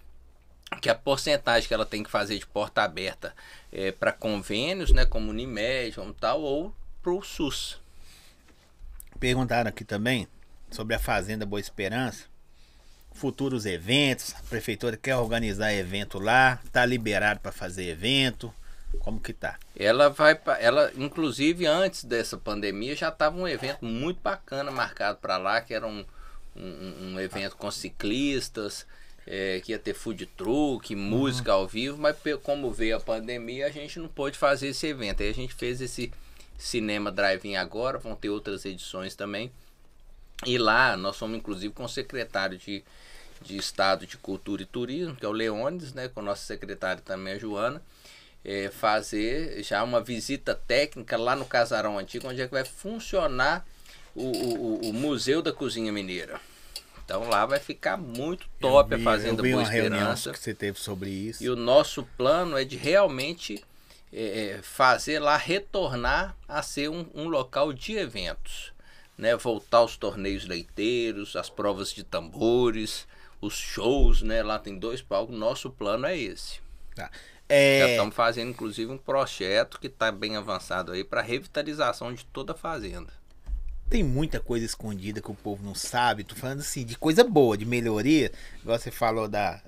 que 0.80 0.88
é 0.88 0.92
a 0.92 0.96
porcentagem 0.96 1.68
que 1.68 1.74
ela 1.74 1.86
tem 1.86 2.04
que 2.04 2.12
fazer 2.12 2.38
de 2.38 2.46
porta 2.46 2.84
aberta 2.84 3.34
é, 3.72 3.92
para 3.92 4.12
convênios, 4.12 4.92
né, 4.92 5.06
como 5.06 5.32
Unimed, 5.32 5.96
como 5.96 6.14
tal, 6.14 6.42
ou 6.42 6.74
para 7.02 7.12
o 7.12 7.24
SUS. 7.24 7.82
Perguntaram 9.20 9.70
aqui 9.70 9.84
também 9.84 10.28
sobre 10.70 10.96
a 10.96 11.00
Fazenda 11.00 11.46
Boa 11.46 11.60
Esperança, 11.60 12.26
futuros 13.14 13.66
eventos, 13.66 14.34
a 14.36 14.44
prefeitura 14.44 14.96
quer 14.96 15.16
organizar 15.16 15.74
evento 15.74 16.20
lá, 16.20 16.60
tá 16.72 16.86
liberado 16.86 17.40
para 17.40 17.52
fazer 17.52 17.86
evento, 17.86 18.54
como 19.00 19.20
que 19.20 19.34
tá? 19.34 19.58
Ela 19.76 20.10
vai, 20.10 20.40
ela 20.60 20.92
inclusive 20.96 21.66
antes 21.66 22.04
dessa 22.04 22.38
pandemia 22.38 22.96
já 22.96 23.10
estava 23.10 23.38
um 23.38 23.48
evento 23.48 23.84
muito 23.86 24.22
bacana 24.22 24.72
marcado 24.72 25.20
para 25.20 25.38
lá, 25.38 25.62
que 25.62 25.74
era 25.74 25.88
um, 25.88 26.06
um, 26.56 27.14
um 27.14 27.20
evento 27.20 27.56
com 27.56 27.70
ciclistas, 27.72 28.86
é, 29.26 29.62
que 29.62 29.72
ia 29.72 29.80
ter 29.80 29.94
food 29.94 30.26
truck, 30.26 30.96
música 30.96 31.54
uhum. 31.54 31.62
ao 31.62 31.68
vivo, 31.68 31.98
mas 31.98 32.16
como 32.44 32.72
veio 32.72 32.98
a 32.98 33.00
pandemia, 33.00 33.68
a 33.68 33.72
gente 33.72 34.00
não 34.00 34.08
pôde 34.08 34.38
fazer 34.38 34.68
esse 34.68 34.88
evento. 34.88 35.22
Aí 35.22 35.30
a 35.30 35.34
gente 35.34 35.54
fez 35.54 35.82
esse 35.82 36.12
cinema 36.58 37.12
drive-in 37.12 37.56
agora, 37.56 37.98
vão 37.98 38.16
ter 38.16 38.30
outras 38.30 38.66
edições 38.66 39.16
também. 39.16 39.52
E 40.46 40.58
lá 40.58 40.98
nós 40.98 41.16
somos 41.16 41.38
inclusive 41.38 41.74
com 41.74 41.84
o 41.84 41.90
secretário 41.90 42.58
de, 42.58 42.84
de 43.42 43.58
Estado 43.58 44.08
de 44.08 44.18
Cultura 44.18 44.64
e 44.64 44.66
Turismo, 44.66 45.16
que 45.16 45.26
é 45.26 45.30
o 45.30 45.32
Leônidas, 45.32 45.94
né, 45.94 46.08
com 46.08 46.20
o 46.20 46.24
nosso 46.24 46.46
secretário 46.46 47.02
também, 47.02 47.34
a 47.34 47.38
Joana, 47.38 47.82
é, 48.44 48.70
fazer 48.70 49.64
já 49.64 49.84
uma 49.84 50.02
visita 50.02 50.56
técnica 50.56 51.18
lá 51.18 51.36
no 51.36 51.46
Casarão 51.46 51.98
Antigo, 51.98 52.28
onde 52.28 52.42
é 52.42 52.46
que 52.46 52.54
vai 52.54 52.66
funcionar 52.66 53.66
o, 54.16 54.24
o, 54.24 54.90
o 54.90 54.94
Museu 54.94 55.42
da 55.42 55.52
Cozinha 55.52 55.92
Mineira. 55.92 56.40
Então 57.04 57.28
lá 57.28 57.46
vai 57.46 57.60
ficar 57.60 57.98
muito 57.98 58.48
top 58.60 58.96
vi, 58.96 59.02
a 59.02 59.04
Fazenda 59.04 59.44
Boa 59.44 59.64
Esperança. 59.64 60.32
que 60.32 60.40
você 60.40 60.54
teve 60.54 60.80
sobre 60.80 61.10
isso. 61.10 61.44
E 61.44 61.50
o 61.50 61.56
nosso 61.56 62.04
plano 62.18 62.58
é 62.58 62.64
de 62.64 62.78
realmente 62.78 63.64
é, 64.14 64.56
é, 64.58 64.62
fazer 64.62 65.20
lá 65.20 65.38
retornar 65.38 66.36
a 66.48 66.62
ser 66.62 66.90
um, 66.90 67.06
um, 67.14 67.28
local 67.28 67.74
de 67.74 67.98
eventos. 67.98 68.72
Né? 69.18 69.36
Voltar 69.36 69.80
aos 69.80 69.98
torneios 69.98 70.46
leiteiros, 70.46 71.36
as 71.36 71.50
provas 71.50 71.94
de 71.94 72.04
tambores, 72.04 73.08
os 73.42 73.56
shows, 73.56 74.22
né? 74.22 74.42
Lá 74.42 74.58
tem 74.58 74.78
dois 74.78 75.02
palcos. 75.02 75.38
Nosso 75.38 75.70
plano 75.70 76.06
é 76.06 76.18
esse. 76.18 76.60
Tá. 76.96 77.12
É... 77.52 77.80
Já 77.80 77.90
estamos 77.90 78.16
fazendo, 78.16 78.50
inclusive, 78.50 78.90
um 78.90 78.98
projeto 78.98 79.78
que 79.80 79.88
está 79.88 80.10
bem 80.10 80.38
avançado 80.38 80.94
aí 80.94 81.04
para 81.04 81.22
revitalização 81.22 82.14
de 82.14 82.24
toda 82.26 82.54
a 82.54 82.56
fazenda. 82.56 83.12
Tem 83.90 84.02
muita 84.02 84.40
coisa 84.40 84.66
escondida 84.66 85.22
que 85.22 85.30
o 85.30 85.36
povo 85.36 85.62
não 85.62 85.76
sabe. 85.76 86.24
Tô 86.24 86.34
falando 86.34 86.62
assim, 86.62 86.86
de 86.86 86.98
coisa 86.98 87.26
boa, 87.26 87.58
de 87.58 87.66
melhoria. 87.66 88.32
Igual 88.62 88.80
você 88.80 88.90
falou 88.90 89.28
da, 89.28 89.62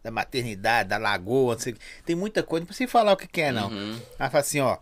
da 0.00 0.12
maternidade, 0.12 0.90
da 0.90 0.96
lagoa, 0.96 1.58
sei, 1.58 1.74
tem 2.06 2.14
muita 2.14 2.40
coisa, 2.44 2.60
não 2.60 2.66
precisa 2.68 2.88
falar 2.88 3.12
o 3.12 3.16
que, 3.16 3.26
que 3.26 3.40
é, 3.40 3.50
não. 3.50 3.68
Uhum. 3.68 4.00
Ela 4.16 4.30
fala 4.30 4.40
assim, 4.40 4.60
ó. 4.60 4.78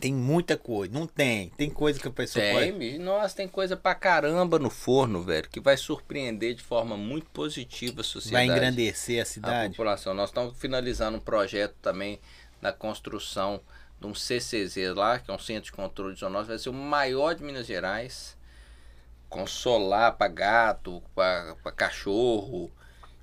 Tem 0.00 0.12
muita 0.12 0.56
coisa, 0.56 0.92
não 0.92 1.06
tem. 1.06 1.50
Tem 1.50 1.70
coisa 1.70 2.00
que 2.00 2.08
a 2.08 2.10
pessoa 2.10 2.44
tem, 2.44 2.72
pode... 2.72 2.98
Nossa, 2.98 3.36
tem 3.36 3.46
coisa 3.46 3.76
pra 3.76 3.94
caramba 3.94 4.58
no 4.58 4.70
forno, 4.70 5.22
velho, 5.22 5.48
que 5.48 5.60
vai 5.60 5.76
surpreender 5.76 6.54
de 6.54 6.62
forma 6.62 6.96
muito 6.96 7.26
positiva 7.30 8.00
a 8.00 8.04
sociedade. 8.04 8.48
Vai 8.48 8.56
engrandecer 8.56 9.22
a 9.22 9.24
cidade. 9.24 9.66
A 9.66 9.70
população. 9.70 10.14
Nós 10.14 10.30
estamos 10.30 10.58
finalizando 10.58 11.18
um 11.18 11.20
projeto 11.20 11.74
também 11.80 12.18
na 12.60 12.72
construção 12.72 13.60
de 14.00 14.06
um 14.06 14.14
CCZ 14.14 14.94
lá, 14.94 15.18
que 15.18 15.30
é 15.30 15.34
um 15.34 15.38
Centro 15.38 15.64
de 15.64 15.72
Controle 15.72 16.14
de 16.14 16.20
Zoonose, 16.20 16.48
vai 16.48 16.58
ser 16.58 16.70
o 16.70 16.74
maior 16.74 17.34
de 17.34 17.44
Minas 17.44 17.66
Gerais, 17.66 18.36
com 19.28 19.46
solar 19.46 20.12
para 20.12 20.28
gato, 20.28 21.02
para 21.14 21.54
cachorro, 21.76 22.70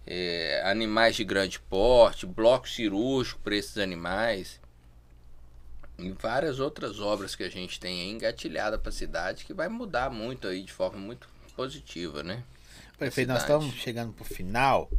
é, 0.08 0.62
animais 0.66 1.16
de 1.16 1.24
grande 1.24 1.60
porte, 1.60 2.26
bloco 2.26 2.68
cirúrgico 2.70 3.42
para 3.42 3.56
esses 3.56 3.78
animais 3.78 4.60
e 6.00 6.12
várias 6.12 6.60
outras 6.60 7.00
obras 7.00 7.36
que 7.36 7.44
a 7.44 7.50
gente 7.50 7.80
tem 7.80 8.12
engatilhada 8.12 8.78
para 8.78 8.90
a 8.90 8.94
cidade 8.94 9.46
que 9.46 9.54
vai 9.54 9.68
mudar 9.68 10.10
muito 10.10 10.48
aí 10.48 10.64
de 10.64 10.72
forma 10.72 10.98
muito 10.98 11.28
positiva, 11.56 12.24
né? 12.24 12.44
Prefeito, 12.98 13.30
nós 13.30 13.42
estamos 13.42 13.74
chegando 13.76 14.12
para 14.14 14.24
o 14.24 14.26
final, 14.26 14.90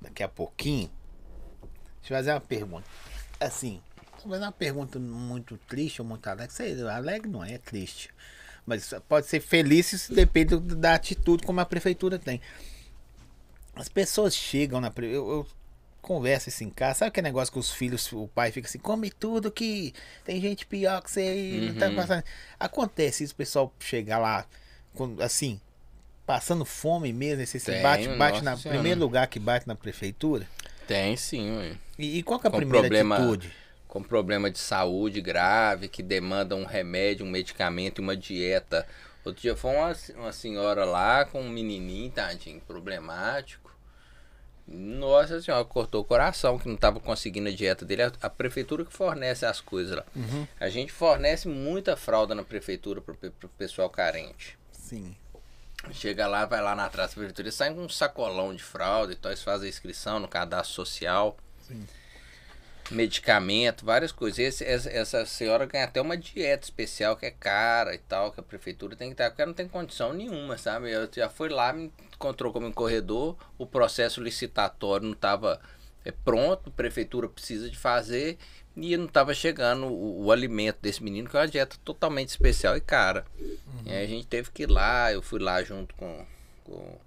daqui 0.00 0.22
a 0.22 0.28
pouquinho. 0.28 0.90
Deixa 2.00 2.14
eu 2.14 2.16
fazer 2.16 2.30
uma 2.32 2.40
pergunta. 2.40 2.88
Assim, 3.40 3.82
vou 4.22 4.30
fazer 4.30 4.44
uma 4.44 4.52
pergunta 4.52 4.98
muito 4.98 5.58
triste 5.68 6.00
ou 6.00 6.06
muito 6.06 6.26
alegre. 6.26 6.82
Alegre 6.88 7.28
não 7.28 7.44
é, 7.44 7.54
é 7.54 7.58
triste. 7.58 8.10
Mas 8.64 8.92
pode 9.08 9.26
ser 9.26 9.40
feliz, 9.40 9.92
isso 9.92 10.14
depende 10.14 10.58
da 10.58 10.94
atitude 10.94 11.44
como 11.44 11.60
a 11.60 11.64
prefeitura 11.64 12.18
tem. 12.18 12.40
As 13.74 13.88
pessoas 13.88 14.34
chegam 14.34 14.80
na. 14.80 14.92
Eu, 14.98 15.30
eu 15.30 15.46
converso 16.08 16.48
isso 16.48 16.64
em 16.64 16.70
casa. 16.70 17.00
Sabe 17.00 17.08
aquele 17.10 17.26
negócio 17.26 17.52
que 17.52 17.58
os 17.58 17.70
filhos, 17.70 18.10
o 18.14 18.26
pai 18.28 18.50
fica 18.50 18.66
assim, 18.66 18.78
come 18.78 19.10
tudo 19.10 19.52
que 19.52 19.92
tem 20.24 20.40
gente 20.40 20.64
pior 20.64 21.02
que 21.02 21.10
você 21.10 21.20
aí. 21.20 21.74
Tá 21.78 21.88
uhum. 21.88 21.94
Tá 21.94 22.00
passando. 22.00 22.24
Acontece 22.58 23.24
isso, 23.24 23.34
o 23.34 23.36
pessoal 23.36 23.72
chegar 23.78 24.16
lá, 24.16 24.46
assim, 25.20 25.60
passando 26.24 26.64
fome 26.64 27.12
mesmo, 27.12 27.42
esse 27.42 27.60
tem, 27.60 27.82
bate, 27.82 28.08
bate 28.08 28.42
na 28.42 28.56
senhora. 28.56 28.78
primeiro 28.78 28.98
lugar 28.98 29.26
que 29.26 29.38
bate 29.38 29.68
na 29.68 29.74
prefeitura? 29.74 30.48
Tem 30.86 31.14
sim, 31.14 31.58
ué. 31.58 31.72
E, 31.98 32.18
e 32.18 32.22
qual 32.22 32.40
que 32.40 32.46
é 32.46 32.48
a 32.48 32.50
com 32.50 32.56
primeira 32.56 32.80
problema, 32.80 33.16
atitude? 33.16 33.52
Com 33.86 34.02
problema 34.02 34.50
de 34.50 34.58
saúde 34.58 35.20
grave, 35.20 35.88
que 35.88 36.02
demanda 36.02 36.56
um 36.56 36.64
remédio, 36.64 37.26
um 37.26 37.30
medicamento 37.30 38.00
e 38.00 38.02
uma 38.02 38.16
dieta. 38.16 38.86
Outro 39.22 39.42
dia 39.42 39.54
foi 39.54 39.74
uma, 39.74 39.94
uma 40.16 40.32
senhora 40.32 40.86
lá 40.86 41.26
com 41.26 41.42
um 41.42 41.50
menininho, 41.50 42.10
tadinho, 42.10 42.60
problemático 42.62 43.67
nossa 44.70 45.40
senhora, 45.40 45.64
cortou 45.64 46.02
o 46.02 46.04
coração 46.04 46.58
que 46.58 46.68
não 46.68 46.74
estava 46.74 47.00
conseguindo 47.00 47.48
a 47.48 47.52
dieta 47.52 47.84
dele. 47.84 48.02
A, 48.02 48.12
a, 48.22 48.30
prefeitura 48.30 48.84
que 48.84 48.92
fornece 48.92 49.46
as 49.46 49.60
coisas 49.60 49.96
lá. 49.96 50.04
Uhum. 50.14 50.46
A 50.60 50.68
gente 50.68 50.92
fornece 50.92 51.48
muita 51.48 51.96
fralda 51.96 52.34
na 52.34 52.44
prefeitura 52.44 53.00
para 53.00 53.14
o 53.14 53.48
pessoal 53.56 53.88
carente. 53.88 54.58
Sim. 54.70 55.16
Chega 55.92 56.26
lá, 56.26 56.44
vai 56.44 56.60
lá 56.60 56.74
na 56.74 56.84
atrás 56.84 57.10
da 57.10 57.14
prefeitura, 57.14 57.50
sai 57.50 57.72
com 57.72 57.82
um 57.82 57.88
sacolão 57.88 58.54
de 58.54 58.62
fralda, 58.62 59.12
então 59.12 59.30
eles 59.30 59.42
fazem 59.42 59.66
a 59.66 59.70
inscrição 59.70 60.20
no 60.20 60.28
cadastro 60.28 60.74
social. 60.74 61.36
Sim. 61.66 61.86
Medicamento, 62.90 63.84
várias 63.84 64.12
coisas. 64.12 64.38
Esse, 64.38 64.64
essa, 64.64 64.90
essa 64.90 65.26
senhora 65.26 65.66
ganha 65.66 65.84
até 65.84 66.00
uma 66.00 66.16
dieta 66.16 66.64
especial 66.64 67.16
que 67.16 67.26
é 67.26 67.30
cara 67.30 67.94
e 67.94 67.98
tal, 67.98 68.32
que 68.32 68.40
a 68.40 68.42
prefeitura 68.42 68.96
tem 68.96 69.10
que 69.10 69.16
dar, 69.16 69.30
porque 69.30 69.42
ela 69.42 69.50
não 69.50 69.54
tem 69.54 69.68
condição 69.68 70.12
nenhuma, 70.12 70.56
sabe? 70.56 70.90
Eu 70.90 71.08
já 71.12 71.28
fui 71.28 71.48
lá, 71.48 71.72
me 71.72 71.92
encontrou 72.14 72.52
como 72.52 72.66
em 72.66 72.72
corredor, 72.72 73.36
o 73.58 73.66
processo 73.66 74.20
licitatório 74.22 75.06
não 75.06 75.12
estava 75.12 75.60
é, 76.04 76.10
pronto, 76.10 76.70
a 76.70 76.72
prefeitura 76.72 77.28
precisa 77.28 77.68
de 77.68 77.76
fazer 77.76 78.38
e 78.76 78.96
não 78.96 79.06
estava 79.06 79.34
chegando 79.34 79.86
o, 79.86 80.24
o, 80.24 80.32
alimento 80.32 80.78
desse 80.80 81.02
menino, 81.02 81.28
que 81.28 81.36
é 81.36 81.40
uma 81.40 81.48
dieta 81.48 81.76
totalmente 81.84 82.28
especial 82.28 82.76
e 82.76 82.80
cara. 82.80 83.26
Uhum. 83.38 83.82
E 83.84 83.92
aí 83.92 84.04
a 84.04 84.06
gente 84.06 84.26
teve 84.26 84.50
que 84.50 84.62
ir 84.62 84.70
lá, 84.70 85.12
eu 85.12 85.20
fui 85.20 85.38
lá 85.38 85.62
junto 85.62 85.94
com, 85.96 86.24
com, 86.64 86.98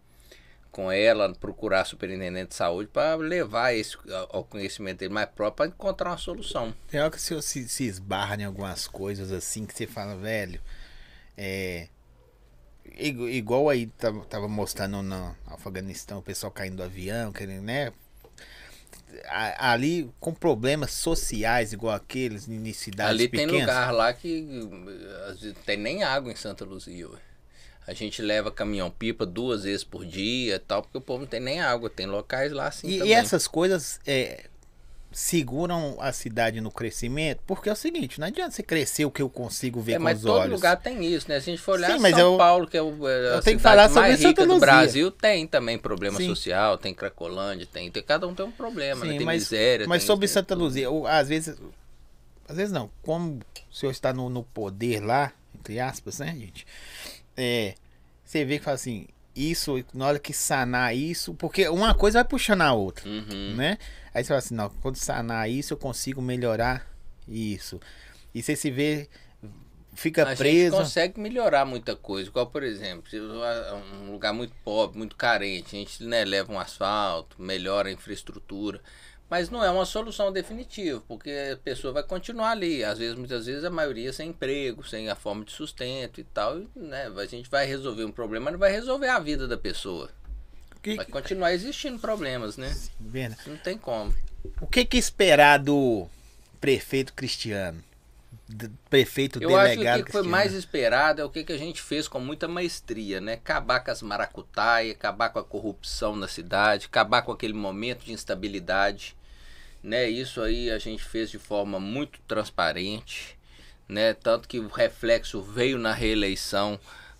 com 0.72 0.92
ela, 0.92 1.34
procurar 1.36 1.82
a 1.82 1.86
superintendente 1.86 2.50
de 2.50 2.56
saúde 2.56 2.90
para 2.92 3.16
levar 3.16 3.74
esse 3.74 3.98
ao 4.30 4.44
conhecimento 4.44 5.00
dele 5.00 5.14
mais 5.14 5.30
próprio 5.30 5.58
para 5.58 5.68
encontrar 5.68 6.12
uma 6.12 6.18
solução. 6.18 6.74
Tem 6.90 7.00
hora 7.00 7.12
que 7.12 7.22
você 7.22 7.42
se, 7.42 7.68
se 7.68 7.84
esbarra 7.86 8.36
em 8.36 8.46
algumas 8.46 8.88
coisas 8.88 9.32
assim 9.32 9.66
que 9.66 9.74
você 9.76 9.86
fala, 9.86 10.16
velho, 10.16 10.62
é, 11.38 11.88
igual 12.98 13.70
aí 13.70 13.88
tava, 13.88 14.24
tava 14.26 14.48
mostrando 14.48 15.02
no 15.02 15.36
Afeganistão, 15.48 16.20
o 16.20 16.24
pessoal 16.24 16.52
caindo 16.52 16.78
do 16.78 16.84
avião, 16.84 17.32
querendo, 17.32 17.64
né? 17.64 17.92
Ali 19.58 20.10
com 20.22 20.34
problemas 20.34 20.92
sociais 20.92 21.74
igual 21.74 21.94
aqueles 21.94 22.48
em 22.48 22.74
cidades 22.74 23.12
Ali 23.12 23.28
pequenas. 23.28 23.52
tem 23.52 23.62
lugar 23.62 23.92
lá 23.92 24.14
que 24.14 24.48
tem 25.66 25.78
nem 25.78 26.04
água 26.04 26.32
em 26.32 26.36
Santa 26.36 26.64
Luzia. 26.64 27.10
Ué. 27.10 27.31
A 27.88 27.94
gente 27.94 28.22
leva 28.22 28.52
caminhão-pipa 28.52 29.26
duas 29.26 29.64
vezes 29.64 29.84
por 29.84 30.06
dia 30.06 30.56
e 30.56 30.60
tal, 30.60 30.82
porque 30.82 30.98
o 30.98 31.02
povo 31.02 31.22
não 31.22 31.28
tem 31.28 31.40
nem 31.40 31.60
água. 31.60 31.90
Tem 31.90 32.06
locais 32.06 32.52
lá 32.52 32.68
assim. 32.68 32.88
E, 32.88 33.00
e 33.04 33.14
essas 33.14 33.48
coisas, 33.48 34.00
é, 34.06 34.46
seguram 35.12 35.98
a 36.00 36.14
cidade 36.14 36.62
no 36.62 36.72
crescimento, 36.72 37.42
porque 37.46 37.68
é 37.68 37.74
o 37.74 37.76
seguinte, 37.76 38.20
não 38.20 38.28
adianta 38.28 38.52
você 38.52 38.64
crescer 38.64 39.04
o 39.04 39.12
que 39.12 39.22
eu 39.22 39.30
consigo 39.30 39.82
ver 39.82 39.94
é, 39.94 39.98
com 39.98 40.04
os 40.04 40.10
olhos. 40.10 40.24
Mas 40.24 40.44
todo 40.44 40.52
lugar 40.52 40.78
tem 40.78 41.06
isso, 41.06 41.28
né? 41.28 41.40
Se 41.40 41.50
a 41.50 41.54
gente 41.54 41.62
for 41.62 41.74
olhar 41.74 41.92
Sim, 41.92 42.10
São 42.12 42.20
eu, 42.20 42.38
Paulo, 42.38 42.66
que 42.66 42.78
é 42.78 42.82
o, 42.82 43.08
é 43.08 43.36
a 43.36 43.42
cidade 43.42 43.60
falar 43.60 43.90
mais 43.90 44.24
rica 44.24 44.46
do 44.46 44.60
Brasil, 44.60 45.12
tem 45.12 45.46
também 45.46 45.78
problema 45.78 46.18
Sim. 46.18 46.28
social, 46.28 46.78
tem 46.78 46.94
Cracolândia, 46.94 47.68
tem, 47.72 47.92
tem, 47.92 48.02
cada 48.02 48.26
um 48.26 48.34
tem 48.34 48.46
um 48.46 48.52
problema, 48.52 49.02
Sim, 49.02 49.12
né? 49.12 49.18
Tem 49.18 49.26
mas, 49.26 49.44
miséria. 49.44 49.88
Mas 49.88 50.04
tem 50.04 50.08
sobre 50.08 50.28
Santa 50.28 50.56
Luzia, 50.56 50.86
eu, 50.86 51.06
às 51.06 51.28
vezes, 51.28 51.58
às 52.48 52.56
vezes 52.56 52.72
não, 52.72 52.90
como 53.02 53.40
o 53.70 53.76
senhor 53.76 53.92
está 53.92 54.14
no, 54.14 54.30
no 54.30 54.44
poder 54.44 55.02
lá, 55.02 55.34
entre 55.54 55.80
aspas, 55.80 56.20
né, 56.20 56.28
gente? 56.28 56.66
É, 57.36 57.76
você 58.24 58.46
vê 58.46 58.58
que 58.58 58.66
fala 58.66 58.76
assim, 58.76 59.08
isso, 59.36 59.84
na 59.94 60.08
hora 60.08 60.20
que 60.20 60.34
sanar 60.34 60.96
isso, 60.96 61.34
porque 61.34 61.68
uma 61.70 61.94
coisa 61.94 62.20
vai 62.20 62.28
puxando 62.28 62.62
a 62.62 62.74
outra, 62.74 63.08
uhum. 63.08 63.56
né? 63.56 63.78
Aí 64.14 64.24
você 64.24 64.28
fala 64.28 64.40
assim, 64.40 64.56
não, 64.56 64.70
quando 64.82 64.98
sanar 64.98 65.50
isso, 65.50 65.74
eu 65.74 65.78
consigo 65.78 66.22
melhorar 66.22 66.86
isso. 67.28 67.80
E 68.34 68.44
você 68.44 68.56
se 68.56 68.70
vê, 68.70 69.10
fica 69.94 70.24
a 70.24 70.36
preso. 70.36 70.76
Gente 70.76 70.86
consegue 70.86 71.20
melhorar 71.20 71.66
muita 71.66 71.96
coisa. 71.96 72.30
Qual, 72.30 72.48
por 72.48 72.64
exemplo, 72.64 73.04
um 74.06 74.12
lugar 74.12 74.34
muito 74.34 74.54
pobre, 74.64 74.98
muito 74.98 75.16
carente, 75.16 75.76
a 75.76 75.80
gente 75.80 76.04
né, 76.04 76.26
leva 76.26 76.52
um 76.52 76.60
asfalto, 76.60 77.42
melhora 77.42 77.90
a 77.90 77.92
infraestrutura. 77.92 78.82
Mas 79.32 79.50
não 79.50 79.64
é 79.64 79.72
uma 79.72 79.86
solução 79.86 80.30
definitiva, 80.30 81.02
porque 81.08 81.32
a 81.54 81.56
pessoa 81.56 81.94
vai 81.94 82.04
continuar 82.04 82.50
ali. 82.52 82.84
Às 82.84 82.98
vezes, 83.00 83.16
muitas 83.18 83.46
vezes, 83.46 83.64
a 83.64 83.70
maioria 83.70 84.12
sem 84.12 84.28
emprego, 84.32 84.86
sem 84.86 85.10
a 85.10 85.16
forma 85.16 85.46
de 85.46 85.54
sustento 85.54 86.20
e 86.20 86.24
tal. 86.26 86.60
E, 86.60 86.68
né, 86.76 87.10
a 87.16 87.26
gente 87.26 87.50
vai 87.50 87.66
resolver 87.66 88.04
um 88.04 88.12
problema, 88.12 88.44
mas 88.46 88.52
não 88.52 88.60
vai 88.60 88.74
resolver 88.74 89.08
a 89.08 89.20
vida 89.20 89.48
da 89.48 89.58
pessoa. 89.58 90.10
Que- 90.84 90.96
Vai 90.98 91.06
continuar 91.06 91.54
existindo 91.54 91.98
problemas, 91.98 92.58
né? 92.58 92.76
Vendo? 93.00 93.38
Não 93.48 93.56
tem 93.56 93.78
como. 93.78 94.14
O 94.60 94.68
que 94.68 94.84
que 94.84 94.98
esperar 94.98 95.60
do 95.60 96.10
prefeito 96.60 97.14
Cristiano? 97.14 97.82
Prefeito 98.90 99.42
Eu 99.42 99.56
acho 99.56 99.70
que 99.70 99.76
delegado 99.78 100.02
o 100.02 100.06
que 100.06 100.12
foi 100.12 100.24
mais 100.24 100.52
esperado 100.54 101.22
é 101.22 101.24
o 101.24 101.30
que, 101.30 101.46
que 101.46 101.54
a 101.54 101.58
gente 101.58 101.82
fez 101.82 102.06
com 102.06 102.20
muita 102.20 102.50
maestria, 102.50 103.22
né? 103.22 103.34
Acabar 103.34 103.80
com 103.80 103.92
as 103.92 104.02
maracutaias, 104.02 104.94
acabar 104.96 105.30
com 105.30 105.40
a 105.40 105.44
corrupção 105.44 106.18
na 106.18 106.28
cidade, 106.28 106.88
acabar 106.88 107.22
com 107.22 107.32
aquele 107.32 107.54
momento 107.54 108.04
de 108.04 108.12
instabilidade, 108.12 109.16
né? 109.84 110.10
Isso 110.10 110.42
aí 110.42 110.70
a 110.70 110.78
gente 110.78 111.04
fez 111.04 111.30
de 111.32 111.40
forma 111.40 111.80
muito 111.80 112.20
transparente, 112.28 113.38
né? 113.88 114.14
Tanto 114.14 114.48
que 114.48 114.60
o 114.60 114.68
reflexo 114.68 115.42
veio 115.42 115.78
na 115.78 115.94
reeleição 115.94 116.80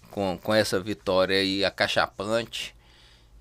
com, 0.10 0.38
com 0.38 0.54
essa 0.54 0.80
vitória 0.80 1.38
aí 1.38 1.66
acachapante. 1.66 2.76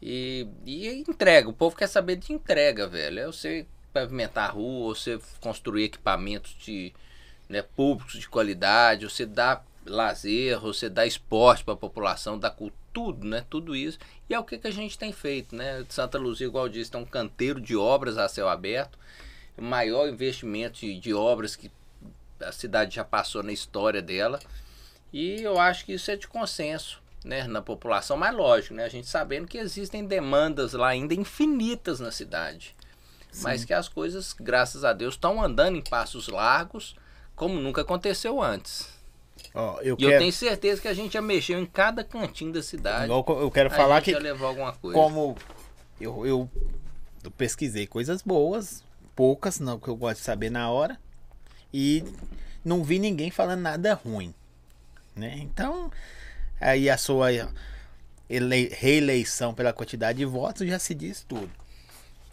E, 0.02 0.46
e 0.64 0.88
entrega, 0.88 1.48
o 1.48 1.52
povo 1.52 1.76
quer 1.76 1.86
saber 1.86 2.16
de 2.16 2.32
entrega, 2.32 2.86
velho. 2.86 3.18
É 3.20 3.26
você 3.26 3.66
pavimentar 3.92 4.48
a 4.48 4.52
rua, 4.52 4.94
você 4.94 5.20
construir 5.40 5.84
equipamentos 5.84 6.56
de, 6.58 6.92
né, 7.48 7.62
públicos 7.62 8.18
de 8.18 8.28
qualidade, 8.28 9.04
você 9.04 9.26
dá 9.26 9.62
lazer, 9.84 10.58
você 10.58 10.88
dá 10.88 11.04
esporte 11.06 11.64
para 11.64 11.74
a 11.74 11.76
população, 11.76 12.38
dá 12.38 12.50
cultura, 12.50 12.79
tudo, 12.92 13.26
né? 13.26 13.44
Tudo 13.48 13.74
isso. 13.74 13.98
E 14.28 14.34
é 14.34 14.38
o 14.38 14.44
que, 14.44 14.58
que 14.58 14.66
a 14.66 14.72
gente 14.72 14.98
tem 14.98 15.12
feito, 15.12 15.54
né? 15.54 15.84
Santa 15.88 16.18
Luzia, 16.18 16.46
igual 16.46 16.68
disse, 16.68 16.90
tem 16.90 17.00
um 17.00 17.04
canteiro 17.04 17.60
de 17.60 17.76
obras 17.76 18.18
a 18.18 18.28
céu 18.28 18.48
aberto, 18.48 18.98
o 19.56 19.62
maior 19.62 20.08
investimento 20.08 20.80
de, 20.80 20.98
de 20.98 21.14
obras 21.14 21.56
que 21.56 21.70
a 22.40 22.52
cidade 22.52 22.94
já 22.94 23.04
passou 23.04 23.42
na 23.42 23.52
história 23.52 24.00
dela. 24.00 24.40
E 25.12 25.42
eu 25.42 25.58
acho 25.58 25.84
que 25.84 25.92
isso 25.92 26.10
é 26.10 26.16
de 26.16 26.28
consenso, 26.28 27.02
né, 27.24 27.44
na 27.44 27.60
população, 27.60 28.16
mas 28.16 28.34
lógico, 28.34 28.74
né, 28.74 28.84
a 28.84 28.88
gente 28.88 29.08
sabendo 29.08 29.46
que 29.46 29.58
existem 29.58 30.06
demandas 30.06 30.72
lá 30.72 30.88
ainda 30.88 31.14
infinitas 31.14 32.00
na 32.00 32.10
cidade. 32.10 32.74
Mas 33.42 33.64
que 33.64 33.72
as 33.72 33.88
coisas, 33.88 34.32
graças 34.32 34.84
a 34.84 34.92
Deus, 34.92 35.14
estão 35.14 35.42
andando 35.42 35.76
em 35.76 35.82
passos 35.82 36.26
largos, 36.28 36.96
como 37.36 37.60
nunca 37.60 37.82
aconteceu 37.82 38.42
antes. 38.42 38.88
Ó, 39.54 39.80
eu 39.80 39.96
E 39.98 40.02
eu 40.02 40.08
quero, 40.08 40.20
tenho 40.20 40.32
certeza 40.32 40.80
que 40.80 40.88
a 40.88 40.94
gente 40.94 41.12
já 41.14 41.22
mexeu 41.22 41.58
em 41.60 41.66
cada 41.66 42.04
cantinho 42.04 42.52
da 42.52 42.62
cidade. 42.62 43.04
igual 43.04 43.24
eu 43.40 43.50
quero 43.50 43.70
falar 43.70 44.00
que 44.02 44.14
como 44.92 45.36
eu, 46.00 46.26
eu, 46.26 46.50
eu 47.24 47.30
pesquisei 47.32 47.86
coisas 47.86 48.22
boas, 48.22 48.84
poucas, 49.16 49.58
não 49.60 49.78
que 49.78 49.88
eu 49.88 49.96
gosto 49.96 50.18
de 50.18 50.24
saber 50.24 50.50
na 50.50 50.70
hora, 50.70 50.98
e 51.72 52.04
não 52.64 52.82
vi 52.84 52.98
ninguém 52.98 53.30
falando 53.30 53.60
nada 53.60 53.94
ruim, 53.94 54.34
né? 55.16 55.34
Então, 55.38 55.90
aí 56.60 56.88
a 56.88 56.96
sua 56.96 57.28
ele- 58.28 58.68
reeleição 58.72 59.52
pela 59.52 59.72
quantidade 59.72 60.18
de 60.18 60.24
votos 60.24 60.66
já 60.68 60.78
se 60.78 60.94
diz 60.94 61.24
tudo. 61.26 61.50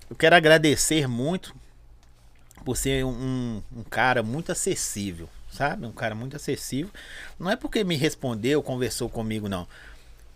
Eu 0.09 0.15
quero 0.15 0.35
agradecer 0.35 1.07
muito 1.07 1.53
por 2.63 2.77
ser 2.77 3.03
um, 3.05 3.61
um 3.75 3.83
cara 3.83 4.21
muito 4.23 4.51
acessível, 4.51 5.27
sabe? 5.51 5.85
Um 5.85 5.91
cara 5.91 6.15
muito 6.15 6.35
acessível. 6.35 6.91
Não 7.39 7.49
é 7.49 7.55
porque 7.55 7.83
me 7.83 7.95
respondeu, 7.95 8.61
conversou 8.63 9.09
comigo, 9.09 9.47
não 9.47 9.67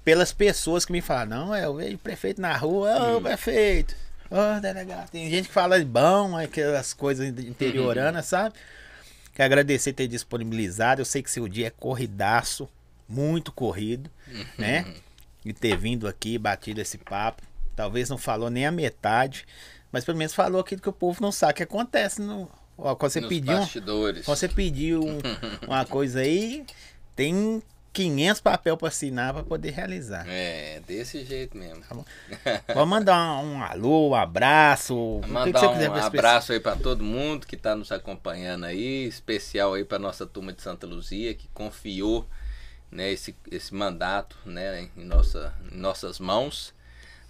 pelas 0.03 0.33
pessoas 0.33 0.85
que 0.85 0.91
me 0.91 1.01
falam, 1.01 1.45
não, 1.45 1.55
é, 1.55 1.65
eu 1.65 1.75
vejo 1.75 1.95
o 1.95 1.99
prefeito 1.99 2.41
na 2.41 2.55
rua, 2.55 3.15
ô 3.15 3.21
prefeito, 3.21 3.95
ô 4.29 4.59
delegado. 4.59 5.09
Tem 5.09 5.29
gente 5.29 5.47
que 5.47 5.53
fala 5.53 5.79
bom, 5.85 6.35
aquelas 6.37 6.93
coisas 6.93 7.27
interioranas, 7.27 8.25
sabe? 8.25 8.55
Quero 9.33 9.45
agradecer 9.45 9.93
ter 9.93 10.07
disponibilizado. 10.07 11.01
Eu 11.01 11.05
sei 11.05 11.23
que 11.23 11.31
seu 11.31 11.47
dia 11.47 11.67
é 11.67 11.69
corridaço, 11.69 12.67
muito 13.07 13.51
corrido, 13.51 14.09
né? 14.57 14.85
E 15.45 15.53
ter 15.53 15.77
vindo 15.77 16.07
aqui, 16.07 16.37
batido 16.37 16.81
esse 16.81 16.97
papo. 16.97 17.41
Talvez 17.75 18.09
não 18.09 18.17
falou 18.17 18.49
nem 18.49 18.65
a 18.65 18.71
metade, 18.71 19.47
mas 19.91 20.03
pelo 20.03 20.17
menos 20.17 20.33
falou 20.33 20.61
aquilo 20.61 20.81
que 20.81 20.89
o 20.89 20.93
povo 20.93 21.21
não 21.21 21.31
sabe 21.31 21.55
que 21.55 21.63
acontece 21.63 22.21
no. 22.21 22.49
Ó, 22.83 22.95
quando 22.95 23.11
você 23.11 23.21
Nos 23.21 23.29
pediu, 23.29 23.57
bastidores. 23.57 24.25
quando 24.25 24.37
você 24.37 24.47
pediu 24.49 25.01
um- 25.03 25.19
uma 25.67 25.85
coisa 25.85 26.21
aí, 26.21 26.65
tem 27.15 27.61
500 27.93 28.41
papel 28.41 28.75
para 28.75 28.87
assinar 28.87 29.33
para 29.33 29.43
poder 29.43 29.71
realizar. 29.71 30.25
É, 30.27 30.81
desse 30.87 31.23
jeito 31.23 31.55
mesmo. 31.57 31.83
Vou 32.73 32.85
mandar 32.85 33.37
um, 33.43 33.53
um 33.57 33.63
alô, 33.63 34.09
um 34.09 34.15
abraço, 34.15 35.21
Mandar 35.27 35.59
você 35.59 35.87
um 35.87 35.93
abraço 35.95 36.53
aí 36.53 36.59
para 36.59 36.75
todo 36.75 37.03
mundo 37.03 37.45
que 37.45 37.55
está 37.55 37.75
nos 37.75 37.91
acompanhando 37.91 38.65
aí, 38.65 39.05
especial 39.05 39.73
aí 39.75 39.83
para 39.83 39.99
nossa 39.99 40.25
turma 40.25 40.51
de 40.51 40.61
Santa 40.61 40.87
Luzia 40.87 41.33
que 41.35 41.47
confiou 41.53 42.27
né, 42.89 43.11
esse, 43.11 43.35
esse 43.51 43.73
mandato 43.73 44.35
né, 44.45 44.89
em, 44.97 45.03
nossa, 45.05 45.53
em 45.71 45.77
nossas 45.77 46.17
mãos. 46.17 46.73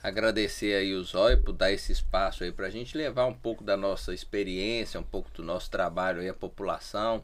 Agradecer 0.04 0.74
aí 0.76 0.94
o 0.96 1.04
Zóio 1.04 1.38
por 1.42 1.54
dar 1.54 1.72
esse 1.72 1.92
espaço 1.92 2.44
aí 2.44 2.52
para 2.52 2.68
a 2.68 2.70
gente 2.72 2.98
levar 2.98 3.28
um 3.28 3.34
pouco 3.34 3.64
da 3.64 3.78
nossa 3.78 4.14
experiência, 4.14 5.00
um 5.00 5.04
pouco 5.04 5.30
do 5.36 5.44
nosso 5.44 5.70
trabalho 5.70 6.22
aí 6.22 6.30
à 6.30 6.34
população, 6.34 7.24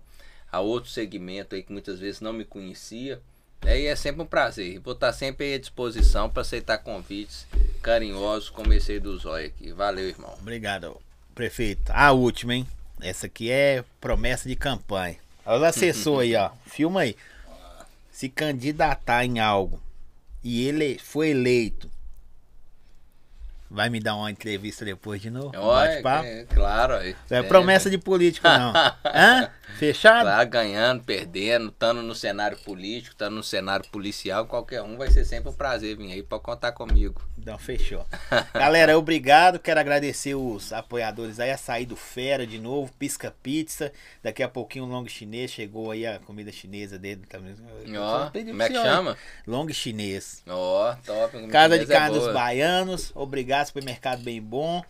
a 0.52 0.60
outro 0.60 0.90
segmento 0.90 1.56
aí 1.56 1.64
que 1.64 1.72
muitas 1.72 2.00
vezes 2.00 2.22
não 2.22 2.32
me 2.34 2.46
conhecia. 2.46 3.20
né, 3.64 3.80
E 3.82 3.86
é 3.88 3.96
sempre 3.96 4.22
um 4.22 4.26
prazer. 4.28 4.80
Vou 4.80 4.94
estar 4.94 5.12
sempre 5.12 5.48
aí 5.48 5.54
à 5.56 5.60
disposição 5.60 6.30
para 6.30 6.42
aceitar 6.42 6.78
convites 6.78 7.48
carinhosos 7.82 8.50
como 8.50 8.72
esse 8.74 8.92
aí 8.92 9.00
do 9.00 9.18
Zóio 9.18 9.48
aqui. 9.48 9.72
Valeu, 9.72 10.08
irmão. 10.08 10.36
Obrigado, 10.40 11.02
prefeito. 11.34 11.92
A 11.92 12.12
última, 12.12 12.54
hein? 12.54 12.68
Essa 13.02 13.26
aqui 13.26 13.50
é 13.50 13.84
promessa 14.00 14.48
de 14.48 14.56
campanha. 14.56 15.18
Olha 15.46 15.62
o 15.62 15.66
assessor 15.66 16.22
aí, 16.22 16.36
ó. 16.36 16.52
Filma 16.68 17.02
aí. 17.02 17.16
Se 18.12 18.30
candidatar 18.30 19.26
em 19.26 19.40
algo 19.40 19.82
e 20.44 20.68
ele 20.68 20.98
foi 21.00 21.30
eleito, 21.30 21.90
vai 23.70 23.90
me 23.90 24.00
dar 24.00 24.16
uma 24.16 24.32
entrevista 24.32 24.86
depois 24.86 25.22
de 25.22 25.30
novo? 25.30 25.52
Olha, 25.56 25.90
é, 25.90 26.46
claro. 26.46 26.94
Não 27.30 27.38
é 27.38 27.44
promessa 27.44 27.90
de 27.90 27.98
político, 27.98 28.48
não. 28.48 28.74
Hã? 29.06 29.50
Fechado? 29.78 30.22
Claro, 30.22 30.50
ganhando, 30.50 31.04
perdendo, 31.04 31.70
estando 31.70 32.02
no 32.02 32.16
cenário 32.16 32.58
político, 32.60 33.14
estando 33.14 33.36
no 33.36 33.44
cenário 33.44 33.86
policial, 33.90 34.46
qualquer 34.46 34.82
um 34.82 34.98
vai 34.98 35.12
ser 35.12 35.26
sempre 35.26 35.50
um 35.50 35.54
prazer 35.54 35.96
vir 35.98 36.12
aí 36.12 36.24
para 36.24 36.40
contar 36.40 36.72
comigo. 36.72 37.22
Então, 37.38 37.58
fechou. 37.58 38.06
Galera, 38.54 38.98
obrigado. 38.98 39.58
Quero 39.58 39.80
agradecer 39.80 40.36
os 40.36 40.74
apoiadores 40.74 41.40
aí. 41.40 41.50
Açaí 41.50 41.86
do 41.86 41.96
Fera 41.96 42.46
de 42.46 42.60
novo. 42.60 42.92
Pisca 43.00 43.34
Pizza. 43.42 43.92
Daqui 44.22 44.44
a 44.44 44.50
pouquinho 44.50 44.86
o 44.86 44.88
Long 44.88 45.08
Chinês. 45.08 45.52
Chegou 45.52 45.92
aí 45.92 46.06
a 46.06 46.20
comida 46.20 46.52
chinesa 46.52 46.98
dele 47.00 47.22
também. 47.30 47.56
Ó, 47.98 48.30
como 48.30 48.64
é 48.64 48.68
que 48.68 48.74
chama? 48.74 49.18
Long 49.46 49.70
Chinês. 49.70 50.44
Ó, 50.46 50.94
top. 51.06 51.38
a 51.38 51.48
Casa 51.48 51.80
de 51.80 51.86
é 51.86 51.88
Carne 51.88 52.20
dos. 52.20 52.34
Baianos. 52.34 53.12
Obrigado, 53.16 53.57
supermercado 53.66 54.22
bem 54.22 54.42
bom. 54.42 54.84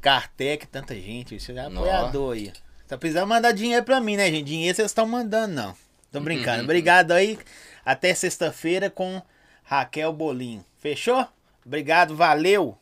Cartec, 0.00 0.66
tanta 0.66 0.94
gente. 0.94 1.36
Isso 1.36 1.52
é 1.52 1.60
apoiador 1.60 2.34
aí. 2.34 2.52
Tá 2.86 2.96
precisando 2.96 3.28
mandar 3.28 3.52
dinheiro 3.52 3.84
pra 3.84 4.00
mim, 4.00 4.16
né, 4.16 4.30
gente? 4.30 4.46
Dinheiro 4.46 4.76
vocês 4.76 4.90
estão 4.90 5.06
mandando, 5.06 5.54
não. 5.54 5.76
Tô 6.10 6.20
brincando. 6.20 6.64
Obrigado 6.64 7.12
aí. 7.12 7.38
Até 7.84 8.14
sexta-feira 8.14 8.88
com 8.88 9.20
Raquel 9.62 10.12
Bolinho. 10.12 10.64
Fechou? 10.78 11.26
Obrigado, 11.64 12.16
valeu! 12.16 12.78